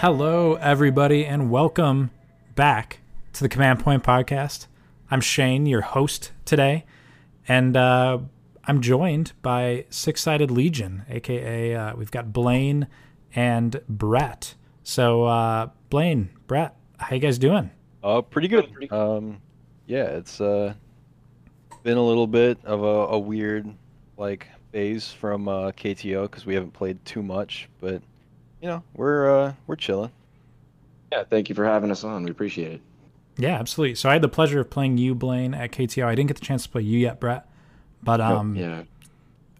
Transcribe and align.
Hello, 0.00 0.56
everybody, 0.56 1.24
and 1.24 1.50
welcome 1.50 2.10
back 2.54 2.98
to 3.32 3.42
the 3.42 3.48
Command 3.48 3.80
Point 3.80 4.02
Podcast. 4.02 4.66
I'm 5.10 5.22
Shane, 5.22 5.64
your 5.64 5.80
host 5.80 6.32
today, 6.44 6.84
and 7.48 7.78
uh, 7.78 8.18
I'm 8.64 8.82
joined 8.82 9.32
by 9.40 9.86
Six 9.88 10.20
Sided 10.20 10.50
Legion, 10.50 11.06
aka 11.08 11.74
uh, 11.74 11.96
we've 11.96 12.10
got 12.10 12.30
Blaine 12.30 12.88
and 13.34 13.80
Brett. 13.88 14.54
So, 14.82 15.24
uh, 15.24 15.70
Blaine, 15.88 16.28
Brett, 16.46 16.76
how 16.98 17.14
you 17.14 17.20
guys 17.20 17.38
doing? 17.38 17.70
Uh, 18.04 18.20
pretty 18.20 18.48
good. 18.48 18.92
Um, 18.92 19.40
yeah, 19.86 20.04
it's 20.04 20.42
uh, 20.42 20.74
been 21.84 21.96
a 21.96 22.04
little 22.04 22.26
bit 22.26 22.58
of 22.66 22.82
a, 22.82 23.14
a 23.14 23.18
weird 23.18 23.74
like 24.18 24.46
phase 24.72 25.10
from 25.10 25.48
uh, 25.48 25.70
KTO 25.72 26.24
because 26.24 26.44
we 26.44 26.52
haven't 26.52 26.74
played 26.74 27.02
too 27.06 27.22
much, 27.22 27.70
but 27.80 28.02
you 28.66 28.72
know 28.72 28.82
we're 28.94 29.30
uh, 29.30 29.52
we're 29.68 29.76
chilling. 29.76 30.10
Yeah, 31.12 31.22
thank 31.22 31.48
you 31.48 31.54
for 31.54 31.64
having 31.64 31.92
us 31.92 32.02
on. 32.02 32.24
We 32.24 32.32
appreciate 32.32 32.72
it. 32.72 32.80
Yeah, 33.38 33.60
absolutely. 33.60 33.94
So 33.94 34.08
I 34.08 34.14
had 34.14 34.22
the 34.22 34.28
pleasure 34.28 34.58
of 34.58 34.70
playing 34.70 34.98
you, 34.98 35.14
Blaine, 35.14 35.54
at 35.54 35.70
KTO. 35.70 36.04
I 36.04 36.16
didn't 36.16 36.26
get 36.26 36.38
the 36.38 36.44
chance 36.44 36.64
to 36.64 36.68
play 36.68 36.82
you 36.82 36.98
yet, 36.98 37.20
Brett, 37.20 37.48
but 38.02 38.20
um, 38.20 38.56
yeah, 38.56 38.82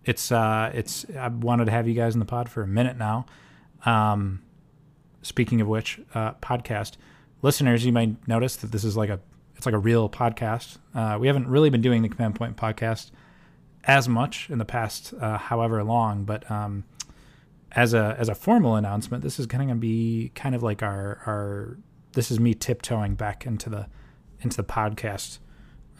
it's 0.04 0.32
uh, 0.32 0.72
it's 0.74 1.06
I 1.16 1.28
wanted 1.28 1.66
to 1.66 1.70
have 1.70 1.86
you 1.86 1.94
guys 1.94 2.14
in 2.14 2.18
the 2.18 2.26
pod 2.26 2.48
for 2.48 2.62
a 2.62 2.66
minute 2.66 2.96
now. 2.98 3.26
Um, 3.84 4.42
speaking 5.22 5.60
of 5.60 5.68
which, 5.68 6.00
uh, 6.12 6.32
podcast 6.42 6.96
listeners, 7.42 7.86
you 7.86 7.92
might 7.92 8.26
notice 8.26 8.56
that 8.56 8.72
this 8.72 8.82
is 8.82 8.96
like 8.96 9.08
a 9.08 9.20
it's 9.54 9.66
like 9.66 9.74
a 9.74 9.78
real 9.78 10.10
podcast. 10.10 10.78
Uh, 10.96 11.16
we 11.20 11.28
haven't 11.28 11.46
really 11.46 11.70
been 11.70 11.80
doing 11.80 12.02
the 12.02 12.08
Command 12.08 12.34
Point 12.34 12.56
podcast 12.56 13.12
as 13.84 14.08
much 14.08 14.50
in 14.50 14.58
the 14.58 14.64
past, 14.64 15.14
uh, 15.20 15.38
however 15.38 15.84
long, 15.84 16.24
but 16.24 16.50
um, 16.50 16.82
as 17.76 17.92
a 17.92 18.16
as 18.18 18.28
a 18.28 18.34
formal 18.34 18.74
announcement, 18.74 19.22
this 19.22 19.38
is 19.38 19.46
going 19.46 19.68
to 19.68 19.74
be 19.74 20.32
kind 20.34 20.54
of 20.54 20.62
like 20.62 20.82
our 20.82 21.20
our 21.26 21.76
this 22.12 22.30
is 22.30 22.40
me 22.40 22.54
tiptoeing 22.54 23.14
back 23.14 23.46
into 23.46 23.68
the 23.68 23.86
into 24.40 24.56
the 24.56 24.64
podcast 24.64 25.38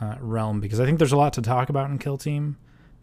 uh, 0.01 0.17
realm 0.21 0.59
because 0.59 0.81
I 0.81 0.87
think 0.87 0.99
there's 0.99 1.13
a 1.13 1.17
lot 1.17 1.35
to 1.35 1.43
talk 1.43 1.69
about 1.69 1.91
in 1.91 1.99
Kill 1.99 2.17
Team, 2.17 2.57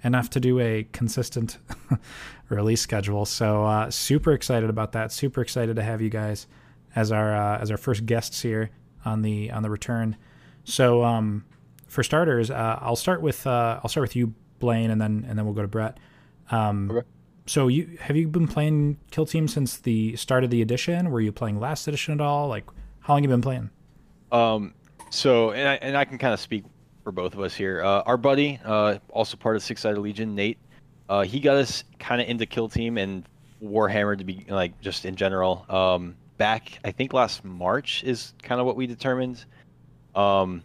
enough 0.03 0.30
to 0.31 0.39
do 0.39 0.59
a 0.59 0.88
consistent 0.91 1.59
release 2.49 2.81
schedule. 2.81 3.25
So 3.25 3.63
uh, 3.63 3.91
super 3.91 4.33
excited 4.33 4.69
about 4.69 4.91
that. 4.93 5.11
Super 5.11 5.41
excited 5.41 5.75
to 5.75 5.83
have 5.83 6.02
you 6.02 6.09
guys 6.09 6.47
as 6.95 7.11
our 7.11 7.33
uh, 7.35 7.59
as 7.59 7.69
our 7.69 7.77
first 7.77 8.08
guests 8.08 8.41
here 8.41 8.71
on 9.05 9.21
the 9.21 9.52
on 9.52 9.61
the 9.61 9.69
return. 9.69 10.17
So 10.63 11.03
um, 11.03 11.45
for 11.87 12.02
starters, 12.02 12.49
uh, 12.49 12.80
I'll 12.81 12.95
start 12.95 13.21
with 13.21 13.45
uh, 13.45 13.80
I'll 13.83 13.89
start 13.89 14.02
with 14.02 14.15
you, 14.15 14.33
Blaine, 14.58 14.89
and 14.89 14.99
then 14.99 15.25
and 15.30 15.37
then 15.37 15.45
we'll 15.45 15.53
go 15.53 15.61
to 15.61 15.67
Brett. 15.67 15.99
Um, 16.49 16.89
Okay. 16.89 17.08
So 17.45 17.67
you 17.67 17.97
have 17.99 18.16
you 18.16 18.27
been 18.27 18.47
playing 18.47 18.97
Kill 19.11 19.25
Team 19.25 19.47
since 19.47 19.77
the 19.77 20.16
start 20.16 20.44
of 20.44 20.49
the 20.49 20.61
edition? 20.61 21.11
Were 21.11 21.22
you 21.22 21.31
playing 21.31 21.59
last 21.59 21.88
edition 21.88 22.13
at 22.13 22.22
all? 22.22 22.47
Like 22.47 22.66
how 23.02 23.13
long 23.13 23.23
have 23.23 23.30
you 23.30 23.33
been 23.33 23.41
playing? 23.41 23.69
Um, 24.31 24.73
so 25.09 25.52
and 25.52 25.67
I, 25.67 25.75
and 25.75 25.97
I 25.97 26.05
can 26.05 26.17
kind 26.17 26.33
of 26.33 26.39
speak 26.39 26.64
for 27.03 27.11
both 27.11 27.33
of 27.33 27.41
us 27.41 27.53
here. 27.53 27.83
Uh, 27.83 28.02
our 28.05 28.17
buddy, 28.17 28.59
uh, 28.64 28.98
also 29.09 29.36
part 29.36 29.55
of 29.55 29.64
Six 29.64 29.81
Sided 29.81 29.99
Legion, 29.99 30.36
Nate, 30.36 30.58
uh, 31.09 31.23
he 31.23 31.39
got 31.39 31.58
us 31.58 31.83
kind 31.99 32.21
of 32.21 32.27
into 32.27 32.45
Kill 32.45 32.70
Team 32.70 32.98
and 32.98 33.27
Warhammer 33.61 34.17
to 34.17 34.23
be 34.23 34.45
like 34.48 34.80
just 34.80 35.05
in 35.05 35.15
general. 35.15 35.65
Um, 35.70 36.15
back 36.37 36.80
I 36.83 36.92
think 36.92 37.14
last 37.14 37.43
March 37.43 38.04
is 38.04 38.33
kind 38.42 38.61
of 38.61 38.65
what 38.65 38.75
we 38.75 38.87
determined. 38.87 39.43
Um, 40.15 40.64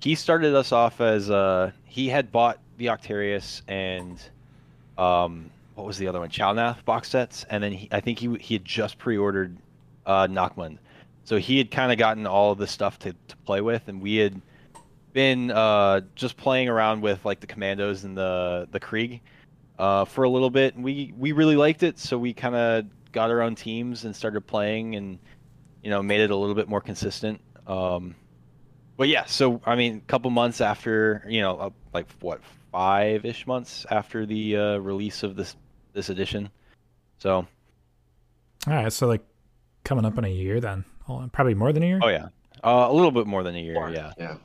he 0.00 0.14
started 0.14 0.54
us 0.54 0.70
off 0.70 1.00
as 1.00 1.30
uh, 1.30 1.72
he 1.84 2.08
had 2.08 2.30
bought 2.30 2.60
the 2.76 2.86
Octarius 2.86 3.62
and 3.66 4.22
um, 4.96 5.50
what 5.76 5.86
was 5.86 5.98
the 5.98 6.08
other 6.08 6.20
one? 6.20 6.30
Chalnath 6.30 6.84
box 6.84 7.10
sets, 7.10 7.44
and 7.50 7.62
then 7.62 7.72
he, 7.72 7.88
I 7.92 8.00
think 8.00 8.18
he 8.18 8.34
he 8.40 8.54
had 8.54 8.64
just 8.64 8.98
pre-ordered 8.98 9.56
uh, 10.06 10.26
Nachmund. 10.26 10.78
So 11.24 11.36
he 11.36 11.58
had 11.58 11.70
kind 11.70 11.92
of 11.92 11.98
gotten 11.98 12.26
all 12.26 12.52
of 12.52 12.58
the 12.58 12.66
stuff 12.66 12.98
to, 13.00 13.12
to 13.12 13.36
play 13.44 13.60
with, 13.60 13.86
and 13.88 14.00
we 14.00 14.16
had 14.16 14.40
been 15.12 15.50
uh, 15.50 16.00
just 16.14 16.36
playing 16.36 16.68
around 16.68 17.02
with 17.02 17.24
like 17.24 17.40
the 17.40 17.46
commandos 17.46 18.04
and 18.04 18.16
the 18.16 18.66
the 18.72 18.80
Krieg 18.80 19.20
uh, 19.78 20.06
for 20.06 20.24
a 20.24 20.30
little 20.30 20.50
bit. 20.50 20.74
And 20.76 20.82
we 20.82 21.12
we 21.16 21.32
really 21.32 21.56
liked 21.56 21.82
it, 21.82 21.98
so 21.98 22.16
we 22.16 22.32
kind 22.32 22.54
of 22.54 22.86
got 23.12 23.30
our 23.30 23.42
own 23.42 23.54
teams 23.54 24.06
and 24.06 24.16
started 24.16 24.46
playing, 24.46 24.94
and 24.94 25.18
you 25.82 25.90
know 25.90 26.02
made 26.02 26.20
it 26.20 26.30
a 26.30 26.36
little 26.36 26.54
bit 26.54 26.70
more 26.70 26.80
consistent. 26.80 27.38
Um, 27.66 28.14
but 28.96 29.08
yeah, 29.08 29.26
so 29.26 29.60
I 29.66 29.76
mean, 29.76 29.98
a 29.98 30.08
couple 30.08 30.30
months 30.30 30.62
after 30.62 31.22
you 31.28 31.42
know, 31.42 31.74
like 31.92 32.06
what 32.20 32.40
five 32.72 33.26
ish 33.26 33.46
months 33.46 33.84
after 33.90 34.24
the 34.24 34.56
uh, 34.56 34.76
release 34.78 35.22
of 35.22 35.36
this 35.36 35.54
this 35.96 36.10
edition. 36.10 36.48
So 37.18 37.34
All 37.38 37.46
right, 38.72 38.92
so 38.92 39.08
like 39.08 39.24
coming 39.82 40.04
up 40.04 40.16
in 40.18 40.24
a 40.24 40.28
year 40.28 40.60
then. 40.60 40.84
Oh, 41.08 41.28
probably 41.32 41.54
more 41.54 41.72
than 41.72 41.82
a 41.82 41.86
year. 41.86 42.00
oh 42.02 42.08
yeah, 42.08 42.26
uh, 42.62 42.86
a 42.88 42.92
little 42.92 43.10
bit 43.10 43.26
more 43.26 43.42
than 43.42 43.56
a 43.56 43.60
year. 43.60 43.88
Yeah. 43.90 44.12
yeah. 44.18 44.36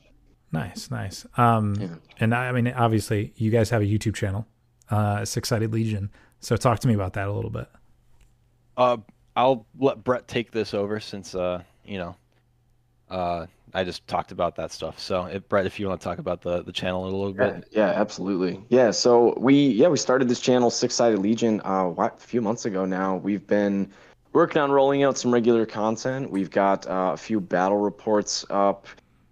Nice, 0.51 0.89
nice. 0.91 1.25
Um, 1.37 1.75
Yeah. 1.79 1.95
and 2.19 2.33
I, 2.35 2.47
I 2.49 2.51
mean, 2.51 2.67
obviously, 2.69 3.33
you 3.35 3.51
guys 3.51 3.69
have 3.69 3.81
a 3.81 3.85
YouTube 3.85 4.15
channel, 4.15 4.45
uh, 4.89 5.23
Six 5.25 5.49
Sided 5.49 5.71
Legion. 5.73 6.09
So 6.39 6.55
talk 6.57 6.79
to 6.79 6.87
me 6.87 6.93
about 6.93 7.13
that 7.13 7.27
a 7.27 7.31
little 7.31 7.49
bit. 7.51 7.67
Uh, 8.77 8.97
I'll 9.35 9.65
let 9.79 10.03
Brett 10.03 10.27
take 10.27 10.51
this 10.51 10.73
over 10.73 10.99
since 10.99 11.35
uh, 11.35 11.63
you 11.85 11.97
know, 11.97 12.15
uh, 13.09 13.45
I 13.73 13.83
just 13.83 14.05
talked 14.07 14.31
about 14.31 14.55
that 14.57 14.71
stuff. 14.71 14.99
So, 14.99 15.25
if, 15.25 15.47
Brett, 15.47 15.65
if 15.65 15.79
you 15.79 15.87
want 15.87 16.01
to 16.01 16.03
talk 16.05 16.19
about 16.19 16.41
the 16.41 16.63
the 16.63 16.71
channel 16.71 17.03
a 17.03 17.09
little 17.09 17.35
Yeah, 17.35 17.49
bit. 17.51 17.67
yeah, 17.71 17.87
absolutely. 17.95 18.61
Yeah, 18.69 18.91
so 18.91 19.33
we 19.37 19.55
yeah 19.69 19.87
we 19.87 19.97
started 19.97 20.27
this 20.27 20.39
channel 20.39 20.69
Six 20.69 20.95
Sided 20.95 21.19
Legion 21.19 21.61
uh 21.63 21.85
what, 21.85 22.17
a 22.17 22.21
few 22.27 22.41
months 22.41 22.65
ago 22.65 22.85
now. 22.85 23.15
We've 23.17 23.45
been 23.47 23.91
working 24.33 24.61
on 24.61 24.71
rolling 24.71 25.03
out 25.03 25.17
some 25.17 25.33
regular 25.33 25.65
content. 25.65 26.31
We've 26.31 26.49
got 26.49 26.87
uh, 26.87 27.11
a 27.13 27.17
few 27.17 27.39
battle 27.41 27.77
reports 27.77 28.45
up, 28.49 28.87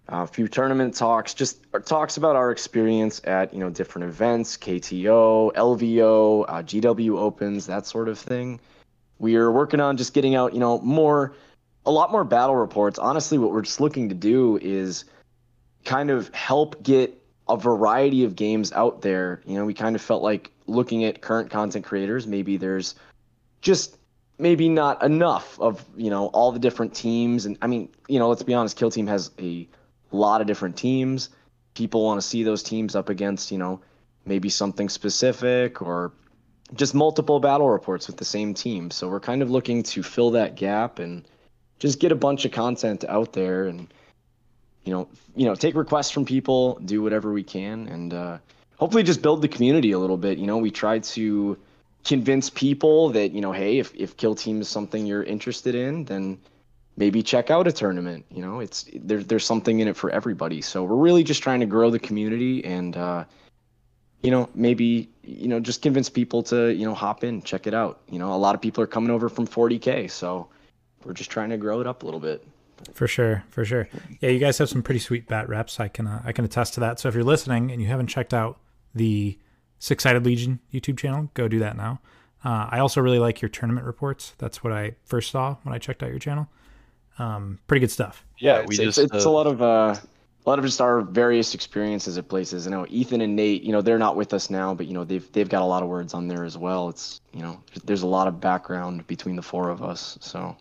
a 0.08 0.26
few 0.26 0.48
tournament 0.48 0.94
talks, 0.94 1.32
just 1.34 1.64
talks 1.84 2.16
about 2.16 2.36
our 2.36 2.50
experience 2.50 3.20
at 3.24 3.52
you 3.52 3.60
know 3.60 3.70
different 3.70 4.08
events, 4.08 4.56
KTO, 4.56 5.52
LVO, 5.54 6.44
uh, 6.48 6.62
GW 6.62 7.18
Opens, 7.18 7.66
that 7.66 7.86
sort 7.86 8.08
of 8.08 8.18
thing. 8.18 8.60
We 9.18 9.36
are 9.36 9.50
working 9.52 9.80
on 9.80 9.96
just 9.96 10.14
getting 10.14 10.34
out 10.34 10.52
you 10.54 10.60
know 10.60 10.80
more, 10.80 11.34
a 11.86 11.90
lot 11.90 12.12
more 12.12 12.24
battle 12.24 12.56
reports. 12.56 12.98
Honestly, 12.98 13.38
what 13.38 13.52
we're 13.52 13.62
just 13.62 13.80
looking 13.80 14.08
to 14.08 14.14
do 14.14 14.58
is 14.60 15.04
kind 15.84 16.10
of 16.10 16.32
help 16.34 16.82
get 16.82 17.16
a 17.48 17.56
variety 17.56 18.24
of 18.24 18.36
games 18.36 18.72
out 18.72 19.02
there. 19.02 19.42
You 19.44 19.56
know, 19.56 19.64
we 19.64 19.74
kind 19.74 19.96
of 19.96 20.02
felt 20.02 20.22
like 20.22 20.52
looking 20.66 21.04
at 21.04 21.20
current 21.20 21.50
content 21.50 21.84
creators, 21.84 22.26
maybe 22.26 22.56
there's 22.56 22.94
just 23.60 23.96
maybe 24.38 24.68
not 24.68 25.02
enough 25.02 25.58
of, 25.60 25.84
you 25.96 26.10
know, 26.10 26.26
all 26.28 26.52
the 26.52 26.58
different 26.58 26.94
teams. 26.94 27.46
And 27.46 27.58
I 27.60 27.66
mean, 27.66 27.88
you 28.08 28.18
know, 28.18 28.28
let's 28.28 28.42
be 28.42 28.54
honest, 28.54 28.76
Kill 28.76 28.90
Team 28.90 29.06
has 29.08 29.30
a 29.38 29.68
lot 30.12 30.40
of 30.40 30.46
different 30.46 30.76
teams. 30.76 31.28
People 31.74 32.04
want 32.04 32.20
to 32.20 32.26
see 32.26 32.42
those 32.42 32.62
teams 32.62 32.96
up 32.96 33.08
against, 33.08 33.50
you 33.50 33.58
know, 33.58 33.80
maybe 34.24 34.48
something 34.48 34.88
specific 34.88 35.82
or 35.82 36.12
just 36.74 36.94
multiple 36.94 37.40
battle 37.40 37.68
reports 37.68 38.06
with 38.06 38.16
the 38.16 38.24
same 38.24 38.54
team. 38.54 38.90
So 38.90 39.08
we're 39.08 39.20
kind 39.20 39.42
of 39.42 39.50
looking 39.50 39.82
to 39.84 40.02
fill 40.02 40.30
that 40.32 40.56
gap 40.56 40.98
and 40.98 41.26
just 41.80 41.98
get 41.98 42.12
a 42.12 42.14
bunch 42.14 42.44
of 42.44 42.52
content 42.52 43.04
out 43.08 43.32
there 43.32 43.64
and 43.64 43.92
you 44.84 44.92
know, 44.92 45.08
you 45.36 45.44
know, 45.44 45.54
take 45.54 45.74
requests 45.74 46.10
from 46.10 46.24
people, 46.24 46.78
do 46.84 47.02
whatever 47.02 47.32
we 47.32 47.42
can, 47.42 47.86
and 47.88 48.14
uh, 48.14 48.38
hopefully 48.78 49.02
just 49.02 49.20
build 49.20 49.42
the 49.42 49.48
community 49.48 49.92
a 49.92 49.98
little 49.98 50.16
bit. 50.16 50.38
You 50.38 50.46
know, 50.46 50.58
we 50.58 50.70
try 50.70 51.00
to 51.00 51.58
convince 52.04 52.48
people 52.48 53.10
that 53.10 53.32
you 53.32 53.40
know, 53.40 53.52
hey, 53.52 53.78
if 53.78 53.94
if 53.94 54.16
Kill 54.16 54.34
Team 54.34 54.60
is 54.60 54.68
something 54.68 55.04
you're 55.04 55.22
interested 55.22 55.74
in, 55.74 56.04
then 56.04 56.38
maybe 56.96 57.22
check 57.22 57.50
out 57.50 57.66
a 57.66 57.72
tournament. 57.72 58.24
You 58.30 58.42
know, 58.42 58.60
it's 58.60 58.88
there, 58.94 59.22
there's 59.22 59.44
something 59.44 59.80
in 59.80 59.88
it 59.88 59.96
for 59.96 60.10
everybody. 60.10 60.62
So 60.62 60.84
we're 60.84 60.96
really 60.96 61.24
just 61.24 61.42
trying 61.42 61.60
to 61.60 61.66
grow 61.66 61.90
the 61.90 61.98
community 61.98 62.64
and. 62.64 62.96
Uh, 62.96 63.24
you 64.22 64.30
know, 64.30 64.50
maybe 64.54 65.08
you 65.22 65.48
know, 65.48 65.60
just 65.60 65.80
convince 65.80 66.10
people 66.10 66.42
to 66.42 66.74
you 66.74 66.84
know 66.84 66.92
hop 66.92 67.24
in, 67.24 67.40
check 67.40 67.66
it 67.66 67.72
out. 67.72 68.00
You 68.10 68.18
know, 68.18 68.34
a 68.34 68.36
lot 68.36 68.54
of 68.54 68.60
people 68.60 68.84
are 68.84 68.86
coming 68.86 69.10
over 69.10 69.30
from 69.30 69.46
40k, 69.46 70.10
so 70.10 70.48
we're 71.04 71.12
just 71.12 71.30
trying 71.30 71.50
to 71.50 71.56
grow 71.56 71.80
it 71.80 71.86
up 71.86 72.02
a 72.02 72.06
little 72.06 72.20
bit. 72.20 72.46
For 72.94 73.06
sure, 73.06 73.44
for 73.50 73.64
sure. 73.64 73.88
Yeah, 74.20 74.30
you 74.30 74.38
guys 74.38 74.58
have 74.58 74.68
some 74.68 74.82
pretty 74.82 75.00
sweet 75.00 75.26
bat 75.28 75.48
reps. 75.48 75.78
I 75.80 75.88
can 75.88 76.06
uh, 76.06 76.22
I 76.24 76.32
can 76.32 76.44
attest 76.44 76.74
to 76.74 76.80
that. 76.80 76.98
So 76.98 77.08
if 77.08 77.14
you're 77.14 77.24
listening 77.24 77.70
and 77.70 77.80
you 77.80 77.88
haven't 77.88 78.06
checked 78.06 78.32
out 78.32 78.58
the 78.94 79.38
Six 79.78 80.02
Sided 80.02 80.24
Legion 80.24 80.60
YouTube 80.72 80.98
channel, 80.98 81.30
go 81.34 81.48
do 81.48 81.58
that 81.58 81.76
now. 81.76 82.00
Uh, 82.44 82.68
I 82.70 82.78
also 82.78 83.00
really 83.00 83.18
like 83.18 83.42
your 83.42 83.50
tournament 83.50 83.86
reports. 83.86 84.34
That's 84.38 84.64
what 84.64 84.72
I 84.72 84.96
first 85.04 85.30
saw 85.30 85.56
when 85.62 85.74
I 85.74 85.78
checked 85.78 86.02
out 86.02 86.10
your 86.10 86.18
channel. 86.18 86.48
Um, 87.18 87.58
pretty 87.66 87.80
good 87.80 87.90
stuff. 87.90 88.24
Yeah, 88.38 88.64
we 88.66 88.76
it's, 88.76 88.78
just 88.78 88.98
it's, 88.98 89.14
it's 89.14 89.26
uh, 89.26 89.28
a 89.28 89.30
lot 89.30 89.46
of 89.46 89.60
uh, 89.60 89.94
a 90.46 90.48
lot 90.48 90.58
of 90.58 90.64
just 90.64 90.80
our 90.80 91.02
various 91.02 91.54
experiences 91.54 92.16
at 92.16 92.28
places. 92.28 92.66
I 92.66 92.70
know 92.70 92.86
Ethan 92.88 93.20
and 93.20 93.36
Nate, 93.36 93.62
you 93.62 93.72
know, 93.72 93.82
they're 93.82 93.98
not 93.98 94.16
with 94.16 94.32
us 94.32 94.48
now, 94.48 94.74
but 94.74 94.86
you 94.86 94.94
know, 94.94 95.04
they've 95.04 95.30
they've 95.32 95.48
got 95.48 95.60
a 95.60 95.66
lot 95.66 95.82
of 95.82 95.90
words 95.90 96.14
on 96.14 96.28
there 96.28 96.44
as 96.44 96.56
well. 96.56 96.88
It's 96.88 97.20
you 97.32 97.42
know, 97.42 97.62
there's 97.84 98.02
a 98.02 98.06
lot 98.06 98.26
of 98.26 98.40
background 98.40 99.06
between 99.06 99.36
the 99.36 99.42
four 99.42 99.68
of 99.68 99.82
us. 99.82 100.16
So 100.20 100.56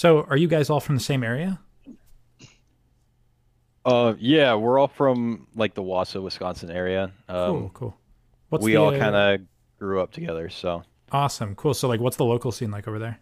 So 0.00 0.22
are 0.30 0.36
you 0.38 0.48
guys 0.48 0.70
all 0.70 0.80
from 0.80 0.94
the 0.94 1.02
same 1.02 1.22
area? 1.22 1.60
Uh, 3.84 4.14
yeah, 4.18 4.54
we're 4.54 4.78
all 4.78 4.88
from 4.88 5.46
like 5.54 5.74
the 5.74 5.82
Wausau, 5.82 6.22
Wisconsin 6.22 6.70
area. 6.70 7.12
Um, 7.28 7.50
cool, 7.50 7.70
cool. 7.74 7.96
What's 8.48 8.64
we 8.64 8.72
the, 8.72 8.78
all 8.78 8.96
kind 8.96 9.14
of 9.14 9.40
grew 9.78 10.00
up 10.00 10.10
together. 10.10 10.48
So 10.48 10.84
awesome, 11.12 11.54
cool. 11.54 11.74
So 11.74 11.86
like, 11.86 12.00
what's 12.00 12.16
the 12.16 12.24
local 12.24 12.50
scene 12.50 12.70
like 12.70 12.88
over 12.88 12.98
there? 12.98 13.20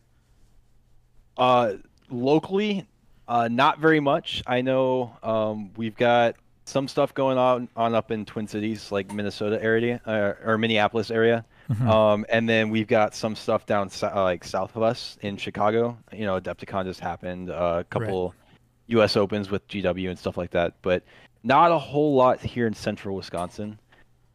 Uh, 1.37 1.73
locally, 2.11 2.87
uh, 3.27 3.49
not 3.49 3.81
very 3.81 3.99
much. 3.99 4.45
I 4.47 4.61
know 4.61 5.17
um, 5.25 5.73
we've 5.77 5.97
got 5.97 6.37
some 6.65 6.87
stuff 6.87 7.13
going 7.13 7.39
on 7.39 7.69
on 7.75 7.97
up 7.97 8.13
in 8.13 8.25
Twin 8.25 8.47
Cities, 8.47 8.93
like 8.93 9.13
Minnesota 9.13 9.61
area 9.61 10.01
uh, 10.07 10.35
or 10.49 10.57
Minneapolis 10.59 11.11
area. 11.11 11.45
Mhm. 11.71 11.87
Um, 11.87 12.27
and 12.31 12.49
then 12.49 12.71
we've 12.71 12.87
got 12.87 13.15
some 13.15 13.37
stuff 13.37 13.67
down 13.67 13.91
uh, 14.03 14.23
like 14.23 14.43
south 14.43 14.75
of 14.75 14.83
us 14.83 15.19
in 15.21 15.37
Chicago. 15.37 15.99
You 16.13 16.25
know, 16.25 16.41
Adepticon 16.41 16.85
just 16.85 17.01
happened. 17.01 17.51
Uh, 17.51 17.79
a 17.81 17.85
couple 17.85 18.35
U.S. 18.87 19.17
Opens 19.17 19.51
with 19.51 19.67
GW 19.69 20.09
and 20.09 20.19
stuff 20.19 20.37
like 20.39 20.51
that, 20.53 20.75
but 20.81 21.03
not 21.43 21.71
a 21.71 21.79
whole 21.79 22.15
lot 22.15 22.41
here 22.41 22.67
in 22.67 22.73
central 22.75 23.17
Wisconsin. 23.17 23.79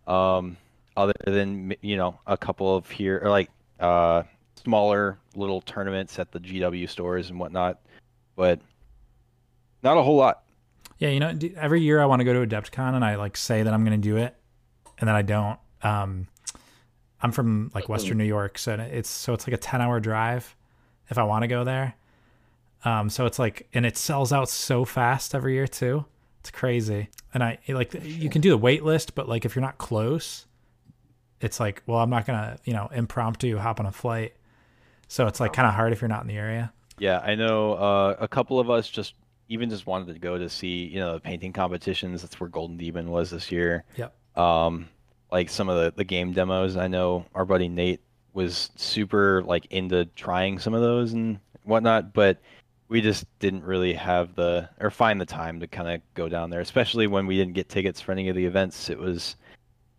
Um, 0.06 0.58
other 0.96 1.14
than 1.26 1.74
you 1.82 1.98
know 1.98 2.20
a 2.28 2.38
couple 2.38 2.76
of 2.76 2.90
here 2.90 3.20
or 3.24 3.30
like 3.30 3.50
uh, 3.80 4.24
smaller 4.64 5.18
little 5.36 5.62
tournaments 5.62 6.20
at 6.20 6.32
the 6.32 6.40
GW 6.40 6.88
stores 6.88 7.30
and 7.30 7.40
whatnot, 7.40 7.80
but 8.36 8.60
not 9.82 9.98
a 9.98 10.04
whole 10.04 10.18
lot. 10.18 10.44
Yeah, 11.00 11.10
you 11.10 11.20
know, 11.20 11.38
every 11.58 11.82
year 11.82 12.02
I 12.02 12.06
want 12.06 12.20
to 12.20 12.24
go 12.26 12.34
to 12.34 12.48
Adepticon 12.48 12.94
and 12.94 13.04
I 13.04 13.16
like 13.16 13.36
say 13.36 13.64
that 13.64 13.74
I'm 13.74 13.84
going 13.84 14.00
to 14.00 14.08
do 14.08 14.18
it, 14.18 14.36
and 15.00 15.08
then 15.08 15.16
I 15.16 15.24
don't. 15.24 15.60
Um, 15.82 16.28
I'm 17.24 17.32
from 17.32 17.72
like 17.74 17.88
Western 17.88 18.18
New 18.18 18.26
York, 18.26 18.58
so 18.58 18.74
it's 18.74 19.10
so 19.10 19.34
it's 19.34 19.48
like 19.48 19.54
a 19.54 19.58
10 19.58 19.82
hour 19.82 20.02
drive 20.02 20.56
if 21.10 21.18
I 21.18 21.24
want 21.24 21.44
to 21.44 21.48
go 21.48 21.64
there. 21.64 21.96
Um, 22.84 23.10
so 23.10 23.26
it's 23.26 23.40
like, 23.40 23.68
and 23.74 23.86
it 23.86 23.96
sells 23.96 24.34
out 24.34 24.50
so 24.50 24.84
fast 24.84 25.34
every 25.34 25.54
year 25.54 25.66
too. 25.66 26.04
It's 26.42 26.52
crazy. 26.52 27.10
And 27.34 27.42
I 27.42 27.60
like 27.70 27.96
you 28.04 28.30
can 28.30 28.42
do 28.42 28.50
the 28.50 28.58
wait 28.58 28.84
list, 28.84 29.16
but 29.16 29.30
like 29.30 29.46
if 29.46 29.56
you're 29.56 29.64
not 29.64 29.78
close, 29.78 30.46
it's 31.40 31.62
like, 31.62 31.82
well, 31.88 32.00
I'm 32.00 32.10
not 32.10 32.26
gonna, 32.26 32.58
you 32.66 32.74
know, 32.74 32.90
impromptu 32.94 33.58
hop 33.58 33.80
on 33.80 33.86
a 33.86 33.92
flight. 33.92 34.34
So 35.08 35.26
it's 35.28 35.40
like 35.40 35.54
kind 35.54 35.68
of 35.68 35.74
hard 35.74 35.94
if 35.94 36.02
you're 36.02 36.10
not 36.10 36.22
in 36.22 36.28
the 36.28 36.38
area. 36.38 36.74
Yeah, 37.00 37.20
I 37.20 37.36
know 37.36 37.74
uh, 37.76 38.16
a 38.20 38.28
couple 38.28 38.60
of 38.60 38.70
us 38.70 38.90
just 38.90 39.14
even 39.48 39.70
just 39.70 39.88
wanted 39.88 40.14
to 40.14 40.20
go 40.20 40.38
to 40.38 40.50
see 40.50 40.86
you 40.86 41.00
know 41.00 41.14
the 41.14 41.20
painting 41.22 41.54
competitions. 41.54 42.22
That's 42.22 42.38
where 42.40 42.50
Golden 42.50 42.76
Demon 42.76 43.10
was 43.10 43.30
this 43.30 43.50
year. 43.50 43.86
Yep. 43.96 44.14
Um, 44.38 44.90
like 45.34 45.50
some 45.50 45.68
of 45.68 45.78
the 45.78 45.92
the 45.98 46.04
game 46.04 46.32
demos. 46.32 46.78
I 46.78 46.88
know 46.88 47.26
our 47.34 47.44
buddy 47.44 47.68
Nate 47.68 48.02
was 48.34 48.70
super 48.76 49.42
like 49.44 49.66
into 49.72 50.06
trying 50.16 50.60
some 50.60 50.76
of 50.76 50.82
those 50.82 51.14
and 51.14 51.40
whatnot, 51.64 52.14
but 52.14 52.38
we 52.88 53.02
just 53.02 53.26
didn't 53.40 53.64
really 53.64 53.94
have 53.94 54.36
the 54.36 54.70
or 54.80 54.92
find 54.92 55.20
the 55.20 55.26
time 55.26 55.60
to 55.60 55.68
kind 55.68 55.90
of 55.90 56.02
go 56.14 56.30
down 56.30 56.52
there, 56.52 56.62
especially 56.62 57.08
when 57.08 57.26
we 57.26 57.36
didn't 57.36 57.54
get 57.54 57.68
tickets 57.68 58.00
for 58.00 58.12
any 58.12 58.30
of 58.30 58.36
the 58.36 58.46
events. 58.46 58.92
It 58.92 59.00
was 59.00 59.36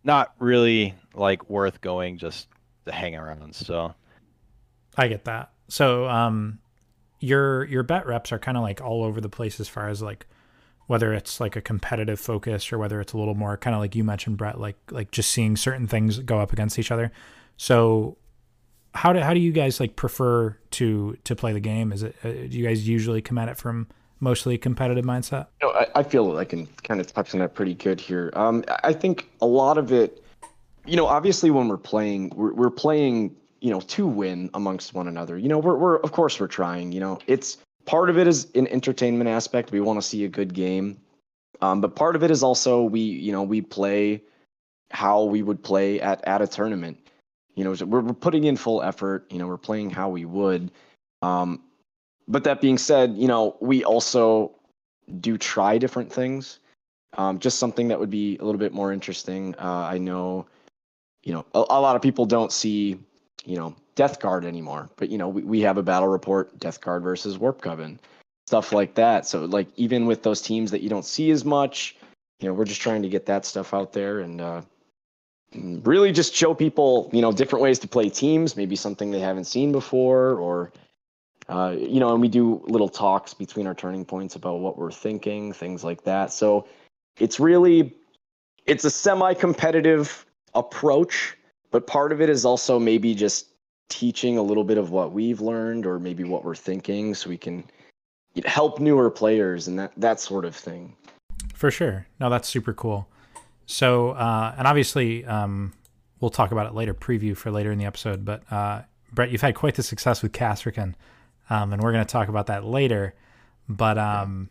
not 0.05 0.35
really 0.39 0.95
like 1.15 1.51
worth 1.51 1.81
going 1.81 2.17
just 2.17 2.47
to 2.87 2.93
hang 2.93 3.17
around. 3.17 3.57
So 3.57 3.93
I 4.97 5.09
get 5.09 5.25
that. 5.25 5.51
So, 5.67 6.07
um, 6.09 6.61
your 7.19 7.65
your 7.65 7.83
bet 7.83 8.07
reps 8.07 8.31
are 8.31 8.39
kind 8.39 8.57
of 8.57 8.63
like 8.63 8.81
all 8.81 9.03
over 9.03 9.21
the 9.21 9.29
place 9.29 9.59
as 9.59 9.69
far 9.69 9.89
as 9.89 10.01
like 10.01 10.27
whether 10.87 11.15
it's 11.15 11.41
like 11.41 11.57
a 11.57 11.61
competitive 11.61 12.21
focus 12.21 12.73
or 12.73 12.79
whether 12.79 13.01
it's 13.01 13.13
a 13.13 13.19
little 13.19 13.35
more 13.35 13.57
kind 13.57 13.75
of 13.75 13.81
like 13.81 13.95
you 13.95 14.05
mentioned, 14.05 14.37
Brett, 14.37 14.61
like 14.61 14.77
like 14.91 15.11
just 15.11 15.31
seeing 15.31 15.57
certain 15.57 15.87
things 15.87 16.19
go 16.21 16.39
up 16.39 16.53
against 16.53 16.79
each 16.79 16.91
other. 16.91 17.11
So, 17.57 18.17
how 18.95 19.13
do 19.13 19.21
how 19.21 19.35
do 19.35 19.41
you 19.41 19.53
guys 19.53 19.81
like 19.81 19.97
prefer 19.97 20.57
to 20.73 21.17
to 21.25 21.37
play 21.37 21.53
the 21.53 21.61
game? 21.61 21.93
Is 21.93 22.03
it 22.03 22.17
uh, 22.25 22.31
do 22.31 22.49
you 22.51 22.67
guys 22.67 22.87
usually 22.87 23.23
come 23.23 23.39
at 23.39 23.49
it 23.49 23.57
from 23.57 23.89
mostly 24.21 24.59
competitive 24.59 25.05
mindset? 25.05 25.47
Know, 25.63 25.71
I, 25.71 25.87
I 25.97 26.03
feel 26.03 26.25
like 26.25 26.49
I 26.49 26.51
can 26.51 26.67
kind 26.83 27.01
of 27.01 27.13
touch 27.13 27.35
on 27.35 27.41
that 27.41 27.55
pretty 27.55 27.75
good 27.75 28.01
here. 28.01 28.31
Um, 28.35 28.65
I 28.83 28.93
think 28.93 29.29
a 29.41 29.47
lot 29.47 29.79
of 29.79 29.93
it, 29.93 30.25
you 30.87 30.97
know, 30.97 31.07
obviously 31.07 31.51
when 31.51 31.69
we're 31.69 31.77
playing, 31.77 32.33
we're, 32.35 32.55
we're 32.55 32.71
playing, 32.71 33.37
you 33.61 33.71
know, 33.71 33.81
to 33.81 34.07
win 34.07 34.51
amongst 34.55 34.95
one 34.95 35.09
another. 35.09 35.39
You 35.39 35.49
know, 35.49 35.59
we're, 35.59 35.77
we're 35.77 35.97
of 35.97 36.13
course 36.13 36.41
we're 36.41 36.49
trying. 36.49 36.93
You 36.93 37.01
know, 37.01 37.19
it's 37.27 37.59
part 37.87 38.11
of 38.11 38.19
it 38.19 38.27
is 38.27 38.49
an 38.55 38.67
entertainment 38.69 39.29
aspect. 39.29 39.73
We 39.73 39.81
want 39.81 39.99
to 39.99 40.03
see 40.07 40.25
a 40.25 40.29
good 40.29 40.55
game, 40.55 41.01
um, 41.61 41.81
but 41.81 41.97
part 41.97 42.17
of 42.17 42.23
it 42.23 42.31
is 42.31 42.43
also 42.43 42.83
we, 42.83 43.01
you 43.01 43.33
know, 43.33 43.43
we 43.43 43.61
play 43.61 44.23
how 44.91 45.25
we 45.25 45.43
would 45.43 45.63
play 45.63 46.01
at 46.01 46.25
at 46.27 46.43
a 46.43 46.47
tournament. 46.47 46.99
You 47.55 47.65
know, 47.65 47.75
we're, 47.87 48.01
we're 48.01 48.13
putting 48.13 48.45
in 48.45 48.57
full 48.57 48.83
effort. 48.83 49.27
You 49.31 49.39
know, 49.39 49.47
we're 49.47 49.57
playing 49.57 49.91
how 49.91 50.09
we 50.09 50.25
would. 50.25 50.71
Um, 51.23 51.63
but 52.27 52.45
that 52.45 52.61
being 52.61 52.79
said, 52.79 53.15
you 53.17 53.29
know, 53.29 53.57
we 53.61 53.85
also 53.85 54.53
do 55.21 55.37
try 55.39 55.79
different 55.79 56.13
things. 56.13 56.61
Um, 57.17 57.39
just 57.39 57.59
something 57.59 57.89
that 57.89 58.01
would 58.01 58.11
be 58.11 58.37
a 58.39 58.45
little 58.45 58.59
bit 58.59 58.73
more 58.73 58.93
interesting. 58.93 59.55
Uh, 59.59 59.87
I 59.89 59.99
know, 59.99 60.47
you 61.23 61.33
know, 61.33 61.47
a, 61.55 61.59
a 61.59 61.81
lot 61.81 61.95
of 61.95 62.03
people 62.03 62.27
don't 62.27 62.51
see, 62.51 62.99
you 63.45 63.57
know, 63.57 63.75
Death 63.94 64.20
Guard 64.20 64.44
anymore, 64.44 64.91
but 64.96 65.08
you 65.08 65.19
know, 65.19 65.29
we, 65.29 65.43
we 65.43 65.61
have 65.61 65.79
a 65.79 65.82
battle 65.82 66.08
report, 66.08 66.58
Death 66.58 66.81
Guard 66.81 67.02
versus 67.02 67.38
Warp 67.38 67.61
Coven, 67.61 68.00
stuff 68.46 68.73
like 68.73 68.94
that. 68.94 69.26
So 69.26 69.44
like 69.44 69.69
even 69.76 70.06
with 70.06 70.23
those 70.23 70.41
teams 70.41 70.70
that 70.70 70.82
you 70.82 70.88
don't 70.88 71.05
see 71.05 71.31
as 71.31 71.44
much, 71.44 71.96
you 72.41 72.49
know, 72.49 72.55
we're 72.55 72.64
just 72.64 72.81
trying 72.81 73.02
to 73.02 73.08
get 73.08 73.26
that 73.26 73.44
stuff 73.44 73.73
out 73.73 73.93
there 73.93 74.20
and 74.20 74.41
uh, 74.41 74.62
really 75.55 76.12
just 76.12 76.35
show 76.35 76.55
people, 76.55 77.08
you 77.12 77.23
know, 77.23 77.32
different 77.32 77.62
ways 77.62 77.79
to 77.81 77.88
play 77.88 78.08
teams, 78.08 78.56
maybe 78.56 78.76
something 78.76 79.11
they 79.11 79.20
haven't 79.20 79.44
seen 79.44 79.73
before 79.73 80.35
or 80.35 80.73
uh, 81.49 81.75
you 81.79 82.00
know, 82.00 82.12
and 82.12 82.23
we 82.23 82.29
do 82.29 82.62
little 82.67 82.88
talks 82.88 83.35
between 83.35 83.67
our 83.67 83.75
turning 83.75 84.05
points 84.05 84.35
about 84.35 84.61
what 84.61 84.79
we're 84.79 84.91
thinking, 84.91 85.52
things 85.52 85.85
like 85.85 86.02
that. 86.05 86.32
So 86.32 86.67
it's 87.19 87.38
really 87.38 87.94
it's 88.67 88.85
a 88.85 88.91
semi-competitive 88.91 90.25
approach, 90.55 91.37
but 91.70 91.87
part 91.87 92.12
of 92.12 92.23
it 92.23 92.31
is 92.31 92.46
also 92.46 92.79
maybe 92.79 93.14
just 93.14 93.49
teaching 93.89 94.39
a 94.39 94.43
little 94.43 94.65
bit 94.65 94.79
of 94.79 94.91
what 94.91 95.13
we've 95.13 95.41
learned 95.41 95.87
or 95.87 95.99
maybe 95.99 96.25
what 96.25 96.45
we're 96.45 96.55
thinking 96.55 97.15
so 97.15 97.29
we 97.29 97.37
can 97.37 97.65
help 98.44 98.81
newer 98.81 99.11
players 99.11 99.69
and 99.69 99.79
that 99.79 99.93
that 99.97 100.20
sort 100.20 100.44
of 100.44 100.56
thing. 100.56 100.97
For 101.55 101.70
sure. 101.70 102.06
No, 102.19 102.31
that's 102.31 102.49
super 102.49 102.73
cool. 102.73 103.08
So, 103.67 104.11
uh, 104.11 104.55
and 104.58 104.67
obviously, 104.67 105.25
um, 105.25 105.73
we'll 106.20 106.31
talk 106.31 106.53
about 106.53 106.67
it 106.67 106.75
later, 106.75 106.93
preview 106.94 107.37
for 107.37 107.51
later 107.51 107.73
in 107.73 107.79
the 107.79 107.85
episode. 107.85 108.25
But 108.25 108.51
uh, 108.53 108.82
Brett, 109.13 109.31
you've 109.31 109.41
had 109.41 109.55
quite 109.55 109.75
the 109.75 109.82
success 109.82 110.23
with 110.23 110.32
Kasrkin, 110.32 110.94
um, 111.49 111.73
and 111.73 111.82
we're 111.82 111.93
going 111.93 112.05
to 112.05 112.11
talk 112.11 112.29
about 112.29 112.47
that 112.47 112.65
later. 112.65 113.15
But 113.69 113.97
um, 113.97 114.51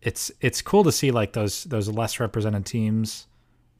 it's 0.00 0.30
it's 0.40 0.62
cool 0.62 0.84
to 0.84 0.92
see 0.92 1.10
like 1.10 1.32
those 1.32 1.64
those 1.64 1.88
less 1.88 2.20
represented 2.20 2.64
teams, 2.64 3.26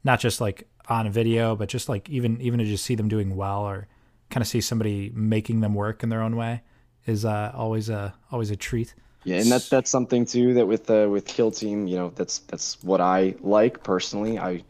not 0.03 0.19
just 0.19 0.41
like 0.41 0.67
on 0.89 1.07
a 1.07 1.09
video, 1.09 1.55
but 1.55 1.69
just 1.69 1.89
like 1.89 2.09
even 2.09 2.39
even 2.41 2.59
to 2.59 2.65
just 2.65 2.85
see 2.85 2.95
them 2.95 3.07
doing 3.07 3.35
well 3.35 3.61
or 3.61 3.87
kind 4.29 4.41
of 4.41 4.47
see 4.47 4.61
somebody 4.61 5.11
making 5.13 5.61
them 5.61 5.73
work 5.73 6.03
in 6.03 6.09
their 6.09 6.21
own 6.21 6.35
way 6.35 6.61
is 7.05 7.25
uh, 7.25 7.51
always 7.55 7.89
a 7.89 8.13
always 8.31 8.51
a 8.51 8.55
treat. 8.55 8.93
Yeah, 9.23 9.39
and 9.39 9.51
that's 9.51 9.69
that's 9.69 9.89
something 9.89 10.25
too 10.25 10.53
that 10.53 10.67
with 10.67 10.89
uh, 10.89 11.07
with 11.09 11.25
Kill 11.25 11.51
Team, 11.51 11.87
you 11.87 11.95
know, 11.95 12.11
that's 12.15 12.39
that's 12.39 12.81
what 12.83 13.01
I 13.01 13.35
like 13.41 13.83
personally. 13.83 14.37
I 14.39 14.63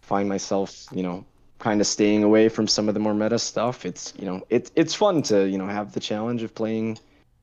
find 0.00 0.28
myself, 0.28 0.86
you 0.92 1.02
know, 1.02 1.24
kind 1.58 1.80
of 1.80 1.86
staying 1.86 2.24
away 2.24 2.48
from 2.48 2.66
some 2.66 2.88
of 2.88 2.94
the 2.94 3.00
more 3.00 3.14
meta 3.14 3.38
stuff. 3.38 3.86
It's 3.86 4.12
you 4.18 4.26
know, 4.26 4.42
it's 4.50 4.70
it's 4.74 4.94
fun 4.94 5.22
to 5.24 5.48
you 5.48 5.58
know 5.58 5.66
have 5.66 5.92
the 5.92 6.00
challenge 6.00 6.42
of 6.42 6.54
playing 6.54 6.98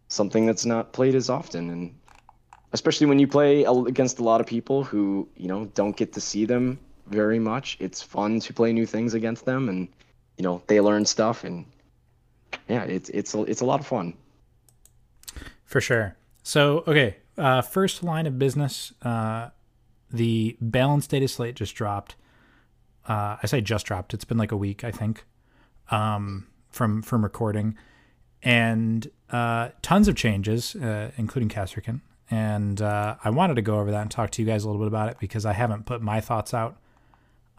something 0.08 0.46
that's 0.46 0.66
not 0.66 0.94
played 0.94 1.16
as 1.16 1.30
often, 1.30 1.70
and 1.70 1.96
especially 2.74 3.08
when 3.08 3.20
you 3.20 3.28
play 3.28 3.64
against 3.64 4.20
a 4.20 4.24
lot 4.24 4.42
of 4.42 4.48
people 4.48 4.84
who 4.84 5.28
you 5.38 5.48
know 5.48 5.66
don't 5.74 5.96
get 5.96 6.14
to 6.14 6.22
see 6.22 6.46
them 6.46 6.80
very 7.08 7.40
much. 7.40 7.78
It's 7.80 8.02
fun 8.02 8.40
to 8.42 8.54
play 8.54 8.74
new 8.74 8.86
things 8.86 9.14
against 9.14 9.46
them, 9.46 9.70
and 9.70 9.88
you 10.38 10.44
know 10.44 10.62
they 10.68 10.80
learn 10.82 11.06
stuff, 11.06 11.44
and 11.44 11.66
yeah, 12.68 12.84
it's 12.84 13.10
it's 13.10 13.34
a, 13.34 13.44
it's 13.44 13.62
a 13.62 13.66
lot 13.66 13.80
of 13.80 13.88
fun. 13.88 14.14
For 15.66 15.80
sure. 15.80 16.16
So, 16.44 16.84
okay, 16.88 17.18
uh, 17.38 17.62
first 17.62 18.04
line 18.04 18.26
of 18.28 18.38
business. 18.40 18.94
Uh, 19.02 19.50
the 20.12 20.58
balance 20.60 21.08
data 21.08 21.28
slate 21.28 21.56
just 21.56 21.76
dropped. 21.76 22.16
Uh, 23.08 23.38
I 23.42 23.48
say 23.48 23.62
just 23.62 23.86
dropped. 23.86 24.14
It's 24.14 24.26
been 24.26 24.38
like 24.38 24.52
a 24.52 24.58
week, 24.58 24.84
I 24.84 24.92
think, 24.92 25.26
um, 25.90 26.48
from 26.70 27.02
from 27.02 27.24
recording, 27.24 27.78
and 28.44 29.10
uh, 29.30 29.70
tons 29.82 30.08
of 30.08 30.16
changes, 30.16 30.76
uh, 30.76 31.12
including 31.18 31.50
Kasrkin. 31.50 32.02
And 32.30 32.82
uh, 32.82 33.16
I 33.24 33.30
wanted 33.30 33.56
to 33.56 33.62
go 33.62 33.80
over 33.80 33.92
that 33.92 34.02
and 34.02 34.12
talk 34.12 34.30
to 34.32 34.42
you 34.42 34.48
guys 34.48 34.64
a 34.64 34.68
little 34.68 34.82
bit 34.82 34.88
about 34.88 35.10
it 35.10 35.18
because 35.20 35.46
I 35.46 35.54
haven't 35.54 35.86
put 35.86 36.02
my 36.02 36.22
thoughts 36.22 36.54
out 36.54 36.78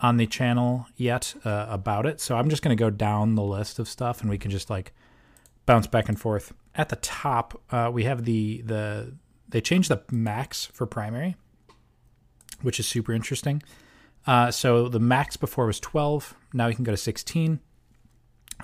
on 0.02 0.16
the 0.16 0.26
channel 0.26 0.86
yet 0.96 1.34
uh, 1.44 1.66
about 1.70 2.04
it. 2.04 2.20
So 2.20 2.36
I'm 2.36 2.50
just 2.50 2.62
going 2.62 2.76
to 2.76 2.80
go 2.80 2.90
down 2.90 3.36
the 3.36 3.42
list 3.42 3.78
of 3.78 3.88
stuff, 3.88 4.20
and 4.20 4.28
we 4.28 4.36
can 4.36 4.50
just 4.50 4.68
like 4.68 4.92
bounce 5.64 5.86
back 5.86 6.08
and 6.08 6.20
forth. 6.20 6.52
At 6.74 6.88
the 6.88 6.96
top, 6.96 7.62
uh, 7.70 7.90
we 7.92 8.04
have 8.04 8.24
the 8.24 8.62
the 8.62 9.14
they 9.48 9.60
changed 9.60 9.88
the 9.88 10.02
max 10.10 10.66
for 10.66 10.86
primary, 10.86 11.36
which 12.62 12.80
is 12.80 12.86
super 12.86 13.12
interesting. 13.12 13.62
Uh, 14.26 14.50
so 14.50 14.88
the 14.88 15.00
max 15.00 15.36
before 15.36 15.66
was 15.66 15.80
12. 15.80 16.34
Now 16.52 16.68
you 16.68 16.74
can 16.74 16.84
go 16.84 16.92
to 16.92 16.96
16, 16.96 17.60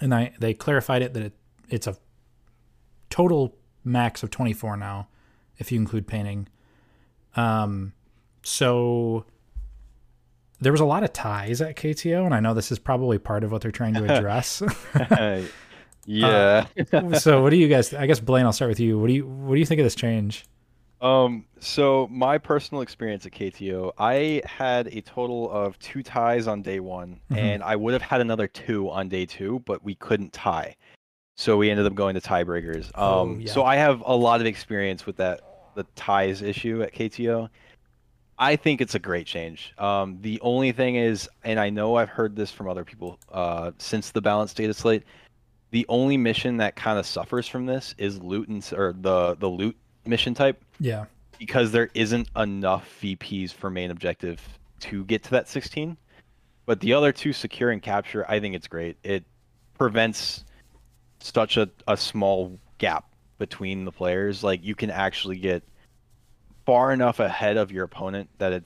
and 0.01 0.15
I 0.15 0.33
they 0.41 0.55
clarified 0.55 1.03
it 1.03 1.15
that 1.15 1.23
it, 1.23 1.33
it's 1.69 1.87
a 1.87 1.97
total 3.11 3.57
max 3.85 4.23
of 4.23 4.31
24 4.31 4.77
now, 4.77 5.09
if 5.57 5.71
you 5.71 5.79
include 5.79 6.07
painting. 6.07 6.49
Um, 7.37 7.93
so 8.43 9.25
there 10.61 10.73
was 10.73 10.81
a 10.81 10.85
lot 10.85 11.05
of 11.05 11.13
ties 11.13 11.61
at 11.61 11.77
KTO, 11.77 12.25
and 12.27 12.35
I 12.35 12.41
know 12.41 12.55
this 12.55 12.71
is 12.73 12.79
probably 12.79 13.19
part 13.19 13.45
of 13.45 13.53
what 13.53 13.63
they're 13.63 13.71
trying 13.71 13.95
to 13.95 14.05
address. 14.17 14.63
Yeah. 16.11 16.67
so 17.19 17.43
what 17.43 17.51
do 17.51 17.57
you 17.57 17.69
guys? 17.69 17.93
I 17.93 18.07
guess 18.07 18.19
Blaine, 18.19 18.47
I'll 18.47 18.53
start 18.53 18.71
with 18.71 18.81
you. 18.81 18.99
What 18.99 19.09
do 19.09 19.13
you 19.13 19.27
what 19.27 19.55
do 19.55 19.61
you 19.61 19.67
think 19.67 19.79
of 19.79 19.85
this 19.85 19.95
change? 19.95 20.47
Um, 21.03 21.45
so 21.61 22.09
my 22.11 22.39
personal 22.39 22.81
experience 22.81 23.27
at 23.27 23.33
KTO, 23.33 23.93
I 23.99 24.41
had 24.47 24.89
a 24.89 25.03
total 25.03 25.51
of 25.51 25.79
two 25.79 26.03
ties 26.03 26.49
on 26.49 26.63
day 26.63 26.81
one, 26.81 27.21
Mhm. 27.31 27.37
and 27.37 27.63
I 27.63 27.77
would 27.77 27.93
have 27.93 28.01
had 28.03 28.21
another 28.23 28.49
two 28.49 28.89
on 28.91 29.09
day 29.09 29.27
two, 29.27 29.61
but 29.67 29.85
we 29.85 29.95
couldn't 29.97 30.33
tie. 30.33 30.77
So 31.37 31.57
we 31.59 31.71
ended 31.71 31.87
up 31.87 31.95
going 31.95 32.15
to 32.15 32.21
tiebreakers. 32.21 32.87
Um, 32.99 33.37
Oh, 33.37 33.37
yeah. 33.39 33.53
so 33.53 33.63
I 33.65 33.77
have 33.77 34.03
a 34.05 34.17
lot 34.17 34.41
of 34.41 34.47
experience 34.47 35.05
with 35.07 35.17
that, 35.19 35.43
the 35.77 35.85
ties 35.95 36.41
issue 36.43 36.83
at 36.83 36.93
KTO. 36.95 37.49
I 38.39 38.57
think 38.57 38.81
it's 38.81 38.95
a 38.95 38.99
great 39.01 39.27
change. 39.27 39.75
Um, 39.79 40.19
the 40.21 40.41
only 40.43 40.73
thing 40.73 40.95
is, 40.95 41.29
and 41.43 41.59
I 41.59 41.71
know 41.71 41.97
I've 41.97 42.09
heard 42.09 42.37
this 42.37 42.51
from 42.51 42.69
other 42.69 42.85
people 42.85 43.19
uh, 43.33 43.73
since 43.79 44.11
the 44.11 44.21
balanced 44.21 44.57
data 44.57 44.73
slate, 44.75 45.03
the 45.71 45.85
only 45.89 46.17
mission 46.17 46.59
that 46.59 46.77
kind 46.77 46.99
of 46.99 47.07
suffers 47.07 47.49
from 47.49 47.67
this 47.67 47.95
is 47.99 48.23
loot 48.23 48.49
and, 48.49 48.67
or 48.75 48.95
the 48.99 49.35
the 49.37 49.49
loot 49.49 49.77
mission 50.07 50.33
type 50.35 50.63
Yeah. 50.81 51.05
because 51.39 51.73
there 51.73 51.91
isn't 51.95 52.29
enough 52.37 52.89
VPs 53.03 53.53
for 53.53 53.69
main 53.71 53.91
objective 53.91 54.41
to 54.81 55.05
get 55.05 55.25
to 55.25 55.31
that 55.33 55.49
16. 55.49 55.97
But 56.65 56.81
the 56.81 56.93
other 56.95 57.13
two, 57.13 57.33
secure 57.33 57.71
and 57.71 57.83
capture, 57.83 58.25
I 58.31 58.41
think 58.41 58.55
it's 58.55 58.69
great. 58.69 58.97
It 59.03 59.25
prevents 59.77 60.45
such 61.21 61.57
a, 61.57 61.69
a 61.89 61.97
small 61.97 62.59
gap 62.79 63.05
between 63.39 63.85
the 63.85 63.93
players. 63.93 64.43
Like 64.45 64.65
you 64.65 64.75
can 64.75 64.91
actually 64.91 65.37
get 65.39 65.63
far 66.69 66.93
enough 66.93 67.19
ahead 67.19 67.57
of 67.57 67.73
your 67.73 67.85
opponent 67.85 68.29
that 68.37 68.53
it 68.53 68.65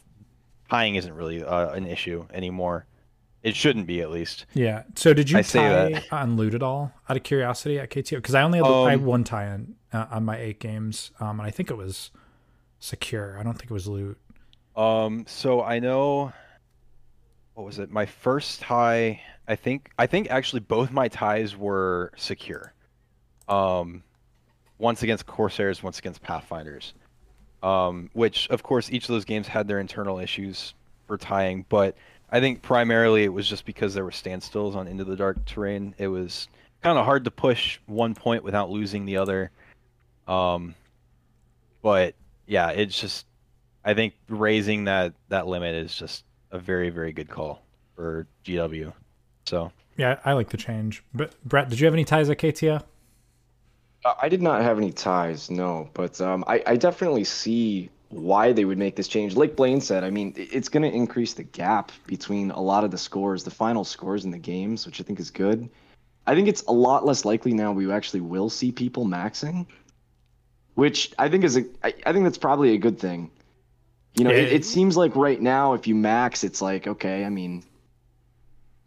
tying 0.69 0.97
isn't 0.97 1.15
really 1.15 1.45
uh, 1.45 1.69
an 1.71 1.87
issue 1.87 2.27
anymore. 2.35 2.85
It 3.45 3.55
shouldn't 3.55 3.87
be 3.87 4.01
at 4.01 4.11
least. 4.11 4.47
Yeah. 4.55 4.83
So 4.97 5.15
did 5.15 5.31
you 5.31 5.39
I 5.39 5.43
say 5.43 5.59
tie 5.61 5.91
that. 5.93 6.13
on 6.13 6.37
loot 6.37 6.55
at 6.55 6.65
all? 6.65 6.93
Out 7.09 7.17
of 7.17 7.23
curiosity 7.23 7.79
at 7.79 7.91
KTO, 7.91 8.17
because 8.17 8.35
I 8.35 8.43
only 8.43 8.59
had, 8.59 8.67
I 8.67 8.91
had 8.91 8.99
Um, 9.01 9.05
one 9.07 9.23
tie 9.23 9.47
on 9.49 9.75
uh, 9.93 10.07
on 10.11 10.25
my 10.25 10.37
eight 10.37 10.59
games, 10.59 11.13
um, 11.21 11.39
and 11.39 11.47
I 11.47 11.53
think 11.53 11.71
it 11.71 11.77
was 11.77 12.11
secure. 12.81 13.39
I 13.39 13.45
don't 13.45 13.55
think 13.55 13.71
it 13.71 13.75
was 13.75 13.87
loot. 13.87 14.19
Um, 14.75 15.25
so 15.29 15.63
I 15.63 15.79
know 15.79 16.33
what 17.55 17.65
was 17.67 17.79
it? 17.79 17.89
My 17.91 18.07
first 18.07 18.63
tie, 18.63 19.21
I 19.47 19.55
think 19.55 19.91
I 19.97 20.07
think 20.07 20.29
actually 20.31 20.61
both 20.61 20.91
my 20.91 21.07
ties 21.07 21.57
were 21.57 22.13
secure. 22.17 22.73
Um, 23.49 24.03
once 24.79 25.03
against 25.05 25.27
Corsairs, 25.27 25.83
once 25.85 25.99
against 26.01 26.21
Pathfinders. 26.23 26.95
Um, 27.63 28.11
which 28.13 28.49
of 28.51 28.63
course 28.63 28.91
each 28.91 29.05
of 29.05 29.09
those 29.09 29.25
games 29.25 29.47
had 29.47 29.69
their 29.69 29.79
internal 29.79 30.19
issues 30.19 30.75
for 31.07 31.17
tying, 31.17 31.65
but 31.69 31.97
I 32.31 32.41
think 32.41 32.63
primarily 32.63 33.25
it 33.25 33.33
was 33.33 33.47
just 33.47 33.65
because 33.67 33.95
there 33.95 34.05
were 34.05 34.11
standstills 34.11 34.75
on 34.75 34.89
Into 34.89 35.05
the 35.05 35.17
Dark 35.17 35.45
terrain. 35.45 35.95
It 35.99 36.09
was 36.09 36.49
kind 36.83 36.99
of 36.99 37.05
hard 37.05 37.25
to 37.25 37.31
push 37.31 37.79
one 37.87 38.15
point 38.15 38.43
without 38.43 38.71
losing 38.71 39.05
the 39.05 39.19
other. 39.19 39.51
Um, 40.27 40.75
but 41.83 42.15
yeah, 42.47 42.71
it's 42.71 42.99
just 42.99 43.27
I 43.85 43.95
think 43.95 44.15
raising 44.29 44.85
that 44.85 45.15
that 45.29 45.47
limit 45.47 45.75
is 45.75 45.95
just 45.95 46.25
a 46.51 46.59
very 46.59 46.91
very 46.91 47.13
good 47.13 47.29
call 47.29 47.63
for 47.95 48.27
GW. 48.45 48.93
So 49.45 49.73
Yeah, 49.97 50.19
I 50.25 50.33
like 50.33 50.49
the 50.49 50.57
change. 50.57 51.03
But 51.13 51.35
Brett, 51.45 51.69
did 51.69 51.81
you 51.81 51.87
have 51.87 51.95
any 51.95 52.05
ties 52.05 52.31
at 52.31 52.39
KTO? 52.39 52.83
I 54.05 54.29
did 54.29 54.43
not 54.43 54.63
have 54.63 54.79
any 54.79 54.93
ties, 54.93 55.51
no, 55.51 55.89
but 55.95 56.21
um, 56.21 56.45
I, 56.47 56.63
I 56.67 56.77
definitely 56.77 57.25
see 57.25 57.91
why 58.09 58.53
they 58.53 58.65
would 58.65 58.79
make 58.79 58.97
this 58.97 59.09
change. 59.09 59.37
Like 59.37 59.57
Blaine 59.57 59.81
said, 59.81 60.05
I 60.05 60.11
mean, 60.11 60.35
it's 60.37 60.69
going 60.69 60.83
to 60.83 60.95
increase 60.95 61.35
the 61.35 61.45
gap 61.45 61.93
between 62.07 62.51
a 62.51 62.61
lot 62.61 62.85
of 62.85 62.91
the 62.91 62.99
scores, 62.99 63.45
the 63.45 63.51
final 63.51 63.85
scores 63.85 64.25
in 64.25 64.31
the 64.31 64.39
games, 64.39 64.87
which 64.87 65.01
I 65.01 65.05
think 65.05 65.21
is 65.21 65.31
good. 65.31 65.69
I 66.27 66.35
think 66.35 66.49
it's 66.49 66.63
a 66.63 66.73
lot 66.73 67.05
less 67.05 67.25
likely 67.25 67.53
now 67.53 67.73
we 67.73 67.91
actually 67.91 68.21
will 68.21 68.51
see 68.51 68.71
people 68.71 69.07
maxing, 69.07 69.67
which 70.75 71.13
I 71.19 71.29
think 71.29 71.45
is 71.45 71.57
a 71.57 71.65
I, 71.83 71.95
I 72.07 72.13
think 72.13 72.25
that's 72.25 72.39
probably 72.39 72.75
a 72.75 72.79
good 72.79 72.99
thing. 72.99 73.31
You 74.15 74.25
know, 74.25 74.31
it, 74.31 74.53
it 74.53 74.65
seems 74.65 74.97
like 74.97 75.17
right 75.17 75.41
now 75.41 75.73
if 75.73 75.87
you 75.87 75.95
max, 75.95 76.45
it's 76.45 76.61
like 76.63 76.87
okay, 76.87 77.25
I 77.25 77.29
mean, 77.29 77.65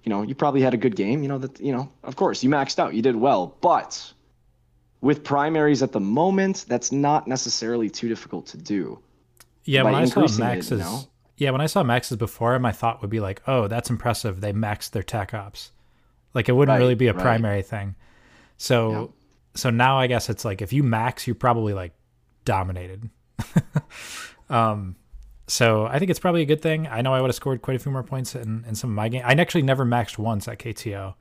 you 0.04 0.12
know, 0.12 0.22
you 0.22 0.36
probably 0.36 0.62
had 0.62 0.74
a 0.74 0.78
good 0.78 0.96
game. 0.96 1.24
You 1.24 1.30
know 1.30 1.40
that 1.40 1.60
you 1.60 1.74
know, 1.74 1.92
of 2.04 2.16
course, 2.16 2.44
you 2.44 2.50
maxed 2.50 2.80
out, 2.80 2.94
you 2.94 3.02
did 3.02 3.16
well, 3.16 3.58
but 3.60 4.14
with 5.06 5.24
primaries 5.24 5.84
at 5.84 5.92
the 5.92 6.00
moment, 6.00 6.66
that's 6.68 6.92
not 6.92 7.28
necessarily 7.28 7.92
too 7.92 8.10
difficult 8.10 8.48
to 8.48 8.58
do. 8.58 9.00
Yeah, 9.64 9.84
By 9.84 9.92
when 9.92 10.02
I 10.02 10.06
saw 10.06 10.22
Max's, 10.40 10.72
it, 10.72 10.76
you 10.78 10.80
know? 10.80 11.00
yeah, 11.38 11.52
when 11.52 11.62
I 11.62 11.68
saw 11.68 11.84
Max's 11.84 12.18
before, 12.18 12.58
my 12.58 12.72
thought 12.72 13.02
would 13.02 13.12
be 13.12 13.20
like, 13.20 13.44
"Oh, 13.46 13.68
that's 13.68 13.92
impressive. 13.92 14.42
They 14.42 14.52
maxed 14.52 14.92
their 14.92 15.04
tech 15.04 15.34
ops." 15.36 15.72
Like 16.34 16.50
it 16.50 16.54
wouldn't 16.54 16.74
Right, 16.74 16.80
really 16.82 16.96
be 16.96 17.08
a 17.08 17.14
right. 17.14 17.22
primary 17.22 17.62
thing. 17.62 17.94
So, 18.58 18.92
Yeah. 18.92 19.06
so 19.54 19.70
now 19.70 20.00
I 20.00 20.08
guess 20.08 20.28
it's 20.28 20.44
like 20.44 20.64
if 20.64 20.74
you 20.74 20.82
max, 20.82 21.28
you're 21.28 21.36
probably 21.36 21.74
like 21.76 21.94
dominated. 22.44 23.10
um, 24.50 24.96
so 25.48 25.86
I 25.86 26.00
think 26.00 26.10
it's 26.10 26.20
probably 26.20 26.42
a 26.42 26.46
good 26.46 26.62
thing. 26.64 26.88
I 26.88 27.02
know 27.02 27.14
I 27.14 27.22
would 27.22 27.28
have 27.30 27.36
scored 27.36 27.62
quite 27.62 27.76
a 27.76 27.80
few 27.80 27.92
more 27.92 28.04
points 28.04 28.34
in, 28.34 28.66
in 28.68 28.74
some 28.74 28.90
of 28.90 28.96
my 28.96 29.08
game. 29.10 29.22
I 29.24 29.34
actually 29.34 29.62
never 29.62 29.86
maxed 29.86 30.18
once 30.18 30.48
at 30.48 30.58
KTO. 30.58 31.14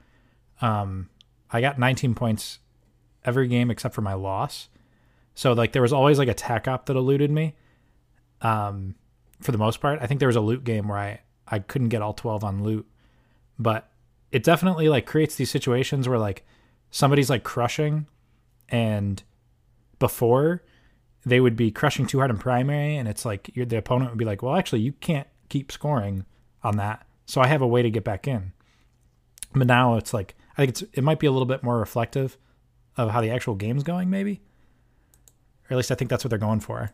Um, 0.62 1.10
I 1.50 1.60
got 1.60 1.78
19 1.78 2.14
points 2.14 2.60
every 3.24 3.48
game 3.48 3.70
except 3.70 3.94
for 3.94 4.02
my 4.02 4.14
loss. 4.14 4.68
So 5.34 5.52
like 5.52 5.72
there 5.72 5.82
was 5.82 5.92
always 5.92 6.18
like 6.18 6.28
a 6.28 6.34
tech 6.34 6.68
op 6.68 6.86
that 6.86 6.96
eluded 6.96 7.30
me. 7.30 7.54
Um, 8.40 8.94
for 9.40 9.52
the 9.52 9.58
most 9.58 9.80
part, 9.80 9.98
I 10.00 10.06
think 10.06 10.20
there 10.20 10.28
was 10.28 10.36
a 10.36 10.40
loot 10.40 10.64
game 10.64 10.88
where 10.88 10.98
I 10.98 11.20
I 11.46 11.58
couldn't 11.58 11.88
get 11.90 12.02
all 12.02 12.14
12 12.14 12.42
on 12.42 12.62
loot, 12.62 12.86
but 13.58 13.90
it 14.32 14.42
definitely 14.42 14.88
like 14.88 15.06
creates 15.06 15.36
these 15.36 15.50
situations 15.50 16.08
where 16.08 16.18
like 16.18 16.44
somebody's 16.90 17.30
like 17.30 17.44
crushing 17.44 18.06
and 18.68 19.22
before 19.98 20.62
they 21.24 21.40
would 21.40 21.56
be 21.56 21.70
crushing 21.70 22.06
too 22.06 22.18
hard 22.18 22.30
in 22.30 22.36
primary 22.36 22.96
and 22.96 23.08
it's 23.08 23.24
like 23.24 23.50
the 23.54 23.76
opponent 23.76 24.10
would 24.10 24.18
be 24.18 24.24
like 24.24 24.42
well 24.42 24.56
actually 24.56 24.80
you 24.80 24.92
can't 24.92 25.28
keep 25.48 25.70
scoring 25.70 26.24
on 26.62 26.76
that 26.76 27.06
so 27.26 27.40
i 27.40 27.46
have 27.46 27.62
a 27.62 27.66
way 27.66 27.82
to 27.82 27.90
get 27.90 28.04
back 28.04 28.26
in 28.26 28.52
but 29.54 29.66
now 29.66 29.96
it's 29.96 30.12
like 30.12 30.34
i 30.56 30.62
think 30.62 30.70
it's 30.70 30.82
it 30.92 31.04
might 31.04 31.18
be 31.20 31.26
a 31.26 31.32
little 31.32 31.46
bit 31.46 31.62
more 31.62 31.78
reflective 31.78 32.36
of 32.96 33.10
how 33.10 33.20
the 33.20 33.30
actual 33.30 33.54
game's 33.54 33.82
going 33.82 34.10
maybe 34.10 34.40
or 35.68 35.74
at 35.74 35.76
least 35.76 35.90
i 35.90 35.94
think 35.94 36.10
that's 36.10 36.24
what 36.24 36.30
they're 36.30 36.38
going 36.38 36.60
for 36.60 36.92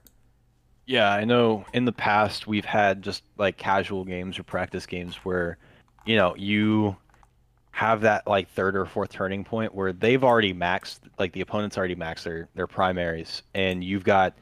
yeah, 0.90 1.12
I 1.12 1.24
know 1.24 1.64
in 1.72 1.84
the 1.84 1.92
past 1.92 2.48
we've 2.48 2.64
had 2.64 3.00
just 3.00 3.22
like 3.38 3.56
casual 3.56 4.04
games 4.04 4.40
or 4.40 4.42
practice 4.42 4.86
games 4.86 5.14
where, 5.18 5.56
you 6.04 6.16
know, 6.16 6.34
you 6.34 6.96
have 7.70 8.00
that 8.00 8.26
like 8.26 8.50
third 8.50 8.74
or 8.74 8.84
fourth 8.84 9.10
turning 9.10 9.44
point 9.44 9.72
where 9.72 9.92
they've 9.92 10.24
already 10.24 10.52
maxed 10.52 10.98
like 11.16 11.32
the 11.32 11.42
opponent's 11.42 11.78
already 11.78 11.94
maxed 11.94 12.24
their 12.24 12.48
their 12.56 12.66
primaries 12.66 13.44
and 13.54 13.84
you've 13.84 14.02
got 14.02 14.36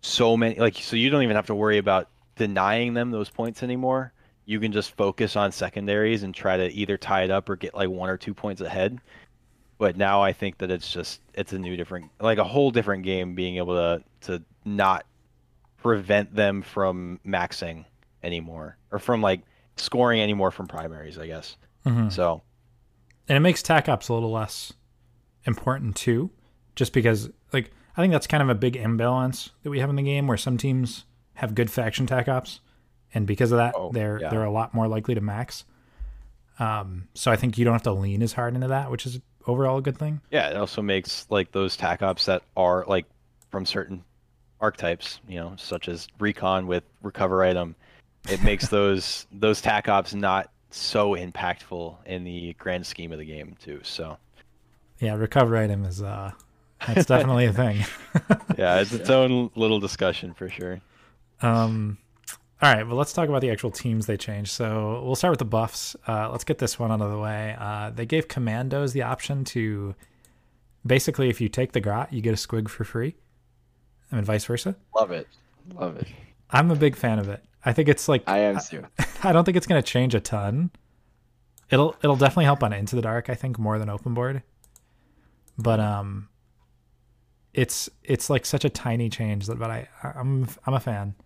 so 0.00 0.36
many 0.36 0.58
like 0.58 0.74
so 0.74 0.96
you 0.96 1.08
don't 1.08 1.22
even 1.22 1.36
have 1.36 1.46
to 1.46 1.54
worry 1.54 1.78
about 1.78 2.08
denying 2.34 2.92
them 2.92 3.12
those 3.12 3.30
points 3.30 3.62
anymore. 3.62 4.12
You 4.44 4.58
can 4.58 4.72
just 4.72 4.96
focus 4.96 5.36
on 5.36 5.52
secondaries 5.52 6.24
and 6.24 6.34
try 6.34 6.56
to 6.56 6.68
either 6.72 6.96
tie 6.96 7.22
it 7.22 7.30
up 7.30 7.48
or 7.48 7.54
get 7.54 7.76
like 7.76 7.90
one 7.90 8.10
or 8.10 8.16
two 8.16 8.34
points 8.34 8.60
ahead. 8.60 8.98
But 9.78 9.96
now 9.96 10.22
I 10.22 10.32
think 10.32 10.58
that 10.58 10.70
it's 10.70 10.90
just 10.90 11.20
it's 11.34 11.52
a 11.52 11.58
new 11.58 11.76
different 11.76 12.10
like 12.20 12.38
a 12.38 12.44
whole 12.44 12.70
different 12.70 13.02
game 13.04 13.34
being 13.34 13.56
able 13.56 13.74
to 13.74 14.02
to 14.22 14.42
not 14.64 15.04
prevent 15.76 16.34
them 16.34 16.62
from 16.62 17.20
maxing 17.26 17.84
anymore 18.22 18.76
or 18.90 18.98
from 18.98 19.20
like 19.22 19.42
scoring 19.76 20.20
anymore 20.20 20.50
from 20.50 20.66
primaries, 20.66 21.18
I 21.18 21.26
guess. 21.26 21.56
Mm-hmm. 21.84 22.08
So 22.08 22.42
and 23.28 23.36
it 23.36 23.40
makes 23.40 23.62
tac 23.62 23.88
ops 23.88 24.08
a 24.08 24.14
little 24.14 24.32
less 24.32 24.72
important 25.44 25.94
too 25.94 26.30
just 26.74 26.92
because 26.92 27.30
like 27.52 27.70
i 27.96 28.00
think 28.02 28.12
that's 28.12 28.26
kind 28.26 28.42
of 28.42 28.48
a 28.48 28.54
big 28.54 28.74
imbalance 28.76 29.50
that 29.62 29.70
we 29.70 29.78
have 29.78 29.88
in 29.88 29.94
the 29.96 30.02
game 30.02 30.26
where 30.26 30.36
some 30.36 30.56
teams 30.56 31.04
have 31.34 31.54
good 31.54 31.70
faction 31.70 32.04
tac 32.06 32.26
ops 32.28 32.60
and 33.14 33.26
because 33.28 33.52
of 33.52 33.58
that 33.58 33.72
Oh, 33.76 33.90
they're 33.92 34.18
yeah. 34.20 34.28
they're 34.30 34.42
a 34.44 34.50
lot 34.50 34.74
more 34.74 34.88
likely 34.88 35.14
to 35.14 35.20
max 35.20 35.64
um 36.58 37.06
so 37.14 37.30
i 37.30 37.36
think 37.36 37.56
you 37.58 37.64
don't 37.64 37.74
have 37.74 37.82
to 37.84 37.92
lean 37.92 38.22
as 38.22 38.32
hard 38.32 38.54
into 38.56 38.66
that 38.68 38.90
which 38.90 39.06
is 39.06 39.20
overall 39.46 39.78
a 39.78 39.82
good 39.82 39.96
thing 39.96 40.20
yeah, 40.30 40.50
it 40.50 40.56
also 40.56 40.82
makes 40.82 41.26
like 41.30 41.52
those 41.52 41.76
tac 41.76 42.02
ops 42.02 42.26
that 42.26 42.42
are 42.56 42.84
like 42.86 43.06
from 43.50 43.64
certain 43.64 44.02
archetypes, 44.60 45.20
you 45.28 45.36
know, 45.36 45.54
such 45.56 45.88
as 45.88 46.08
recon 46.18 46.66
with 46.66 46.84
recover 47.02 47.42
item. 47.44 47.74
It 48.28 48.42
makes 48.42 48.68
those 48.70 49.26
those 49.32 49.60
tac 49.60 49.88
ops 49.88 50.14
not 50.14 50.50
so 50.70 51.14
impactful 51.14 51.96
in 52.06 52.24
the 52.24 52.52
grand 52.54 52.86
scheme 52.86 53.12
of 53.12 53.18
the 53.18 53.24
game 53.24 53.56
too. 53.62 53.80
So 53.82 54.18
yeah 54.98 55.14
recover 55.14 55.56
item 55.56 55.84
is 55.84 56.02
uh 56.02 56.32
that's 56.86 57.06
definitely 57.06 57.46
a 57.46 57.52
thing 57.52 57.84
yeah, 58.58 58.80
it's 58.80 58.92
its 58.92 59.10
own 59.10 59.50
little 59.54 59.80
discussion 59.80 60.34
for 60.34 60.48
sure. 60.48 60.80
Um, 61.42 61.98
all 62.62 62.74
right, 62.74 62.86
well, 62.86 62.96
let's 62.96 63.12
talk 63.12 63.28
about 63.28 63.42
the 63.42 63.50
actual 63.50 63.70
teams 63.70 64.06
they 64.06 64.16
changed. 64.16 64.50
So 64.50 65.02
we'll 65.04 65.14
start 65.14 65.32
with 65.32 65.40
the 65.40 65.44
buffs. 65.44 65.94
Uh, 66.08 66.30
let's 66.30 66.44
get 66.44 66.58
this 66.58 66.78
one 66.78 66.90
out 66.90 67.02
of 67.02 67.10
the 67.10 67.18
way. 67.18 67.54
Uh, 67.58 67.90
they 67.90 68.06
gave 68.06 68.28
commandos 68.28 68.92
the 68.94 69.02
option 69.02 69.44
to 69.46 69.94
basically, 70.86 71.28
if 71.28 71.40
you 71.40 71.48
take 71.48 71.72
the 71.72 71.80
grot, 71.80 72.12
you 72.12 72.22
get 72.22 72.32
a 72.32 72.36
squig 72.36 72.68
for 72.68 72.84
free, 72.84 73.14
and 74.10 74.24
vice 74.24 74.46
versa. 74.46 74.74
Love 74.94 75.10
it. 75.10 75.28
Love 75.74 75.96
it. 75.96 76.06
I'm 76.50 76.70
a 76.70 76.76
big 76.76 76.96
fan 76.96 77.18
of 77.18 77.28
it. 77.28 77.44
I 77.64 77.72
think 77.72 77.88
it's 77.88 78.08
like 78.08 78.22
I 78.26 78.38
am 78.38 78.58
too. 78.60 78.84
I 79.22 79.32
don't 79.32 79.44
think 79.44 79.56
it's 79.56 79.66
going 79.66 79.82
to 79.82 79.86
change 79.86 80.14
a 80.14 80.20
ton. 80.20 80.70
It'll 81.68 81.96
it'll 82.02 82.16
definitely 82.16 82.44
help 82.44 82.62
on 82.62 82.72
Into 82.72 82.96
the 82.96 83.02
Dark. 83.02 83.28
I 83.28 83.34
think 83.34 83.58
more 83.58 83.78
than 83.78 83.90
Open 83.90 84.14
Board. 84.14 84.42
but 85.58 85.80
um, 85.80 86.28
it's 87.52 87.90
it's 88.04 88.30
like 88.30 88.46
such 88.46 88.64
a 88.64 88.70
tiny 88.70 89.10
change 89.10 89.46
that, 89.46 89.58
but 89.58 89.70
I 89.70 89.88
I'm 90.02 90.48
I'm 90.64 90.74
a 90.74 90.80
fan. 90.80 91.16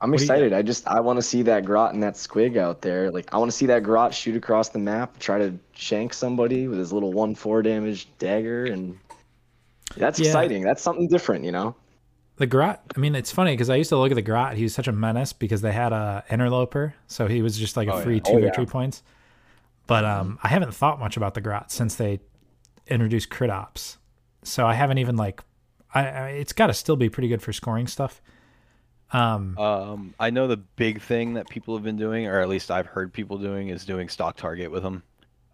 I'm 0.00 0.10
What 0.10 0.18
do 0.18 0.24
you 0.24 0.30
excited. 0.32 0.52
I 0.52 0.62
just 0.62 0.86
I 0.86 1.00
want 1.00 1.18
to 1.18 1.22
see 1.22 1.42
that 1.42 1.64
grot 1.64 1.94
and 1.94 2.02
that 2.02 2.14
squig 2.14 2.56
out 2.56 2.82
there. 2.82 3.10
Like 3.10 3.32
I 3.32 3.38
want 3.38 3.50
to 3.50 3.56
see 3.56 3.66
that 3.66 3.82
grot 3.82 4.12
shoot 4.12 4.36
across 4.36 4.68
the 4.68 4.78
map, 4.78 5.18
try 5.18 5.38
to 5.38 5.54
shank 5.72 6.12
somebody 6.12 6.68
with 6.68 6.78
his 6.78 6.92
little 6.92 7.12
one 7.12 7.34
four 7.34 7.62
damage 7.62 8.08
dagger, 8.18 8.66
and 8.66 8.98
that's 9.96 10.18
Yeah. 10.18 10.26
exciting. 10.26 10.62
That's 10.62 10.82
something 10.82 11.08
different, 11.08 11.44
you 11.44 11.52
know. 11.52 11.74
The 12.36 12.48
Grot, 12.48 12.82
I 12.96 12.98
mean, 12.98 13.14
it's 13.14 13.30
funny 13.30 13.52
because 13.52 13.70
I 13.70 13.76
used 13.76 13.90
to 13.90 13.96
look 13.96 14.10
at 14.10 14.16
the 14.16 14.22
Grot. 14.22 14.56
He 14.56 14.64
was 14.64 14.74
such 14.74 14.88
a 14.88 14.92
menace 14.92 15.32
because 15.32 15.60
they 15.62 15.70
had 15.70 15.92
a 15.92 16.24
interloper, 16.28 16.94
so 17.06 17.28
he 17.28 17.42
was 17.42 17.56
just 17.56 17.76
like 17.76 17.86
a 17.86 17.94
Oh, 17.94 18.00
free 18.02 18.16
yeah. 18.16 18.20
two 18.22 18.32
Oh, 18.32 18.38
yeah. 18.38 18.44
victory 18.46 18.66
points. 18.66 19.04
But 19.86 20.04
um, 20.04 20.40
I 20.42 20.48
haven't 20.48 20.74
thought 20.74 20.98
much 20.98 21.16
about 21.16 21.34
the 21.34 21.40
Grot 21.40 21.70
since 21.70 21.94
they 21.94 22.18
introduced 22.88 23.30
crit 23.30 23.50
ops, 23.50 23.98
so 24.42 24.66
I 24.66 24.74
haven't 24.74 24.98
even 24.98 25.14
like, 25.16 25.42
I, 25.94 26.06
I 26.08 26.28
it's 26.30 26.52
got 26.52 26.66
to 26.66 26.74
still 26.74 26.96
be 26.96 27.08
pretty 27.08 27.28
good 27.28 27.40
for 27.40 27.52
scoring 27.52 27.86
stuff. 27.86 28.20
Um, 29.14 29.56
Um, 29.56 30.14
I 30.18 30.30
know 30.30 30.48
the 30.48 30.56
big 30.56 31.00
thing 31.00 31.34
that 31.34 31.48
people 31.48 31.74
have 31.74 31.84
been 31.84 31.96
doing, 31.96 32.26
or 32.26 32.40
at 32.40 32.48
least 32.48 32.70
I've 32.70 32.86
heard 32.86 33.12
people 33.12 33.38
doing, 33.38 33.68
is 33.68 33.84
doing 33.84 34.08
stock 34.08 34.36
target 34.36 34.70
with 34.70 34.82
them 34.82 35.02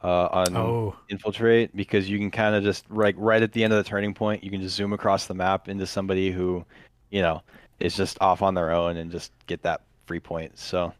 uh, 0.02 0.28
on 0.32 0.56
oh, 0.56 0.96
infiltrate 1.10 1.76
because 1.76 2.08
you 2.08 2.18
can 2.18 2.30
kind 2.30 2.54
of 2.54 2.62
just 2.62 2.90
like 2.90 3.14
right 3.18 3.42
at 3.42 3.52
the 3.52 3.62
end 3.62 3.72
of 3.72 3.76
the 3.76 3.88
turning 3.88 4.14
point, 4.14 4.42
you 4.42 4.50
can 4.50 4.62
just 4.62 4.74
zoom 4.76 4.92
across 4.92 5.26
the 5.26 5.34
map 5.34 5.68
into 5.68 5.86
somebody 5.86 6.30
who, 6.30 6.64
you 7.10 7.20
know, 7.20 7.42
is 7.80 7.94
just 7.94 8.16
off 8.20 8.40
on 8.42 8.54
their 8.54 8.70
own 8.70 8.96
and 8.96 9.10
just 9.10 9.32
get 9.46 9.62
that 9.62 9.82
free 10.06 10.20
point. 10.20 10.58
So 10.58 10.94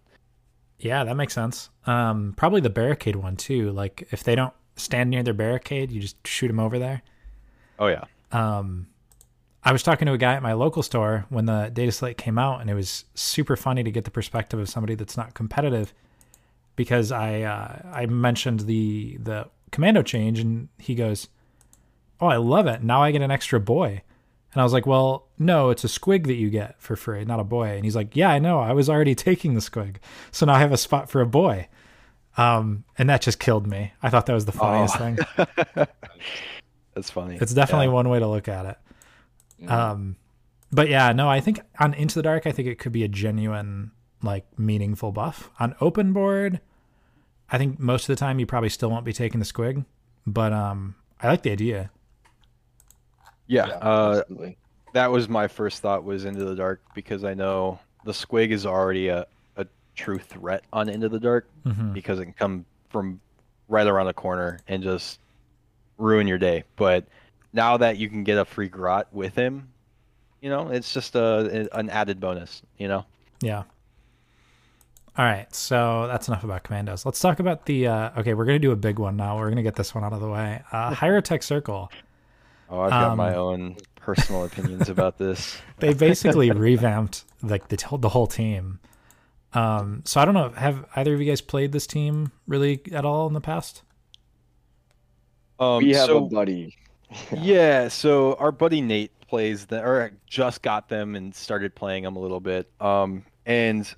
yeah, 0.79 1.05
that 1.05 1.15
makes 1.17 1.33
sense. 1.33 1.71
Um, 1.87 2.35
probably 2.37 2.61
the 2.61 2.71
barricade 2.71 3.17
one 3.17 3.37
too. 3.37 3.71
Like 3.73 4.07
if 4.11 4.23
they 4.23 4.35
don't 4.35 4.55
stand 4.77 5.09
near 5.09 5.23
their 5.23 5.35
barricade, 5.35 5.91
you 5.91 6.01
just 6.01 6.27
shoot 6.27 6.49
them 6.49 6.61
over 6.61 6.79
there. 6.79 7.03
oh 7.79 7.87
yeah, 7.87 8.05
um, 8.33 8.87
I 9.63 9.73
was 9.73 9.83
talking 9.83 10.07
to 10.07 10.13
a 10.13 10.19
guy 10.19 10.35
at 10.35 10.43
my 10.43 10.55
local 10.55 10.83
store 10.83 11.27
when 11.29 11.45
the 11.45 11.71
data 11.73 11.93
slate 11.93 12.17
came 12.17 12.39
out, 12.39 12.61
and 12.61 12.71
it 12.71 12.75
was 12.75 13.05
super 13.15 13.57
funny 13.57 13.83
to 13.83 13.91
get 13.91 14.05
the 14.05 14.11
perspective 14.11 14.59
of 14.59 14.69
somebody 14.71 14.95
that's 14.95 15.17
not 15.17 15.35
competitive 15.35 15.93
because 16.77 17.13
I 17.13 17.43
uh, 17.43 17.91
I 17.93 18.07
mentioned 18.07 18.61
the 18.61 19.19
the 19.23 19.49
commando 19.71 20.03
change, 20.03 20.39
and 20.41 20.69
he 20.79 20.95
goes, 20.95 21.29
"Oh, 22.21 22.27
I 22.27 22.37
love 22.37 22.67
it! 22.67 22.83
Now 22.83 23.03
I 23.03 23.11
get 23.11 23.21
an 23.23 23.31
extra 23.31 23.61
boy." 23.61 24.03
And 24.53 24.61
I 24.61 24.65
was 24.65 24.73
like, 24.73 24.87
"Well, 24.87 25.29
no, 25.39 25.69
it's 25.71 25.85
a 25.85 25.89
squig 25.89 26.27
that 26.27 26.35
you 26.35 26.49
get 26.51 26.81
for 26.81 26.97
free, 26.97 27.25
not 27.27 27.39
a 27.39 27.45
boy." 27.45 27.69
And 27.77 27.85
he's 27.85 27.95
like, 27.97 28.17
"Yeah, 28.17 28.31
I 28.31 28.39
know. 28.39 28.61
I 28.61 28.73
was 28.73 28.89
already 28.89 29.15
taking 29.29 29.53
the 29.55 29.61
squig, 29.61 29.97
so 30.33 30.47
now 30.47 30.55
I 30.55 30.59
have 30.61 30.73
a 30.73 30.79
spot 30.79 31.11
for 31.11 31.21
a 31.21 31.27
boy." 31.27 31.69
Um, 32.39 32.85
and 32.97 33.11
that 33.11 33.21
just 33.21 33.39
killed 33.41 33.67
me. 33.67 33.93
I 34.03 34.09
thought 34.09 34.25
that 34.27 34.33
was 34.33 34.47
the 34.47 34.53
funniest 34.53 34.97
Oh. 34.97 34.99
thing. 34.99 35.19
that's 36.95 37.11
funny. 37.11 37.37
It's 37.41 37.53
definitely 37.53 37.87
Yeah. 37.87 37.93
one 37.93 38.09
way 38.09 38.21
to 38.21 38.27
look 38.27 38.49
at 38.49 38.65
it. 38.67 38.79
Um, 39.69 40.17
but 40.73 40.89
yeah, 40.89 41.13
no, 41.13 41.29
I 41.29 41.41
think 41.41 41.61
on 41.79 41.95
Into 41.95 42.15
the 42.17 42.23
Dark, 42.23 42.47
I 42.47 42.53
think 42.53 42.69
it 42.69 42.79
could 42.79 42.93
be 42.93 43.05
a 43.05 43.09
genuine, 43.09 43.91
like, 44.23 44.47
meaningful 44.59 45.13
buff. 45.13 45.51
On 45.59 45.75
open 45.81 46.13
board, 46.13 46.61
I 47.51 47.59
think 47.59 47.79
most 47.81 48.05
of 48.09 48.17
the 48.17 48.21
time 48.21 48.39
you 48.39 48.47
probably 48.47 48.69
still 48.69 48.91
won't 48.91 49.05
be 49.05 49.13
taking 49.13 49.41
the 49.41 49.47
squig, 49.47 49.85
but 50.27 50.53
um, 50.53 50.95
I 51.21 51.27
like 51.29 51.43
the 51.43 51.51
idea. 51.51 51.91
yeah. 53.47 53.65
Uh, 53.67 54.23
that 54.93 55.11
was 55.11 55.29
my 55.29 55.49
first 55.49 55.83
thought 55.83 56.05
was 56.05 56.25
Into 56.25 56.45
the 56.45 56.55
Dark 56.55 56.81
because 56.95 57.25
I 57.25 57.35
know 57.35 57.79
the 58.05 58.13
squig 58.13 58.51
is 58.51 58.67
already 58.67 59.09
a, 59.09 59.27
a 59.57 59.67
true 59.95 60.19
threat 60.19 60.65
on 60.73 60.89
Into 60.89 61.09
the 61.09 61.21
Dark 61.21 61.49
Mhm. 61.67 61.93
because 61.93 62.19
it 62.19 62.25
can 62.25 62.33
come 62.35 62.65
from 62.89 63.21
right 63.69 63.87
around 63.87 64.07
the 64.07 64.15
corner 64.15 64.59
and 64.69 64.83
just 64.83 65.21
ruin 65.99 66.27
your 66.27 66.39
day. 66.39 66.65
But 66.77 67.05
now 67.53 67.77
that 67.77 67.99
you 67.99 68.09
can 68.09 68.25
get 68.25 68.39
a 68.39 68.45
free 68.45 68.69
grot 68.69 69.09
with 69.13 69.35
him, 69.35 69.69
you 70.41 70.49
know, 70.51 70.69
it's 70.69 70.93
just 70.93 71.15
a 71.17 71.69
an 71.73 71.91
added 71.91 72.21
bonus. 72.21 72.63
You 72.79 72.89
know. 72.89 73.05
Yeah. 73.41 73.65
All 75.19 75.25
right, 75.25 75.53
so 75.55 76.07
that's 76.07 76.29
enough 76.29 76.45
about 76.45 76.63
commandos. 76.63 77.05
Let's 77.05 77.21
talk 77.21 77.41
about 77.41 77.67
the. 77.67 77.89
Uh, 77.89 78.21
okay, 78.21 78.33
we're 78.35 78.45
gonna 78.45 78.59
do 78.59 78.71
a 78.71 78.77
big 78.77 78.99
one 78.99 79.17
now. 79.17 79.37
We're 79.37 79.49
gonna 79.49 79.63
get 79.63 79.75
this 79.75 79.95
one 79.95 80.05
out 80.05 80.13
of 80.13 80.21
the 80.21 80.29
way. 80.31 80.63
Uh, 80.73 80.91
Hierotek 80.95 81.43
Circle. 81.43 81.91
Oh, 82.71 82.81
I've 82.81 82.91
got 82.91 83.17
my 83.17 83.35
Um, 83.35 83.39
own 83.39 83.77
personal 83.97 84.45
opinions 84.45 84.89
about 84.89 85.19
this. 85.19 85.59
They 85.79 85.95
basically 85.95 86.51
revamped 86.51 87.25
like 87.43 87.69
the 87.69 87.99
the 87.99 88.11
whole 88.11 88.27
team. 88.27 88.81
Um, 89.53 90.03
so 90.05 90.21
I 90.21 90.25
don't 90.25 90.35
know. 90.35 90.51
Have 90.51 90.87
either 90.95 91.13
of 91.15 91.21
you 91.21 91.27
guys 91.27 91.41
played 91.41 91.73
this 91.73 91.87
team 91.87 92.31
really 92.47 92.81
at 92.93 93.05
all 93.05 93.27
in 93.27 93.35
the 93.35 93.41
past? 93.41 93.83
Um, 95.59 95.79
we 95.79 95.93
have 95.95 96.07
so, 96.07 96.25
a 96.25 96.29
buddy. 96.29 96.77
Yeah, 97.37 97.89
so 97.89 98.35
our 98.35 98.53
buddy 98.53 98.81
Nate 98.81 99.13
plays 99.29 99.67
the 99.67 99.83
or 99.83 100.13
just 100.27 100.63
got 100.63 100.89
them 100.89 101.15
and 101.15 101.35
started 101.35 101.75
playing 101.75 102.05
them 102.05 102.17
a 102.17 102.19
little 102.19 102.41
bit. 102.41 102.71
Um, 102.81 103.25
and 103.47 103.93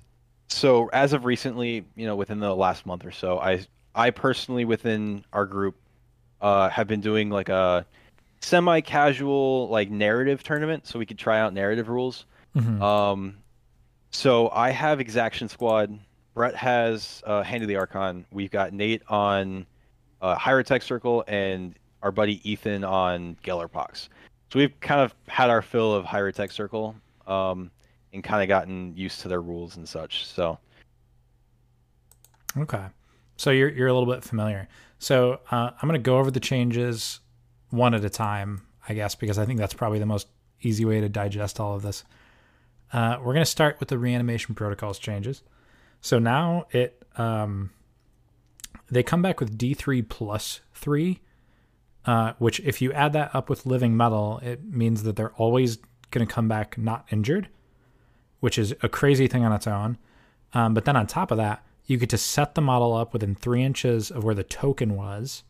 so 0.47 0.89
as 0.93 1.13
of 1.13 1.25
recently, 1.25 1.85
you 1.95 2.05
know, 2.05 2.15
within 2.15 2.39
the 2.39 2.55
last 2.55 2.85
month 2.85 3.05
or 3.05 3.11
so, 3.11 3.39
I 3.39 3.65
I 3.95 4.09
personally 4.11 4.65
within 4.65 5.25
our 5.33 5.45
group 5.45 5.75
uh 6.41 6.69
have 6.69 6.87
been 6.87 7.01
doing 7.01 7.29
like 7.29 7.49
a 7.49 7.85
semi-casual 8.41 9.69
like 9.69 9.89
narrative 9.89 10.43
tournament 10.43 10.85
so 10.85 10.99
we 10.99 11.05
could 11.05 11.17
try 11.17 11.39
out 11.39 11.53
narrative 11.53 11.89
rules. 11.89 12.25
Mhm. 12.55 12.81
Um, 12.81 13.37
so 14.11 14.49
I 14.49 14.69
have 14.71 14.99
Exaction 14.99 15.49
Squad. 15.49 15.97
Brett 16.33 16.55
has 16.55 17.21
uh, 17.25 17.43
Hand 17.43 17.63
of 17.63 17.67
the 17.69 17.75
Archon. 17.77 18.25
We've 18.31 18.51
got 18.51 18.73
Nate 18.73 19.01
on 19.07 19.65
uh, 20.21 20.35
Hierotek 20.35 20.83
Circle 20.83 21.23
and 21.27 21.75
our 22.03 22.11
buddy 22.11 22.47
Ethan 22.49 22.83
on 22.83 23.35
Gellerpox. 23.43 24.09
So 24.51 24.59
we've 24.59 24.79
kind 24.81 25.01
of 25.01 25.15
had 25.27 25.49
our 25.49 25.63
fill 25.63 25.95
of 25.95 26.05
Hierotek 26.05 26.51
Circle 26.51 26.95
um, 27.25 27.71
and 28.13 28.23
kind 28.23 28.43
of 28.43 28.47
gotten 28.47 28.95
used 28.95 29.21
to 29.21 29.27
their 29.27 29.41
rules 29.41 29.77
and 29.77 29.89
such. 29.89 30.27
So 30.27 30.59
Okay. 32.57 32.85
So 33.37 33.49
you're 33.49 33.69
you're 33.69 33.87
a 33.87 33.93
little 33.93 34.11
bit 34.11 34.23
familiar. 34.23 34.67
So 34.99 35.39
uh, 35.51 35.71
I'm 35.71 35.89
to 35.99 36.03
go 36.03 36.17
over 36.17 36.31
the 36.31 36.39
changes 36.39 37.19
one 37.69 37.93
at 37.93 38.05
a 38.05 38.09
time, 38.09 38.61
I 38.87 38.93
guess, 38.93 39.15
because 39.15 39.37
I 39.37 39.45
think 39.45 39.59
that's 39.59 39.73
probably 39.73 39.99
the 39.99 40.05
most 40.05 40.27
easy 40.61 40.85
way 40.85 41.01
to 41.01 41.09
digest 41.09 41.59
all 41.59 41.75
of 41.75 41.81
this. 41.81 42.03
Uh, 42.91 43.17
we're 43.19 43.33
to 43.43 43.49
start 43.49 43.79
with 43.79 43.89
the 43.89 43.97
reanimation 43.97 44.55
protocols 44.55 44.99
changes. 44.99 45.41
So 45.99 46.19
now 46.19 46.67
it 46.71 47.03
um, 47.17 47.71
they 48.89 49.03
come 49.03 49.21
back 49.21 49.39
with 49.39 49.57
D3 49.57 50.07
plus 50.07 50.61
three, 50.73 51.19
uh, 52.05 52.33
which 52.37 52.59
if 52.61 52.81
you 52.81 52.91
add 52.93 53.13
that 53.13 53.33
up 53.33 53.49
with 53.49 53.65
living 53.65 53.95
metal, 53.95 54.39
it 54.43 54.63
means 54.63 55.03
that 55.03 55.15
they're 55.15 55.33
always 55.33 55.77
going 56.11 56.25
to 56.25 56.31
come 56.31 56.47
back 56.47 56.77
not 56.77 57.05
injured, 57.11 57.47
which 58.39 58.57
is 58.57 58.73
a 58.81 58.89
crazy 58.89 59.27
thing 59.27 59.45
on 59.45 59.53
its 59.53 59.67
own. 59.67 59.97
Um, 60.53 60.73
but 60.73 60.85
then 60.85 60.95
on 60.95 61.07
top 61.07 61.31
of 61.31 61.37
that, 61.37 61.65
you 61.85 61.97
get 61.97 62.09
to 62.09 62.17
set 62.17 62.55
the 62.55 62.61
model 62.61 62.93
up 62.93 63.13
within 63.13 63.35
three 63.35 63.63
inches 63.63 64.11
of 64.11 64.23
where 64.23 64.35
the 64.35 64.43
token 64.43 64.95
was, 64.95 65.43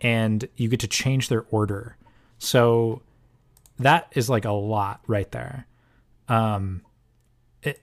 and 0.00 0.48
you 0.56 0.68
get 0.68 0.80
to 0.80 0.88
change 0.88 1.28
their 1.28 1.44
order. 1.50 1.96
So 2.38 3.02
that 3.78 4.08
is 4.12 4.30
like 4.30 4.44
a 4.44 4.52
lot 4.52 5.00
right 5.06 5.30
there. 5.32 5.66
Um, 6.28 6.82
it 7.62 7.80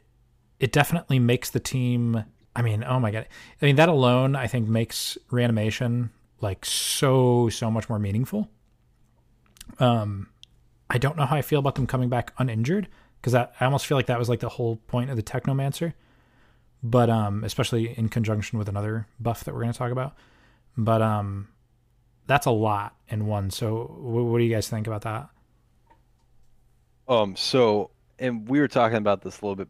it 0.59 0.71
definitely 0.71 1.19
makes 1.19 1.49
the 1.49 1.59
team. 1.59 2.23
I 2.55 2.61
mean, 2.61 2.83
oh 2.83 2.99
my 2.99 3.11
god! 3.11 3.27
I 3.61 3.65
mean 3.65 3.75
that 3.75 3.89
alone, 3.89 4.35
I 4.35 4.47
think 4.47 4.67
makes 4.67 5.17
reanimation 5.29 6.11
like 6.41 6.65
so 6.65 7.49
so 7.49 7.69
much 7.71 7.89
more 7.89 7.99
meaningful. 7.99 8.49
Um, 9.79 10.29
I 10.89 10.97
don't 10.97 11.17
know 11.17 11.25
how 11.25 11.35
I 11.35 11.41
feel 11.41 11.59
about 11.59 11.75
them 11.75 11.87
coming 11.87 12.09
back 12.09 12.33
uninjured 12.37 12.87
because 13.21 13.35
I 13.35 13.47
almost 13.61 13.85
feel 13.85 13.97
like 13.97 14.07
that 14.07 14.17
was 14.17 14.29
like 14.29 14.39
the 14.39 14.49
whole 14.49 14.77
point 14.87 15.09
of 15.09 15.15
the 15.15 15.23
Technomancer 15.23 15.93
but 16.81 17.09
um 17.09 17.43
especially 17.43 17.97
in 17.97 18.07
conjunction 18.07 18.57
with 18.57 18.69
another 18.69 19.05
buff 19.19 19.43
that 19.43 19.53
we're 19.53 19.59
going 19.61 19.71
to 19.73 19.77
talk 19.77 19.91
about 19.91 20.15
but 20.77 21.01
um 21.01 21.49
that's 22.25 22.45
a 22.45 22.51
lot 22.51 22.95
in 23.09 23.25
one 23.25 23.49
so 23.51 23.83
wh- 23.83 24.31
what 24.31 24.37
do 24.37 24.43
you 24.45 24.49
guys 24.53 24.69
think 24.69 24.87
about 24.87 25.01
that 25.01 25.27
Um, 27.07 27.35
so, 27.35 27.89
and 28.19 28.47
we 28.47 28.59
were 28.59 28.67
talking 28.67 28.97
about 28.97 29.21
this 29.21 29.41
a 29.41 29.45
little 29.45 29.55
bit 29.55 29.67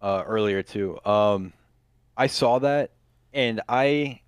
uh, 0.00 0.22
earlier 0.26 0.62
too. 0.62 0.98
Um, 1.04 1.52
I 2.16 2.26
saw 2.26 2.58
that, 2.60 2.92
and 3.32 3.60
I, 3.68 4.20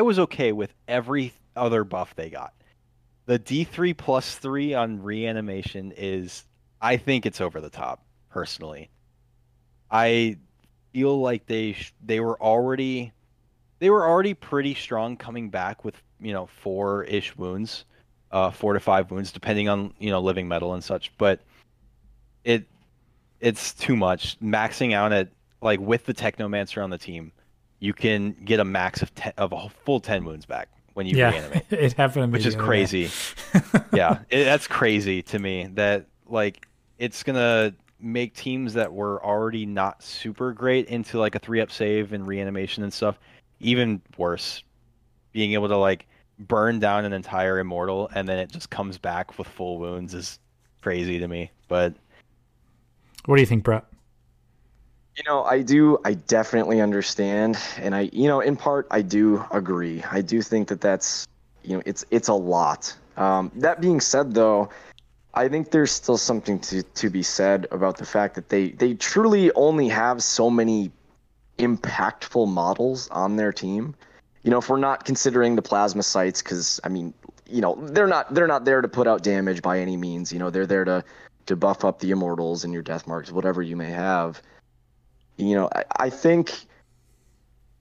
I 0.00 0.02
was 0.02 0.18
okay 0.18 0.52
with 0.52 0.72
every 0.88 1.34
other 1.54 1.84
buff 1.84 2.16
they 2.16 2.30
got. 2.30 2.54
The 3.26 3.38
D3 3.38 3.94
plus 3.94 4.34
three 4.34 4.72
on 4.72 5.02
reanimation 5.02 5.92
is, 5.94 6.46
I 6.80 6.96
think 6.96 7.26
it's 7.26 7.38
over 7.38 7.60
the 7.60 7.68
top. 7.68 8.02
Personally, 8.30 8.88
I 9.90 10.38
feel 10.94 11.20
like 11.20 11.44
they 11.44 11.74
sh- 11.74 11.92
they 12.02 12.18
were 12.20 12.40
already, 12.40 13.12
they 13.78 13.90
were 13.90 14.08
already 14.08 14.32
pretty 14.32 14.74
strong 14.74 15.18
coming 15.18 15.50
back 15.50 15.84
with 15.84 16.00
you 16.18 16.32
know 16.32 16.46
four 16.46 17.04
ish 17.04 17.36
wounds, 17.36 17.84
uh, 18.32 18.50
four 18.50 18.72
to 18.72 18.80
five 18.80 19.10
wounds 19.10 19.32
depending 19.32 19.68
on 19.68 19.92
you 19.98 20.08
know 20.08 20.20
living 20.22 20.48
metal 20.48 20.72
and 20.72 20.82
such, 20.82 21.12
but 21.18 21.40
it 22.42 22.64
it's 23.38 23.74
too 23.74 23.96
much 23.96 24.40
maxing 24.40 24.94
out 24.94 25.12
at 25.12 25.28
like 25.60 25.78
with 25.78 26.06
the 26.06 26.14
technomancer 26.14 26.82
on 26.82 26.88
the 26.88 26.96
team 26.96 27.32
you 27.80 27.92
can 27.92 28.36
get 28.44 28.60
a 28.60 28.64
max 28.64 29.02
of 29.02 29.12
10, 29.14 29.32
of 29.38 29.52
a 29.52 29.68
full 29.84 30.00
10 30.00 30.24
wounds 30.24 30.46
back 30.46 30.68
when 30.94 31.06
you 31.06 31.16
yeah, 31.16 31.30
reanimate, 31.30 31.64
it 31.70 31.92
happened, 31.94 32.32
which 32.32 32.46
is 32.46 32.54
crazy. 32.54 33.10
yeah, 33.92 34.18
it, 34.28 34.44
that's 34.44 34.66
crazy 34.66 35.22
to 35.22 35.38
me. 35.38 35.68
That 35.74 36.06
like 36.28 36.66
it's 36.98 37.22
gonna 37.22 37.74
make 37.98 38.34
teams 38.34 38.74
that 38.74 38.92
were 38.92 39.24
already 39.24 39.66
not 39.66 40.02
super 40.02 40.52
great 40.52 40.86
into 40.86 41.18
like 41.18 41.34
a 41.34 41.38
three 41.38 41.60
up 41.60 41.70
save 41.70 42.12
and 42.12 42.26
reanimation 42.26 42.82
and 42.82 42.92
stuff 42.92 43.18
even 43.60 44.00
worse. 44.16 44.62
Being 45.32 45.52
able 45.52 45.68
to 45.68 45.76
like 45.76 46.06
burn 46.38 46.80
down 46.80 47.04
an 47.04 47.12
entire 47.12 47.58
immortal 47.58 48.10
and 48.14 48.28
then 48.28 48.38
it 48.38 48.50
just 48.50 48.70
comes 48.70 48.98
back 48.98 49.38
with 49.38 49.46
full 49.46 49.78
wounds 49.78 50.14
is 50.14 50.38
crazy 50.80 51.18
to 51.18 51.28
me. 51.28 51.50
But 51.68 51.94
What 53.26 53.36
do 53.36 53.42
you 53.42 53.46
think, 53.46 53.62
Brett? 53.62 53.84
You 55.16 55.24
know, 55.26 55.44
I 55.44 55.62
do. 55.62 55.98
I 56.04 56.14
definitely 56.14 56.80
understand, 56.80 57.58
and 57.76 57.94
I, 57.94 58.10
you 58.12 58.28
know, 58.28 58.40
in 58.40 58.56
part, 58.56 58.86
I 58.90 59.02
do 59.02 59.44
agree. 59.50 60.02
I 60.10 60.22
do 60.22 60.40
think 60.40 60.68
that 60.68 60.80
that's, 60.80 61.26
you 61.62 61.76
know, 61.76 61.82
it's 61.84 62.04
it's 62.10 62.28
a 62.28 62.34
lot. 62.34 62.94
Um, 63.16 63.50
that 63.56 63.80
being 63.80 64.00
said, 64.00 64.32
though, 64.34 64.70
I 65.34 65.48
think 65.48 65.72
there's 65.72 65.90
still 65.90 66.16
something 66.16 66.58
to 66.60 66.82
to 66.82 67.10
be 67.10 67.22
said 67.22 67.66
about 67.70 67.98
the 67.98 68.06
fact 68.06 68.34
that 68.36 68.48
they 68.48 68.70
they 68.70 68.94
truly 68.94 69.52
only 69.52 69.88
have 69.88 70.22
so 70.22 70.48
many 70.48 70.90
impactful 71.58 72.48
models 72.48 73.08
on 73.10 73.36
their 73.36 73.52
team. 73.52 73.94
You 74.42 74.50
know, 74.50 74.58
if 74.58 74.70
we're 74.70 74.78
not 74.78 75.04
considering 75.04 75.56
the 75.56 75.62
Plasmacytes, 75.62 76.42
because 76.42 76.80
I 76.84 76.88
mean, 76.88 77.12
you 77.46 77.60
know, 77.60 77.74
they're 77.82 78.06
not 78.06 78.32
they're 78.32 78.46
not 78.46 78.64
there 78.64 78.80
to 78.80 78.88
put 78.88 79.08
out 79.08 79.22
damage 79.24 79.60
by 79.60 79.80
any 79.80 79.96
means. 79.96 80.32
You 80.32 80.38
know, 80.38 80.50
they're 80.50 80.66
there 80.66 80.84
to 80.84 81.04
to 81.46 81.56
buff 81.56 81.84
up 81.84 81.98
the 81.98 82.12
immortals 82.12 82.62
and 82.64 82.72
your 82.72 82.82
death 82.82 83.08
marks, 83.08 83.32
whatever 83.32 83.60
you 83.60 83.76
may 83.76 83.90
have 83.90 84.40
you 85.40 85.54
know, 85.54 85.68
I, 85.74 85.84
I 85.96 86.10
think 86.10 86.52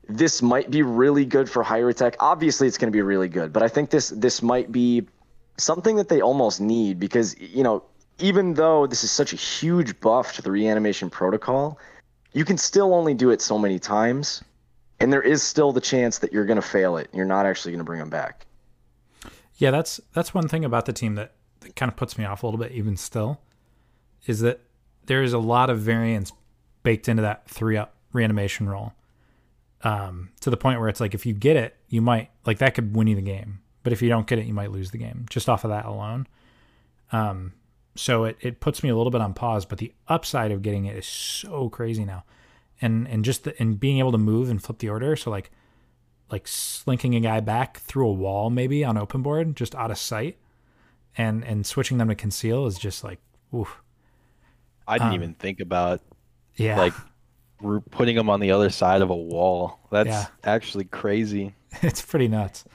this 0.07 0.41
might 0.41 0.71
be 0.71 0.81
really 0.81 1.25
good 1.25 1.49
for 1.49 1.63
Hierotek. 1.63 2.15
Obviously, 2.19 2.67
it's 2.67 2.77
going 2.77 2.91
to 2.91 2.95
be 2.95 3.01
really 3.01 3.29
good, 3.29 3.53
but 3.53 3.61
I 3.63 3.67
think 3.67 3.91
this 3.91 4.09
this 4.09 4.41
might 4.41 4.71
be 4.71 5.05
something 5.57 5.97
that 5.97 6.09
they 6.09 6.21
almost 6.21 6.59
need 6.59 6.99
because 6.99 7.39
you 7.39 7.63
know, 7.63 7.83
even 8.17 8.55
though 8.55 8.87
this 8.87 9.03
is 9.03 9.11
such 9.11 9.33
a 9.33 9.35
huge 9.35 9.99
buff 9.99 10.33
to 10.33 10.41
the 10.41 10.51
reanimation 10.51 11.09
protocol, 11.09 11.77
you 12.33 12.43
can 12.43 12.57
still 12.57 12.93
only 12.93 13.13
do 13.13 13.29
it 13.29 13.41
so 13.41 13.59
many 13.59 13.77
times, 13.77 14.43
and 14.99 15.13
there 15.13 15.21
is 15.21 15.43
still 15.43 15.71
the 15.71 15.81
chance 15.81 16.19
that 16.19 16.33
you're 16.33 16.45
going 16.45 16.61
to 16.61 16.67
fail 16.67 16.97
it. 16.97 17.09
You're 17.13 17.25
not 17.25 17.45
actually 17.45 17.71
going 17.71 17.79
to 17.79 17.85
bring 17.85 17.99
them 17.99 18.09
back. 18.09 18.45
Yeah, 19.57 19.71
that's 19.71 19.99
that's 20.13 20.33
one 20.33 20.47
thing 20.47 20.65
about 20.65 20.85
the 20.85 20.93
team 20.93 21.15
that, 21.15 21.33
that 21.59 21.75
kind 21.75 21.91
of 21.91 21.95
puts 21.95 22.17
me 22.17 22.25
off 22.25 22.41
a 22.41 22.47
little 22.47 22.59
bit, 22.59 22.71
even 22.71 22.97
still, 22.97 23.41
is 24.25 24.39
that 24.39 24.61
there 25.05 25.21
is 25.21 25.33
a 25.33 25.39
lot 25.39 25.69
of 25.69 25.79
variance 25.79 26.31
baked 26.83 27.07
into 27.09 27.21
that 27.21 27.47
three 27.49 27.77
up 27.77 27.95
reanimation 28.13 28.67
roll. 28.69 28.93
Um, 29.81 30.29
to 30.41 30.49
the 30.49 30.57
point 30.57 30.79
where 30.79 30.89
it's 30.89 30.99
like 30.99 31.13
if 31.13 31.25
you 31.25 31.33
get 31.33 31.55
it, 31.55 31.77
you 31.87 32.01
might 32.01 32.29
like 32.45 32.57
that 32.59 32.75
could 32.75 32.95
win 32.95 33.07
you 33.07 33.15
the 33.15 33.21
game. 33.21 33.59
But 33.83 33.93
if 33.93 34.01
you 34.01 34.09
don't 34.09 34.27
get 34.27 34.39
it, 34.39 34.45
you 34.45 34.53
might 34.53 34.71
lose 34.71 34.91
the 34.91 34.97
game 34.97 35.25
just 35.29 35.47
off 35.47 35.63
of 35.63 35.69
that 35.69 35.85
alone. 35.85 36.27
Um, 37.11 37.53
so 37.95 38.25
it, 38.25 38.37
it 38.41 38.59
puts 38.59 38.83
me 38.83 38.89
a 38.89 38.95
little 38.95 39.11
bit 39.11 39.21
on 39.21 39.33
pause, 39.33 39.65
but 39.65 39.77
the 39.77 39.93
upside 40.07 40.51
of 40.51 40.61
getting 40.61 40.85
it 40.85 40.97
is 40.97 41.05
so 41.05 41.69
crazy 41.69 42.03
now. 42.05 42.23
And 42.81 43.07
and 43.07 43.23
just 43.25 43.45
the, 43.45 43.59
and 43.59 43.79
being 43.79 43.99
able 43.99 44.11
to 44.11 44.17
move 44.17 44.49
and 44.49 44.61
flip 44.61 44.79
the 44.79 44.89
order. 44.89 45.15
So 45.15 45.31
like 45.31 45.49
like 46.29 46.47
slinking 46.47 47.15
a 47.15 47.19
guy 47.19 47.39
back 47.39 47.77
through 47.79 48.07
a 48.07 48.13
wall 48.13 48.49
maybe 48.49 48.83
on 48.83 48.97
open 48.97 49.21
board, 49.21 49.55
just 49.55 49.75
out 49.75 49.91
of 49.91 49.97
sight, 49.97 50.37
and 51.17 51.43
and 51.43 51.65
switching 51.65 51.97
them 51.97 52.09
to 52.09 52.15
conceal 52.15 52.65
is 52.65 52.77
just 52.77 53.03
like 53.03 53.19
oof. 53.53 53.81
I 54.87 54.97
didn't 54.97 55.09
Um, 55.09 55.15
even 55.15 55.33
think 55.35 55.59
about 55.59 56.01
Yeah. 56.59 56.77
like 56.77 56.93
we're 57.61 57.79
putting 57.81 58.15
them 58.15 58.29
on 58.29 58.39
the 58.39 58.51
other 58.51 58.69
side 58.69 59.01
of 59.01 59.09
a 59.09 59.15
wall. 59.15 59.79
That's 59.91 60.07
Yeah. 60.07 60.25
actually 60.43 60.85
crazy. 60.85 61.53
it's 61.81 62.01
pretty 62.01 62.27
nuts. 62.27 62.65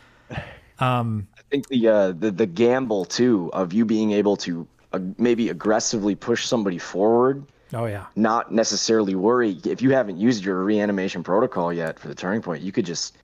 Um, 0.81 1.29
I 1.39 1.43
think 1.51 1.69
the 1.69 1.89
uh, 1.89 2.13
the 2.13 2.31
the 2.31 2.47
gamble 2.47 3.05
too 3.05 3.51
of 3.53 3.73
you 3.73 3.85
being 3.85 4.13
able 4.13 4.37
to 4.39 4.67
uh, 4.93 4.99
maybe 5.19 5.49
aggressively 5.49 6.15
push 6.15 6.47
somebody 6.47 6.79
forward 6.79 7.45
oh 7.73 7.87
yeah. 7.87 8.07
not 8.17 8.53
necessarily 8.53 9.15
worry 9.15 9.59
if 9.65 9.81
you 9.83 9.91
haven't 9.91 10.17
used 10.19 10.45
your 10.45 10.63
reanimation 10.65 11.23
protocol 11.23 11.73
yet 11.73 11.99
for 11.99 12.09
the 12.09 12.15
turning 12.15 12.43
point. 12.43 12.63
You 12.63 12.73
could 12.73 12.87
just, 12.87 13.17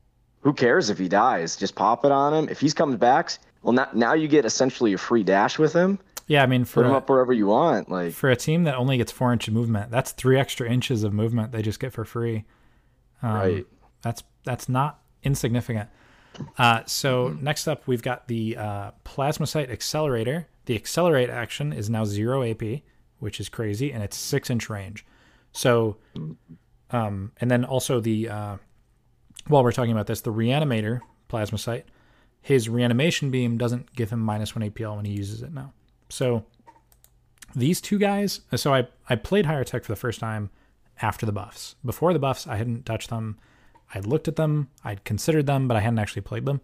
who 0.43 0.53
cares 0.53 0.91
if 0.91 0.99
he 0.99 1.09
dies? 1.09 1.57
Just 1.57 1.75
pop 1.75 2.05
it 2.05 2.13
on 2.13 2.33
him. 2.35 2.49
If 2.49 2.61
he's 2.61 2.75
comes 2.75 2.97
back, 2.97 3.33
well, 3.63 3.73
now, 3.73 3.89
now 3.95 4.15
you 4.15 4.29
get 4.29 4.45
essentially 4.45 4.93
a 4.93 4.99
free 4.99 5.23
dash 5.23 5.59
with 5.59 5.73
him. 5.73 5.99
Yeah, 6.31 6.45
I 6.45 6.47
mean 6.47 6.65
for 6.65 6.85
Put 6.85 6.87
him 6.87 6.93
a, 6.93 6.99
up 6.99 7.09
wherever 7.11 7.33
you 7.33 7.49
want. 7.49 7.91
Like, 7.91 8.13
for 8.13 8.31
a 8.31 8.37
team 8.37 8.63
that 8.63 8.77
only 8.77 8.97
gets 8.97 9.11
four 9.11 9.33
inch 9.33 9.49
of 9.49 9.55
movement, 9.55 9.91
that's 9.91 10.13
three 10.13 10.39
extra 10.39 10.71
inches 10.71 11.03
of 11.03 11.13
movement 11.13 11.51
they 11.51 11.61
just 11.61 11.81
get 11.81 11.93
for 11.93 12.05
free. 12.05 12.45
Um, 13.21 13.33
right. 13.33 13.67
That's 14.03 14.23
that's 14.45 14.69
not 14.69 15.01
insignificant. 15.25 15.89
Uh, 16.57 16.83
so 16.87 17.37
next 17.41 17.67
up, 17.67 17.89
we've 17.89 18.01
got 18.01 18.29
the 18.29 18.57
uh, 18.57 18.93
Plasmacyte 19.05 19.73
Accelerator. 19.73 20.47
The 20.67 20.77
Accelerate 20.77 21.31
action 21.31 21.73
is 21.73 21.91
now 21.91 22.05
zero 22.05 22.49
AP, 22.49 22.83
which 23.19 23.41
is 23.41 23.49
crazy, 23.49 23.93
and 23.93 24.01
it's 24.05 24.17
six 24.17 24.51
inch 24.51 24.71
range. 24.71 25.05
So, 25.51 25.97
um, 26.93 27.33
and 27.41 27.51
then 27.51 27.65
also 27.65 27.99
the 27.99 28.29
uh, 28.29 28.57
while 29.49 29.65
we're 29.65 29.73
talking 29.73 29.91
about 29.91 30.07
this, 30.07 30.21
the 30.21 30.33
Reanimator 30.33 31.01
Plasmacyte, 31.29 31.87
his 32.41 32.69
reanimation 32.69 33.33
beam 33.33 33.59
doesn't 33.59 33.97
give 33.97 34.11
him 34.11 34.21
minus 34.21 34.55
one 34.55 34.71
APL 34.71 34.95
when 34.95 35.07
he 35.07 35.13
uses 35.13 35.43
it 35.43 35.53
now. 35.53 35.73
So 36.11 36.45
these 37.55 37.81
two 37.81 37.99
guys. 37.99 38.41
So 38.55 38.75
I 38.75 38.89
I 39.09 39.17
played 39.17 39.47
Hierotek 39.47 39.85
for 39.85 39.93
the 39.93 39.97
first 39.97 40.21
time 40.21 40.51
after 41.03 41.27
the 41.27 41.33
buffs. 41.33 41.77
Before 41.85 42.13
the 42.13 42.19
buffs, 42.19 42.47
I 42.47 42.57
hadn't 42.57 42.87
touched 42.87 43.11
them. 43.11 43.39
I'd 43.95 44.07
looked 44.07 44.29
at 44.29 44.37
them, 44.37 44.69
I'd 44.85 45.05
considered 45.05 45.47
them, 45.47 45.67
but 45.67 45.77
I 45.77 45.81
hadn't 45.81 45.99
actually 45.99 46.23
played 46.23 46.45
them. 46.45 46.61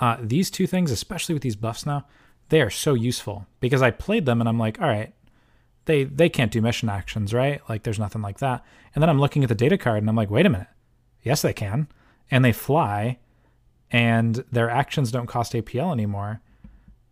Uh, 0.00 0.16
these 0.20 0.50
two 0.50 0.66
things, 0.66 0.90
especially 0.90 1.32
with 1.32 1.42
these 1.42 1.56
buffs 1.56 1.86
now, 1.86 2.06
they 2.50 2.60
are 2.60 2.70
so 2.70 2.94
useful 2.94 3.46
because 3.60 3.80
I 3.80 3.90
played 3.90 4.26
them 4.26 4.40
and 4.40 4.48
I'm 4.48 4.58
like, 4.58 4.80
all 4.80 4.88
right, 4.88 5.14
they 5.86 6.04
they 6.04 6.28
can't 6.28 6.52
do 6.52 6.60
mission 6.60 6.88
actions, 6.88 7.32
right? 7.32 7.62
Like 7.68 7.82
there's 7.82 7.98
nothing 7.98 8.22
like 8.22 8.38
that. 8.38 8.64
And 8.94 9.00
then 9.02 9.08
I'm 9.08 9.20
looking 9.20 9.42
at 9.42 9.48
the 9.48 9.54
data 9.54 9.78
card 9.78 9.98
and 9.98 10.08
I'm 10.08 10.16
like, 10.16 10.30
wait 10.30 10.46
a 10.46 10.50
minute, 10.50 10.68
yes 11.22 11.42
they 11.42 11.52
can, 11.52 11.88
and 12.30 12.44
they 12.44 12.52
fly, 12.52 13.18
and 13.90 14.44
their 14.50 14.68
actions 14.68 15.10
don't 15.10 15.26
cost 15.26 15.52
APL 15.52 15.92
anymore, 15.92 16.42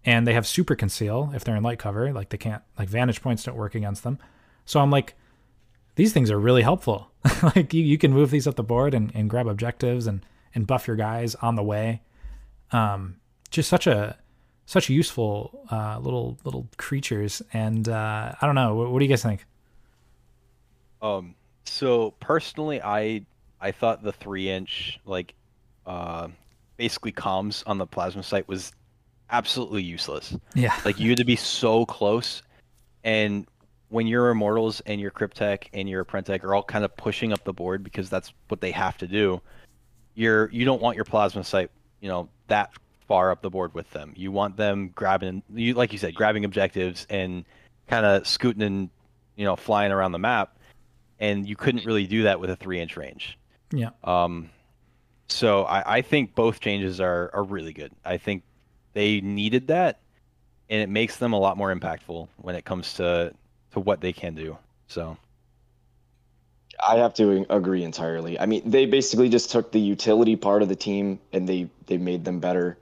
and 0.05 0.27
they 0.27 0.35
have 0.35 0.47
super 0.47 0.75
conceal 0.75 1.31
if 1.35 1.45
they're 1.45 1.57
in 1.57 1.63
light 1.63 1.79
cover, 1.79 2.13
like 2.13 2.31
they 2.31 2.39
can't 2.39 2.63
like 2.79 2.89
vantage 2.89 3.23
points 3.23 3.45
don't 3.45 3.57
work 3.57 3.75
against 3.75 4.03
them. 4.03 4.19
So 4.65 4.81
I'm 4.81 4.91
like, 4.91 5.15
these 5.95 6.13
things 6.13 6.31
are 6.31 6.39
really 6.39 6.63
helpful. 6.63 7.11
like 7.43 7.73
you, 7.73 7.83
you 7.83 7.99
can 7.99 8.13
move 8.13 8.31
these 8.31 8.47
up 8.47 8.57
the 8.57 8.63
board 8.63 8.95
and, 8.95 9.13
and 9.15 9.31
grab 9.31 9.47
objectives 9.47 10.07
and, 10.07 10.25
and 10.55 10.67
buff 10.67 10.87
your 10.87 10.97
guys 10.97 11.35
on 11.37 11.55
the 11.55 11.63
way. 11.63 12.03
Um, 12.73 13.17
just 13.51 13.69
such 13.69 13.87
a 13.87 14.17
such 14.65 14.89
useful 14.89 15.67
uh, 15.71 15.99
little 15.99 16.39
little 16.45 16.69
creatures. 16.79 17.43
And 17.53 17.89
uh, 17.89 18.33
I 18.41 18.47
don't 18.47 18.55
know. 18.55 18.75
What, 18.75 18.91
what 18.91 18.99
do 18.99 19.05
you 19.05 19.09
guys 19.09 19.23
think? 19.23 19.45
Um, 21.01 21.35
so 21.65 22.13
personally, 22.21 22.81
I 22.83 23.27
I 23.61 23.73
thought 23.73 24.03
the 24.03 24.13
three 24.13 24.49
inch 24.49 24.99
like 25.05 25.35
uh, 25.87 26.29
basically 26.77 27.13
comms 27.13 27.63
on 27.67 27.79
the 27.79 27.87
Plasmacyte 27.87 28.49
was 28.49 28.73
absolutely 29.33 29.83
useless. 29.83 30.37
Yeah. 30.55 30.79
Like 30.85 31.01
you 31.01 31.09
had 31.09 31.19
to 31.19 31.25
be 31.25 31.37
so 31.37 31.87
close, 31.87 32.43
and 33.03 33.47
when 33.89 34.07
your 34.07 34.31
immortals 34.31 34.81
and 34.87 35.01
your 35.01 35.11
cryptech 35.11 35.65
and 35.73 35.89
your 35.89 36.05
apprentek 36.05 36.45
are 36.45 36.55
all 36.55 36.63
kind 36.63 36.85
of 36.85 36.97
pushing 36.97 37.33
up 37.33 37.45
the 37.45 37.53
board 37.53 37.83
because 37.83 38.09
that's 38.09 38.33
what 38.49 38.61
they 38.61 38.71
have 38.71 38.97
to 38.99 39.07
do, 39.07 39.41
you're 40.15 40.51
you 40.51 40.65
don't 40.65 40.81
want 40.81 40.97
your 40.97 41.05
Plasmacyte, 41.05 41.69
you 42.01 42.09
know, 42.09 42.29
that 42.47 42.71
far 43.09 43.31
up 43.31 43.43
the 43.43 43.51
board 43.51 43.75
with 43.75 43.91
them. 43.91 44.13
You 44.17 44.33
want 44.33 44.57
them 44.57 44.91
grabbing, 44.95 45.43
you 45.53 45.75
like 45.75 45.93
you 45.93 45.99
said, 45.99 46.15
grabbing 46.15 46.45
objectives 46.45 47.07
and 47.11 47.45
kind 47.89 48.07
of 48.07 48.27
scooting 48.27 48.63
and 48.63 48.91
you 49.37 49.45
know 49.45 49.57
flying 49.57 49.93
around 49.93 50.13
the 50.13 50.19
map, 50.19 50.57
and 51.19 51.47
you 51.49 51.57
couldn't 51.57 51.85
really 51.85 52.07
do 52.07 52.23
that 52.25 52.41
with 52.41 52.51
a 52.51 52.57
three 52.57 52.81
inch 52.81 52.97
range. 52.97 53.39
Yeah. 53.71 53.91
Um, 54.05 54.51
so 55.29 55.65
I, 55.65 55.99
I 55.99 56.03
think 56.03 56.35
both 56.35 56.61
changes 56.61 57.01
are, 57.01 57.31
are 57.33 57.43
really 57.43 57.73
good. 57.73 57.93
I 58.05 58.19
think 58.19 58.43
they 58.95 59.21
needed 59.21 59.69
that, 59.69 60.01
and 60.71 60.83
it 60.83 60.89
makes 60.89 61.17
them 61.19 61.33
a 61.33 61.39
lot 61.39 61.57
more 61.57 61.75
impactful 61.75 62.29
when 62.39 62.55
it 62.55 62.65
comes 62.65 62.95
to 62.95 63.35
to 63.73 63.81
what 63.81 64.01
they 64.01 64.13
can 64.13 64.35
do. 64.35 64.59
So 64.89 65.17
I 66.87 66.97
have 66.97 67.15
to 67.15 67.47
agree 67.51 67.85
entirely. 67.85 68.39
I 68.39 68.47
mean, 68.47 68.63
they 68.69 68.87
basically 68.87 69.29
just 69.29 69.51
took 69.51 69.73
the 69.73 69.81
utility 69.81 70.37
part 70.37 70.63
of 70.63 70.69
the 70.69 70.77
team 70.77 71.19
and 71.33 71.49
they 71.49 71.69
they 71.87 71.99
made 71.99 72.25
them 72.25 72.41
better. 72.41 72.79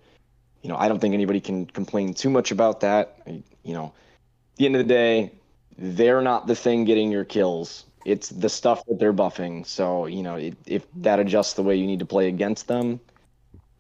You 0.63 0.69
know, 0.71 0.77
I 0.77 0.89
don't 0.89 1.01
think 1.01 1.15
anybody 1.15 1.41
can 1.41 1.67
complain 1.67 2.15
too 2.15 2.31
much 2.31 2.51
about 2.51 2.81
that. 2.81 3.17
I- 3.27 3.43
You 3.65 3.75
know, 3.75 3.87
at 3.87 4.57
the 4.59 4.67
end 4.67 4.77
of 4.77 4.81
the 4.87 4.95
day, 4.95 5.33
they're 5.79 6.23
not 6.23 6.47
the 6.47 6.55
thing 6.57 6.85
getting 6.85 7.11
your 7.13 7.25
kills. 7.25 7.85
It's 8.05 8.31
the 8.31 8.49
stuff 8.49 8.85
that 8.87 8.99
they're 8.99 9.13
buffing. 9.13 9.67
So, 9.67 10.07
you 10.07 10.23
know, 10.23 10.37
it, 10.37 10.57
if 10.67 10.87
that 11.03 11.21
adjusts 11.21 11.55
the 11.55 11.63
way 11.63 11.77
you 11.77 11.87
need 11.87 11.99
to 12.01 12.07
play 12.07 12.29
against 12.29 12.69
them, 12.69 13.01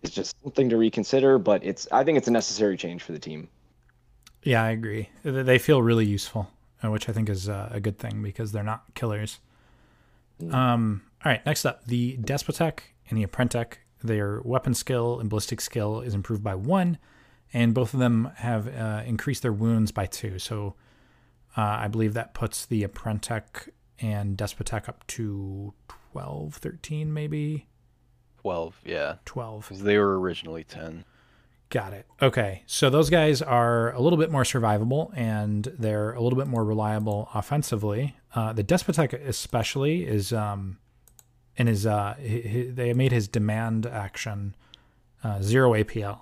it's 0.02 0.14
just 0.14 0.36
something 0.42 0.68
to 0.68 0.76
reconsider. 0.76 1.38
But 1.38 1.64
it's 1.64 1.88
I 1.92 2.04
think 2.04 2.18
it's 2.18 2.28
a 2.28 2.32
necessary 2.32 2.76
change 2.76 3.02
for 3.02 3.12
the 3.12 3.18
team. 3.18 3.48
Yeah, 4.42 4.64
I 4.64 4.70
agree. 4.70 5.10
They 5.22 5.58
feel 5.58 5.82
really 5.82 6.06
useful, 6.06 6.50
uh, 6.82 6.90
which 6.90 7.08
I 7.08 7.12
think 7.12 7.28
is 7.28 7.48
uh, 7.48 7.68
a 7.70 7.80
good 7.80 7.98
thing 7.98 8.22
because 8.22 8.52
they're 8.52 8.62
not 8.62 8.94
killers. 8.94 9.38
Um, 10.50 11.02
all 11.22 11.30
right, 11.30 11.44
next 11.44 11.66
up, 11.66 11.84
the 11.84 12.16
Despotek 12.16 12.80
and 13.10 13.18
the 13.18 13.26
Apprentek 13.26 13.74
their 14.02 14.40
weapon 14.42 14.74
skill 14.74 15.20
and 15.20 15.28
ballistic 15.28 15.60
skill 15.60 16.00
is 16.00 16.14
improved 16.14 16.42
by 16.42 16.54
one, 16.54 16.98
and 17.52 17.74
both 17.74 17.94
of 17.94 18.00
them 18.00 18.30
have 18.36 18.68
uh, 18.68 19.02
increased 19.04 19.42
their 19.42 19.52
wounds 19.52 19.92
by 19.92 20.06
two. 20.06 20.38
So 20.38 20.74
uh, 21.56 21.60
I 21.62 21.88
believe 21.88 22.14
that 22.14 22.34
puts 22.34 22.64
the 22.66 22.82
Apprentek 22.82 23.68
and 24.00 24.36
Despotek 24.36 24.88
up 24.88 25.06
to 25.08 25.74
12, 26.12 26.54
13 26.54 27.12
maybe. 27.12 27.66
12, 28.40 28.80
yeah. 28.84 29.16
12. 29.24 29.68
Because 29.68 29.82
they 29.82 29.98
were 29.98 30.18
originally 30.18 30.64
10. 30.64 31.04
Got 31.68 31.92
it. 31.92 32.06
Okay. 32.20 32.62
So 32.66 32.90
those 32.90 33.10
guys 33.10 33.42
are 33.42 33.92
a 33.92 34.00
little 34.00 34.18
bit 34.18 34.30
more 34.30 34.42
survivable 34.42 35.16
and 35.16 35.64
they're 35.78 36.12
a 36.12 36.20
little 36.20 36.38
bit 36.38 36.48
more 36.48 36.64
reliable 36.64 37.28
offensively. 37.34 38.16
Uh, 38.34 38.52
the 38.52 38.64
Despotek, 38.64 39.12
especially, 39.12 40.04
is 40.04 40.32
um, 40.32 40.78
in 41.56 41.66
his, 41.66 41.86
uh, 41.86 42.14
he, 42.18 42.64
they 42.64 42.92
made 42.92 43.12
his 43.12 43.28
demand 43.28 43.86
action 43.86 44.56
uh, 45.22 45.40
zero 45.42 45.72
APL. 45.72 46.18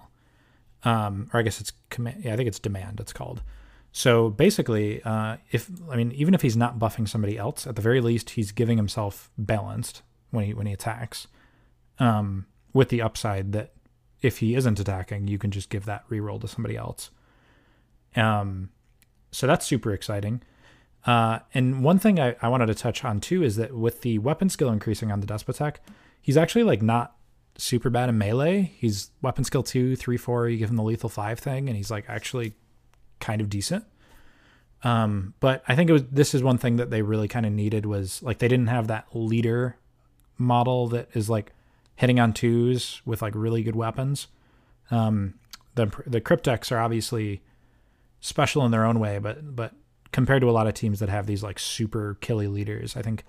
Um, 0.84 1.30
or 1.32 1.40
I 1.40 1.42
guess 1.42 1.60
it's 1.60 1.72
command. 1.90 2.24
Yeah, 2.24 2.34
I 2.34 2.36
think 2.36 2.48
it's 2.48 2.58
demand. 2.58 3.00
It's 3.00 3.12
called. 3.12 3.42
So 3.90 4.30
basically, 4.30 5.02
uh, 5.02 5.38
if 5.50 5.70
I 5.90 5.96
mean, 5.96 6.12
even 6.12 6.34
if 6.34 6.42
he's 6.42 6.56
not 6.56 6.78
buffing 6.78 7.08
somebody 7.08 7.36
else, 7.36 7.66
at 7.66 7.74
the 7.74 7.82
very 7.82 8.00
least, 8.00 8.30
he's 8.30 8.52
giving 8.52 8.76
himself 8.76 9.30
balanced 9.36 10.02
when 10.30 10.44
he 10.44 10.54
when 10.54 10.66
he 10.66 10.72
attacks. 10.72 11.26
Um, 11.98 12.46
with 12.72 12.90
the 12.90 13.02
upside 13.02 13.52
that 13.52 13.72
if 14.22 14.38
he 14.38 14.54
isn't 14.54 14.78
attacking, 14.78 15.28
you 15.28 15.38
can 15.38 15.50
just 15.50 15.70
give 15.70 15.84
that 15.86 16.08
reroll 16.08 16.40
to 16.40 16.48
somebody 16.48 16.76
else. 16.76 17.10
Um, 18.16 18.70
so 19.30 19.46
that's 19.46 19.66
super 19.66 19.92
exciting. 19.92 20.42
Uh, 21.06 21.40
and 21.54 21.82
one 21.82 21.98
thing 21.98 22.18
I, 22.20 22.36
I 22.42 22.48
wanted 22.48 22.66
to 22.66 22.74
touch 22.74 23.04
on 23.04 23.20
too 23.20 23.42
is 23.42 23.56
that 23.56 23.74
with 23.74 24.02
the 24.02 24.18
weapon 24.18 24.48
skill 24.48 24.70
increasing 24.70 25.12
on 25.12 25.20
the 25.20 25.26
Despotek, 25.26 25.76
he's 26.20 26.36
actually 26.36 26.64
like 26.64 26.82
not 26.82 27.16
super 27.56 27.90
bad 27.90 28.08
in 28.08 28.18
melee. 28.18 28.72
He's 28.78 29.10
weapon 29.22 29.44
skill 29.44 29.62
two, 29.62 29.96
three, 29.96 30.16
four. 30.16 30.48
You 30.48 30.58
give 30.58 30.70
him 30.70 30.76
the 30.76 30.82
lethal 30.82 31.08
five 31.08 31.38
thing, 31.38 31.68
and 31.68 31.76
he's 31.76 31.90
like 31.90 32.04
actually 32.08 32.54
kind 33.20 33.40
of 33.40 33.48
decent. 33.48 33.84
Um, 34.84 35.34
but 35.40 35.62
I 35.66 35.74
think 35.74 35.90
it 35.90 35.92
was 35.92 36.04
this 36.06 36.34
is 36.34 36.42
one 36.42 36.58
thing 36.58 36.76
that 36.76 36.90
they 36.90 37.02
really 37.02 37.28
kind 37.28 37.46
of 37.46 37.52
needed 37.52 37.86
was 37.86 38.22
like 38.22 38.38
they 38.38 38.48
didn't 38.48 38.68
have 38.68 38.88
that 38.88 39.06
leader 39.12 39.76
model 40.36 40.88
that 40.88 41.08
is 41.14 41.28
like 41.28 41.52
hitting 41.98 42.20
on 42.20 42.32
twos 42.32 43.02
with 43.04 43.20
like 43.20 43.34
really 43.34 43.62
good 43.62 43.76
weapons. 43.76 44.28
Um, 44.90 45.34
the 45.74 45.86
the 46.06 46.20
cryptechs 46.20 46.72
are 46.72 46.78
obviously 46.78 47.42
special 48.20 48.64
in 48.64 48.70
their 48.70 48.84
own 48.84 49.00
way, 49.00 49.18
but 49.18 49.56
but 49.56 49.74
compared 50.12 50.40
to 50.42 50.48
a 50.48 50.52
lot 50.52 50.66
of 50.66 50.74
teams 50.74 51.00
that 51.00 51.08
have 51.08 51.26
these 51.26 51.42
like 51.42 51.58
super 51.58 52.16
killy 52.20 52.46
leaders, 52.46 52.96
I 52.96 53.02
think 53.02 53.24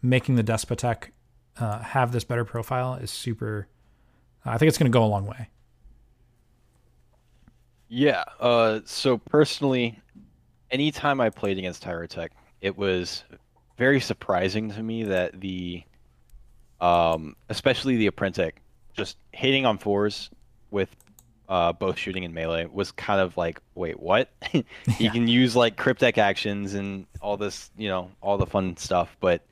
making 0.00 0.36
the 0.36 0.44
Despotek 0.44 1.10
uh, 1.58 1.80
have 1.80 2.12
this 2.12 2.24
better 2.24 2.44
profile 2.44 2.94
is 2.94 3.10
super. 3.10 3.68
I 4.44 4.56
think 4.56 4.68
it's 4.68 4.78
going 4.78 4.90
to 4.90 4.96
go 4.96 5.04
a 5.04 5.06
long 5.06 5.26
way. 5.26 5.48
Yeah. 7.88 8.24
Uh, 8.40 8.80
so 8.84 9.18
personally, 9.18 10.00
anytime 10.70 11.20
I 11.20 11.28
played 11.28 11.58
against 11.58 11.84
Hierotek, 11.84 12.30
it 12.60 12.76
was 12.76 13.24
very 13.78 14.00
surprising 14.00 14.70
to 14.70 14.82
me 14.82 15.04
that 15.04 15.40
the, 15.40 15.84
um, 16.82 17.34
especially 17.48 17.96
the 17.96 18.10
Apprentek, 18.10 18.52
just 18.94 19.16
hitting 19.32 19.64
on 19.64 19.78
fours 19.78 20.28
with 20.70 20.94
uh, 21.48 21.72
both 21.72 21.96
shooting 21.98 22.24
and 22.24 22.34
melee 22.34 22.66
was 22.70 22.92
kind 22.92 23.20
of 23.20 23.36
like, 23.36 23.60
wait, 23.74 23.98
what? 24.00 24.30
you 24.52 24.64
Yeah. 24.98 25.12
can 25.12 25.28
use 25.28 25.54
like 25.56 25.76
cryptech 25.76 26.18
actions 26.18 26.74
and 26.74 27.06
all 27.20 27.36
this, 27.36 27.70
you 27.76 27.88
know, 27.88 28.10
all 28.20 28.36
the 28.36 28.46
fun 28.46 28.76
stuff, 28.76 29.16
but 29.20 29.42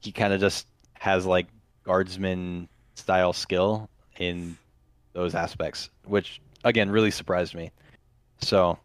he 0.00 0.12
kind 0.12 0.32
of 0.32 0.40
just 0.40 0.66
has 0.94 1.26
like 1.26 1.46
guardsman 1.84 2.68
style 2.94 3.32
skill 3.32 3.88
in 4.18 4.56
those 5.12 5.34
aspects, 5.34 5.88
which 6.04 6.40
again 6.64 6.90
really 6.90 7.10
surprised 7.10 7.54
me. 7.54 7.70
So 8.42 8.78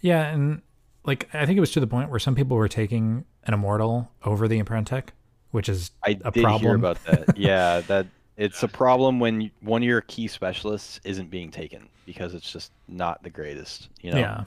Yeah, 0.00 0.32
and 0.32 0.62
like 1.04 1.28
I 1.34 1.44
think 1.46 1.56
it 1.56 1.60
was 1.60 1.72
to 1.72 1.80
the 1.80 1.86
point 1.86 2.10
where 2.10 2.18
some 2.20 2.34
people 2.34 2.56
were 2.56 2.68
taking 2.68 3.24
an 3.44 3.54
immortal 3.54 4.10
over 4.24 4.46
the 4.48 4.62
Apprentech, 4.62 5.08
which 5.52 5.68
is 5.68 5.92
I 6.04 6.18
a 6.24 6.30
did 6.30 6.34
hear 6.34 6.42
problem. 6.42 6.76
about 6.76 7.02
that. 7.04 7.36
yeah, 7.38 7.80
that 7.82 8.06
it's 8.36 8.62
a 8.62 8.68
problem 8.68 9.20
when 9.20 9.50
one 9.60 9.82
of 9.82 9.86
your 9.86 10.00
key 10.00 10.26
specialists 10.26 11.00
isn't 11.04 11.30
being 11.30 11.50
taken 11.50 11.88
because 12.04 12.34
it's 12.34 12.50
just 12.50 12.72
not 12.88 13.22
the 13.22 13.30
greatest. 13.30 13.88
You 14.00 14.12
know. 14.12 14.18
Yeah, 14.18 14.44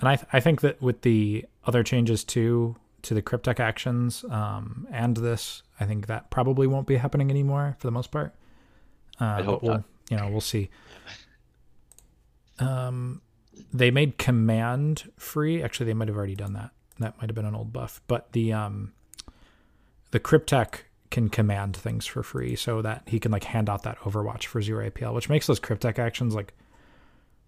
and 0.00 0.08
I 0.08 0.16
th- 0.16 0.28
I 0.32 0.40
think 0.40 0.60
that 0.60 0.82
with 0.82 1.02
the 1.02 1.46
other 1.64 1.82
changes 1.82 2.22
too 2.24 2.76
to 3.02 3.14
the 3.14 3.22
cryptech 3.22 3.60
actions 3.60 4.24
um, 4.30 4.86
and 4.90 5.16
this, 5.16 5.62
I 5.78 5.86
think 5.86 6.08
that 6.08 6.28
probably 6.28 6.66
won't 6.66 6.88
be 6.88 6.96
happening 6.96 7.30
anymore 7.30 7.76
for 7.78 7.86
the 7.86 7.92
most 7.92 8.10
part. 8.10 8.34
Uh, 9.20 9.42
hope 9.42 9.62
we'll, 9.62 9.72
not. 9.74 9.84
You 10.10 10.16
know, 10.16 10.28
we'll 10.28 10.40
see. 10.40 10.68
Um, 12.58 13.22
they 13.72 13.90
made 13.90 14.18
command 14.18 15.10
free. 15.16 15.62
Actually, 15.62 15.86
they 15.86 15.94
might 15.94 16.08
have 16.08 16.16
already 16.16 16.34
done 16.34 16.54
that. 16.54 16.70
That 16.98 17.16
might 17.18 17.28
have 17.28 17.34
been 17.34 17.44
an 17.44 17.54
old 17.54 17.72
buff, 17.72 18.00
but 18.06 18.32
the 18.32 18.52
um, 18.52 18.92
the 20.10 20.20
cryptech 20.20 20.80
can 21.10 21.28
command 21.28 21.76
things 21.76 22.06
for 22.06 22.22
free, 22.22 22.56
so 22.56 22.82
that 22.82 23.02
he 23.06 23.18
can 23.18 23.32
like 23.32 23.44
hand 23.44 23.68
out 23.68 23.82
that 23.84 23.98
Overwatch 24.00 24.44
for 24.46 24.60
zero 24.60 24.88
APL, 24.88 25.14
which 25.14 25.28
makes 25.28 25.46
those 25.46 25.60
cryptech 25.60 25.98
actions 25.98 26.34
like 26.34 26.54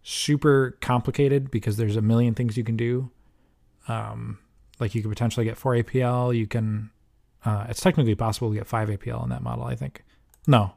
super 0.02 0.76
complicated 0.80 1.50
because 1.50 1.76
there's 1.76 1.96
a 1.96 2.02
million 2.02 2.34
things 2.34 2.56
you 2.56 2.64
can 2.64 2.76
do. 2.76 3.10
Um, 3.88 4.38
like 4.80 4.94
you 4.94 5.02
could 5.02 5.10
potentially 5.10 5.44
get 5.44 5.56
four 5.56 5.74
APL. 5.74 6.36
You 6.36 6.46
can. 6.46 6.90
Uh, 7.44 7.66
it's 7.68 7.80
technically 7.80 8.14
possible 8.14 8.50
to 8.50 8.56
get 8.56 8.66
five 8.66 8.88
APL 8.88 9.22
in 9.22 9.30
that 9.30 9.42
model. 9.42 9.64
I 9.64 9.74
think. 9.74 10.04
No. 10.46 10.74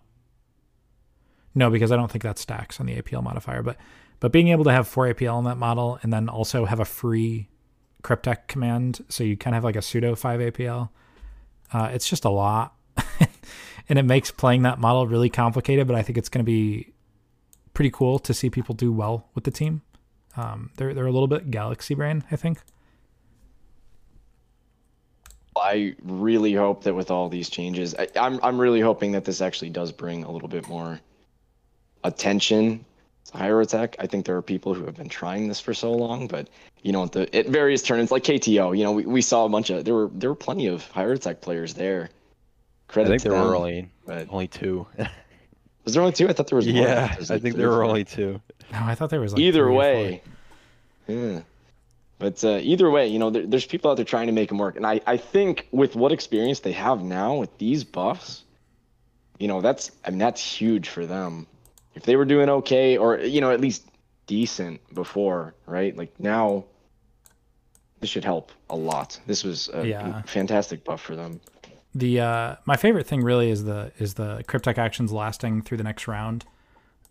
No, 1.53 1.69
because 1.69 1.91
I 1.91 1.97
don't 1.97 2.09
think 2.09 2.23
that 2.23 2.37
stacks 2.37 2.79
on 2.79 2.85
the 2.85 3.01
APL 3.01 3.23
modifier. 3.23 3.61
But 3.61 3.77
but 4.19 4.31
being 4.31 4.49
able 4.49 4.63
to 4.65 4.71
have 4.71 4.87
four 4.87 5.11
APL 5.11 5.39
in 5.39 5.45
that 5.45 5.57
model 5.57 5.99
and 6.03 6.13
then 6.13 6.29
also 6.29 6.65
have 6.65 6.79
a 6.79 6.85
free 6.85 7.49
cryptech 8.03 8.47
command, 8.47 9.03
so 9.09 9.23
you 9.23 9.37
kind 9.37 9.55
of 9.55 9.57
have 9.57 9.63
like 9.63 9.75
a 9.75 9.81
pseudo 9.81 10.15
five 10.15 10.39
APL. 10.39 10.89
Uh, 11.73 11.89
it's 11.93 12.09
just 12.09 12.25
a 12.25 12.29
lot, 12.29 12.75
and 13.89 13.97
it 13.97 14.03
makes 14.03 14.31
playing 14.31 14.63
that 14.63 14.79
model 14.79 15.07
really 15.07 15.29
complicated. 15.29 15.87
But 15.87 15.95
I 15.95 16.01
think 16.01 16.17
it's 16.17 16.29
going 16.29 16.43
to 16.43 16.49
be 16.49 16.93
pretty 17.73 17.91
cool 17.91 18.19
to 18.19 18.33
see 18.33 18.49
people 18.49 18.75
do 18.75 18.91
well 18.91 19.29
with 19.33 19.43
the 19.43 19.51
team. 19.51 19.81
Um, 20.35 20.71
they're 20.77 20.93
they're 20.93 21.07
a 21.07 21.11
little 21.11 21.27
bit 21.27 21.51
galaxy 21.51 21.93
brain, 21.93 22.23
I 22.31 22.35
think. 22.35 22.59
I 25.55 25.95
really 26.01 26.53
hope 26.53 26.83
that 26.83 26.93
with 26.93 27.11
all 27.11 27.27
these 27.29 27.49
changes, 27.49 27.93
I, 27.95 28.07
I'm 28.15 28.39
I'm 28.41 28.59
really 28.59 28.81
hoping 28.81 29.11
that 29.13 29.25
this 29.25 29.41
actually 29.41 29.69
does 29.69 29.91
bring 29.91 30.23
a 30.23 30.31
little 30.31 30.47
bit 30.47 30.67
more 30.67 30.99
attention 32.03 32.85
Hierotek. 33.33 33.95
I 33.99 34.07
think 34.07 34.25
there 34.25 34.37
are 34.37 34.41
people 34.41 34.73
who 34.73 34.85
have 34.85 34.95
been 34.95 35.09
trying 35.09 35.47
this 35.47 35.59
for 35.59 35.73
so 35.73 35.91
long, 35.91 36.27
but 36.27 36.49
you 36.81 36.91
know, 36.91 37.05
the 37.05 37.33
at 37.35 37.47
various 37.47 37.81
tournaments 37.81 38.11
like 38.11 38.23
KTO, 38.23 38.77
you 38.77 38.83
know, 38.83 38.91
we, 38.91 39.05
we 39.05 39.21
saw 39.21 39.45
a 39.45 39.49
bunch 39.49 39.69
of 39.69 39.85
there 39.85 39.93
were 39.93 40.09
there 40.13 40.29
were 40.29 40.35
plenty 40.35 40.67
of 40.67 40.89
Hierotek 40.93 41.41
players 41.41 41.73
there. 41.73 42.09
I 42.93 43.05
think 43.05 43.21
there 43.21 43.31
them, 43.31 43.47
were 43.47 43.55
only 43.55 43.89
but 44.05 44.27
only 44.29 44.47
two. 44.47 44.85
was 45.85 45.93
there 45.93 46.01
only 46.03 46.13
two? 46.13 46.27
I 46.27 46.33
thought 46.33 46.47
there 46.47 46.57
was 46.57 46.67
more. 46.67 46.75
yeah, 46.75 47.15
There's 47.15 47.31
I 47.31 47.39
think 47.39 47.55
there 47.55 47.69
were 47.69 47.83
only 47.83 48.03
two. 48.03 48.41
No, 48.71 48.79
I 48.81 48.95
thought 48.95 49.09
there 49.09 49.21
was 49.21 49.33
like 49.33 49.41
either 49.41 49.65
three 49.65 49.75
way 49.75 50.21
yeah 51.07 51.41
but 52.19 52.43
uh, 52.43 52.59
either 52.61 52.89
way 52.89 53.07
you 53.07 53.19
know 53.19 53.29
there, 53.29 53.45
there's 53.45 53.65
people 53.65 53.91
out 53.91 53.95
there 53.95 54.05
trying 54.05 54.27
to 54.27 54.33
make 54.33 54.49
them 54.49 54.57
work 54.57 54.75
and 54.75 54.85
I, 54.85 55.01
I 55.05 55.17
think 55.17 55.67
with 55.71 55.95
what 55.95 56.11
experience 56.11 56.59
they 56.59 56.71
have 56.73 57.01
now 57.01 57.35
with 57.35 57.57
these 57.57 57.83
buffs 57.83 58.43
you 59.39 59.47
know 59.47 59.61
that's 59.61 59.91
i 60.05 60.09
mean 60.09 60.19
that's 60.19 60.41
huge 60.41 60.89
for 60.89 61.05
them 61.05 61.47
if 61.95 62.03
they 62.03 62.15
were 62.15 62.25
doing 62.25 62.49
okay 62.49 62.97
or 62.97 63.19
you 63.19 63.41
know 63.41 63.51
at 63.51 63.59
least 63.61 63.85
decent 64.27 64.79
before 64.93 65.53
right 65.65 65.95
like 65.97 66.17
now 66.19 66.63
this 67.99 68.09
should 68.09 68.23
help 68.23 68.51
a 68.69 68.75
lot 68.75 69.19
this 69.27 69.43
was 69.43 69.69
a 69.73 69.85
Yeah. 69.87 70.21
fantastic 70.23 70.83
buff 70.83 71.01
for 71.01 71.15
them 71.15 71.39
The 71.93 72.19
uh, 72.21 72.55
my 72.65 72.77
favorite 72.77 73.05
thing 73.07 73.21
really 73.23 73.49
is 73.49 73.63
the 73.65 73.91
is 73.99 74.13
the 74.13 74.43
cryptech 74.47 74.77
actions 74.77 75.11
lasting 75.11 75.61
through 75.63 75.77
the 75.77 75.83
next 75.83 76.07
round. 76.07 76.45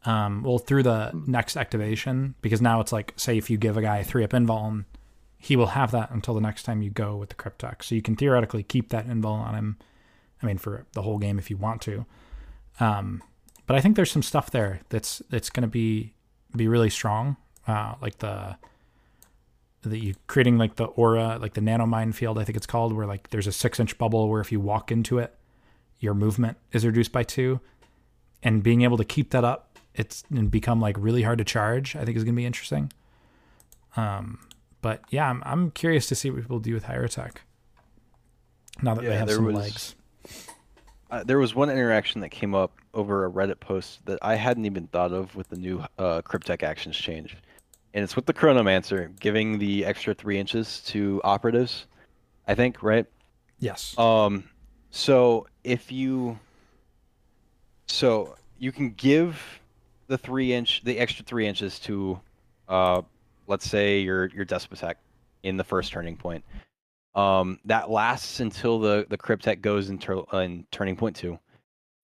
Um, 0.07 0.43
well, 0.43 0.57
through 0.57 0.85
the 0.85 1.11
next 1.27 1.59
activation 1.59 2.35
because 2.41 2.63
now 2.63 2.81
it's 2.81 2.91
like 2.91 3.13
say 3.17 3.37
if 3.37 3.51
you 3.51 3.59
give 3.59 3.77
a 3.77 3.83
guy 3.83 4.03
three 4.03 4.25
up 4.25 4.31
invuln, 4.31 4.87
he 5.37 5.55
will 5.57 5.67
have 5.79 5.91
that 5.91 6.11
until 6.11 6.33
the 6.33 6.41
next 6.41 6.63
time 6.63 6.81
you 6.81 6.89
go 6.89 7.17
with 7.17 7.29
the 7.29 7.35
cryptech. 7.35 7.83
So 7.83 7.95
you 7.95 8.01
can 8.01 8.17
theoretically 8.17 8.63
keep 8.63 8.89
that 8.89 9.07
invuln 9.07 9.41
on 9.47 9.55
him. 9.55 9.77
I 10.43 10.47
mean, 10.47 10.57
for 10.57 10.87
the 10.95 11.03
whole 11.03 11.19
game 11.19 11.39
if 11.39 11.51
you 11.51 11.59
want 11.59 11.83
to. 11.83 12.07
Um, 12.81 13.23
but 13.71 13.77
I 13.77 13.83
think 13.83 13.95
there's 13.95 14.11
some 14.11 14.25
stuff 14.25 14.51
there 14.51 14.81
that's 14.89 15.23
that's 15.31 15.49
going 15.49 15.63
to 15.63 15.69
be 15.69 16.13
be 16.57 16.67
really 16.67 16.91
strong. 16.91 17.37
Uh, 17.69 17.95
like 18.03 18.19
the 18.19 18.57
that 19.83 19.99
you 19.99 20.17
creating 20.27 20.59
like 20.59 20.75
the 20.75 20.87
aura, 20.87 21.39
like 21.41 21.55
the 21.55 21.61
nano 21.61 21.87
minefield, 21.87 22.37
I 22.37 22.43
think 22.43 22.57
it's 22.57 22.67
called, 22.67 22.93
where 22.93 23.07
like 23.07 23.31
there's 23.31 23.47
a 23.47 23.53
six 23.53 23.79
inch 23.79 23.97
bubble 23.97 24.29
where 24.29 24.41
if 24.41 24.51
you 24.51 24.59
walk 24.59 24.91
into 24.91 25.21
it, 25.21 25.37
your 26.01 26.15
movement 26.15 26.59
is 26.73 26.85
reduced 26.85 27.13
by 27.13 27.23
two, 27.23 27.61
and 28.43 28.61
being 28.61 28.83
able 28.83 28.97
to 28.97 29.05
keep 29.05 29.31
that 29.31 29.45
up, 29.45 29.79
it's 29.95 30.25
and 30.31 30.51
become 30.51 30.81
like 30.81 30.97
really 30.99 31.23
hard 31.23 31.39
to 31.39 31.45
charge. 31.45 31.95
I 31.95 32.05
think 32.05 32.17
is 32.17 32.25
gonna 32.25 32.35
be 32.35 32.47
interesting. 32.47 32.93
Um, 33.97 34.49
but 34.83 35.05
yeah, 35.11 35.31
I'm 35.31 35.45
I'm 35.47 35.71
curious 35.71 36.09
to 36.09 36.17
see 36.17 36.29
what 36.29 36.41
people 36.41 36.59
do 36.59 36.75
with 36.75 36.87
Hierotek. 36.87 37.37
Now 38.83 38.95
that 38.97 39.05
they 39.05 39.17
have 39.17 39.31
some 39.31 39.45
was- 39.45 39.55
legs. 39.55 39.95
Uh, 41.11 41.25
there 41.25 41.39
was 41.39 41.55
one 41.55 41.69
interaction 41.69 42.21
that 42.21 42.29
came 42.29 42.55
up 42.55 42.73
over 42.95 43.25
a 43.27 43.31
Reddit 43.31 43.59
post 43.59 44.05
that 44.07 44.19
I 44.23 44.37
hadn't 44.37 44.65
even 44.65 44.87
thought 44.87 45.13
of 45.13 45.35
with 45.35 45.49
the 45.49 45.57
new 45.57 45.85
uh, 45.99 46.23
Cryptek 46.23 46.63
actions 46.63 46.97
change, 46.97 47.37
and 47.95 48.05
it's 48.05 48.15
with 48.15 48.27
the 48.27 48.35
Chronomancer 48.35 49.19
giving 49.19 49.59
the 49.59 49.85
extra 49.85 50.15
three 50.15 50.39
inches 50.39 50.81
to 50.87 51.21
operatives. 51.25 51.87
I 52.47 52.55
think 52.55 52.83
right. 52.83 53.07
Yes. 53.59 53.99
Um, 53.99 54.49
so 54.91 55.47
if 55.65 55.91
you, 55.91 56.39
so 57.87 58.37
you 58.59 58.71
can 58.71 58.91
give 58.91 59.43
the 60.07 60.17
three 60.17 60.53
inch, 60.53 60.83
the 60.85 60.99
extra 60.99 61.25
three 61.25 61.47
inches 61.47 61.81
to, 61.81 62.21
uh, 62.69 63.03
let's 63.49 63.69
say 63.69 64.01
your 64.01 64.27
your 64.27 64.47
Despotek 64.47 64.95
in 65.43 65.57
the 65.57 65.65
first 65.65 65.93
turning 65.93 66.17
point. 66.17 66.45
Um, 67.15 67.59
that 67.65 67.91
lasts 67.91 68.41
until 68.41 68.79
the 68.79 69.07
the 69.09 69.19
Cryptek 69.19 69.61
goes 69.61 69.91
into 69.91 70.27
uh, 70.33 70.39
in 70.39 70.67
turning 70.71 70.97
point 70.97 71.17
two. 71.17 71.39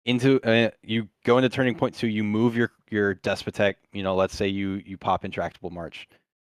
Into 0.04 0.40
uh, 0.42 0.70
you 0.82 1.08
go 1.24 1.38
into 1.38 1.48
turning 1.48 1.74
point 1.74 1.94
two, 1.94 2.08
you 2.08 2.24
move 2.24 2.56
your 2.56 2.72
your 2.90 3.14
Despotek. 3.14 3.74
You 3.92 4.02
know, 4.02 4.14
let's 4.14 4.36
say 4.36 4.48
you 4.48 4.82
you 4.84 4.96
pop 4.96 5.24
intractable 5.24 5.70
march. 5.70 6.08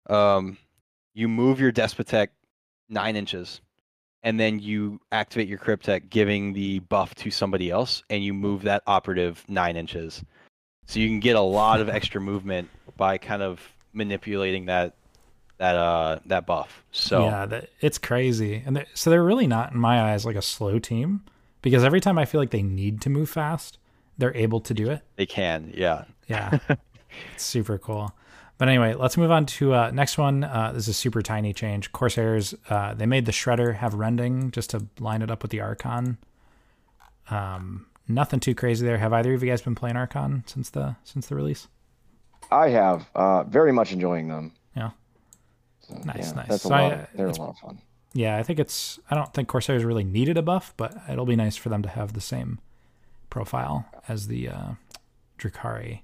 Um, 0.09 0.59
you 1.15 1.29
move 1.29 1.61
your 1.61 1.73
Despotek 1.73 2.29
nine 2.89 3.17
inches 3.17 3.61
and 4.23 4.39
then 4.39 4.59
you 4.59 5.01
activate 5.13 5.49
your 5.49 5.59
Cryptek, 5.59 6.11
giving 6.11 6.53
the 6.53 6.81
buff 6.81 7.15
to 7.17 7.31
somebody 7.31 7.71
else, 7.71 8.03
and 8.11 8.23
you 8.23 8.35
move 8.35 8.63
that 8.63 8.83
operative 8.87 9.45
nine 9.49 9.77
inches. 9.77 10.23
So 10.87 11.01
you 11.01 11.09
can 11.09 11.21
get 11.21 11.37
a 11.37 11.41
lot 11.41 11.81
of 11.81 11.89
extra 11.89 12.21
movement 12.21 12.69
by 12.97 13.19
kind 13.19 13.43
of 13.43 13.61
manipulating 13.93 14.67
that 14.67 14.95
that 15.61 15.77
uh 15.77 16.19
that 16.27 16.47
buff. 16.47 16.83
So 16.91 17.27
yeah, 17.27 17.47
that, 17.47 17.69
it's 17.81 17.99
crazy, 17.99 18.63
and 18.65 18.75
they're, 18.75 18.87
so 18.95 19.11
they're 19.11 19.23
really 19.23 19.47
not, 19.47 19.73
in 19.73 19.79
my 19.79 20.11
eyes, 20.11 20.25
like 20.25 20.35
a 20.35 20.43
slow 20.43 20.79
team 20.79 21.23
because 21.63 21.85
every 21.85 22.01
time 22.01 22.19
I 22.19 22.25
feel 22.25 22.41
like 22.41 22.51
they 22.51 22.63
need 22.63 23.03
to 23.03 23.11
move 23.11 23.29
fast, 23.29 23.79
they're 24.19 24.35
able 24.35 24.61
to 24.63 24.75
do 24.75 24.91
it. 24.91 25.03
they 25.17 25.27
can, 25.27 25.71
yeah. 25.75 26.05
Yeah, 26.27 26.59
it's 27.35 27.45
super 27.45 27.77
cool. 27.77 28.13
But 28.57 28.69
anyway, 28.69 28.95
let's 28.95 29.17
move 29.17 29.31
on 29.31 29.47
to 29.47 29.75
uh, 29.75 29.91
next 29.91 30.17
one. 30.17 30.45
Uh, 30.45 30.73
this 30.73 30.85
is 30.85 30.89
a 30.89 30.95
super 30.95 31.21
tiny 31.23 31.53
change. 31.53 31.93
Corsairs 31.93 32.55
uh, 32.71 32.95
they 32.95 33.07
made 33.07 33.27
the 33.27 33.33
shredder 33.33 33.75
have 33.75 33.95
rending 33.95 34.51
just 34.51 34.71
to 34.71 34.87
line 34.99 35.23
it 35.23 35.31
up 35.31 35.43
with 35.43 35.51
the 35.51 35.61
Archon. 35.61 36.17
Um, 37.31 37.87
nothing 38.09 38.41
too 38.41 38.55
crazy 38.55 38.85
there. 38.85 38.99
Have 38.99 39.13
either 39.13 39.35
of 39.35 39.43
you 39.43 39.51
guys 39.51 39.61
been 39.61 39.75
playing 39.75 39.97
Archon 39.97 40.45
since 40.47 40.71
the 40.71 40.97
since 41.05 41.27
the 41.27 41.35
release? 41.35 41.69
I 42.51 42.71
have 42.71 43.09
uh, 43.15 43.45
very 43.45 43.73
much 43.73 43.93
enjoying 43.93 44.29
them. 44.29 44.53
Yeah. 45.91 45.97
So, 45.99 46.03
Nice, 46.05 46.29
yeah, 46.29 46.33
nice. 46.35 46.49
That's 46.49 46.65
a 46.65 46.69
So 46.69 46.69
lot. 46.71 46.93
uh, 46.93 46.95
Of, 46.97 47.07
they're 47.15 47.27
a 47.29 47.35
lot 47.35 47.49
of 47.51 47.59
fun. 47.59 47.79
Yeah, 48.13 48.37
I 48.39 48.43
think 48.43 48.59
it's. 48.59 48.99
I 49.11 49.15
don't 49.15 49.33
think 49.33 49.49
Corsairs 49.49 49.85
really 49.85 50.05
needed 50.05 50.37
a 50.37 50.43
buff, 50.43 50.75
but 50.77 50.97
it'll 51.09 51.27
be 51.27 51.37
nice 51.37 51.57
for 51.57 51.69
them 51.69 51.83
to 51.83 51.89
have 51.89 52.13
the 52.13 52.21
same 52.21 52.59
profile 53.31 53.87
as 54.09 54.27
the 54.27 54.49
uh, 54.49 54.71
Drukhari. 55.39 56.01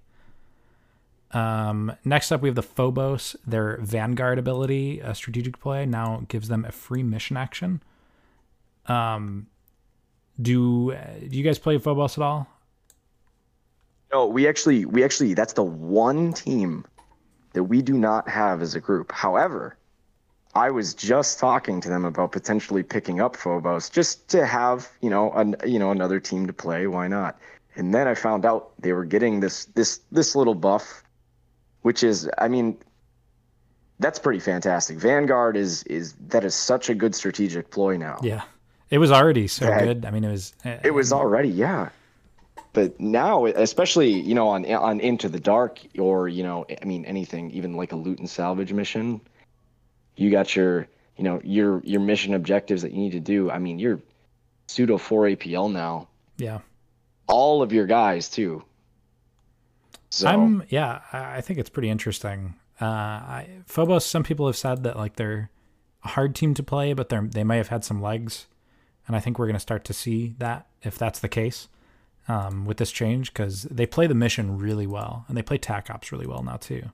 Um, 1.32 1.92
next 2.04 2.30
up, 2.30 2.40
we 2.42 2.48
have 2.48 2.54
the 2.54 2.62
Phobos. 2.62 3.34
Their 3.44 3.78
Vanguard 3.82 4.38
ability, 4.38 5.00
a 5.00 5.14
strategic 5.14 5.58
play, 5.58 5.84
now 5.84 6.22
gives 6.28 6.48
them 6.48 6.64
a 6.64 6.70
free 6.70 7.02
mission 7.02 7.36
action. 7.36 7.82
Um, 8.86 9.48
do 10.40 10.92
do 11.28 11.36
you 11.36 11.42
guys 11.42 11.58
play 11.58 11.78
Phobos 11.78 12.16
at 12.16 12.22
all? 12.22 12.46
No, 14.12 14.26
we 14.26 14.46
actually, 14.46 14.84
we 14.84 15.02
actually, 15.02 15.34
that's 15.34 15.54
the 15.54 15.64
one 15.64 16.32
team 16.32 16.84
that 17.56 17.64
we 17.64 17.80
do 17.80 17.94
not 17.94 18.28
have 18.28 18.60
as 18.60 18.74
a 18.74 18.80
group. 18.80 19.10
However, 19.10 19.78
I 20.54 20.70
was 20.70 20.92
just 20.92 21.38
talking 21.38 21.80
to 21.80 21.88
them 21.88 22.04
about 22.04 22.30
potentially 22.30 22.82
picking 22.82 23.18
up 23.18 23.34
Phobos 23.34 23.88
just 23.88 24.28
to 24.28 24.44
have, 24.44 24.86
you 25.00 25.08
know, 25.08 25.32
an, 25.32 25.56
you 25.66 25.78
know, 25.78 25.90
another 25.90 26.20
team 26.20 26.46
to 26.48 26.52
play. 26.52 26.86
Why 26.86 27.08
not? 27.08 27.38
And 27.74 27.94
then 27.94 28.06
I 28.06 28.14
found 28.14 28.44
out 28.44 28.72
they 28.78 28.92
were 28.92 29.06
getting 29.06 29.40
this, 29.40 29.64
this, 29.74 30.00
this 30.12 30.36
little 30.36 30.54
buff, 30.54 31.02
which 31.80 32.04
is, 32.04 32.28
I 32.36 32.48
mean, 32.48 32.76
that's 34.00 34.18
pretty 34.18 34.40
fantastic. 34.40 34.98
Vanguard 34.98 35.56
is, 35.56 35.82
is 35.84 36.12
that 36.28 36.44
is 36.44 36.54
such 36.54 36.90
a 36.90 36.94
good 36.94 37.14
strategic 37.14 37.70
ploy 37.70 37.96
now. 37.96 38.18
Yeah, 38.22 38.42
it 38.90 38.98
was 38.98 39.10
already 39.10 39.46
so 39.48 39.66
Yeah. 39.66 39.82
good. 39.82 40.04
I 40.04 40.10
mean, 40.10 40.24
it 40.24 40.30
was. 40.30 40.52
It 40.84 40.92
was 40.92 41.10
already, 41.10 41.48
yeah. 41.48 41.88
But 42.76 43.00
now, 43.00 43.46
especially 43.46 44.10
you 44.10 44.34
know 44.34 44.48
on 44.48 44.70
on 44.70 45.00
Into 45.00 45.30
the 45.30 45.40
Dark, 45.40 45.78
or 45.98 46.28
you 46.28 46.42
know, 46.42 46.66
I 46.82 46.84
mean 46.84 47.06
anything, 47.06 47.50
even 47.52 47.72
like 47.74 47.92
a 47.92 47.96
loot 47.96 48.18
and 48.18 48.28
salvage 48.28 48.70
mission, 48.70 49.22
you 50.16 50.30
got 50.30 50.54
your 50.54 50.86
you 51.16 51.24
know 51.24 51.40
your 51.42 51.80
your 51.84 52.00
mission 52.00 52.34
objectives 52.34 52.82
that 52.82 52.92
you 52.92 52.98
need 52.98 53.12
to 53.12 53.20
do. 53.20 53.50
I 53.50 53.58
mean, 53.58 53.78
you're 53.78 54.00
pseudo 54.66 54.98
four 54.98 55.22
APL 55.22 55.72
now. 55.72 56.08
Yeah. 56.36 56.58
All 57.26 57.62
of 57.62 57.72
your 57.72 57.86
guys 57.86 58.28
too. 58.28 58.62
So 60.10 60.28
I'm 60.28 60.62
yeah, 60.68 61.00
I 61.14 61.40
think 61.40 61.58
it's 61.58 61.70
pretty 61.70 61.88
interesting. 61.88 62.56
Uh, 62.78 62.84
I, 62.84 63.48
Phobos. 63.64 64.04
Some 64.04 64.22
people 64.22 64.46
have 64.46 64.56
said 64.56 64.82
that 64.82 64.96
like 64.96 65.16
they're 65.16 65.48
a 66.04 66.08
hard 66.08 66.34
team 66.34 66.52
to 66.52 66.62
play, 66.62 66.92
but 66.92 67.08
they 67.08 67.16
are 67.16 67.26
they 67.26 67.42
may 67.42 67.56
have 67.56 67.68
had 67.68 67.84
some 67.84 68.02
legs, 68.02 68.48
and 69.06 69.16
I 69.16 69.20
think 69.20 69.38
we're 69.38 69.46
going 69.46 69.54
to 69.54 69.60
start 69.60 69.84
to 69.86 69.94
see 69.94 70.34
that 70.36 70.66
if 70.82 70.98
that's 70.98 71.20
the 71.20 71.28
case 71.28 71.68
um, 72.28 72.64
with 72.64 72.76
this 72.78 72.90
change 72.90 73.32
because 73.32 73.62
they 73.64 73.86
play 73.86 74.06
the 74.06 74.14
mission 74.14 74.58
really 74.58 74.86
well 74.86 75.24
and 75.28 75.36
they 75.36 75.42
play 75.42 75.58
TAC 75.58 75.90
ops 75.90 76.12
really 76.12 76.26
well 76.26 76.42
now 76.42 76.56
too. 76.56 76.90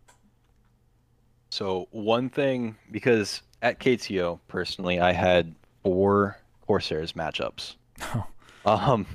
So 1.50 1.88
one 1.90 2.30
thing, 2.30 2.76
because 2.90 3.42
at 3.60 3.78
KTO 3.78 4.40
personally, 4.48 5.00
I 5.00 5.12
had 5.12 5.54
four 5.82 6.38
Corsairs 6.66 7.12
matchups. 7.12 7.74
Oh. 8.00 8.26
Um, 8.64 9.06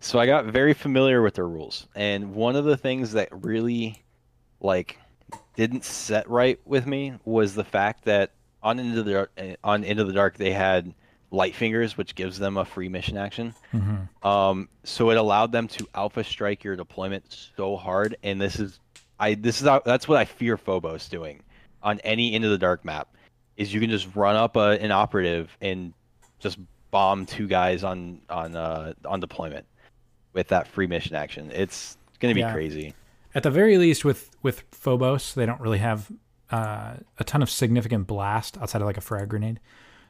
so 0.00 0.18
I 0.18 0.26
got 0.26 0.46
very 0.46 0.74
familiar 0.74 1.22
with 1.22 1.34
their 1.34 1.46
rules, 1.46 1.86
and 1.94 2.34
one 2.34 2.56
of 2.56 2.64
the 2.64 2.76
things 2.76 3.12
that 3.12 3.28
really, 3.30 4.02
like, 4.60 4.98
didn't 5.54 5.84
set 5.84 6.28
right 6.28 6.58
with 6.64 6.84
me 6.84 7.14
was 7.24 7.54
the 7.54 7.62
fact 7.62 8.06
that 8.06 8.32
on 8.60 8.80
into 8.80 9.04
the 9.04 9.12
Dark, 9.12 9.30
eh, 9.36 9.54
on 9.62 9.84
into 9.84 10.02
the 10.02 10.12
dark 10.12 10.36
they 10.36 10.50
had 10.50 10.94
light 11.30 11.54
fingers, 11.54 11.96
which 11.96 12.14
gives 12.14 12.38
them 12.38 12.56
a 12.56 12.64
free 12.64 12.88
mission 12.88 13.16
action. 13.16 13.54
hmm 13.70 13.96
Um, 14.26 14.68
so 14.84 15.10
it 15.10 15.16
allowed 15.16 15.52
them 15.52 15.68
to 15.68 15.86
alpha 15.94 16.24
strike 16.24 16.64
your 16.64 16.76
deployment 16.76 17.24
so 17.56 17.76
hard, 17.76 18.16
and 18.22 18.40
this 18.40 18.58
is, 18.58 18.80
I 19.20 19.34
this 19.34 19.60
is 19.60 19.68
that's 19.84 20.08
what 20.08 20.18
I 20.18 20.24
fear 20.24 20.56
Phobos 20.56 21.08
doing 21.08 21.42
on 21.82 22.00
any 22.00 22.34
into 22.34 22.48
the 22.48 22.58
dark 22.58 22.84
map, 22.84 23.08
is 23.56 23.72
you 23.72 23.80
can 23.80 23.90
just 23.90 24.14
run 24.16 24.36
up 24.36 24.56
a, 24.56 24.80
an 24.80 24.90
operative 24.90 25.56
and 25.60 25.92
just 26.38 26.58
bomb 26.90 27.26
two 27.26 27.46
guys 27.46 27.84
on 27.84 28.20
on 28.30 28.56
uh, 28.56 28.94
on 29.04 29.20
deployment 29.20 29.66
with 30.32 30.48
that 30.48 30.66
free 30.66 30.86
mission 30.86 31.14
action. 31.14 31.50
It's 31.52 31.96
gonna 32.20 32.34
be 32.34 32.40
Yeah. 32.40 32.52
crazy. 32.52 32.94
At 33.34 33.42
the 33.42 33.50
very 33.50 33.76
least, 33.76 34.04
with 34.04 34.30
with 34.42 34.64
Phobos, 34.72 35.34
they 35.34 35.44
don't 35.46 35.60
really 35.60 35.78
have 35.78 36.10
uh, 36.50 36.94
a 37.18 37.24
ton 37.24 37.42
of 37.42 37.50
significant 37.50 38.06
blast 38.06 38.56
outside 38.56 38.80
of 38.80 38.86
like 38.86 38.96
a 38.96 39.02
frag 39.02 39.28
grenade. 39.28 39.60